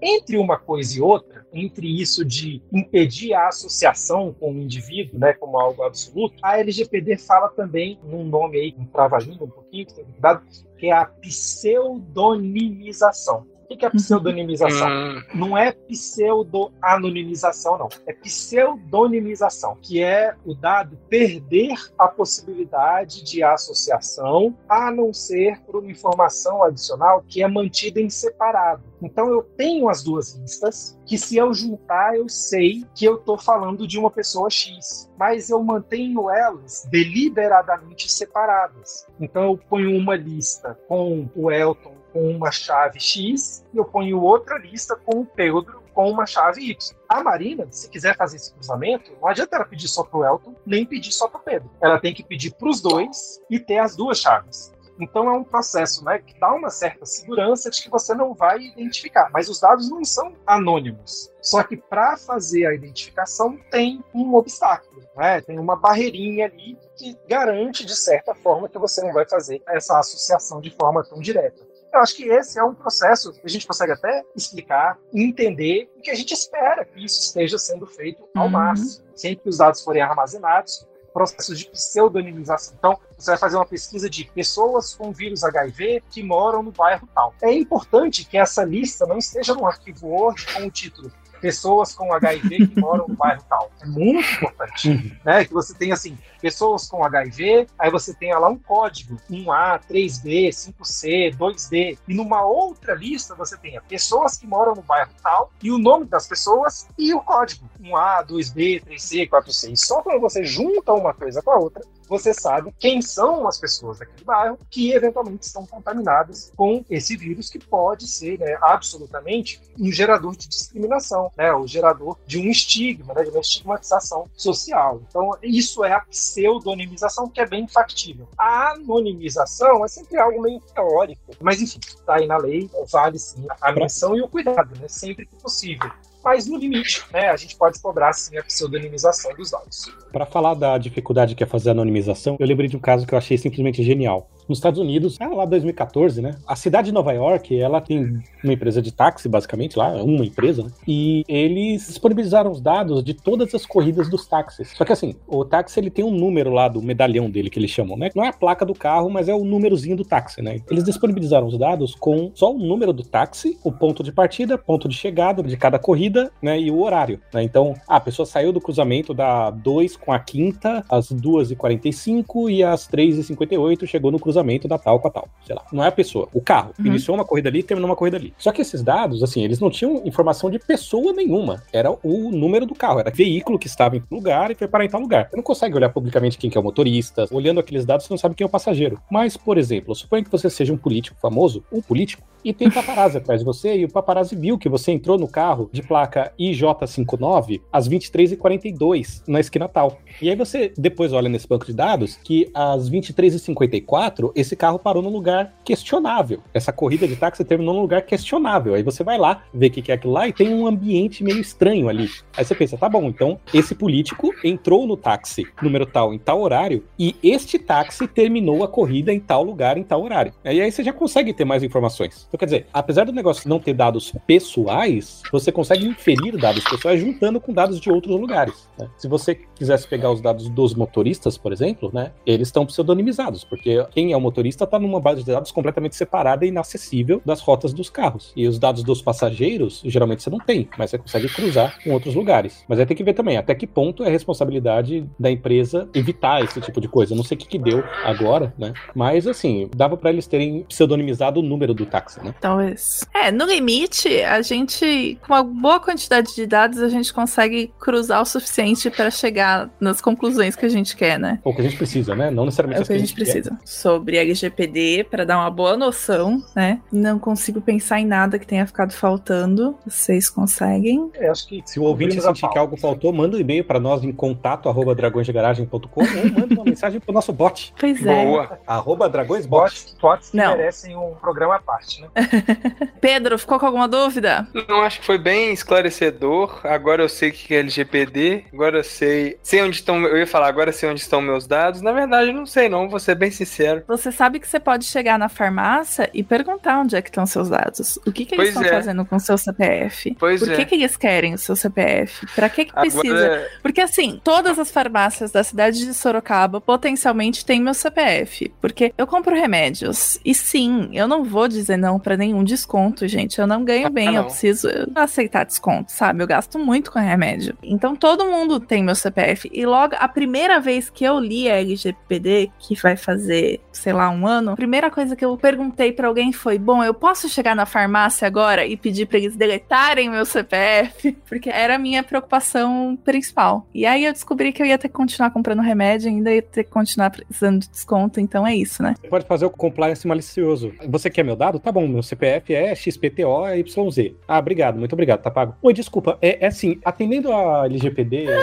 Entre 0.00 0.38
uma 0.38 0.58
coisa 0.58 0.98
e 0.98 1.00
outra, 1.00 1.46
entre 1.52 2.00
isso 2.00 2.24
de 2.24 2.62
impedir 2.72 3.34
a 3.34 3.48
associação 3.48 4.32
com 4.38 4.52
o 4.52 4.58
indivíduo, 4.58 5.18
né, 5.18 5.32
como 5.32 5.58
algo 5.58 5.82
absoluto, 5.82 6.36
a 6.42 6.58
LGPD 6.58 7.18
fala 7.18 7.48
também 7.48 7.98
num 8.04 8.22
nome 8.24 8.56
aí, 8.58 8.72
um 8.78 8.86
trava-língua 8.86 9.46
um 9.46 9.50
pouquinho, 9.50 9.86
que 9.86 9.94
tem 9.94 10.04
cuidado, 10.04 10.46
que 10.78 10.86
é 10.86 10.92
a 10.92 11.04
pseudonimização. 11.04 13.44
O 13.70 13.76
que 13.76 13.86
é 13.86 13.90
pseudonimização? 13.90 14.88
Hum. 14.88 15.22
Não 15.32 15.56
é 15.56 15.70
pseudo-anonimização, 15.70 17.78
não. 17.78 17.88
É 18.04 18.12
pseudonimização, 18.12 19.78
que 19.80 20.02
é 20.02 20.34
o 20.44 20.56
dado 20.56 20.98
perder 21.08 21.76
a 21.96 22.08
possibilidade 22.08 23.22
de 23.22 23.44
associação, 23.44 24.58
a 24.68 24.90
não 24.90 25.14
ser 25.14 25.60
por 25.60 25.76
uma 25.76 25.90
informação 25.90 26.64
adicional 26.64 27.24
que 27.28 27.44
é 27.44 27.46
mantida 27.46 28.00
em 28.00 28.10
separado. 28.10 28.82
Então 29.00 29.30
eu 29.30 29.44
tenho 29.56 29.88
as 29.88 30.02
duas 30.02 30.34
listas, 30.34 30.98
que 31.06 31.16
se 31.16 31.36
eu 31.36 31.54
juntar, 31.54 32.16
eu 32.16 32.28
sei 32.28 32.84
que 32.92 33.04
eu 33.04 33.16
estou 33.16 33.38
falando 33.38 33.86
de 33.86 33.98
uma 33.98 34.10
pessoa 34.10 34.50
X, 34.50 35.08
mas 35.16 35.48
eu 35.48 35.62
mantenho 35.62 36.28
elas 36.28 36.88
deliberadamente 36.90 38.10
separadas. 38.10 39.06
Então 39.20 39.44
eu 39.44 39.56
ponho 39.56 39.96
uma 39.96 40.16
lista 40.16 40.76
com 40.88 41.28
o 41.36 41.52
Elton 41.52 41.99
com 42.12 42.30
uma 42.30 42.50
chave 42.50 43.00
X 43.00 43.64
e 43.72 43.76
eu 43.76 43.84
ponho 43.84 44.20
outra 44.20 44.58
lista 44.58 44.96
com 44.96 45.20
o 45.20 45.26
Pedro 45.26 45.80
com 45.92 46.10
uma 46.10 46.26
chave 46.26 46.70
Y. 46.70 46.96
A 47.08 47.22
Marina, 47.22 47.66
se 47.70 47.88
quiser 47.90 48.16
fazer 48.16 48.36
esse 48.36 48.52
cruzamento, 48.54 49.12
não 49.20 49.28
adianta 49.28 49.56
ela 49.56 49.64
pedir 49.64 49.88
só 49.88 50.04
para 50.04 50.18
o 50.18 50.24
Elton, 50.24 50.54
nem 50.64 50.86
pedir 50.86 51.12
só 51.12 51.28
para 51.28 51.40
o 51.40 51.42
Pedro. 51.42 51.70
Ela 51.80 51.98
tem 51.98 52.14
que 52.14 52.22
pedir 52.22 52.54
para 52.54 52.68
os 52.68 52.80
dois 52.80 53.40
e 53.50 53.58
ter 53.58 53.78
as 53.78 53.96
duas 53.96 54.18
chaves. 54.18 54.72
Então 55.00 55.28
é 55.28 55.32
um 55.32 55.42
processo 55.42 56.04
né, 56.04 56.18
que 56.18 56.38
dá 56.38 56.52
uma 56.52 56.68
certa 56.68 57.06
segurança 57.06 57.70
de 57.70 57.82
que 57.82 57.90
você 57.90 58.14
não 58.14 58.34
vai 58.34 58.58
identificar. 58.58 59.30
Mas 59.32 59.48
os 59.48 59.58
dados 59.58 59.90
não 59.90 60.04
são 60.04 60.34
anônimos. 60.46 61.32
Só 61.40 61.62
que 61.62 61.76
para 61.76 62.18
fazer 62.18 62.66
a 62.66 62.74
identificação 62.74 63.58
tem 63.70 64.04
um 64.14 64.34
obstáculo, 64.34 65.02
né? 65.16 65.40
tem 65.40 65.58
uma 65.58 65.74
barreirinha 65.74 66.46
ali 66.46 66.76
que 66.96 67.16
garante, 67.26 67.86
de 67.86 67.96
certa 67.96 68.34
forma, 68.34 68.68
que 68.68 68.78
você 68.78 69.02
não 69.02 69.12
vai 69.12 69.26
fazer 69.26 69.62
essa 69.66 69.98
associação 69.98 70.60
de 70.60 70.70
forma 70.70 71.02
tão 71.02 71.18
direta. 71.18 71.69
Eu 71.92 72.00
acho 72.00 72.16
que 72.16 72.24
esse 72.24 72.58
é 72.58 72.64
um 72.64 72.74
processo 72.74 73.32
que 73.32 73.40
a 73.44 73.48
gente 73.48 73.66
consegue 73.66 73.92
até 73.92 74.24
explicar, 74.36 74.98
entender 75.12 75.90
e 75.96 76.00
que 76.00 76.10
a 76.10 76.14
gente 76.14 76.32
espera 76.32 76.84
que 76.84 77.04
isso 77.04 77.20
esteja 77.20 77.58
sendo 77.58 77.86
feito 77.86 78.22
ao 78.34 78.44
uhum. 78.44 78.50
máximo. 78.50 79.04
Sempre 79.14 79.42
que 79.42 79.48
os 79.48 79.58
dados 79.58 79.82
forem 79.82 80.00
armazenados, 80.00 80.86
processos 81.12 81.58
de 81.58 81.68
pseudonimização. 81.68 82.74
Então, 82.78 82.98
você 83.18 83.32
vai 83.32 83.38
fazer 83.38 83.56
uma 83.56 83.66
pesquisa 83.66 84.08
de 84.08 84.24
pessoas 84.24 84.94
com 84.94 85.12
vírus 85.12 85.42
HIV 85.42 86.04
que 86.10 86.22
moram 86.22 86.62
no 86.62 86.70
bairro 86.70 87.08
tal. 87.14 87.34
É 87.42 87.52
importante 87.52 88.24
que 88.24 88.38
essa 88.38 88.64
lista 88.64 89.04
não 89.06 89.18
esteja 89.18 89.54
num 89.54 89.66
arquivo 89.66 90.06
Word 90.06 90.46
com 90.54 90.66
o 90.66 90.70
título 90.70 91.10
pessoas 91.40 91.94
com 91.94 92.12
HIV 92.12 92.68
que 92.68 92.80
moram 92.80 93.08
no 93.08 93.14
bairro 93.14 93.42
tal. 93.48 93.70
É 93.80 93.86
muito 93.86 94.28
importante, 94.30 94.90
uhum. 94.90 95.10
né? 95.24 95.44
Que 95.44 95.52
você 95.52 95.74
tem 95.74 95.90
assim, 95.90 96.18
pessoas 96.40 96.88
com 96.88 97.04
HIV, 97.04 97.66
aí 97.78 97.90
você 97.90 98.14
tem 98.14 98.32
lá 98.34 98.48
um 98.48 98.58
código, 98.58 99.16
1A, 99.30 99.80
3B, 99.88 100.48
5C, 100.48 101.36
2D, 101.36 101.98
e 102.08 102.14
numa 102.14 102.44
outra 102.44 102.94
lista 102.94 103.34
você 103.34 103.56
tem 103.56 103.80
pessoas 103.88 104.36
que 104.36 104.46
moram 104.46 104.74
no 104.74 104.82
bairro 104.82 105.10
tal 105.22 105.52
e 105.62 105.70
o 105.70 105.78
nome 105.78 106.06
das 106.06 106.26
pessoas 106.26 106.88
e 106.98 107.12
o 107.14 107.20
código, 107.20 107.68
1A, 107.80 108.26
2B, 108.26 108.84
3C, 108.84 109.28
4C. 109.28 109.72
E 109.72 109.76
só 109.76 110.02
quando 110.02 110.20
você 110.20 110.44
junta 110.44 110.92
uma 110.92 111.14
coisa 111.14 111.42
com 111.42 111.50
a 111.50 111.56
outra, 111.56 111.82
você 112.10 112.34
sabe 112.34 112.74
quem 112.76 113.00
são 113.00 113.46
as 113.46 113.56
pessoas 113.56 114.00
daquele 114.00 114.24
bairro 114.24 114.58
que 114.68 114.90
eventualmente 114.92 115.46
estão 115.46 115.64
contaminadas 115.64 116.52
com 116.56 116.84
esse 116.90 117.16
vírus 117.16 117.48
que 117.48 117.60
pode 117.60 118.08
ser 118.08 118.36
né, 118.36 118.58
absolutamente 118.60 119.60
um 119.78 119.92
gerador 119.92 120.36
de 120.36 120.48
discriminação, 120.48 121.30
né, 121.36 121.52
o 121.52 121.68
gerador 121.68 122.18
de 122.26 122.40
um 122.40 122.50
estigma, 122.50 123.14
né, 123.14 123.22
de 123.22 123.30
uma 123.30 123.40
estigmatização 123.40 124.28
social. 124.34 125.00
Então, 125.08 125.30
isso 125.40 125.84
é 125.84 125.92
a 125.92 126.00
pseudonimização 126.30 127.28
que 127.28 127.40
é 127.40 127.46
bem 127.46 127.66
factível. 127.66 128.28
A 128.38 128.72
anonimização 128.72 129.84
é 129.84 129.88
sempre 129.88 130.18
algo 130.18 130.40
meio 130.40 130.60
teórico, 130.60 131.20
mas 131.40 131.60
enfim, 131.60 131.80
está 131.82 132.16
aí 132.16 132.26
na 132.26 132.36
lei, 132.36 132.70
vale 132.90 133.18
sim 133.18 133.46
a 133.60 133.72
menção 133.72 134.16
e 134.16 134.22
o 134.22 134.28
cuidado, 134.28 134.78
né, 134.78 134.88
sempre 134.88 135.26
que 135.26 135.34
possível 135.36 135.90
mas 136.22 136.46
no 136.46 136.58
limite, 136.58 137.02
né, 137.12 137.30
a 137.30 137.36
gente 137.36 137.56
pode 137.56 137.80
cobrar 137.80 138.12
sim 138.12 138.36
a 138.36 138.42
pseudonimização 138.42 139.34
dos 139.34 139.50
dados. 139.50 139.90
Para 140.12 140.26
falar 140.26 140.52
da 140.52 140.76
dificuldade 140.76 141.34
que 141.34 141.42
é 141.42 141.46
fazer 141.46 141.70
a 141.70 141.72
anonimização, 141.72 142.36
eu 142.38 142.46
lembrei 142.46 142.68
de 142.68 142.76
um 142.76 142.80
caso 142.80 143.06
que 143.06 143.14
eu 143.14 143.18
achei 143.18 143.38
simplesmente 143.38 143.82
genial 143.82 144.28
nos 144.50 144.58
Estados 144.58 144.80
Unidos, 144.80 145.16
ah, 145.20 145.28
lá 145.28 145.44
2014, 145.44 146.20
né? 146.20 146.32
A 146.46 146.56
cidade 146.56 146.86
de 146.86 146.92
Nova 146.92 147.12
York, 147.12 147.58
ela 147.58 147.80
tem 147.80 148.20
uma 148.42 148.52
empresa 148.52 148.82
de 148.82 148.92
táxi, 148.92 149.28
basicamente, 149.28 149.78
lá, 149.78 149.92
uma 150.02 150.24
empresa, 150.24 150.64
né? 150.64 150.70
E 150.86 151.24
eles 151.28 151.86
disponibilizaram 151.86 152.50
os 152.50 152.60
dados 152.60 153.02
de 153.04 153.14
todas 153.14 153.54
as 153.54 153.64
corridas 153.64 154.10
dos 154.10 154.26
táxis. 154.26 154.72
Só 154.76 154.84
que 154.84 154.92
assim, 154.92 155.14
o 155.26 155.44
táxi 155.44 155.78
ele 155.78 155.88
tem 155.88 156.04
um 156.04 156.10
número 156.10 156.50
lá 156.50 156.66
do 156.68 156.82
medalhão 156.82 157.30
dele 157.30 157.48
que 157.48 157.58
eles 157.58 157.70
chamam, 157.70 157.96
né? 157.96 158.10
Não 158.14 158.24
é 158.24 158.28
a 158.28 158.32
placa 158.32 158.66
do 158.66 158.74
carro, 158.74 159.08
mas 159.08 159.28
é 159.28 159.34
o 159.34 159.44
númerozinho 159.44 159.96
do 159.96 160.04
táxi, 160.04 160.42
né? 160.42 160.60
Eles 160.68 160.82
disponibilizaram 160.82 161.46
os 161.46 161.56
dados 161.56 161.94
com 161.94 162.32
só 162.34 162.52
o 162.52 162.58
número 162.58 162.92
do 162.92 163.04
táxi, 163.04 163.56
o 163.62 163.70
ponto 163.70 164.02
de 164.02 164.10
partida, 164.10 164.58
ponto 164.58 164.88
de 164.88 164.96
chegada 164.96 165.42
de 165.42 165.56
cada 165.56 165.78
corrida, 165.78 166.32
né? 166.42 166.60
E 166.60 166.70
o 166.70 166.82
horário, 166.82 167.20
né? 167.32 167.42
Então, 167.44 167.74
a 167.86 168.00
pessoa 168.00 168.26
saiu 168.26 168.52
do 168.52 168.60
cruzamento 168.60 169.14
da 169.14 169.50
2 169.50 169.96
com 169.96 170.12
a 170.12 170.18
quinta, 170.18 170.84
às 170.88 171.12
2h45 171.12 172.50
e 172.50 172.64
às 172.64 172.88
3h58 172.88 173.86
chegou 173.86 174.10
no 174.10 174.18
cruzamento 174.18 174.39
cruzamento 174.40 174.66
da 174.66 174.78
tal 174.78 174.98
com 174.98 175.08
a 175.08 175.10
tal, 175.10 175.28
sei 175.46 175.54
lá. 175.54 175.64
Não 175.72 175.84
é 175.84 175.88
a 175.88 175.92
pessoa, 175.92 176.28
o 176.32 176.40
carro. 176.40 176.72
Uhum. 176.78 176.86
Iniciou 176.86 177.16
uma 177.16 177.24
corrida 177.24 177.48
ali 177.48 177.60
e 177.60 177.62
terminou 177.62 177.88
uma 177.88 177.96
corrida 177.96 178.16
ali. 178.16 178.34
Só 178.38 178.50
que 178.50 178.62
esses 178.62 178.82
dados, 178.82 179.22
assim, 179.22 179.44
eles 179.44 179.60
não 179.60 179.70
tinham 179.70 180.02
informação 180.04 180.50
de 180.50 180.58
pessoa 180.58 181.12
nenhuma. 181.12 181.62
Era 181.72 181.90
o 182.02 182.30
número 182.30 182.66
do 182.66 182.74
carro, 182.74 182.98
era 182.98 183.10
veículo 183.10 183.58
que 183.58 183.66
estava 183.66 183.96
em 183.96 184.02
lugar 184.10 184.50
e 184.50 184.54
foi 184.54 184.66
parar 184.66 184.84
em 184.84 184.88
tal 184.88 185.00
lugar. 185.00 185.28
Você 185.30 185.36
não 185.36 185.42
consegue 185.42 185.76
olhar 185.76 185.90
publicamente 185.90 186.38
quem 186.38 186.50
que 186.50 186.56
é 186.56 186.60
o 186.60 186.64
motorista. 186.64 187.26
Olhando 187.30 187.60
aqueles 187.60 187.84
dados, 187.84 188.06
você 188.06 188.12
não 188.12 188.18
sabe 188.18 188.34
quem 188.34 188.44
é 188.44 188.48
o 188.48 188.50
passageiro. 188.50 189.00
Mas, 189.10 189.36
por 189.36 189.58
exemplo, 189.58 189.94
suponha 189.94 190.24
que 190.24 190.30
você 190.30 190.48
seja 190.48 190.72
um 190.72 190.78
político 190.78 191.16
famoso, 191.20 191.62
um 191.72 191.80
político, 191.80 192.22
e 192.44 192.54
tem 192.54 192.70
paparazzi 192.70 193.18
atrás 193.18 193.40
de 193.40 193.44
você, 193.44 193.76
e 193.76 193.84
o 193.84 193.88
paparazzi 193.88 194.34
viu 194.34 194.56
que 194.56 194.68
você 194.68 194.92
entrou 194.92 195.18
no 195.18 195.28
carro 195.28 195.68
de 195.72 195.82
placa 195.82 196.32
IJ59 196.40 197.60
às 197.70 197.88
23h42, 197.88 199.22
na 199.28 199.40
esquina 199.40 199.68
tal. 199.68 199.98
E 200.22 200.30
aí 200.30 200.36
você 200.36 200.72
depois 200.76 201.12
olha 201.12 201.28
nesse 201.28 201.46
banco 201.46 201.66
de 201.66 201.74
dados 201.74 202.16
que 202.16 202.50
às 202.54 202.90
23h54 202.90 204.29
esse 204.34 204.56
carro 204.56 204.78
parou 204.78 205.02
num 205.02 205.10
lugar 205.10 205.54
questionável. 205.64 206.40
Essa 206.52 206.72
corrida 206.72 207.06
de 207.06 207.16
táxi 207.16 207.44
terminou 207.44 207.74
num 207.74 207.80
lugar 207.82 208.02
questionável. 208.02 208.74
Aí 208.74 208.82
você 208.82 209.02
vai 209.04 209.18
lá, 209.18 209.42
vê 209.52 209.66
o 209.66 209.70
que 209.70 209.82
que 209.82 209.92
é 209.92 209.94
aquilo 209.94 210.12
lá 210.12 210.28
e 210.28 210.32
tem 210.32 210.52
um 210.52 210.66
ambiente 210.66 211.22
meio 211.22 211.40
estranho 211.40 211.88
ali. 211.88 212.08
Aí 212.36 212.44
você 212.44 212.54
pensa, 212.54 212.76
tá 212.76 212.88
bom, 212.88 213.04
então 213.04 213.38
esse 213.52 213.74
político 213.74 214.30
entrou 214.44 214.86
no 214.86 214.96
táxi 214.96 215.46
número 215.62 215.86
tal 215.86 216.12
em 216.12 216.18
tal 216.18 216.40
horário 216.40 216.84
e 216.98 217.16
este 217.22 217.58
táxi 217.58 218.06
terminou 218.06 218.64
a 218.64 218.68
corrida 218.68 219.12
em 219.12 219.20
tal 219.20 219.42
lugar 219.42 219.76
em 219.76 219.82
tal 219.82 220.02
horário. 220.02 220.32
E 220.44 220.60
aí 220.60 220.70
você 220.70 220.82
já 220.82 220.92
consegue 220.92 221.32
ter 221.32 221.44
mais 221.44 221.62
informações. 221.62 222.26
Então, 222.28 222.38
quer 222.38 222.44
dizer, 222.46 222.66
apesar 222.72 223.04
do 223.04 223.12
negócio 223.12 223.48
não 223.48 223.58
ter 223.58 223.74
dados 223.74 224.12
pessoais, 224.26 225.22
você 225.32 225.52
consegue 225.52 225.86
inferir 225.86 226.36
dados 226.36 226.64
pessoais 226.64 227.00
juntando 227.00 227.40
com 227.40 227.52
dados 227.52 227.80
de 227.80 227.90
outros 227.90 228.18
lugares. 228.18 228.68
né? 228.78 228.88
Se 228.96 229.08
você 229.08 229.34
quisesse 229.54 229.86
pegar 229.86 230.10
os 230.10 230.20
dados 230.20 230.48
dos 230.48 230.74
motoristas, 230.74 231.36
por 231.36 231.52
exemplo, 231.52 231.90
né, 231.92 232.12
eles 232.26 232.48
estão 232.48 232.66
pseudonimizados, 232.66 233.44
porque 233.44 233.84
quem 233.90 234.12
é 234.12 234.16
o 234.20 234.22
motorista 234.22 234.64
está 234.64 234.78
numa 234.78 235.00
base 235.00 235.24
de 235.24 235.32
dados 235.32 235.50
completamente 235.50 235.96
separada 235.96 236.44
e 236.44 236.48
inacessível 236.48 237.20
das 237.24 237.40
rotas 237.40 237.72
dos 237.72 237.90
carros. 237.90 238.32
E 238.36 238.46
os 238.46 238.58
dados 238.58 238.82
dos 238.82 239.02
passageiros, 239.02 239.82
geralmente 239.84 240.22
você 240.22 240.30
não 240.30 240.38
tem, 240.38 240.68
mas 240.78 240.90
você 240.90 240.98
consegue 240.98 241.28
cruzar 241.28 241.82
com 241.82 241.90
outros 241.90 242.14
lugares. 242.14 242.64
Mas 242.68 242.78
aí 242.78 242.86
tem 242.86 242.96
que 242.96 243.02
ver 243.04 243.14
também 243.14 243.36
até 243.36 243.54
que 243.54 243.66
ponto 243.66 244.04
é 244.04 244.10
responsabilidade 244.10 245.06
da 245.18 245.30
empresa 245.30 245.88
evitar 245.94 246.42
esse 246.44 246.60
tipo 246.60 246.80
de 246.80 246.88
coisa. 246.88 247.12
Eu 247.12 247.16
não 247.16 247.24
sei 247.24 247.36
o 247.36 247.38
que, 247.38 247.46
que 247.46 247.58
deu 247.58 247.82
agora, 248.04 248.52
né? 248.58 248.72
Mas 248.94 249.26
assim, 249.26 249.68
dava 249.74 249.96
para 249.96 250.10
eles 250.10 250.26
terem 250.26 250.64
pseudonimizado 250.68 251.40
o 251.40 251.42
número 251.42 251.72
do 251.74 251.86
táxi, 251.86 252.22
né? 252.24 252.34
Talvez. 252.40 253.04
É, 253.14 253.30
no 253.30 253.44
limite, 253.44 254.22
a 254.22 254.42
gente, 254.42 255.18
com 255.26 255.32
uma 255.34 255.42
boa 255.42 255.80
quantidade 255.80 256.34
de 256.34 256.46
dados, 256.46 256.78
a 256.80 256.88
gente 256.88 257.12
consegue 257.12 257.72
cruzar 257.78 258.20
o 258.22 258.24
suficiente 258.24 258.90
para 258.90 259.10
chegar 259.10 259.70
nas 259.80 260.00
conclusões 260.00 260.56
que 260.56 260.66
a 260.66 260.68
gente 260.68 260.96
quer, 260.96 261.18
né? 261.18 261.38
Ou 261.44 261.54
que 261.54 261.60
a 261.60 261.64
gente 261.64 261.76
precisa, 261.76 262.14
né? 262.14 262.30
Não 262.30 262.44
necessariamente 262.44 262.78
É 262.78 262.80
o 262.80 262.82
as 262.82 262.88
que 262.88 262.94
a 262.94 262.98
gente 262.98 263.14
quer. 263.14 263.24
precisa. 263.24 263.58
Sobre 264.00 264.16
LGPD, 264.16 265.04
para 265.10 265.26
dar 265.26 265.36
uma 265.36 265.50
boa 265.50 265.76
noção, 265.76 266.42
né? 266.56 266.80
Não 266.90 267.18
consigo 267.18 267.60
pensar 267.60 268.00
em 268.00 268.06
nada 268.06 268.38
que 268.38 268.46
tenha 268.46 268.66
ficado 268.66 268.92
faltando. 268.94 269.76
Vocês 269.86 270.30
conseguem? 270.30 271.10
Eu 271.16 271.30
acho 271.30 271.46
que 271.46 271.62
Se 271.66 271.78
o 271.78 271.82
ouvinte 271.82 272.18
sentir 272.18 272.48
que 272.48 272.58
algo 272.58 272.78
faltou, 272.78 273.12
manda 273.12 273.36
um 273.36 273.40
e-mail 273.40 273.62
para 273.62 273.78
nós 273.78 274.02
em 274.02 274.10
contato 274.10 274.70
arroba 274.70 274.94
dragõesdegaragem.com 274.94 276.00
ou 276.00 276.30
manda 276.32 276.54
uma 276.54 276.64
mensagem 276.64 276.98
pro 276.98 277.12
nosso 277.12 277.30
bot, 277.30 277.74
Pois 277.78 278.04
é. 278.06 278.24
Boa. 278.24 278.58
arroba 278.66 279.06
dragõesbot. 279.06 279.94
Bots, 280.00 280.32
Não. 280.32 280.56
merecem 280.56 280.96
um 280.96 281.12
programa 281.20 281.56
à 281.56 281.60
parte, 281.60 282.00
né? 282.00 282.08
Pedro, 283.02 283.38
ficou 283.38 283.58
com 283.60 283.66
alguma 283.66 283.86
dúvida? 283.86 284.48
Não, 284.66 284.80
acho 284.80 285.00
que 285.00 285.06
foi 285.06 285.18
bem 285.18 285.52
esclarecedor. 285.52 286.58
Agora 286.64 287.02
eu 287.02 287.08
sei 287.08 287.28
o 287.28 287.32
que 287.32 287.54
é 287.54 287.58
LGPD. 287.58 288.44
Agora 288.50 288.78
eu 288.78 288.84
sei. 288.84 289.36
Sei 289.42 289.60
onde 289.62 289.76
estão. 289.76 290.00
Eu 290.04 290.16
ia 290.16 290.26
falar, 290.26 290.48
agora 290.48 290.70
eu 290.70 290.74
sei 290.74 290.88
onde 290.88 291.00
estão 291.02 291.20
meus 291.20 291.46
dados. 291.46 291.82
Na 291.82 291.92
verdade, 291.92 292.28
eu 292.30 292.34
não 292.34 292.46
sei, 292.46 292.66
não. 292.70 292.88
Vou 292.88 292.98
ser 292.98 293.14
bem 293.14 293.30
sincero. 293.30 293.82
Você 293.90 294.12
sabe 294.12 294.38
que 294.38 294.46
você 294.46 294.60
pode 294.60 294.84
chegar 294.84 295.18
na 295.18 295.28
farmácia 295.28 296.08
e 296.14 296.22
perguntar 296.22 296.78
onde 296.80 296.94
é 296.96 297.02
que 297.02 297.08
estão 297.10 297.26
seus 297.26 297.48
dados. 297.48 297.98
O 298.06 298.12
que, 298.12 298.24
que 298.24 298.34
eles 298.34 298.48
estão 298.48 298.62
é. 298.62 298.68
fazendo 298.68 299.04
com 299.04 299.16
o 299.16 299.20
seu 299.20 299.36
CPF? 299.36 300.16
Pois 300.18 300.40
Por 300.40 300.54
que, 300.54 300.62
é. 300.62 300.64
que 300.64 300.74
eles 300.76 300.96
querem 300.96 301.34
o 301.34 301.38
seu 301.38 301.56
CPF? 301.56 302.26
Pra 302.34 302.48
que, 302.48 302.66
que 302.66 302.72
precisa? 302.72 303.16
Agora, 303.16 303.50
Porque 303.62 303.80
assim, 303.80 304.20
todas 304.22 304.58
as 304.58 304.70
farmácias 304.70 305.30
da 305.32 305.42
cidade 305.42 305.84
de 305.84 305.92
Sorocaba 305.92 306.60
potencialmente 306.60 307.44
têm 307.44 307.60
meu 307.60 307.74
CPF. 307.74 308.52
Porque 308.60 308.94
eu 308.96 309.06
compro 309.06 309.34
remédios. 309.34 310.18
E 310.24 310.34
sim, 310.34 310.88
eu 310.92 311.08
não 311.08 311.24
vou 311.24 311.48
dizer 311.48 311.76
não 311.76 311.98
pra 311.98 312.16
nenhum 312.16 312.44
desconto, 312.44 313.08
gente. 313.08 313.40
Eu 313.40 313.46
não 313.46 313.64
ganho 313.64 313.86
Ah, 313.86 313.90
bem, 313.90 314.06
eu 314.06 314.12
não. 314.12 314.24
preciso 314.24 314.68
aceitar 314.94 315.44
desconto, 315.44 315.90
sabe? 315.92 316.22
Eu 316.22 316.26
gasto 316.26 316.58
muito 316.58 316.92
com 316.92 316.98
remédio. 316.98 317.56
Então 317.62 317.96
todo 317.96 318.24
mundo 318.26 318.60
tem 318.60 318.82
meu 318.82 318.94
CPF. 318.94 319.50
E 319.52 319.66
logo, 319.66 319.94
a 319.98 320.08
primeira 320.08 320.60
vez 320.60 320.88
que 320.90 321.04
eu 321.04 321.18
li 321.18 321.50
a 321.50 321.56
LGPD, 321.60 322.50
que 322.58 322.74
vai 322.80 322.96
fazer, 322.96 323.60
sei 323.80 323.92
lá, 323.92 324.10
um 324.10 324.26
ano, 324.26 324.52
a 324.52 324.56
primeira 324.56 324.90
coisa 324.90 325.16
que 325.16 325.24
eu 325.24 325.36
perguntei 325.36 325.92
pra 325.92 326.06
alguém 326.06 326.32
foi: 326.32 326.58
bom, 326.58 326.84
eu 326.84 326.92
posso 326.92 327.28
chegar 327.28 327.56
na 327.56 327.64
farmácia 327.64 328.26
agora 328.26 328.66
e 328.66 328.76
pedir 328.76 329.06
pra 329.06 329.18
eles 329.18 329.34
deletarem 329.34 330.10
meu 330.10 330.24
CPF? 330.24 331.12
Porque 331.28 331.48
era 331.48 331.76
a 331.76 331.78
minha 331.78 332.02
preocupação 332.02 332.98
principal. 333.04 333.66
E 333.74 333.86
aí 333.86 334.04
eu 334.04 334.12
descobri 334.12 334.52
que 334.52 334.62
eu 334.62 334.66
ia 334.66 334.76
ter 334.76 334.88
que 334.88 334.94
continuar 334.94 335.30
comprando 335.30 335.60
remédio, 335.60 336.08
ainda 336.08 336.32
ia 336.32 336.42
ter 336.42 336.64
que 336.64 336.70
continuar 336.70 337.10
precisando 337.10 337.60
de 337.60 337.70
desconto, 337.70 338.20
então 338.20 338.46
é 338.46 338.54
isso, 338.54 338.82
né? 338.82 338.94
Você 339.00 339.08
pode 339.08 339.26
fazer 339.26 339.46
o 339.46 339.50
compliance 339.50 340.06
malicioso. 340.06 340.72
Você 340.88 341.08
quer 341.08 341.22
meu 341.22 341.36
dado? 341.36 341.58
Tá 341.58 341.72
bom, 341.72 341.88
meu 341.88 342.02
CPF 342.02 342.54
é 342.54 342.74
XPTOYZ. 342.74 344.12
Ah, 344.28 344.38
obrigado, 344.38 344.78
muito 344.78 344.92
obrigado, 344.92 345.22
tá 345.22 345.30
pago. 345.30 345.54
Oi, 345.62 345.72
desculpa, 345.72 346.18
é, 346.20 346.44
é 346.44 346.48
assim, 346.48 346.78
atendendo 346.84 347.32
a 347.32 347.64
LGPD, 347.64 348.26
é, 348.26 348.34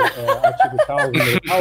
artigo 0.44 0.78
tal, 0.88 1.00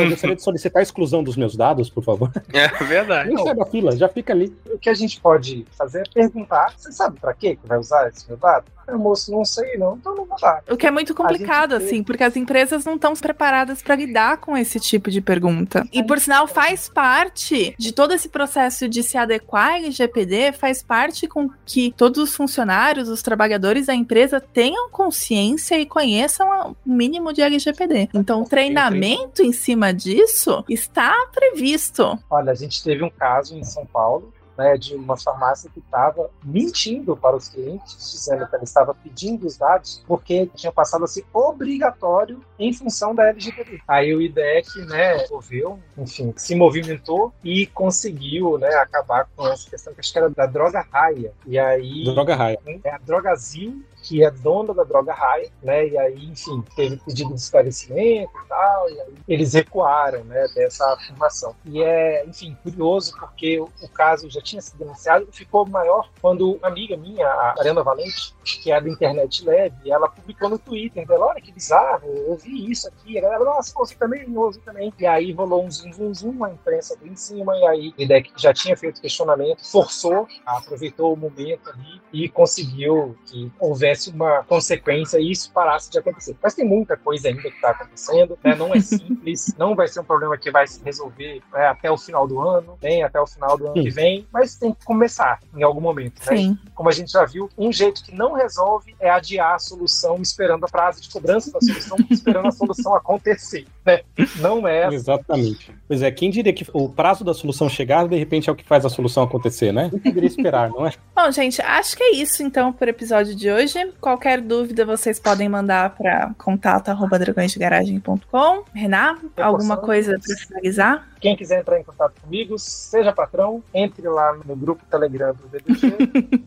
eu 0.00 0.10
gostaria 0.10 0.36
de 0.36 0.42
solicitar 0.42 0.80
a 0.80 0.82
exclusão 0.82 1.22
dos 1.22 1.36
meus 1.36 1.56
dados, 1.56 1.90
por 1.90 2.02
favor. 2.02 2.30
é 2.52 2.68
verdade. 2.84 3.28
Nem 3.28 3.44
sai 3.44 3.54
da 3.54 3.65
fila, 3.66 3.96
já 3.96 4.08
fica 4.08 4.32
ali. 4.32 4.54
O 4.66 4.78
que 4.78 4.88
a 4.88 4.94
gente 4.94 5.20
pode 5.20 5.66
fazer 5.76 6.00
é 6.00 6.12
perguntar: 6.12 6.74
você 6.76 6.92
sabe 6.92 7.20
pra 7.20 7.34
quê 7.34 7.56
que 7.56 7.66
vai 7.66 7.78
usar 7.78 8.08
esse 8.08 8.26
meu 8.28 8.36
dado? 8.36 8.64
Eu, 8.86 8.98
moço, 8.98 9.32
não 9.32 9.44
sei 9.44 9.76
não, 9.76 9.96
então 9.96 10.14
não 10.14 10.24
vou 10.24 10.38
dar. 10.38 10.62
O 10.70 10.76
que 10.76 10.86
é 10.86 10.90
muito 10.90 11.14
complicado, 11.14 11.72
gente 11.72 11.84
assim, 11.84 12.02
porque 12.04 12.22
as 12.22 12.36
empresas 12.36 12.84
não 12.84 12.94
estão 12.94 13.14
preparadas 13.14 13.82
para 13.82 13.96
lidar 13.96 14.38
com 14.38 14.56
esse 14.56 14.78
tipo 14.78 15.10
de 15.10 15.20
pergunta. 15.20 15.84
E, 15.92 16.02
por 16.04 16.20
sinal, 16.20 16.46
faz 16.46 16.88
parte 16.88 17.74
de 17.76 17.92
todo 17.92 18.14
esse 18.14 18.28
processo 18.28 18.88
de 18.88 19.02
se 19.02 19.18
adequar 19.18 19.72
à 19.72 19.76
LGPD, 19.78 20.52
faz 20.52 20.82
parte 20.82 21.26
com 21.26 21.50
que 21.64 21.92
todos 21.96 22.22
os 22.22 22.36
funcionários, 22.36 23.08
os 23.08 23.22
trabalhadores 23.22 23.86
da 23.86 23.94
empresa 23.94 24.40
tenham 24.40 24.88
consciência 24.90 25.78
e 25.78 25.86
conheçam 25.86 26.76
o 26.84 26.90
mínimo 26.90 27.32
de 27.32 27.42
LGPD. 27.42 28.10
Então, 28.14 28.42
o 28.42 28.48
treinamento 28.48 29.42
em 29.42 29.52
cima 29.52 29.92
disso 29.92 30.64
está 30.68 31.12
previsto. 31.34 32.16
Olha, 32.30 32.52
a 32.52 32.54
gente 32.54 32.82
teve 32.84 33.02
um 33.02 33.10
caso 33.10 33.55
em 33.56 33.64
São 33.64 33.86
Paulo. 33.86 34.32
Né, 34.56 34.74
de 34.78 34.94
uma 34.94 35.18
farmácia 35.18 35.68
que 35.68 35.80
estava 35.80 36.30
mentindo 36.42 37.14
para 37.14 37.36
os 37.36 37.46
clientes, 37.46 38.10
dizendo 38.10 38.48
que 38.48 38.54
ela 38.54 38.64
estava 38.64 38.94
pedindo 38.94 39.46
os 39.46 39.58
dados 39.58 40.02
porque 40.08 40.46
tinha 40.54 40.72
passado 40.72 41.04
a 41.04 41.06
ser 41.06 41.26
obrigatório 41.30 42.40
em 42.58 42.72
função 42.72 43.14
da 43.14 43.28
LGPD. 43.28 43.82
Aí 43.86 44.14
o 44.14 44.22
IDEC, 44.22 44.78
né, 44.86 45.26
ouviu, 45.30 45.78
enfim, 45.98 46.32
se 46.38 46.54
movimentou 46.54 47.34
e 47.44 47.66
conseguiu, 47.66 48.56
né, 48.56 48.68
acabar 48.76 49.28
com 49.36 49.46
essa 49.46 49.68
questão 49.68 49.92
que 49.92 50.00
acho 50.00 50.10
que 50.10 50.18
era 50.18 50.30
da 50.30 50.46
droga 50.46 50.80
raia. 50.90 51.34
E 51.46 51.58
aí 51.58 52.04
Droga 52.04 52.34
raia. 52.34 52.58
é 52.82 52.90
a 52.90 52.96
Drogazil, 52.96 53.84
que 54.06 54.22
é 54.22 54.30
dona 54.30 54.72
da 54.72 54.84
Droga 54.84 55.12
Raia, 55.12 55.50
né? 55.60 55.88
E 55.88 55.98
aí, 55.98 56.26
enfim, 56.26 56.62
teve 56.76 56.96
pedido 56.98 57.34
de 57.34 57.40
esclarecimento 57.40 58.30
e 58.44 58.48
tal, 58.48 58.88
e 58.88 59.00
aí 59.00 59.14
eles 59.26 59.52
recuaram, 59.52 60.22
né, 60.24 60.46
dessa 60.54 60.94
afirmação. 60.94 61.56
E 61.64 61.82
é, 61.82 62.24
enfim, 62.24 62.56
curioso 62.62 63.12
porque 63.18 63.58
o, 63.58 63.68
caso 63.92 64.30
já 64.30 64.40
tinha 64.40 64.62
sido 64.62 64.78
denunciado 64.78 65.26
e 65.28 65.36
ficou 65.36 65.66
maior 65.66 66.08
quando 66.20 66.52
uma 66.52 66.68
amiga 66.68 66.96
minha, 66.96 67.26
a 67.26 67.54
Ariana 67.58 67.82
Valente, 67.82 68.34
que 68.62 68.70
é 68.70 68.80
da 68.80 68.88
Internet 68.88 69.44
Lab, 69.44 69.90
ela 69.90 70.08
publicou 70.08 70.50
no 70.50 70.58
Twitter 70.58 71.06
dela, 71.06 71.26
olha 71.26 71.40
que 71.40 71.50
bizarro, 71.50 72.06
eu 72.06 72.36
vi 72.36 72.70
isso 72.70 72.86
aqui, 72.88 73.18
a 73.18 73.22
galera, 73.22 73.44
nossa, 73.44 73.72
você 73.74 73.94
também, 73.96 74.22
eu 74.22 74.40
ouvi 74.40 74.60
também. 74.60 74.92
E 74.98 75.06
aí 75.06 75.32
rolou 75.32 75.64
um 75.64 75.70
zoom, 75.70 75.92
zoom, 75.92 76.14
zoom, 76.14 76.44
a 76.44 76.50
imprensa 76.50 76.96
veio 77.00 77.12
em 77.12 77.16
cima, 77.16 77.56
e 77.56 77.66
aí 77.66 77.94
o 77.98 78.02
IDEC 78.02 78.30
já 78.36 78.52
tinha 78.52 78.76
feito 78.76 79.00
questionamento, 79.00 79.66
forçou, 79.68 80.28
aproveitou 80.44 81.12
o 81.12 81.16
momento 81.16 81.70
ali 81.70 82.00
e 82.12 82.28
conseguiu 82.28 83.16
que 83.26 83.50
houvesse 83.58 83.95
uma 84.06 84.42
consequência 84.44 85.18
e 85.18 85.30
isso 85.30 85.50
parasse 85.52 85.90
de 85.90 85.98
acontecer. 85.98 86.36
Mas 86.42 86.54
tem 86.54 86.64
muita 86.64 86.96
coisa 86.96 87.28
ainda 87.28 87.42
que 87.42 87.48
está 87.48 87.70
acontecendo, 87.70 88.38
né? 88.42 88.54
não 88.54 88.74
é 88.74 88.80
simples, 88.80 89.54
não 89.58 89.74
vai 89.74 89.88
ser 89.88 90.00
um 90.00 90.04
problema 90.04 90.36
que 90.36 90.50
vai 90.50 90.66
se 90.66 90.82
resolver 90.82 91.42
né, 91.52 91.66
até 91.68 91.90
o 91.90 91.96
final 91.96 92.26
do 92.26 92.40
ano, 92.40 92.78
nem 92.82 93.02
até 93.02 93.20
o 93.20 93.26
final 93.26 93.56
do 93.56 93.66
ano 93.66 93.74
que 93.74 93.90
vem, 93.90 94.26
mas 94.32 94.56
tem 94.56 94.72
que 94.72 94.84
começar 94.84 95.40
em 95.54 95.62
algum 95.62 95.80
momento. 95.80 96.20
Né? 96.30 96.36
Sim. 96.36 96.58
Como 96.74 96.88
a 96.88 96.92
gente 96.92 97.10
já 97.10 97.24
viu, 97.24 97.48
um 97.56 97.72
jeito 97.72 98.02
que 98.04 98.14
não 98.14 98.34
resolve 98.34 98.94
é 99.00 99.10
adiar 99.10 99.54
a 99.54 99.58
solução 99.58 100.20
esperando 100.20 100.64
a 100.64 100.68
prazo 100.68 101.00
de 101.00 101.10
cobrança 101.10 101.50
da 101.52 101.60
solução, 101.60 101.96
esperando 102.10 102.48
a 102.48 102.52
solução 102.52 102.94
acontecer. 102.94 103.66
Né? 103.84 104.00
Não 104.36 104.66
é 104.66 104.84
assim. 104.84 104.96
Exatamente. 104.96 105.74
Pois 105.86 106.02
é, 106.02 106.10
quem 106.10 106.30
diria 106.30 106.52
que 106.52 106.66
o 106.72 106.88
prazo 106.88 107.24
da 107.24 107.32
solução 107.32 107.68
chegar, 107.68 108.08
de 108.08 108.16
repente, 108.16 108.48
é 108.48 108.52
o 108.52 108.56
que 108.56 108.64
faz 108.64 108.84
a 108.84 108.88
solução 108.88 109.22
acontecer, 109.22 109.72
né? 109.72 109.88
Não 109.92 109.98
poderia 109.98 110.26
esperar, 110.26 110.70
não 110.70 110.86
é? 110.86 110.92
Bom, 111.14 111.30
gente, 111.30 111.62
acho 111.62 111.96
que 111.96 112.02
é 112.02 112.12
isso 112.16 112.42
então 112.42 112.72
para 112.72 112.86
o 112.86 112.90
episódio 112.90 113.34
de 113.34 113.50
hoje. 113.50 113.75
Hoje. 113.76 113.92
Qualquer 114.00 114.40
dúvida 114.40 114.84
vocês 114.84 115.18
podem 115.18 115.48
mandar 115.48 115.90
para 115.90 116.32
contato@dragõesdegaragem.com. 116.38 118.64
Renan, 118.72 119.16
alguma 119.36 119.76
coisa 119.76 120.16
para 120.18 120.36
finalizar? 120.36 121.06
Quem 121.26 121.34
quiser 121.34 121.58
entrar 121.58 121.80
em 121.80 121.82
contato 121.82 122.20
comigo, 122.20 122.56
seja 122.56 123.12
patrão, 123.12 123.60
entre 123.74 124.08
lá 124.08 124.38
no 124.46 124.54
grupo 124.54 124.84
Telegram 124.88 125.34
do 125.34 125.48
DDG 125.48 125.96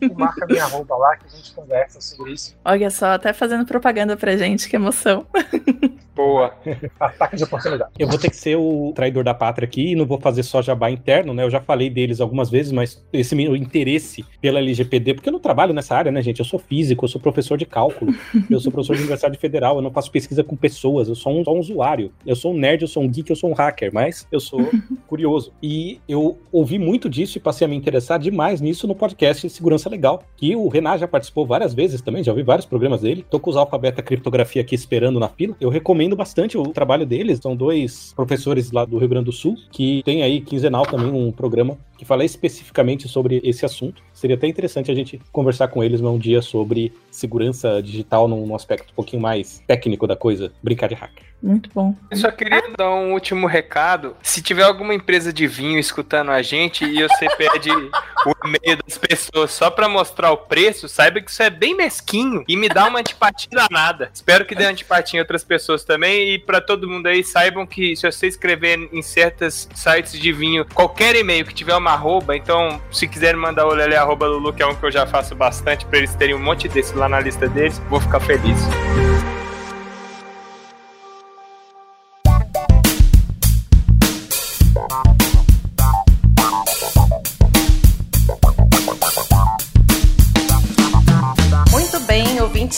e 0.00 0.14
marca 0.14 0.46
minha 0.46 0.64
arroba 0.64 0.96
lá 0.96 1.18
que 1.18 1.26
a 1.26 1.28
gente 1.28 1.52
conversa 1.52 2.00
sobre 2.00 2.32
isso. 2.32 2.56
Olha 2.64 2.88
só, 2.88 3.08
até 3.08 3.34
fazendo 3.34 3.66
propaganda 3.66 4.16
pra 4.16 4.38
gente, 4.38 4.70
que 4.70 4.76
emoção. 4.76 5.26
Boa. 6.14 6.52
Ataque 6.98 7.36
de 7.36 7.44
oportunidade. 7.44 7.92
Eu 7.98 8.06
vou 8.06 8.18
ter 8.18 8.28
que 8.28 8.36
ser 8.36 8.56
o 8.56 8.92
traidor 8.94 9.24
da 9.24 9.32
pátria 9.32 9.66
aqui 9.66 9.92
e 9.92 9.94
não 9.94 10.04
vou 10.04 10.20
fazer 10.20 10.42
só 10.42 10.60
jabá 10.60 10.90
interno, 10.90 11.32
né? 11.32 11.44
Eu 11.44 11.50
já 11.50 11.60
falei 11.60 11.88
deles 11.88 12.20
algumas 12.20 12.50
vezes, 12.50 12.72
mas 12.72 13.02
esse 13.10 13.34
meu 13.34 13.56
interesse 13.56 14.24
pela 14.40 14.58
LGPD, 14.58 15.14
porque 15.14 15.28
eu 15.30 15.32
não 15.32 15.40
trabalho 15.40 15.72
nessa 15.72 15.96
área, 15.96 16.12
né, 16.12 16.20
gente? 16.20 16.40
Eu 16.40 16.44
sou 16.44 16.58
físico, 16.58 17.04
eu 17.04 17.08
sou 17.08 17.20
professor 17.20 17.56
de 17.56 17.64
cálculo, 17.64 18.12
eu 18.50 18.60
sou 18.60 18.70
professor 18.70 18.94
de 18.94 19.00
Universidade 19.00 19.38
Federal, 19.38 19.76
eu 19.76 19.82
não 19.82 19.90
faço 19.90 20.10
pesquisa 20.10 20.44
com 20.44 20.56
pessoas, 20.56 21.08
eu 21.08 21.14
sou 21.14 21.40
um, 21.40 21.44
só 21.44 21.54
um 21.54 21.58
usuário. 21.58 22.12
Eu 22.26 22.36
sou 22.36 22.52
um 22.52 22.58
nerd, 22.58 22.82
eu 22.82 22.88
sou 22.88 23.02
um 23.02 23.08
geek, 23.08 23.30
eu 23.30 23.36
sou 23.36 23.50
um 23.50 23.54
hacker, 23.54 23.90
mas 23.92 24.26
eu 24.30 24.40
sou 24.40 24.60
curioso. 25.06 25.52
E 25.62 26.00
eu 26.08 26.38
ouvi 26.52 26.78
muito 26.78 27.08
disso 27.08 27.38
e 27.38 27.40
passei 27.40 27.64
a 27.64 27.68
me 27.68 27.76
interessar 27.76 28.18
demais 28.18 28.60
nisso 28.60 28.86
no 28.86 28.94
podcast 28.94 29.48
Segurança 29.48 29.88
Legal, 29.88 30.22
que 30.36 30.54
o 30.54 30.68
Renan 30.68 30.98
já 30.98 31.08
participou 31.08 31.46
várias 31.46 31.74
vezes 31.74 32.00
também, 32.00 32.22
já 32.22 32.32
ouvi 32.32 32.42
vários 32.42 32.66
programas 32.66 33.02
dele. 33.02 33.24
Tô 33.28 33.38
com 33.38 33.50
os 33.50 33.56
alfabeta 33.56 34.02
criptografia 34.02 34.62
aqui 34.62 34.74
esperando 34.74 35.20
na 35.20 35.28
fila. 35.28 35.56
Eu 35.60 35.68
recomendo 35.68 36.16
bastante 36.16 36.56
o 36.56 36.64
trabalho 36.64 37.06
deles. 37.06 37.38
São 37.40 37.56
dois 37.56 38.12
professores 38.14 38.70
lá 38.72 38.84
do 38.84 38.98
Rio 38.98 39.08
Grande 39.08 39.26
do 39.26 39.32
Sul 39.32 39.56
que 39.70 40.02
tem 40.04 40.22
aí 40.22 40.40
quinzenal 40.40 40.84
também 40.84 41.10
um 41.10 41.32
programa 41.32 41.76
que 42.00 42.04
fala 42.06 42.24
especificamente 42.24 43.06
sobre 43.06 43.42
esse 43.44 43.66
assunto. 43.66 44.02
Seria 44.14 44.34
até 44.34 44.46
interessante 44.46 44.90
a 44.90 44.94
gente 44.94 45.20
conversar 45.30 45.68
com 45.68 45.84
eles 45.84 46.00
um 46.00 46.16
dia 46.16 46.40
sobre 46.40 46.94
segurança 47.10 47.82
digital 47.82 48.26
num, 48.26 48.46
num 48.46 48.54
aspecto 48.54 48.90
um 48.90 48.94
pouquinho 48.94 49.20
mais 49.20 49.62
técnico 49.66 50.06
da 50.06 50.16
coisa, 50.16 50.50
brincar 50.62 50.88
de 50.88 50.94
hacker. 50.94 51.22
Muito 51.42 51.68
bom. 51.74 51.94
Eu 52.10 52.16
só 52.16 52.30
queria 52.30 52.62
dar 52.74 52.88
um 52.90 53.12
último 53.12 53.46
recado. 53.46 54.16
Se 54.22 54.40
tiver 54.40 54.62
alguma 54.62 54.94
empresa 54.94 55.30
de 55.30 55.46
vinho 55.46 55.78
escutando 55.78 56.30
a 56.30 56.40
gente 56.40 56.86
e 56.86 57.02
você 57.02 57.28
pede 57.36 57.68
o 58.42 58.48
e-mail 58.48 58.78
das 58.86 58.98
pessoas 58.98 59.50
só 59.50 59.70
pra 59.70 59.88
mostrar 59.88 60.32
o 60.32 60.36
preço, 60.36 60.88
saiba 60.88 61.20
que 61.20 61.30
isso 61.30 61.42
é 61.42 61.50
bem 61.50 61.74
mesquinho 61.76 62.44
e 62.48 62.56
me 62.56 62.68
dá 62.68 62.86
uma 62.86 63.00
antipatia 63.00 63.48
danada. 63.52 64.10
Espero 64.12 64.44
que 64.44 64.54
dê 64.54 64.64
antipatia 64.64 65.18
em 65.18 65.20
outras 65.20 65.44
pessoas 65.44 65.84
também 65.84 66.34
e 66.34 66.38
pra 66.38 66.60
todo 66.60 66.88
mundo 66.88 67.06
aí 67.06 67.22
saibam 67.22 67.66
que 67.66 67.94
se 67.96 68.10
você 68.10 68.26
escrever 68.26 68.88
em 68.92 69.02
certos 69.02 69.68
sites 69.74 70.18
de 70.18 70.32
vinho 70.32 70.64
qualquer 70.74 71.16
e-mail 71.16 71.44
que 71.44 71.54
tiver 71.54 71.76
uma 71.76 71.92
arroba, 71.92 72.36
então 72.36 72.80
se 72.90 73.06
quiserem 73.06 73.40
mandar 73.40 73.66
o 73.66 73.74
lele 73.74 73.96
arroba 73.96 74.26
Lulu, 74.26 74.52
que 74.52 74.62
é 74.62 74.66
um 74.66 74.74
que 74.74 74.84
eu 74.84 74.92
já 74.92 75.06
faço 75.06 75.34
bastante 75.34 75.84
pra 75.86 75.98
eles 75.98 76.14
terem 76.14 76.34
um 76.34 76.38
monte 76.38 76.68
desse 76.68 76.94
lá 76.94 77.08
na 77.08 77.20
lista 77.20 77.48
deles, 77.48 77.78
vou 77.88 78.00
ficar 78.00 78.20
feliz. 78.20 78.58
Muito 84.80 85.19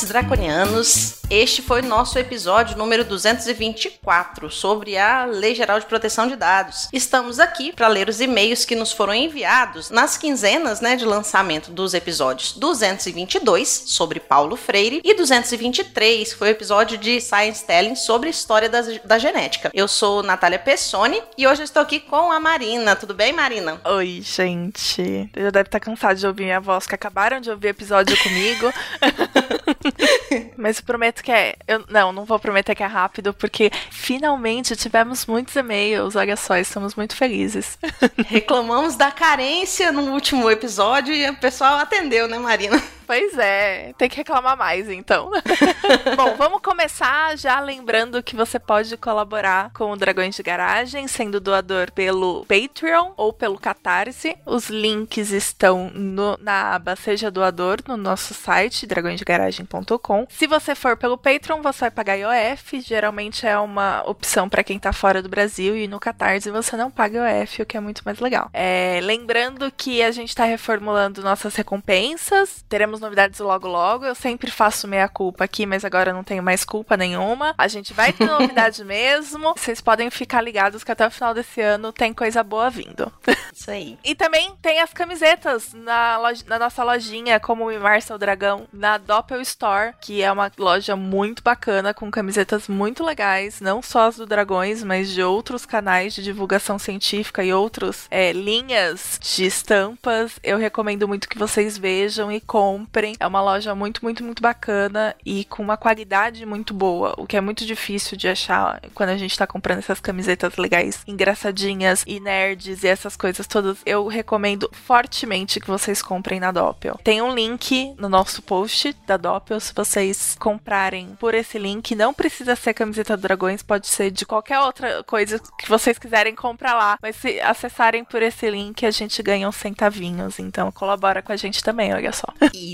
draconianos, 0.09 1.23
este 1.31 1.63
foi 1.63 1.81
o 1.81 1.87
nosso 1.87 2.19
episódio 2.19 2.77
número 2.77 3.05
224 3.05 4.51
sobre 4.51 4.99
a 4.99 5.25
Lei 5.25 5.55
Geral 5.55 5.81
de 5.81 5.87
Proteção 5.87 6.29
de 6.29 6.37
Dados. 6.37 6.89
Estamos 6.93 7.41
aqui 7.41 7.73
para 7.73 7.89
ler 7.89 8.09
os 8.09 8.21
e-mails 8.21 8.65
que 8.65 8.77
nos 8.77 8.93
foram 8.93 9.15
enviados 9.15 9.89
nas 9.89 10.19
quinzenas 10.19 10.81
né, 10.81 10.95
de 10.95 11.05
lançamento 11.05 11.71
dos 11.71 11.95
episódios 11.95 12.53
222 12.53 13.85
sobre 13.87 14.21
Paulo 14.21 14.57
Freire 14.57 15.01
e 15.03 15.15
223, 15.15 16.33
que 16.33 16.39
foi 16.39 16.49
o 16.49 16.51
episódio 16.51 16.99
de 16.99 17.21
Science 17.21 17.65
Telling 17.65 17.97
sobre 17.97 18.29
história 18.29 18.69
da, 18.69 18.83
da 19.05 19.19
genética. 19.19 19.71
Eu 19.73 19.89
sou 19.89 20.23
Natália 20.23 20.59
Pessoni 20.59 21.23
e 21.39 21.47
hoje 21.47 21.63
eu 21.63 21.65
estou 21.65 21.81
aqui 21.81 21.99
com 21.99 22.31
a 22.31 22.39
Marina. 22.39 22.95
Tudo 22.95 23.15
bem, 23.15 23.33
Marina? 23.33 23.81
Oi, 23.85 24.21
gente. 24.23 25.31
Eu 25.35 25.45
já 25.45 25.51
deve 25.51 25.69
estar 25.69 25.81
cansado 25.81 26.19
de 26.19 26.27
ouvir 26.27 26.45
minha 26.45 26.61
voz, 26.61 26.87
que 26.87 26.95
acabaram 26.95 27.41
de 27.41 27.51
ouvir 27.51 27.69
episódio 27.69 28.17
comigo. 28.23 28.73
Mas 30.57 30.79
eu 30.79 30.85
prometo 30.85 31.23
que 31.23 31.31
é. 31.31 31.57
Eu, 31.67 31.85
não, 31.89 32.13
não 32.13 32.25
vou 32.25 32.39
prometer 32.39 32.75
que 32.75 32.83
é 32.83 32.87
rápido, 32.87 33.33
porque 33.35 33.71
finalmente 33.91 34.77
tivemos 34.77 35.27
muitos 35.27 35.55
e-mails. 35.57 36.17
Olha 36.17 36.37
só, 36.37 36.57
estamos 36.57 36.95
muito 36.95 37.17
felizes. 37.17 37.79
Reclamamos 38.27 38.97
da 38.97 39.11
carência 39.11 39.93
no 39.93 40.13
último 40.13 40.51
episódio 40.51 41.15
e 41.15 41.29
o 41.29 41.37
pessoal 41.37 41.79
atendeu, 41.79 42.29
né, 42.29 42.39
Marina? 42.39 42.83
Pois 43.07 43.37
é, 43.39 43.93
tem 43.99 44.09
que 44.09 44.17
reclamar 44.17 44.57
mais 44.57 44.89
então. 44.89 45.31
Bom, 46.17 46.37
vamos 46.37 46.61
começar 46.61 47.37
já 47.37 47.61
lembrando 47.61 48.23
que 48.23 48.37
você 48.37 48.59
pode 48.59 48.97
colaborar 48.97 49.71
com 49.73 49.91
o 49.93 49.97
Dragões 49.97 50.35
de 50.35 50.43
Garagem, 50.43 51.09
sendo 51.09 51.41
doador 51.41 51.91
pelo 51.93 52.47
Patreon 52.47 53.13
ou 53.17 53.33
pelo 53.33 53.59
Catarse. 53.59 54.37
Os 54.47 54.69
links 54.69 55.31
estão 55.31 55.91
no, 55.91 56.37
na 56.41 56.75
aba 56.75 56.97
Seja 56.97 57.31
Doador 57.31 57.79
no 57.87 57.97
nosso 57.97 58.35
site, 58.35 58.87
dragõesdegaragem.com. 58.87 60.27
Se 60.29 60.47
você 60.47 60.75
for 60.75 60.97
pelo 60.97 61.19
Patreon, 61.19 61.63
você 61.63 61.81
vai 61.81 61.91
pagar 61.91 62.17
IOF. 62.17 62.81
Geralmente 62.81 63.47
é 63.47 63.59
uma 63.59 64.03
opção 64.07 64.49
para 64.49 64.65
quem 64.65 64.79
tá 64.79 64.93
fora 64.93 65.23
do 65.23 65.29
Brasil 65.29 65.77
e 65.77 65.89
no 65.89 66.01
Catarse 66.01 66.51
você 66.51 66.77
não 66.77 66.91
paga 66.91 67.41
IOF, 67.41 67.63
o 67.63 67.67
que 67.67 67.77
é 67.77 67.81
muito 67.81 68.03
mais 68.05 68.21
legal. 68.21 68.51
É, 68.53 69.01
lembrando 69.03 69.71
que 69.71 70.03
a 70.03 70.11
gente 70.11 70.35
tá 70.35 70.45
reformulando 70.45 71.23
nossas 71.23 71.55
recompensas. 71.55 72.65
Teremos 72.69 72.92
novidades 73.01 73.39
logo 73.41 73.69
logo. 73.69 74.05
Eu 74.05 74.15
sempre 74.15 74.51
faço 74.51 74.87
meia 74.89 75.09
culpa 75.09 75.45
aqui, 75.45 75.67
mas 75.67 75.85
agora 75.85 76.13
não 76.13 76.25
tenho 76.25 76.43
mais 76.43 76.65
culpa 76.65 76.97
nenhuma. 76.97 77.55
A 77.59 77.69
gente 77.69 77.93
vai 77.93 78.13
ter 78.13 78.27
novidade 78.27 78.85
mesmo. 78.85 79.55
Vocês 79.57 79.81
podem 79.81 80.11
ficar 80.11 80.41
ligados 80.43 80.83
que 80.85 80.93
até 80.93 81.07
o 81.07 81.11
final 81.11 81.35
desse 81.35 81.61
ano 81.61 81.93
tem 81.93 82.13
coisa 82.13 82.43
boa 82.43 82.69
vindo. 82.71 83.13
Isso 83.53 83.71
aí. 83.71 83.99
E 84.05 84.15
também 84.15 84.55
tem 84.63 84.81
as 84.81 84.93
camisetas 84.93 85.73
na, 85.73 86.19
loja- 86.19 86.45
na 86.47 86.59
nossa 86.59 86.83
lojinha, 86.83 87.39
como 87.39 87.71
o 87.71 87.81
Marcel 87.81 88.19
Dragão, 88.19 88.67
na 88.73 88.99
Doppel 88.99 89.41
Store, 89.43 89.95
que 90.01 90.23
é 90.23 90.31
uma 90.33 90.51
loja 90.59 90.97
muito 90.97 91.43
bacana, 91.43 91.93
com 91.95 92.11
camisetas 92.11 92.67
muito 92.69 93.05
legais, 93.05 93.61
não 93.61 93.83
só 93.83 94.09
as 94.09 94.17
do 94.17 94.27
Dragões, 94.27 94.83
mas 94.83 95.11
de 95.11 95.23
outros 95.23 95.67
canais 95.67 96.15
de 96.15 96.23
divulgação 96.23 96.79
científica 96.79 97.45
e 97.45 97.53
outros 97.53 98.07
é, 98.11 98.33
linhas 98.33 99.19
de 99.21 99.45
estampas. 99.47 100.33
Eu 100.43 100.59
recomendo 100.59 101.07
muito 101.07 101.29
que 101.29 101.39
vocês 101.39 101.77
vejam 101.79 102.31
e 102.33 102.41
comprem. 102.41 102.82
É 103.19 103.27
uma 103.27 103.41
loja 103.41 103.75
muito, 103.75 104.03
muito, 104.03 104.25
muito 104.25 104.43
bacana 104.43 105.15
e 105.25 105.45
com 105.45 105.63
uma 105.63 105.77
qualidade 105.77 106.45
muito 106.47 106.75
boa, 106.75 107.15
o 107.17 107.27
que 107.27 107.37
é 107.37 107.41
muito 107.41 107.65
difícil 107.65 108.17
de 108.17 108.29
achar 108.29 108.81
quando 108.95 109.11
a 109.11 109.17
gente 109.17 109.37
tá 109.37 109.47
comprando 109.47 109.79
essas 109.79 110.01
camisetas 110.01 110.57
legais, 110.57 111.03
engraçadinhas 111.07 112.05
e 112.07 112.21
nerds 112.21 112.83
e 112.83 112.89
essas 112.89 113.17
coisas 113.17 113.47
todas. 113.47 113.79
Eu 113.85 114.07
recomendo 114.07 114.71
fortemente 114.73 115.61
que 115.61 115.67
vocês 115.67 116.03
comprem 116.03 116.41
na 116.41 116.53
Doppel. 116.53 116.99
Tem 117.03 117.23
um 117.23 117.35
link 117.35 117.95
no 117.99 118.09
nosso 118.09 118.43
post 118.43 118.95
da 119.07 119.17
Doppel, 119.17 119.61
se 119.61 119.73
vocês 119.75 120.37
comprarem 120.39 121.17
por 121.19 121.35
esse 121.35 121.59
link, 121.59 121.95
não 121.95 122.13
precisa 122.13 122.57
ser 122.57 122.75
camiseta 122.75 123.17
do 123.17 123.23
Dragões, 123.23 123.63
pode 123.63 123.87
ser 123.87 124.11
de 124.11 124.27
qualquer 124.27 124.61
outra 124.61 125.03
coisa 125.05 125.41
que 125.59 125.69
vocês 125.69 125.99
quiserem 125.99 126.35
comprar 126.35 126.75
lá, 126.75 126.99
mas 127.01 127.17
se 127.17 127.41
acessarem 127.41 128.05
por 128.05 128.23
esse 128.23 128.49
link, 128.51 128.85
a 128.85 128.91
gente 128.91 129.23
ganha 129.23 129.49
uns 129.49 129.57
centavinhos, 129.57 130.39
então 130.39 130.71
colabora 130.73 131.23
com 131.23 131.33
a 131.33 131.37
gente 131.37 131.63
também, 131.63 131.95
olha 131.95 132.13
só. 132.13 132.27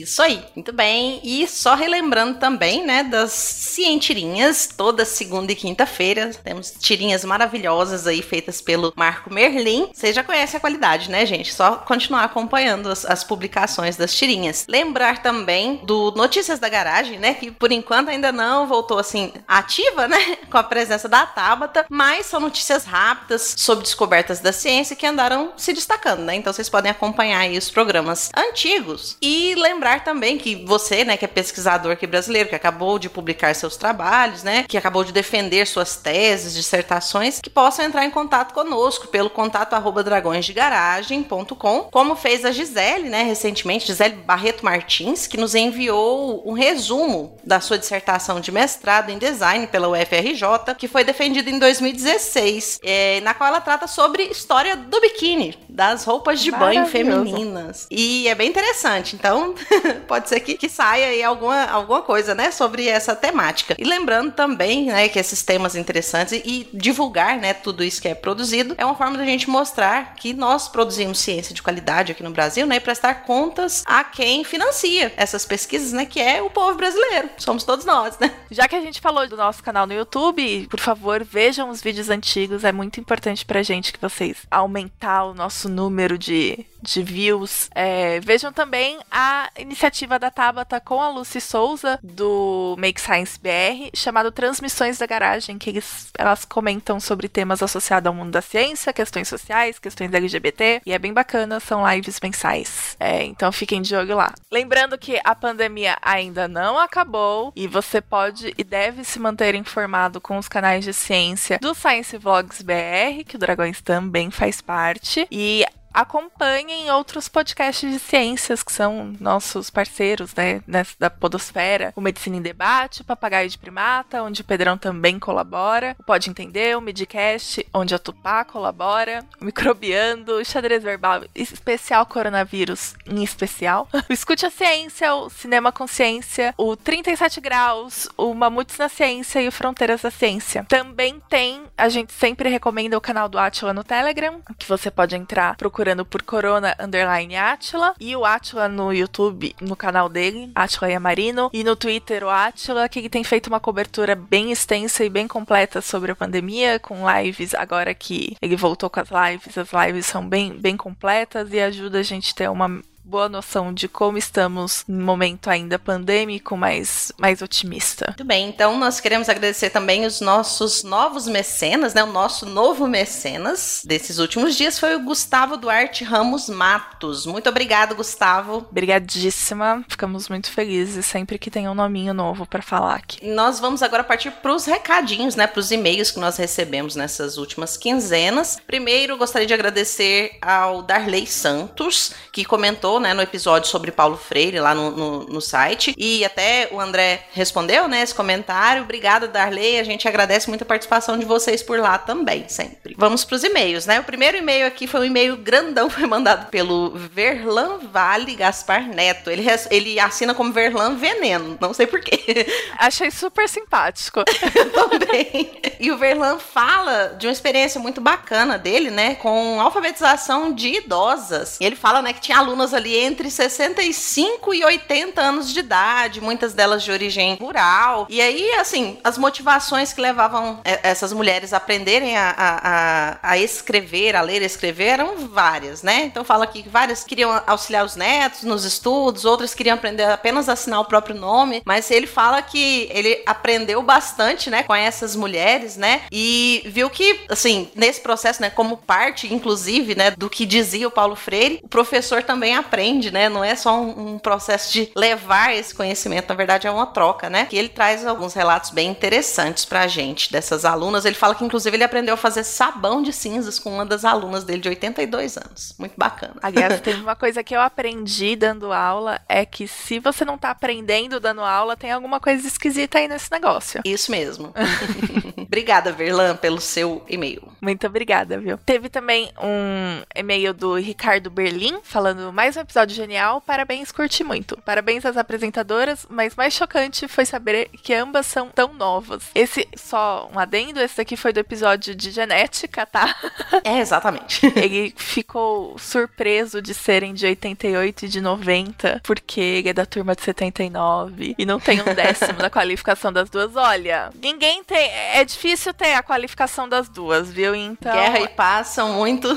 Isso 0.03 0.23
aí, 0.23 0.43
muito 0.55 0.73
bem. 0.73 1.20
E 1.23 1.47
só 1.47 1.75
relembrando 1.75 2.39
também, 2.39 2.85
né, 2.85 3.03
das 3.03 3.33
cientirinhas, 3.33 4.69
toda 4.77 5.05
segunda 5.05 5.53
e 5.53 5.57
quinta-feira. 5.57 6.31
Temos 6.45 6.75
tirinhas 6.79 7.25
maravilhosas 7.25 8.07
aí 8.07 8.23
feitas 8.23 8.61
pelo 8.61 8.93
Marco 8.97 9.33
Merlin. 9.33 9.91
Vocês 9.93 10.15
já 10.15 10.23
conhecem 10.23 10.57
a 10.57 10.61
qualidade, 10.61 11.11
né, 11.11 11.25
gente? 11.27 11.55
Só 11.55 11.77
continuar 11.77 12.25
acompanhando 12.25 12.91
as, 12.91 13.05
as 13.05 13.25
publicações 13.25 13.97
das 13.97 14.15
tirinhas. 14.15 14.66
Lembrar 14.69 15.23
também 15.23 15.81
do 15.85 16.11
Notícias 16.12 16.59
da 16.59 16.69
Garagem, 16.69 17.19
né, 17.19 17.35
que 17.35 17.51
por 17.51 17.73
enquanto 17.73 18.09
ainda 18.09 18.33
não 18.33 18.66
voltou 18.66 18.99
assim 18.99 19.33
ativa, 19.47 20.09
né, 20.09 20.37
com 20.51 20.59
a 20.59 20.62
presença 20.62 21.09
da 21.09 21.27
Tabata, 21.27 21.87
mas 21.89 22.27
são 22.27 22.41
notícias 22.41 22.85
rápidas 22.85 23.55
sobre 23.57 23.85
descobertas 23.85 24.41
da 24.41 24.53
ciência 24.53 24.97
que 24.97 25.07
andaram 25.07 25.53
se 25.57 25.73
destacando, 25.73 26.20
né? 26.20 26.35
Então 26.35 26.53
vocês 26.53 26.69
podem 26.69 26.91
acompanhar 26.91 27.41
aí 27.41 27.57
os 27.57 27.70
programas 27.70 28.31
antigos 28.37 29.16
e 29.23 29.55
lembrar 29.57 29.88
também 29.97 30.39
que 30.39 30.55
você, 30.65 31.05
né, 31.05 31.16
que 31.16 31.24
é 31.24 31.28
pesquisador 31.28 31.93
aqui 31.93 32.06
brasileiro, 32.06 32.48
que 32.48 32.55
acabou 32.55 32.98
de 32.98 33.09
publicar 33.09 33.55
seus 33.55 33.77
trabalhos, 33.77 34.43
né, 34.43 34.65
que 34.69 34.77
acabou 34.77 35.05
de 35.05 35.12
defender 35.12 35.66
suas 35.66 35.97
teses, 35.97 36.55
dissertações, 36.55 37.40
que 37.40 37.51
possam 37.51 37.85
entrar 37.85 38.05
em 38.05 38.10
contato 38.10 38.52
conosco 38.52 39.09
pelo 39.09 39.31
contato 39.31 39.74
arroba 39.74 40.02
dragõesdegaragem.com, 40.02 41.89
como 41.90 42.15
fez 42.15 42.44
a 42.44 42.52
Gisele, 42.52 43.09
né, 43.09 43.23
recentemente, 43.23 43.86
Gisele 43.86 44.16
Barreto 44.16 44.65
Martins, 44.65 45.27
que 45.27 45.36
nos 45.36 45.55
enviou 45.55 46.43
um 46.47 46.52
resumo 46.52 47.36
da 47.44 47.60
sua 47.60 47.78
dissertação 47.78 48.40
de 48.40 48.52
mestrado 48.52 49.10
em 49.10 49.19
design 49.19 49.66
pela 49.66 49.89
UFRJ, 49.89 50.74
que 50.77 50.89
foi 50.89 51.05
defendida 51.05 51.51
em 51.51 51.59
2016, 51.59 52.81
é, 52.82 53.20
na 53.20 53.35
qual 53.35 53.48
ela 53.48 53.60
trata 53.60 53.86
sobre 53.86 54.24
história 54.24 54.77
do 54.77 55.01
biquíni, 55.01 55.59
das 55.69 56.05
roupas 56.05 56.40
de 56.40 56.51
banho 56.51 56.86
femininas. 56.86 57.86
E 57.90 58.28
é 58.28 58.35
bem 58.35 58.48
interessante. 58.48 59.15
Então, 59.15 59.55
pode 60.07 60.29
ser 60.29 60.41
que, 60.41 60.57
que 60.57 60.69
saia 60.69 61.09
aí 61.09 61.23
alguma, 61.23 61.65
alguma 61.65 62.03
coisa, 62.03 62.35
né, 62.35 62.51
sobre 62.51 62.89
essa 62.89 63.15
temática. 63.15 63.75
E 63.79 63.85
lembrando 63.85 64.33
também, 64.33 64.87
né, 64.87 65.09
que 65.09 65.19
esses 65.19 65.43
temas 65.43 65.75
interessantes 65.75 66.33
e, 66.33 66.43
e 66.45 66.69
divulgar, 66.73 67.39
né, 67.39 67.55
tudo 67.55 67.85
isso 67.85 68.01
que 68.01 68.09
é 68.09 68.15
produzido 68.15 68.75
é 68.79 68.85
uma 68.85 68.95
forma 68.95 69.19
da 69.19 69.25
gente 69.25 69.49
mostrar 69.49 70.15
que 70.15 70.33
nós 70.33 70.69
produzimos 70.69 71.19
ciência 71.19 71.55
de 71.55 71.63
qualidade 71.63 72.13
aqui 72.13 72.23
no 72.23 72.31
Brasil, 72.31 72.67
né, 72.67 72.77
e 72.77 72.81
prestar 72.81 73.23
contas 73.23 73.83
a 73.87 74.05
quem 74.05 74.45
financia 74.45 75.13
essas 75.17 75.45
pesquisas, 75.45 75.93
né, 75.93 76.05
que 76.05 76.21
é 76.21 76.43
o 76.43 76.51
povo 76.51 76.77
brasileiro. 76.77 77.29
Somos 77.39 77.65
todos 77.65 77.85
nós, 77.85 78.19
né? 78.19 78.33
Já 78.51 78.67
que 78.67 78.77
a 78.77 78.81
gente 78.81 79.01
falou 79.01 79.27
do 79.29 79.37
nosso 79.37 79.63
canal 79.63 79.87
no 79.87 79.93
YouTube, 79.93 80.67
por 80.71 80.81
favor, 80.81 81.25
vejam 81.25 81.71
os 81.71 81.83
vídeos 81.83 82.09
antigos. 82.09 82.65
É 82.65 82.73
muito 82.73 83.01
importante 83.01 83.45
pra 83.45 83.63
gente 83.63 83.93
que 83.93 84.01
vocês 84.01 84.39
aumentar 84.51 85.25
o 85.25 85.35
nosso 85.35 85.69
número 85.69 86.17
de, 86.17 86.67
de 86.83 87.03
views. 87.03 87.69
É, 87.75 88.21
vejam 88.21 88.53
também 88.53 88.99
a 89.11 89.51
iniciativa 89.59 90.19
da 90.19 90.31
Tabata 90.31 90.81
com 90.81 91.01
a 91.01 91.11
Lucy 91.11 91.41
Souza, 91.41 91.99
do 92.03 92.77
Make 92.79 93.01
Science 93.01 93.39
BR, 93.41 93.91
chamado 93.95 94.31
Transmissões 94.31 94.99
da 94.99 95.07
Garagem, 95.07 95.59
que 95.59 95.71
eles, 95.71 96.11
elas 96.17 96.45
comentam 96.45 97.01
sobre 97.01 97.29
temas 97.29 97.63
associados 97.63 98.07
ao 98.07 98.15
mundo 98.15 98.31
da 98.31 98.43
ciência, 98.43 98.93
questões 98.93 99.29
sociais, 99.29 99.79
questões 99.79 100.13
LGBT, 100.13 100.83
e 100.85 100.93
é 100.93 100.99
bem 100.99 101.13
bacana, 101.13 101.61
são 101.61 101.89
lives 101.89 102.19
mensais. 102.23 102.97
É, 102.99 103.25
então 103.25 103.51
fiquem 103.53 103.83
de 103.83 103.95
olho 103.95 104.17
lá. 104.17 104.33
Lembrando 104.51 104.99
que 104.99 105.21
a 105.25 105.35
pandemia 105.35 105.97
ainda 106.03 106.49
não 106.49 106.79
acabou 106.79 107.53
e 107.55 107.67
você 107.67 108.01
pode 108.01 108.55
e 108.57 108.65
deve 108.65 109.05
se 109.05 109.19
manter 109.19 109.55
informado 109.55 110.21
com 110.21 110.39
os 110.39 110.49
canais 110.49 110.85
de 110.85 110.93
ciência 110.93 111.59
do 111.61 111.75
Science 111.75 112.17
Vlogs 112.17 112.63
BR, 112.63 113.25
que 113.27 113.37
o 113.37 113.39
Dragões 113.39 113.81
também 113.81 114.31
faz 114.31 114.61
parte, 114.61 115.27
e 115.31 115.65
acompanhem 115.93 116.90
outros 116.90 117.28
podcasts 117.28 117.90
de 117.90 117.98
ciências 117.98 118.62
que 118.62 118.73
são 118.73 119.15
nossos 119.20 119.70
parceiros, 119.70 120.35
né, 120.35 120.60
da 120.98 121.10
Podosfera, 121.10 121.93
o 121.97 122.01
Medicina 122.01 122.36
em 122.36 122.43
Debate, 122.43 123.02
o 123.02 123.05
Papagaio 123.05 123.48
de 123.48 123.59
Primata, 123.59 124.23
onde 124.23 124.43
o 124.43 124.44
Pedrão 124.44 124.78
também 124.78 125.19
colabora, 125.19 125.97
o 125.98 126.02
Pode 126.02 126.31
Entender, 126.31 126.77
o 126.77 126.81
Midcast, 126.81 127.66
onde 127.73 127.94
a 127.94 127.98
Tupá 127.98 128.44
colabora, 128.44 129.24
o 129.40 129.44
Microbiando, 129.44 130.35
o 130.35 130.44
Xadrez 130.44 130.82
Verbal, 130.82 131.24
especial 131.35 132.06
Coronavírus 132.06 132.94
em 133.06 133.23
especial, 133.23 133.89
o 134.09 134.12
Escute 134.12 134.47
a 134.47 134.51
Ciência, 134.51 135.15
o 135.15 135.31
Cinema 135.31 135.73
Consciência, 135.73 136.55
o 136.56 136.77
37 136.77 137.40
Graus, 137.40 138.09
o 138.16 138.35
Mamutes 138.35 138.78
na 138.78 138.89
Ciência 138.89 139.40
e 139.40 139.48
o 139.48 139.52
Fronteiras 139.52 140.02
da 140.02 140.10
Ciência. 140.10 140.65
Também 140.69 141.20
tem, 141.28 141.62
a 141.77 141.89
gente 141.89 142.12
sempre 142.12 142.48
recomenda 142.48 142.97
o 142.97 143.01
canal 143.01 143.28
do 143.28 143.39
Atila 143.39 143.73
no 143.73 143.85
Telegram, 143.85 144.40
que 144.59 144.69
você 144.69 144.90
pode 144.90 145.16
entrar 145.16 145.56
procurando 145.79 146.05
por 146.05 146.23
Corona 146.23 146.75
Underline 146.81 147.37
Atila 147.37 147.95
e 148.01 148.17
o 148.17 148.25
Atila 148.25 148.67
no 148.67 148.93
YouTube, 148.93 149.55
no 149.61 149.77
canal 149.77 150.09
dele, 150.09 150.51
Atila 150.53 150.91
Yamarino, 150.91 151.51
e 151.53 151.63
no 151.63 151.77
Twitter 151.77 152.25
o 152.25 152.29
Atila, 152.29 152.89
que 152.89 153.09
tem 153.09 153.23
feito 153.23 153.47
uma 153.47 153.61
cobertura 153.61 154.17
bem 154.17 154.51
extensa 154.51 155.05
e 155.05 155.09
bem 155.09 155.29
completa 155.29 155.81
sobre 155.81 156.11
a 156.11 156.17
pandemia, 156.17 156.81
com 156.81 157.09
lives 157.09 157.55
agora 157.55 157.95
que 157.95 158.37
ele 158.43 158.57
voltou 158.57 158.91
com 158.91 158.99
as 158.99 159.09
lives, 159.09 159.57
as 159.57 159.69
lives 159.73 160.07
são 160.07 160.29
bem, 160.29 160.53
bem 160.59 160.77
completas 160.77 161.53
e 161.53 161.61
ajuda 161.61 162.01
a 162.01 162.03
gente 162.03 162.33
a 162.33 162.35
ter 162.35 162.51
uma 162.51 162.83
boa 163.09 163.26
noção 163.26 163.72
de 163.72 163.89
como 163.89 164.18
estamos 164.18 164.85
no 164.86 165.02
momento 165.02 165.48
ainda 165.48 165.78
pandêmico, 165.78 166.55
mas 166.59 167.10
mais 167.16 167.40
otimista. 167.40 168.09
Muito 168.09 168.24
bem, 168.24 168.51
então 168.51 168.78
nós 168.78 169.01
queremos 169.01 169.30
agradecer 169.30 169.70
também 169.70 170.05
os 170.05 170.20
nossos 170.20 170.85
novos 170.85 171.26
mecenas, 171.26 171.94
né? 171.94 172.05
O 172.05 172.12
nosso 172.12 172.44
novo 172.44 172.86
mecenas 172.86 173.82
desses 173.82 174.18
últimos 174.18 174.55
dias 174.55 174.78
foi 174.78 174.94
o 174.94 175.01
Gustavo 175.01 175.56
Duarte 175.56 176.05
Ramos 176.05 176.51
Matos. 176.51 177.24
Muito 177.24 177.48
obrigado, 177.48 177.97
Gustavo. 177.97 178.66
Obrigadíssima. 178.70 179.82
Ficamos 179.89 180.28
muito 180.28 180.51
felizes 180.51 181.06
sempre 181.06 181.39
que 181.39 181.51
tem 181.51 181.66
um 181.66 181.74
nominho 181.74 182.12
novo 182.12 182.44
para 182.44 182.60
falar 182.60 182.97
aqui. 182.97 183.26
Nós 183.26 183.59
vamos 183.59 183.82
agora 183.82 184.05
partir 184.05 184.32
para 184.32 184.55
os 184.55 184.66
recadinhos, 184.66 185.35
né? 185.35 185.47
Para 185.47 185.60
os 185.60 185.70
e-mails 185.70 186.10
que 186.10 186.20
nós 186.20 186.36
recebemos 186.36 186.94
nessas 186.94 187.39
últimas 187.39 187.74
quinzenas. 187.78 188.59
Primeiro, 188.66 189.16
gostaria 189.16 189.47
de 189.47 189.55
agradecer 189.55 190.36
ao 190.43 190.82
Darley 190.82 191.26
Santos, 191.26 192.12
que 192.30 192.44
comentou 192.44 192.98
né, 193.01 193.15
no 193.15 193.23
episódio 193.23 193.69
sobre 193.69 193.91
Paulo 193.91 194.16
Freire 194.16 194.61
lá 194.61 194.75
no, 194.75 194.91
no, 194.91 195.25
no, 195.25 195.41
site. 195.41 195.95
E 195.97 196.25
até 196.25 196.69
o 196.70 196.81
André 196.81 197.27
respondeu, 197.33 197.89
né, 197.89 198.03
esse 198.03 198.15
comentário. 198.15 198.83
Obrigada, 198.83 199.29
Darley. 199.29 199.79
A 199.79 199.85
gente 199.85 200.07
agradece 200.09 200.49
muito 200.49 200.62
a 200.62 200.66
participação 200.66 201.19
de 201.19 201.25
vocês 201.25 201.62
por 201.62 201.79
lá 201.79 201.99
também, 201.99 202.49
sempre. 202.49 202.95
Vamos 202.99 203.25
para 203.25 203.37
os 203.37 203.45
e-mails, 203.45 203.87
né? 203.87 204.01
O 204.01 204.05
primeiro 204.05 204.37
e-mail 204.37 204.66
aqui 204.66 204.87
foi 204.87 205.01
um 205.01 205.05
e-mail 205.05 205.37
grandão, 205.37 205.89
foi 205.91 206.07
mandado 206.07 206.51
pelo 206.51 206.91
Verlan 206.91 207.79
Vale 207.91 208.35
Gaspar 208.35 208.89
Neto. 208.89 209.31
Ele, 209.31 209.47
ele 209.70 210.01
assina 210.01 210.35
como 210.35 210.53
Verlan 210.53 210.97
Veneno, 210.97 211.57
não 211.61 211.73
sei 211.73 211.87
porquê. 211.87 212.47
Achei 212.79 213.11
super 213.11 213.49
simpático. 213.49 214.23
também. 214.89 215.61
E 215.81 215.91
o 215.91 215.99
Verlan 215.99 216.39
fala 216.39 217.16
de 217.19 217.27
uma 217.27 217.33
experiência 217.33 217.81
muito 217.81 218.01
bacana 218.01 218.59
dele, 218.59 218.91
né, 218.91 219.15
com 219.16 219.61
alfabetização 219.61 220.53
de 220.53 220.77
idosas. 220.77 221.59
E 221.61 221.65
ele 221.65 221.77
fala, 221.77 222.03
né, 222.03 222.12
que 222.12 222.20
tinha 222.20 222.39
alunas 222.39 222.75
ali 222.75 222.88
entre 222.97 223.31
65 223.31 224.55
e 224.55 224.65
80 224.65 225.20
anos 225.20 225.52
de 225.52 225.60
idade, 225.60 226.20
muitas 226.20 226.55
delas 226.55 226.82
de 226.82 226.90
origem 226.90 227.36
rural. 227.36 228.06
E 228.09 228.20
aí, 228.20 228.52
assim, 228.55 228.98
as 229.05 229.19
motivações 229.19 229.93
que 229.93 230.01
levavam 230.01 230.60
essas 230.65 231.12
mulheres 231.12 231.52
a 231.52 231.59
aprenderem 231.59 232.16
a, 232.16 232.35
a, 232.39 233.19
a 233.31 233.39
escrever, 233.39 234.16
a 234.16 234.23
ler 234.23 234.43
e 234.43 234.44
escrever, 234.44 234.86
eram 234.86 235.28
várias, 235.28 235.82
né? 235.82 236.05
Então 236.05 236.24
fala 236.24 236.44
aqui 236.44 236.62
que 236.62 236.69
várias 236.69 237.05
queriam 237.05 237.43
auxiliar 237.47 237.85
os 237.85 237.97
netos 237.97 238.43
nos 238.43 238.65
estudos, 238.65 239.24
outras 239.24 239.55
queriam 239.55 239.74
aprender 239.74 240.05
apenas 240.05 240.48
a 240.48 240.52
assinar 240.52 240.81
o 240.81 240.85
próprio 240.85 241.15
nome, 241.15 241.62
mas 241.65 241.90
ele 241.90 242.06
fala 242.06 242.40
que 242.40 242.89
ele 242.93 243.23
aprendeu 243.27 243.82
bastante, 243.82 244.51
né, 244.51 244.62
com 244.62 244.74
essas 244.74 245.15
mulheres, 245.15 245.77
né? 245.77 246.02
E 246.10 246.62
viu 246.66 246.89
que, 246.89 247.20
assim, 247.28 247.70
nesse 247.74 248.01
processo, 248.01 248.40
né, 248.40 248.51
como 248.51 248.77
parte, 248.77 249.32
inclusive, 249.32 249.94
né, 249.94 250.10
do 250.12 250.31
que 250.31 250.47
dizia 250.47 250.89
o 250.89 250.90
Paulo 250.90 251.16
Freire, 251.16 251.60
o 251.62 251.69
professor 251.69 252.23
também 252.23 252.55
aprende, 252.55 252.78
né? 253.11 253.29
Não 253.29 253.43
é 253.43 253.55
só 253.57 253.81
um, 253.81 254.15
um, 254.15 254.19
processo 254.19 254.73
de 254.73 254.91
levar 254.95 255.55
esse 255.55 255.75
conhecimento, 255.75 256.29
na 256.29 256.35
verdade 256.35 256.67
é 256.67 256.71
uma 256.71 256.87
troca, 256.87 257.29
né? 257.29 257.47
Que 257.47 257.57
ele 257.57 257.69
traz 257.69 258.07
alguns 258.07 258.35
relatos 258.35 258.71
bem 258.71 258.91
interessantes 258.91 259.65
pra 259.65 259.87
gente 259.87 260.31
dessas 260.33 260.65
alunas. 260.65 261.05
Ele 261.05 261.15
fala 261.15 261.35
que 261.35 261.45
inclusive 261.45 261.77
ele 261.77 261.85
aprendeu 261.85 262.15
a 262.15 262.17
fazer 262.17 262.45
sabão 262.45 263.03
de 263.03 263.13
cinzas 263.13 263.59
com 263.59 263.73
uma 263.73 263.85
das 263.85 264.05
alunas 264.05 264.45
dele 264.45 264.61
de 264.61 264.69
82 264.69 265.37
anos. 265.37 265.75
Muito 265.79 265.95
bacana. 265.97 266.35
Aliás, 266.43 266.81
teve 266.83 267.01
uma 267.01 267.17
coisa 267.17 267.43
que 267.43 267.55
eu 267.55 267.61
aprendi 267.61 268.37
dando 268.37 268.73
aula 268.73 269.21
é 269.29 269.45
que 269.45 269.67
se 269.67 269.99
você 269.99 270.25
não 270.25 270.39
tá 270.39 270.51
aprendendo 270.51 271.21
dando 271.21 271.41
aula, 271.41 271.77
tem 271.77 271.91
alguma 271.91 272.21
coisa 272.21 272.47
esquisita 272.47 272.99
aí 272.99 273.09
nesse 273.09 273.31
negócio. 273.31 273.81
Isso 273.85 274.11
mesmo. 274.11 274.53
Obrigada, 275.37 275.93
Verlan, 275.93 276.37
pelo 276.37 276.61
seu 276.61 277.03
e-mail. 277.09 277.49
Muito 277.61 277.87
obrigada, 277.87 278.39
viu? 278.39 278.59
Teve 278.59 278.91
também 278.91 279.33
um 279.43 280.03
e-mail 280.15 280.53
do 280.53 280.75
Ricardo 280.75 281.31
Berlim 281.31 281.79
falando 281.83 282.31
mais 282.33 282.57
um 282.59 282.62
episódio 282.62 282.94
genial. 282.94 283.40
Parabéns, 283.40 283.93
curti 283.93 284.22
muito. 284.22 284.56
Parabéns 284.64 285.05
às 285.06 285.16
apresentadoras, 285.16 286.06
mas 286.10 286.35
mais 286.35 286.52
chocante 286.52 287.06
foi 287.09 287.24
saber 287.24 287.68
que 287.82 287.94
ambas 287.94 288.26
são 288.26 288.48
tão 288.48 288.72
novas. 288.72 289.24
Esse, 289.35 289.66
só 289.76 290.28
um 290.32 290.39
adendo, 290.39 290.80
esse 290.80 290.97
daqui 290.97 291.16
foi 291.16 291.32
do 291.32 291.40
episódio 291.40 291.94
de 291.94 292.10
genética, 292.10 292.85
tá? 292.85 293.14
É, 293.64 293.78
exatamente. 293.80 294.47
ele 294.56 294.94
ficou 294.97 295.76
surpreso 295.78 296.60
de 296.62 296.74
serem 296.74 297.12
de 297.12 297.26
88 297.26 298.05
e 298.05 298.09
de 298.09 298.20
90, 298.20 299.01
porque 299.02 299.40
ele 299.40 299.68
é 299.68 299.72
da 299.72 299.85
turma 299.86 300.14
de 300.14 300.22
79 300.22 301.35
e 301.39 301.44
não 301.44 301.59
tem 301.59 301.80
um 301.80 301.94
décimo 301.94 302.39
da 302.39 302.48
qualificação 302.51 303.12
das 303.12 303.28
duas. 303.28 303.56
Olha, 303.56 304.10
ninguém 304.22 304.62
tem. 304.64 304.90
É 304.90 305.24
difícil 305.24 305.74
ter 305.74 305.94
a 305.94 306.02
qualificação 306.02 306.68
das 306.68 306.89
duas, 306.89 307.30
viu? 307.30 307.55
Então. 307.55 307.93
Guerra 307.93 308.20
e 308.20 308.28
paz 308.28 308.68
são 308.68 308.94
muito. 308.94 309.28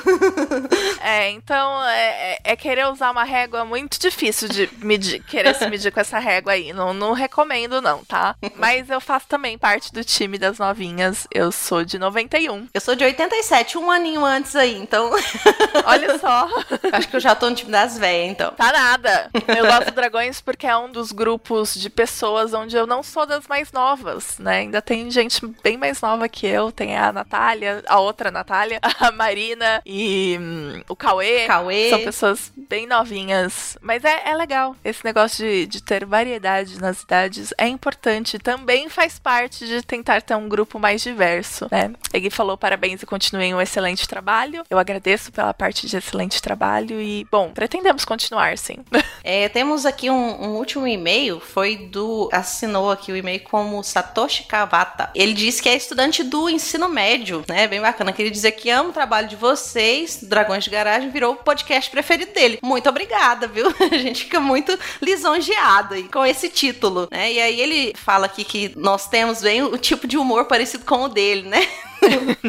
é, 1.01 1.29
então 1.31 1.83
é, 1.83 2.39
é, 2.43 2.55
querer 2.55 2.85
usar 3.11 3.21
uma 3.21 3.23
régua 3.23 3.65
muito 3.65 3.99
difícil 3.99 4.47
de 4.47 4.69
medir, 4.77 5.21
querer 5.23 5.53
se 5.53 5.67
medir 5.69 5.91
com 5.91 5.99
essa 5.99 6.17
régua 6.17 6.53
aí. 6.53 6.73
Não, 6.73 6.93
não 6.93 7.13
recomendo, 7.13 7.81
não, 7.81 8.03
tá? 8.03 8.35
Mas 8.55 8.89
eu 8.89 8.99
faço 8.99 9.27
também 9.27 9.57
parte 9.57 9.91
do 9.91 10.03
time 10.03 10.37
das 10.37 10.57
novinhas. 10.57 11.27
Eu 11.31 11.51
sou 11.51 11.83
de 11.83 11.99
91. 11.99 12.67
Eu 12.73 12.81
sou 12.81 12.95
de 12.95 13.03
87, 13.03 13.77
um 13.77 13.91
aninho 13.91 14.25
antes 14.25 14.55
aí, 14.55 14.75
então. 14.75 15.11
Olha 15.85 16.17
só. 16.17 16.47
Acho 16.91 17.07
que 17.07 17.15
eu 17.15 17.19
já 17.19 17.35
tô 17.35 17.49
no 17.49 17.55
time 17.55 17.71
das 17.71 17.97
velhas, 17.97 18.31
então. 18.31 18.51
Tá 18.51 18.71
nada. 18.71 19.29
Eu 19.47 19.65
gosto 19.67 19.85
do 19.85 19.91
Dragões 19.91 20.41
porque 20.41 20.65
é 20.65 20.75
um 20.75 20.89
dos 20.89 21.11
grupos 21.11 21.75
de 21.75 21.89
pessoas 21.89 22.53
onde 22.53 22.75
eu 22.75 22.87
não 22.87 23.03
sou 23.03 23.25
das 23.25 23.47
mais 23.47 23.71
novas, 23.71 24.39
né? 24.39 24.59
Ainda 24.59 24.81
tem 24.81 25.11
gente 25.11 25.45
bem 25.61 25.77
mais 25.77 26.01
nova 26.01 26.27
que 26.29 26.47
eu. 26.47 26.71
Tem 26.71 26.97
a 26.97 27.11
Natália, 27.11 27.83
a 27.87 27.99
outra 27.99 28.31
Natália, 28.31 28.79
a 28.99 29.11
Marina 29.11 29.81
e 29.85 30.37
hum, 30.39 30.81
o 30.87 30.95
Cauê. 30.95 31.45
Cauê. 31.45 31.89
São 31.89 31.99
pessoas 31.99 32.51
bem 32.55 32.87
novinhas. 33.01 33.77
Mas 33.81 34.05
é, 34.05 34.29
é 34.29 34.35
legal. 34.35 34.75
Esse 34.83 35.03
negócio 35.03 35.43
de, 35.43 35.65
de 35.65 35.81
ter 35.81 36.05
variedade 36.05 36.79
nas 36.79 37.01
idades 37.01 37.53
é 37.57 37.67
importante. 37.67 38.37
Também 38.37 38.89
faz 38.89 39.17
parte 39.17 39.65
de 39.65 39.81
tentar 39.81 40.21
ter 40.21 40.35
um 40.35 40.47
grupo 40.47 40.79
mais 40.79 41.01
diverso, 41.01 41.67
né? 41.71 41.91
Ele 42.13 42.29
falou 42.29 42.57
parabéns 42.57 43.01
e 43.01 43.05
continuem 43.05 43.53
um 43.53 43.61
excelente 43.61 44.07
trabalho. 44.07 44.63
Eu 44.69 44.77
agradeço 44.77 45.31
pela 45.31 45.53
parte 45.53 45.87
de 45.87 45.97
excelente 45.97 46.41
trabalho 46.41 47.01
e, 47.01 47.25
bom, 47.31 47.51
pretendemos 47.51 48.05
continuar, 48.05 48.57
sim. 48.57 48.77
É, 49.23 49.47
temos 49.49 49.85
aqui 49.85 50.09
um, 50.09 50.15
um 50.15 50.55
último 50.55 50.87
e-mail, 50.87 51.39
foi 51.39 51.75
do. 51.77 52.27
assinou 52.31 52.89
aqui 52.89 53.11
o 53.11 53.15
e-mail 53.15 53.41
como 53.41 53.83
Satoshi 53.83 54.45
Kawata. 54.45 55.11
Ele 55.13 55.33
disse 55.33 55.61
que 55.61 55.69
é 55.69 55.75
estudante 55.75 56.23
do 56.23 56.49
ensino 56.49 56.89
médio, 56.89 57.43
né? 57.47 57.67
Bem 57.67 57.79
bacana. 57.79 58.11
Queria 58.11 58.31
dizer 58.31 58.53
que 58.53 58.71
ama 58.71 58.89
o 58.89 58.93
trabalho 58.93 59.27
de 59.27 59.35
vocês. 59.35 60.23
Dragões 60.23 60.63
de 60.63 60.71
Garagem 60.71 61.11
virou 61.11 61.33
o 61.33 61.35
podcast 61.35 61.91
preferido 61.91 62.33
dele. 62.33 62.57
Muito 62.63 62.89
obrigada, 62.91 63.47
viu? 63.47 63.67
A 63.91 63.97
gente 63.97 64.25
fica 64.25 64.39
muito 64.39 64.77
lisonjeado 65.01 65.95
aí 65.95 66.03
com 66.03 66.25
esse 66.25 66.49
título, 66.49 67.07
né? 67.11 67.33
E 67.33 67.39
aí 67.39 67.59
ele 67.59 67.93
fala 67.95 68.27
aqui 68.27 68.43
que 68.43 68.71
nós 68.75 69.07
temos 69.07 69.41
bem 69.41 69.63
o 69.63 69.77
tipo 69.77 70.07
de 70.07 70.17
humor 70.17 70.45
parecido 70.45 70.85
com 70.85 71.03
o 71.03 71.09
dele, 71.09 71.47
né? 71.49 71.67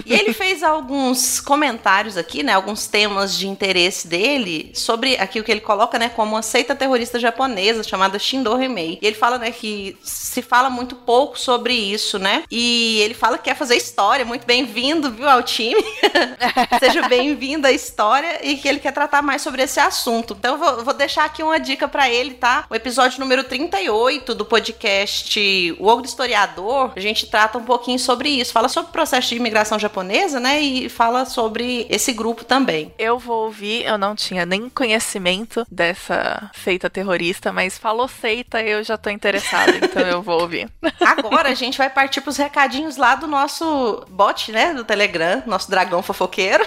E 0.05 0.13
ele 0.13 0.33
fez 0.33 0.63
alguns 0.63 1.41
comentários 1.41 2.17
aqui, 2.17 2.43
né? 2.43 2.53
Alguns 2.53 2.87
temas 2.87 3.37
de 3.37 3.47
interesse 3.47 4.07
dele 4.07 4.71
sobre 4.75 5.17
aqui 5.17 5.41
o 5.41 5.45
que 5.45 5.51
ele 5.51 5.61
coloca, 5.61 5.99
né? 5.99 6.09
Como 6.09 6.33
uma 6.33 6.43
seita 6.43 6.75
terrorista 6.75 7.19
japonesa 7.19 7.83
chamada 7.83 8.19
Shindo 8.19 8.55
Remei. 8.55 8.99
E 9.01 9.07
ele 9.07 9.17
fala, 9.17 9.39
né, 9.39 9.51
que 9.51 9.97
se 10.03 10.43
fala 10.43 10.71
muito 10.71 10.97
pouco 10.97 11.39
sobre 11.39 11.75
isso, 11.75 12.19
né? 12.19 12.45
E 12.51 13.01
ele 13.01 13.15
fala 13.15 13.39
que 13.39 13.45
quer 13.45 13.57
fazer 13.57 13.77
história. 13.77 14.25
Muito 14.25 14.47
bem-vindo, 14.47 15.11
viu, 15.11 15.29
ao 15.29 15.43
time. 15.43 15.83
Seja 16.81 17.09
bem-vindo 17.09 17.67
à 17.67 17.73
história 17.73 18.41
e 18.47 18.57
que 18.57 18.69
ele 18.69 18.81
quer 18.81 18.93
tratar 18.93 19.23
mais 19.23 19.43
sobre 19.43 19.63
esse 19.63 19.81
assunto. 19.81 20.35
Então 20.39 20.53
eu 20.55 20.59
vou, 20.59 20.85
vou 20.85 20.95
deixar 20.95 21.25
aqui 21.25 21.43
uma 21.43 21.61
dica 21.61 21.87
para 21.87 22.09
ele, 22.09 22.35
tá? 22.35 22.65
O 22.71 22.75
episódio 22.75 23.21
número 23.21 23.45
38 23.45 24.35
do 24.35 24.45
podcast 24.45 25.77
O 25.79 25.87
Ogro 25.87 26.07
Historiador, 26.07 26.93
a 26.95 27.01
gente 27.01 27.27
trata 27.27 27.59
um 27.59 27.65
pouquinho 27.65 27.99
sobre 27.99 28.29
isso. 28.29 28.53
Fala 28.53 28.69
sobre 28.69 28.91
o 28.91 28.93
processo 28.93 29.29
de 29.29 29.42
imigração 29.43 29.79
japonesa, 29.79 30.41
né? 30.41 30.61
E 30.61 30.89
fala 30.89 31.25
sobre 31.25 31.87
esse 31.91 32.13
grupo 32.13 32.45
também. 32.45 32.93
Eu 32.99 33.19
vou 33.19 33.45
ouvir, 33.45 33.85
eu 33.85 33.99
não 33.99 34.15
tinha 34.15 34.47
nem 34.47 34.69
conhecimento 34.69 35.67
dessa 35.71 36.51
seita 36.55 36.89
terrorista, 36.89 37.53
mas 37.53 37.77
falou 37.77 38.09
seita, 38.09 38.63
eu 38.63 38.83
já 38.83 38.97
tô 38.97 39.11
interessada, 39.11 39.77
então 39.77 40.03
eu 40.03 40.23
vou 40.23 40.41
ouvir. 40.41 40.71
Agora 41.01 41.51
a 41.51 41.55
gente 41.55 41.77
vai 41.77 41.91
partir 41.91 42.21
pros 42.21 42.37
recadinhos 42.37 42.97
lá 42.97 43.15
do 43.15 43.27
nosso 43.27 44.05
bot, 44.09 44.51
né? 44.53 44.73
Do 44.73 44.85
Telegram, 44.85 45.43
nosso 45.47 45.71
dragão 45.71 46.03
fofoqueiro. 46.03 46.65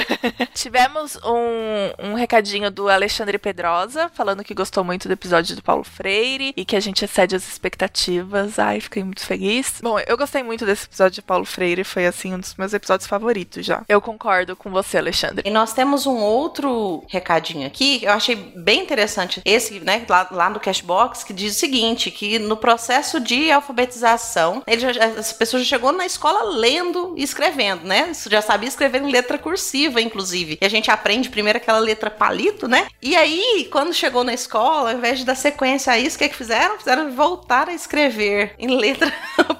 Tivemos 0.54 1.16
um, 1.24 2.10
um 2.10 2.14
recadinho 2.14 2.70
do 2.70 2.88
Alexandre 2.88 3.38
Pedrosa, 3.38 4.10
falando 4.14 4.42
que 4.42 4.54
gostou 4.54 4.82
muito 4.82 5.08
do 5.08 5.12
episódio 5.12 5.54
do 5.54 5.62
Paulo 5.62 5.84
Freire 5.84 6.52
e 6.56 6.64
que 6.64 6.76
a 6.76 6.80
gente 6.80 7.04
excede 7.04 7.36
as 7.36 7.46
expectativas. 7.46 8.58
Ai, 8.58 8.80
fiquei 8.80 9.04
muito 9.04 9.24
feliz. 9.24 9.80
Bom, 9.82 9.98
eu 10.06 10.16
gostei 10.16 10.42
muito 10.42 10.64
desse 10.64 10.86
episódio 10.86 11.16
de 11.16 11.22
Paulo 11.22 11.44
Freire, 11.44 11.84
foi 11.84 12.06
assim 12.14 12.34
um 12.34 12.38
dos 12.38 12.54
meus 12.54 12.72
episódios 12.72 13.08
favoritos 13.08 13.66
já. 13.66 13.82
Eu 13.88 14.00
concordo 14.00 14.56
com 14.56 14.70
você, 14.70 14.98
Alexandre. 14.98 15.42
E 15.44 15.50
nós 15.50 15.72
temos 15.72 16.06
um 16.06 16.16
outro 16.16 17.04
recadinho 17.08 17.66
aqui, 17.66 18.00
eu 18.02 18.12
achei 18.12 18.36
bem 18.36 18.80
interessante, 18.80 19.42
esse, 19.44 19.80
né, 19.80 20.04
lá, 20.08 20.28
lá 20.30 20.50
no 20.50 20.60
Cashbox, 20.60 21.24
que 21.24 21.32
diz 21.32 21.56
o 21.56 21.58
seguinte, 21.58 22.10
que 22.10 22.38
no 22.38 22.56
processo 22.56 23.20
de 23.20 23.50
alfabetização, 23.50 24.62
ele 24.66 24.80
já, 24.80 24.90
essa 24.90 25.34
pessoa 25.34 25.62
já 25.62 25.68
chegou 25.68 25.92
na 25.92 26.06
escola 26.06 26.44
lendo 26.56 27.14
e 27.16 27.22
escrevendo, 27.22 27.84
né? 27.84 28.12
Já 28.28 28.40
sabia 28.40 28.68
escrever 28.68 29.02
em 29.02 29.10
letra 29.10 29.38
cursiva, 29.38 30.00
inclusive. 30.00 30.58
E 30.60 30.64
a 30.64 30.68
gente 30.68 30.90
aprende 30.90 31.28
primeiro 31.28 31.56
aquela 31.56 31.78
letra 31.78 32.10
palito, 32.10 32.68
né? 32.68 32.86
E 33.02 33.16
aí, 33.16 33.68
quando 33.70 33.92
chegou 33.92 34.22
na 34.22 34.32
escola, 34.32 34.90
ao 34.90 34.96
invés 34.96 35.18
de 35.18 35.24
dar 35.24 35.34
sequência 35.34 35.92
a 35.92 35.98
isso, 35.98 36.16
o 36.16 36.18
que, 36.18 36.24
é 36.24 36.28
que 36.28 36.36
fizeram? 36.36 36.78
Fizeram 36.78 37.10
voltar 37.12 37.68
a 37.68 37.74
escrever 37.74 38.54
em 38.58 38.76
letra 38.76 39.12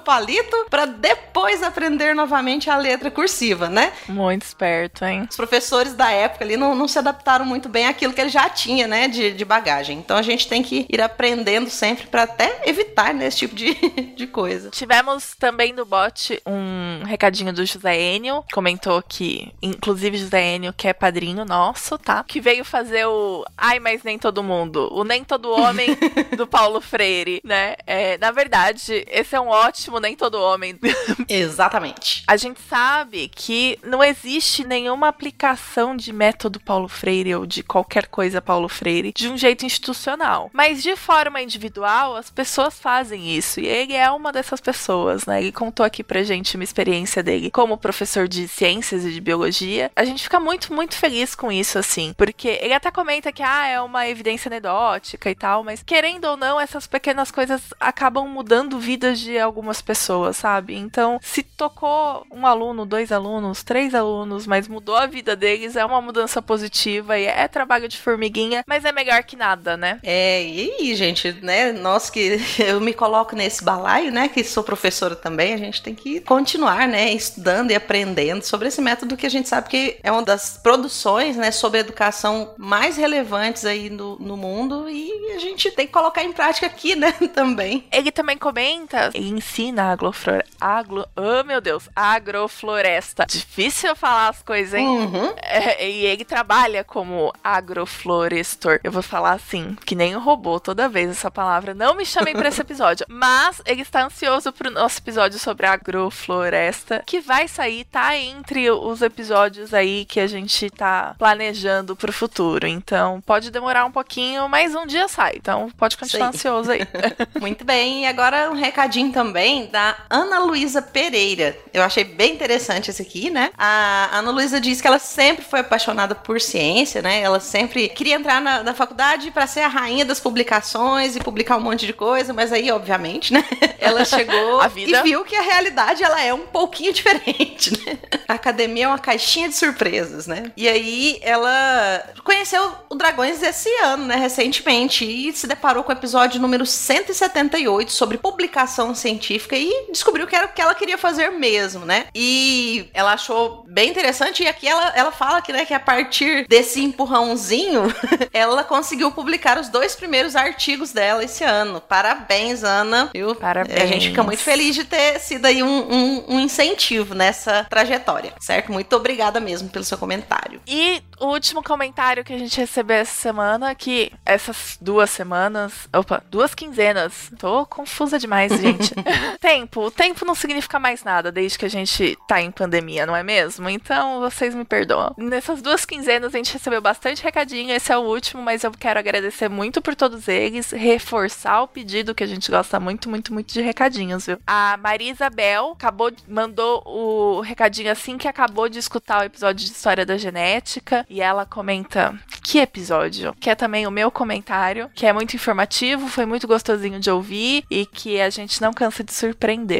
palito 0.05 0.55
para 0.69 0.85
depois 0.85 1.61
aprender 1.61 2.15
novamente 2.15 2.69
a 2.69 2.77
letra 2.77 3.11
cursiva, 3.11 3.67
né? 3.67 3.91
Muito 4.07 4.43
esperto, 4.43 5.03
hein? 5.03 5.27
Os 5.29 5.35
professores 5.35 5.93
da 5.93 6.11
época 6.11 6.45
ali 6.45 6.55
não, 6.55 6.75
não 6.75 6.87
se 6.87 6.97
adaptaram 6.99 7.43
muito 7.43 7.67
bem 7.67 7.87
àquilo 7.87 8.13
que 8.13 8.21
ele 8.21 8.29
já 8.29 8.47
tinha, 8.47 8.87
né, 8.87 9.07
de, 9.07 9.31
de 9.31 9.43
bagagem. 9.43 9.97
Então 9.97 10.15
a 10.15 10.21
gente 10.21 10.47
tem 10.47 10.61
que 10.61 10.85
ir 10.87 11.01
aprendendo 11.01 11.69
sempre 11.69 12.07
para 12.07 12.23
até 12.23 12.61
evitar 12.65 13.13
né, 13.13 13.27
esse 13.27 13.37
tipo 13.37 13.55
de, 13.55 13.73
de 14.15 14.27
coisa. 14.27 14.69
Tivemos 14.69 15.35
também 15.37 15.73
do 15.73 15.85
bot 15.85 16.41
um 16.45 17.03
recadinho 17.05 17.51
do 17.51 17.65
José 17.65 17.99
Enio, 17.99 18.43
comentou 18.53 19.01
que, 19.01 19.51
inclusive 19.61 20.17
José 20.17 20.55
Enio, 20.55 20.73
que 20.73 20.87
é 20.87 20.93
padrinho 20.93 21.43
nosso, 21.43 21.97
tá? 21.97 22.23
Que 22.27 22.39
veio 22.39 22.63
fazer 22.63 23.05
o 23.07 23.43
Ai, 23.57 23.79
mas 23.79 24.03
nem 24.03 24.19
todo 24.19 24.43
mundo, 24.43 24.87
o 24.91 25.03
Nem 25.03 25.23
Todo 25.23 25.51
Homem 25.51 25.87
do 26.37 26.45
Paulo 26.45 26.79
Freire, 26.79 27.41
né? 27.43 27.75
É, 27.87 28.17
na 28.17 28.31
verdade, 28.31 29.05
esse 29.07 29.35
é 29.35 29.39
um 29.39 29.47
ótimo 29.47 29.94
Nem 29.99 30.15
Todo 30.15 30.39
Homem. 30.41 30.79
Exatamente. 31.27 32.23
A 32.27 32.37
gente 32.37 32.59
sabe 32.61 33.29
que 33.33 33.79
não 33.83 34.03
existe 34.03 34.65
nenhuma 34.65 35.07
aplicação 35.07 35.95
de 35.95 36.11
método 36.11 36.59
Paulo 36.59 36.87
Freire 36.87 37.35
ou 37.35 37.45
de 37.45 37.63
qualquer 37.63 38.07
coisa 38.07 38.41
Paulo 38.41 38.67
Freire 38.67 39.13
de 39.13 39.27
um 39.27 39.37
jeito 39.37 39.65
institucional. 39.65 40.49
Mas 40.53 40.81
de 40.81 40.95
forma 40.95 41.41
individual, 41.41 42.15
as 42.15 42.29
pessoas 42.29 42.79
fazem 42.79 43.35
isso. 43.35 43.59
E 43.59 43.67
ele 43.67 43.93
é 43.93 44.09
uma 44.11 44.31
dessas 44.31 44.61
pessoas, 44.61 45.25
né? 45.25 45.41
Ele 45.41 45.51
contou 45.51 45.85
aqui 45.85 46.03
pra 46.03 46.23
gente 46.23 46.55
uma 46.55 46.63
experiência 46.63 47.21
dele 47.23 47.51
como 47.51 47.77
professor 47.77 48.27
de 48.27 48.47
ciências 48.47 49.05
e 49.05 49.11
de 49.11 49.21
biologia. 49.21 49.91
A 49.95 50.03
gente 50.03 50.23
fica 50.23 50.39
muito, 50.39 50.73
muito 50.73 50.95
feliz 50.95 51.35
com 51.35 51.51
isso, 51.51 51.77
assim. 51.77 52.13
Porque 52.17 52.47
ele 52.61 52.73
até 52.73 52.91
comenta 52.91 53.31
que, 53.31 53.43
ah, 53.43 53.67
é 53.67 53.81
uma 53.81 54.07
evidência 54.07 54.49
anedótica 54.49 55.29
e 55.29 55.35
tal, 55.35 55.63
mas 55.63 55.83
querendo 55.83 56.25
ou 56.25 56.37
não, 56.37 56.59
essas 56.59 56.87
pequenas 56.87 57.31
coisas 57.31 57.61
acabam 57.79 58.27
mudando 58.27 58.79
vidas 58.79 59.19
de 59.19 59.37
algumas 59.37 59.81
pessoas, 59.85 60.37
sabe? 60.37 60.75
Então, 60.75 61.19
se 61.21 61.43
tocou 61.43 62.25
um 62.31 62.45
aluno, 62.45 62.85
dois 62.85 63.11
alunos, 63.11 63.63
três 63.63 63.93
alunos, 63.93 64.47
mas 64.47 64.67
mudou 64.67 64.95
a 64.95 65.05
vida 65.05 65.35
deles, 65.35 65.75
é 65.75 65.85
uma 65.85 66.01
mudança 66.01 66.41
positiva 66.41 67.17
e 67.17 67.25
é 67.25 67.47
trabalho 67.47 67.87
de 67.87 67.97
formiguinha, 67.97 68.63
mas 68.67 68.83
é 68.83 68.91
melhor 68.91 69.23
que 69.23 69.35
nada, 69.35 69.77
né? 69.77 69.99
É, 70.03 70.43
e 70.43 70.73
aí, 70.79 70.95
gente, 70.95 71.31
né? 71.41 71.71
Nós 71.71 72.09
que 72.09 72.39
eu 72.59 72.81
me 72.81 72.93
coloco 72.93 73.35
nesse 73.35 73.63
balaio, 73.63 74.11
né? 74.11 74.27
Que 74.27 74.43
sou 74.43 74.63
professora 74.63 75.15
também, 75.15 75.53
a 75.53 75.57
gente 75.57 75.81
tem 75.81 75.93
que 75.93 76.19
continuar, 76.21 76.87
né? 76.87 77.13
Estudando 77.13 77.71
e 77.71 77.75
aprendendo 77.75 78.43
sobre 78.43 78.67
esse 78.67 78.81
método 78.81 79.15
que 79.15 79.25
a 79.25 79.29
gente 79.29 79.47
sabe 79.47 79.69
que 79.69 79.97
é 80.01 80.11
uma 80.11 80.23
das 80.23 80.59
produções, 80.61 81.37
né? 81.37 81.51
Sobre 81.51 81.79
educação 81.79 82.53
mais 82.57 82.97
relevantes 82.97 83.65
aí 83.65 83.89
no, 83.89 84.17
no 84.17 84.35
mundo 84.35 84.89
e 84.89 85.33
a 85.35 85.39
gente 85.39 85.69
tem 85.71 85.85
que 85.85 85.93
colocar 85.93 86.23
em 86.23 86.33
prática 86.33 86.65
aqui, 86.65 86.95
né? 86.95 87.11
Também. 87.35 87.85
Ele 87.91 88.11
também 88.11 88.37
comenta, 88.37 89.11
ele 89.13 89.29
ensina 89.29 89.74
agrofloresta. 89.79 90.51
Aglo, 90.59 91.07
oh 91.15 91.43
meu 91.43 91.61
Deus, 91.61 91.89
agrofloresta. 91.95 93.25
Difícil 93.25 93.95
falar 93.95 94.29
as 94.29 94.41
coisas, 94.41 94.73
hein? 94.73 94.87
Uhum. 94.87 95.33
É, 95.41 95.89
e 95.89 96.05
ele 96.05 96.25
trabalha 96.25 96.83
como 96.83 97.33
agroflorestor. 97.43 98.79
Eu 98.83 98.91
vou 98.91 99.01
falar 99.01 99.33
assim, 99.33 99.75
que 99.85 99.95
nem 99.95 100.15
um 100.15 100.19
robô 100.19 100.59
toda 100.59 100.89
vez 100.89 101.09
essa 101.09 101.29
palavra. 101.29 101.73
Não 101.73 101.95
me 101.95 102.05
chamem 102.05 102.33
pra 102.33 102.49
esse 102.49 102.61
episódio. 102.65 103.05
Mas 103.09 103.61
ele 103.65 103.81
está 103.81 104.05
ansioso 104.05 104.51
pro 104.51 104.71
nosso 104.71 104.99
episódio 104.99 105.39
sobre 105.39 105.65
agrofloresta, 105.65 107.03
que 107.05 107.19
vai 107.19 107.47
sair, 107.47 107.85
tá 107.85 108.17
entre 108.17 108.69
os 108.71 109.01
episódios 109.01 109.73
aí 109.73 110.05
que 110.05 110.19
a 110.19 110.27
gente 110.27 110.69
tá 110.69 111.15
planejando 111.17 111.95
pro 111.95 112.13
futuro. 112.13 112.67
Então 112.67 113.21
pode 113.21 113.51
demorar 113.51 113.85
um 113.85 113.91
pouquinho, 113.91 114.47
mas 114.47 114.73
um 114.75 114.85
dia 114.85 115.07
sai. 115.07 115.33
Então 115.35 115.69
pode 115.77 115.97
continuar 115.97 116.29
ansioso 116.29 116.71
aí. 116.71 116.81
Muito 117.39 117.65
bem, 117.65 118.03
e 118.03 118.07
agora 118.07 118.49
um 118.49 118.55
recadinho 118.55 119.11
também 119.11 119.64
da 119.65 119.97
Ana 120.09 120.39
Luísa 120.39 120.81
Pereira. 120.81 121.57
Eu 121.73 121.83
achei 121.83 122.03
bem 122.03 122.33
interessante 122.33 122.89
esse 122.89 123.01
aqui, 123.01 123.29
né? 123.29 123.51
A 123.57 124.17
Ana 124.17 124.31
Luísa 124.31 124.59
diz 124.59 124.81
que 124.81 124.87
ela 124.87 124.99
sempre 124.99 125.43
foi 125.43 125.59
apaixonada 125.59 126.15
por 126.15 126.39
ciência, 126.39 127.01
né? 127.01 127.21
Ela 127.21 127.39
sempre 127.39 127.89
queria 127.89 128.15
entrar 128.15 128.41
na, 128.41 128.63
na 128.63 128.73
faculdade 128.73 129.31
para 129.31 129.47
ser 129.47 129.61
a 129.61 129.67
rainha 129.67 130.05
das 130.05 130.19
publicações 130.19 131.15
e 131.15 131.19
publicar 131.19 131.57
um 131.57 131.61
monte 131.61 131.85
de 131.85 131.93
coisa, 131.93 132.33
mas 132.33 132.51
aí, 132.51 132.71
obviamente, 132.71 133.33
né? 133.33 133.43
Ela 133.79 134.03
chegou 134.05 134.61
e 134.75 135.01
viu 135.03 135.23
que 135.23 135.35
a 135.35 135.41
realidade 135.41 136.03
ela 136.03 136.21
é 136.21 136.33
um 136.33 136.47
pouquinho 136.47 136.91
diferente, 136.91 137.71
né? 137.85 137.97
A 138.27 138.33
academia 138.33 138.85
é 138.85 138.87
uma 138.87 138.99
caixinha 138.99 139.47
de 139.47 139.55
surpresas, 139.55 140.25
né? 140.25 140.51
E 140.57 140.67
aí 140.67 141.19
ela 141.21 142.03
conheceu 142.23 142.71
o 142.89 142.95
Dragões 142.95 143.41
esse 143.43 143.69
ano, 143.83 144.05
né? 144.05 144.15
Recentemente, 144.15 145.05
e 145.05 145.31
se 145.33 145.47
deparou 145.47 145.83
com 145.83 145.91
o 145.91 145.95
episódio 145.95 146.41
número 146.41 146.65
178 146.65 147.91
sobre 147.91 148.17
publicação 148.17 148.95
científica 148.95 149.54
e 149.57 149.91
descobriu 149.91 150.27
que 150.27 150.35
era 150.35 150.45
o 150.45 150.49
que 150.49 150.61
ela 150.61 150.75
queria 150.75 150.97
fazer 150.97 151.29
mesmo, 151.29 151.85
né? 151.85 152.07
E 152.13 152.89
ela 152.93 153.13
achou 153.13 153.63
bem 153.67 153.89
interessante. 153.89 154.43
E 154.43 154.47
aqui 154.47 154.67
ela, 154.67 154.93
ela 154.95 155.11
fala 155.11 155.41
que, 155.41 155.53
né, 155.53 155.65
que 155.65 155.73
a 155.73 155.79
partir 155.79 156.47
desse 156.47 156.83
empurrãozinho, 156.83 157.83
ela 158.33 158.63
conseguiu 158.63 159.11
publicar 159.11 159.57
os 159.57 159.69
dois 159.69 159.95
primeiros 159.95 160.35
artigos 160.35 160.91
dela 160.91 161.23
esse 161.23 161.43
ano. 161.43 161.81
Parabéns, 161.81 162.63
Ana. 162.63 163.09
Viu? 163.13 163.35
Parabéns. 163.35 163.81
A 163.81 163.85
gente 163.85 164.09
fica 164.09 164.23
muito 164.23 164.41
feliz 164.41 164.75
de 164.75 164.83
ter 164.83 165.19
sido 165.19 165.45
aí 165.45 165.63
um, 165.63 165.91
um, 165.91 166.35
um 166.35 166.39
incentivo 166.39 167.13
nessa 167.13 167.65
trajetória, 167.69 168.33
certo? 168.39 168.71
Muito 168.71 168.95
obrigada 168.95 169.39
mesmo 169.39 169.69
pelo 169.69 169.85
seu 169.85 169.97
comentário. 169.97 170.61
E 170.67 171.01
o 171.19 171.27
último 171.27 171.63
comentário 171.63 172.23
que 172.23 172.33
a 172.33 172.37
gente 172.37 172.59
recebeu 172.59 172.97
essa 172.97 173.13
semana, 173.13 173.73
que 173.75 174.11
essas 174.25 174.77
duas 174.81 175.09
semanas, 175.09 175.87
opa, 175.93 176.23
duas 176.29 176.53
quinzenas, 176.53 177.31
tô 177.37 177.65
confusa 177.65 178.19
demais, 178.19 178.51
gente. 178.51 178.93
tempo, 179.45 179.81
o 179.81 179.91
tempo 179.91 180.25
não 180.25 180.33
significa 180.33 180.79
mais 180.79 181.03
nada 181.03 181.31
desde 181.31 181.59
que 181.59 181.65
a 181.65 181.69
gente 181.69 182.17
tá 182.27 182.41
em 182.41 182.49
pandemia, 182.49 183.05
não 183.05 183.15
é 183.15 183.21
mesmo? 183.21 183.69
Então, 183.69 184.19
vocês 184.19 184.55
me 184.55 184.65
perdoam. 184.65 185.13
Nessas 185.15 185.61
duas 185.61 185.85
quinzenas 185.85 186.33
a 186.33 186.37
gente 186.37 186.51
recebeu 186.51 186.81
bastante 186.81 187.21
recadinho, 187.21 187.71
esse 187.71 187.91
é 187.91 187.97
o 187.97 188.01
último, 188.01 188.41
mas 188.41 188.63
eu 188.63 188.71
quero 188.71 188.97
agradecer 188.97 189.47
muito 189.47 189.83
por 189.83 189.93
todos 189.93 190.27
eles, 190.27 190.71
reforçar 190.71 191.61
o 191.61 191.67
pedido 191.67 192.15
que 192.15 192.23
a 192.23 192.27
gente 192.27 192.49
gosta 192.49 192.79
muito, 192.79 193.07
muito, 193.07 193.31
muito 193.31 193.53
de 193.53 193.61
recadinhos, 193.61 194.25
viu? 194.25 194.39
A 194.47 194.77
Maria 194.77 195.11
Isabel 195.11 195.73
acabou, 195.73 196.11
mandou 196.27 196.81
o 196.83 197.41
recadinho 197.41 197.91
assim 197.91 198.17
que 198.17 198.27
acabou 198.27 198.67
de 198.67 198.79
escutar 198.79 199.21
o 199.21 199.25
episódio 199.25 199.63
de 199.63 199.71
História 199.71 200.07
da 200.07 200.17
Genética 200.17 201.05
e 201.07 201.21
ela 201.21 201.45
comenta 201.45 202.19
que 202.41 202.57
episódio, 202.57 203.35
que 203.39 203.49
é 203.49 203.55
também 203.55 203.85
o 203.85 203.91
meu 203.91 204.09
comentário, 204.09 204.89
que 204.95 205.05
é 205.05 205.13
muito 205.13 205.35
informativo, 205.35 206.07
foi 206.07 206.25
muito 206.25 206.47
gostosinho 206.47 206.99
de 206.99 207.11
ouvir 207.11 207.63
e 207.69 207.85
que 207.85 208.19
a 208.19 208.29
gente 208.31 208.59
não 208.59 208.73
cansa 208.73 209.03
de 209.03 209.13
surpreender. 209.13 209.24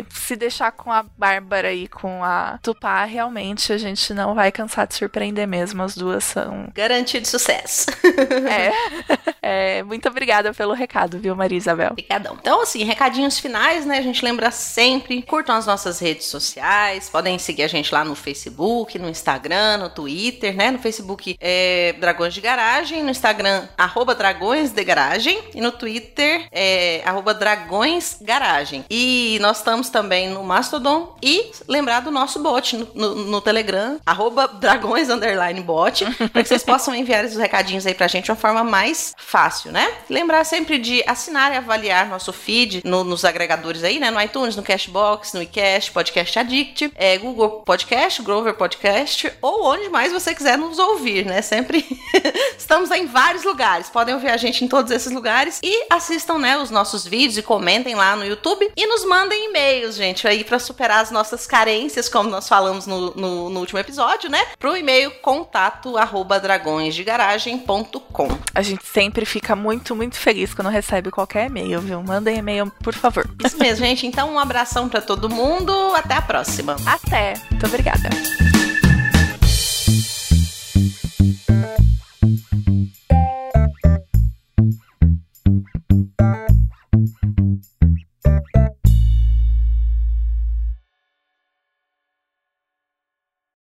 Se 0.10 0.36
deixar 0.36 0.72
com 0.72 0.92
a 0.92 1.04
Bárbara 1.18 1.74
e 1.74 1.88
com 1.88 2.24
a 2.24 2.60
Tupá, 2.62 3.04
realmente 3.06 3.72
a 3.72 3.78
gente 3.78 4.14
não 4.14 4.34
vai 4.34 4.52
cansar 4.52 4.88
de 4.88 4.96
surpreender 4.96 5.48
mesmo. 5.48 5.84
As 5.84 5.96
duas 5.96 6.24
são. 6.24 6.70
Garantido 6.74 7.28
sucesso. 7.28 7.86
É. 8.50 8.72
é 9.80 9.84
muito 9.84 10.08
obrigada 10.08 10.54
pelo 10.54 10.74
recado, 10.74 11.20
viu, 11.20 11.36
Maria 11.36 11.58
Isabel? 11.58 11.92
Obrigadão. 11.92 12.38
Então, 12.40 12.62
assim, 12.62 12.84
recadinhos 12.84 13.40
finais, 13.40 13.86
né? 13.86 13.98
A 13.98 14.02
gente 14.02 14.24
lembra 14.24 14.52
sempre, 14.52 15.22
curtam 15.22 15.56
as 15.56 15.66
nossas 15.66 16.00
redes 16.00 16.28
sociais, 16.28 17.10
podem 17.10 17.38
seguir 17.40 17.64
a 17.64 17.68
gente 17.68 17.94
lá 17.94 18.04
no 18.04 18.16
Facebook, 18.16 18.98
no 18.98 19.10
Instagram, 19.10 19.78
no 19.78 19.90
Twitter, 19.90 20.56
né? 20.56 20.72
No 20.72 20.80
Facebook 20.80 21.38
é 21.40 21.96
Dragões 22.00 22.34
de 22.34 22.42
Garagem, 22.42 23.04
no 23.04 23.10
Instagram, 23.10 23.68
arroba 23.78 24.16
Dragões 24.16 24.72
de 24.72 24.84
Garagem, 24.84 25.40
e 25.54 25.62
no 25.62 25.72
Twitter 25.72 26.48
é 26.52 27.02
arroba 27.06 27.34
Dragões 27.34 28.18
Garagem. 28.22 28.86
E 28.90 29.35
nós 29.40 29.58
estamos 29.58 29.90
também 29.90 30.30
no 30.30 30.44
Mastodon 30.44 31.16
e 31.22 31.52
lembrar 31.68 32.02
do 32.02 32.12
nosso 32.12 32.40
bot 32.40 32.76
no, 32.76 32.88
no, 32.94 33.16
no 33.16 33.42
Telegram, 33.42 34.00
arroba 34.06 34.48
Dragões 34.48 35.10
Underline 35.10 35.62
Bot, 35.62 36.06
para 36.32 36.42
que 36.44 36.48
vocês 36.50 36.64
possam 36.64 36.94
enviar 36.96 37.26
os 37.26 37.36
recadinhos 37.36 37.86
aí 37.86 37.94
pra 37.94 38.08
gente 38.08 38.26
de 38.26 38.32
uma 38.32 38.38
forma 38.38 38.64
mais 38.64 39.14
fácil, 39.18 39.72
né? 39.72 39.92
Lembrar 40.10 40.44
sempre 40.44 40.78
de 40.78 41.04
assinar 41.08 41.54
e 41.54 41.58
avaliar 41.58 42.08
nosso 42.08 42.32
feed 42.34 42.82
no- 42.84 43.04
nos 43.04 43.24
agregadores 43.26 43.84
aí, 43.84 44.00
né? 44.00 44.12
No 44.12 44.22
iTunes, 44.22 44.56
no 44.56 44.64
Cashbox, 44.64 45.34
no 45.34 45.42
iCast, 45.42 45.92
Podcast 45.92 46.40
Addict, 46.40 46.92
é, 46.96 47.18
Google 47.18 47.62
Podcast, 47.66 48.22
Grover 48.22 48.54
Podcast, 48.56 49.32
ou 49.42 49.66
onde 49.66 49.90
mais 49.90 50.12
você 50.12 50.34
quiser 50.34 50.58
nos 50.58 50.78
ouvir, 50.80 51.26
né? 51.26 51.42
Sempre 51.42 51.86
estamos 52.58 52.92
em 52.92 53.06
vários 53.06 53.44
lugares. 53.44 53.90
Podem 53.90 54.14
ouvir 54.14 54.30
a 54.30 54.38
gente 54.38 54.64
em 54.64 54.68
todos 54.68 54.92
esses 54.92 55.12
lugares 55.12 55.60
e 55.64 55.86
assistam, 55.90 56.38
né, 56.38 56.58
os 56.58 56.70
nossos 56.72 57.06
vídeos 57.06 57.38
e 57.38 57.42
comentem 57.42 57.96
lá 57.96 58.16
no 58.16 58.26
YouTube 58.26 58.72
e 58.76 58.88
nos 58.88 59.06
mandem 59.06 59.25
e-mails, 59.34 59.96
gente, 59.96 60.28
aí 60.28 60.44
pra 60.44 60.60
superar 60.60 61.02
as 61.02 61.12
nossas 61.12 61.46
carências, 61.48 62.08
como 62.10 62.30
nós 62.30 62.48
falamos 62.48 62.86
no, 62.88 63.14
no- 63.16 63.50
no 63.50 63.60
último 63.60 63.80
episódio, 63.80 64.30
né? 64.30 64.46
Pro 64.60 64.76
e-mail 64.78 65.12
contato 65.22 65.98
arroba 65.98 66.40
dragõesdegaragem.com. 66.40 68.28
A 68.54 68.62
gente 68.62 68.86
sempre 68.86 69.26
fica 69.26 69.56
muito, 69.56 69.96
muito 69.96 70.16
feliz 70.18 70.54
quando 70.54 70.70
recebe 70.70 71.12
qualquer 71.12 71.48
e-mail, 71.48 71.80
viu? 71.82 72.02
Mandem 72.04 72.38
e-mail, 72.38 72.72
por 72.84 72.94
favor. 72.94 73.28
Isso 73.46 73.58
mesmo, 73.58 73.86
gente. 73.86 74.06
Então, 74.08 74.32
um 74.34 74.40
abração 74.40 74.88
pra 74.90 75.02
todo 75.02 75.30
mundo. 75.30 75.74
Até 75.96 76.16
a 76.16 76.22
próxima. 76.22 76.76
Até. 76.86 77.34
Muito 77.52 77.66
obrigada. 77.66 78.10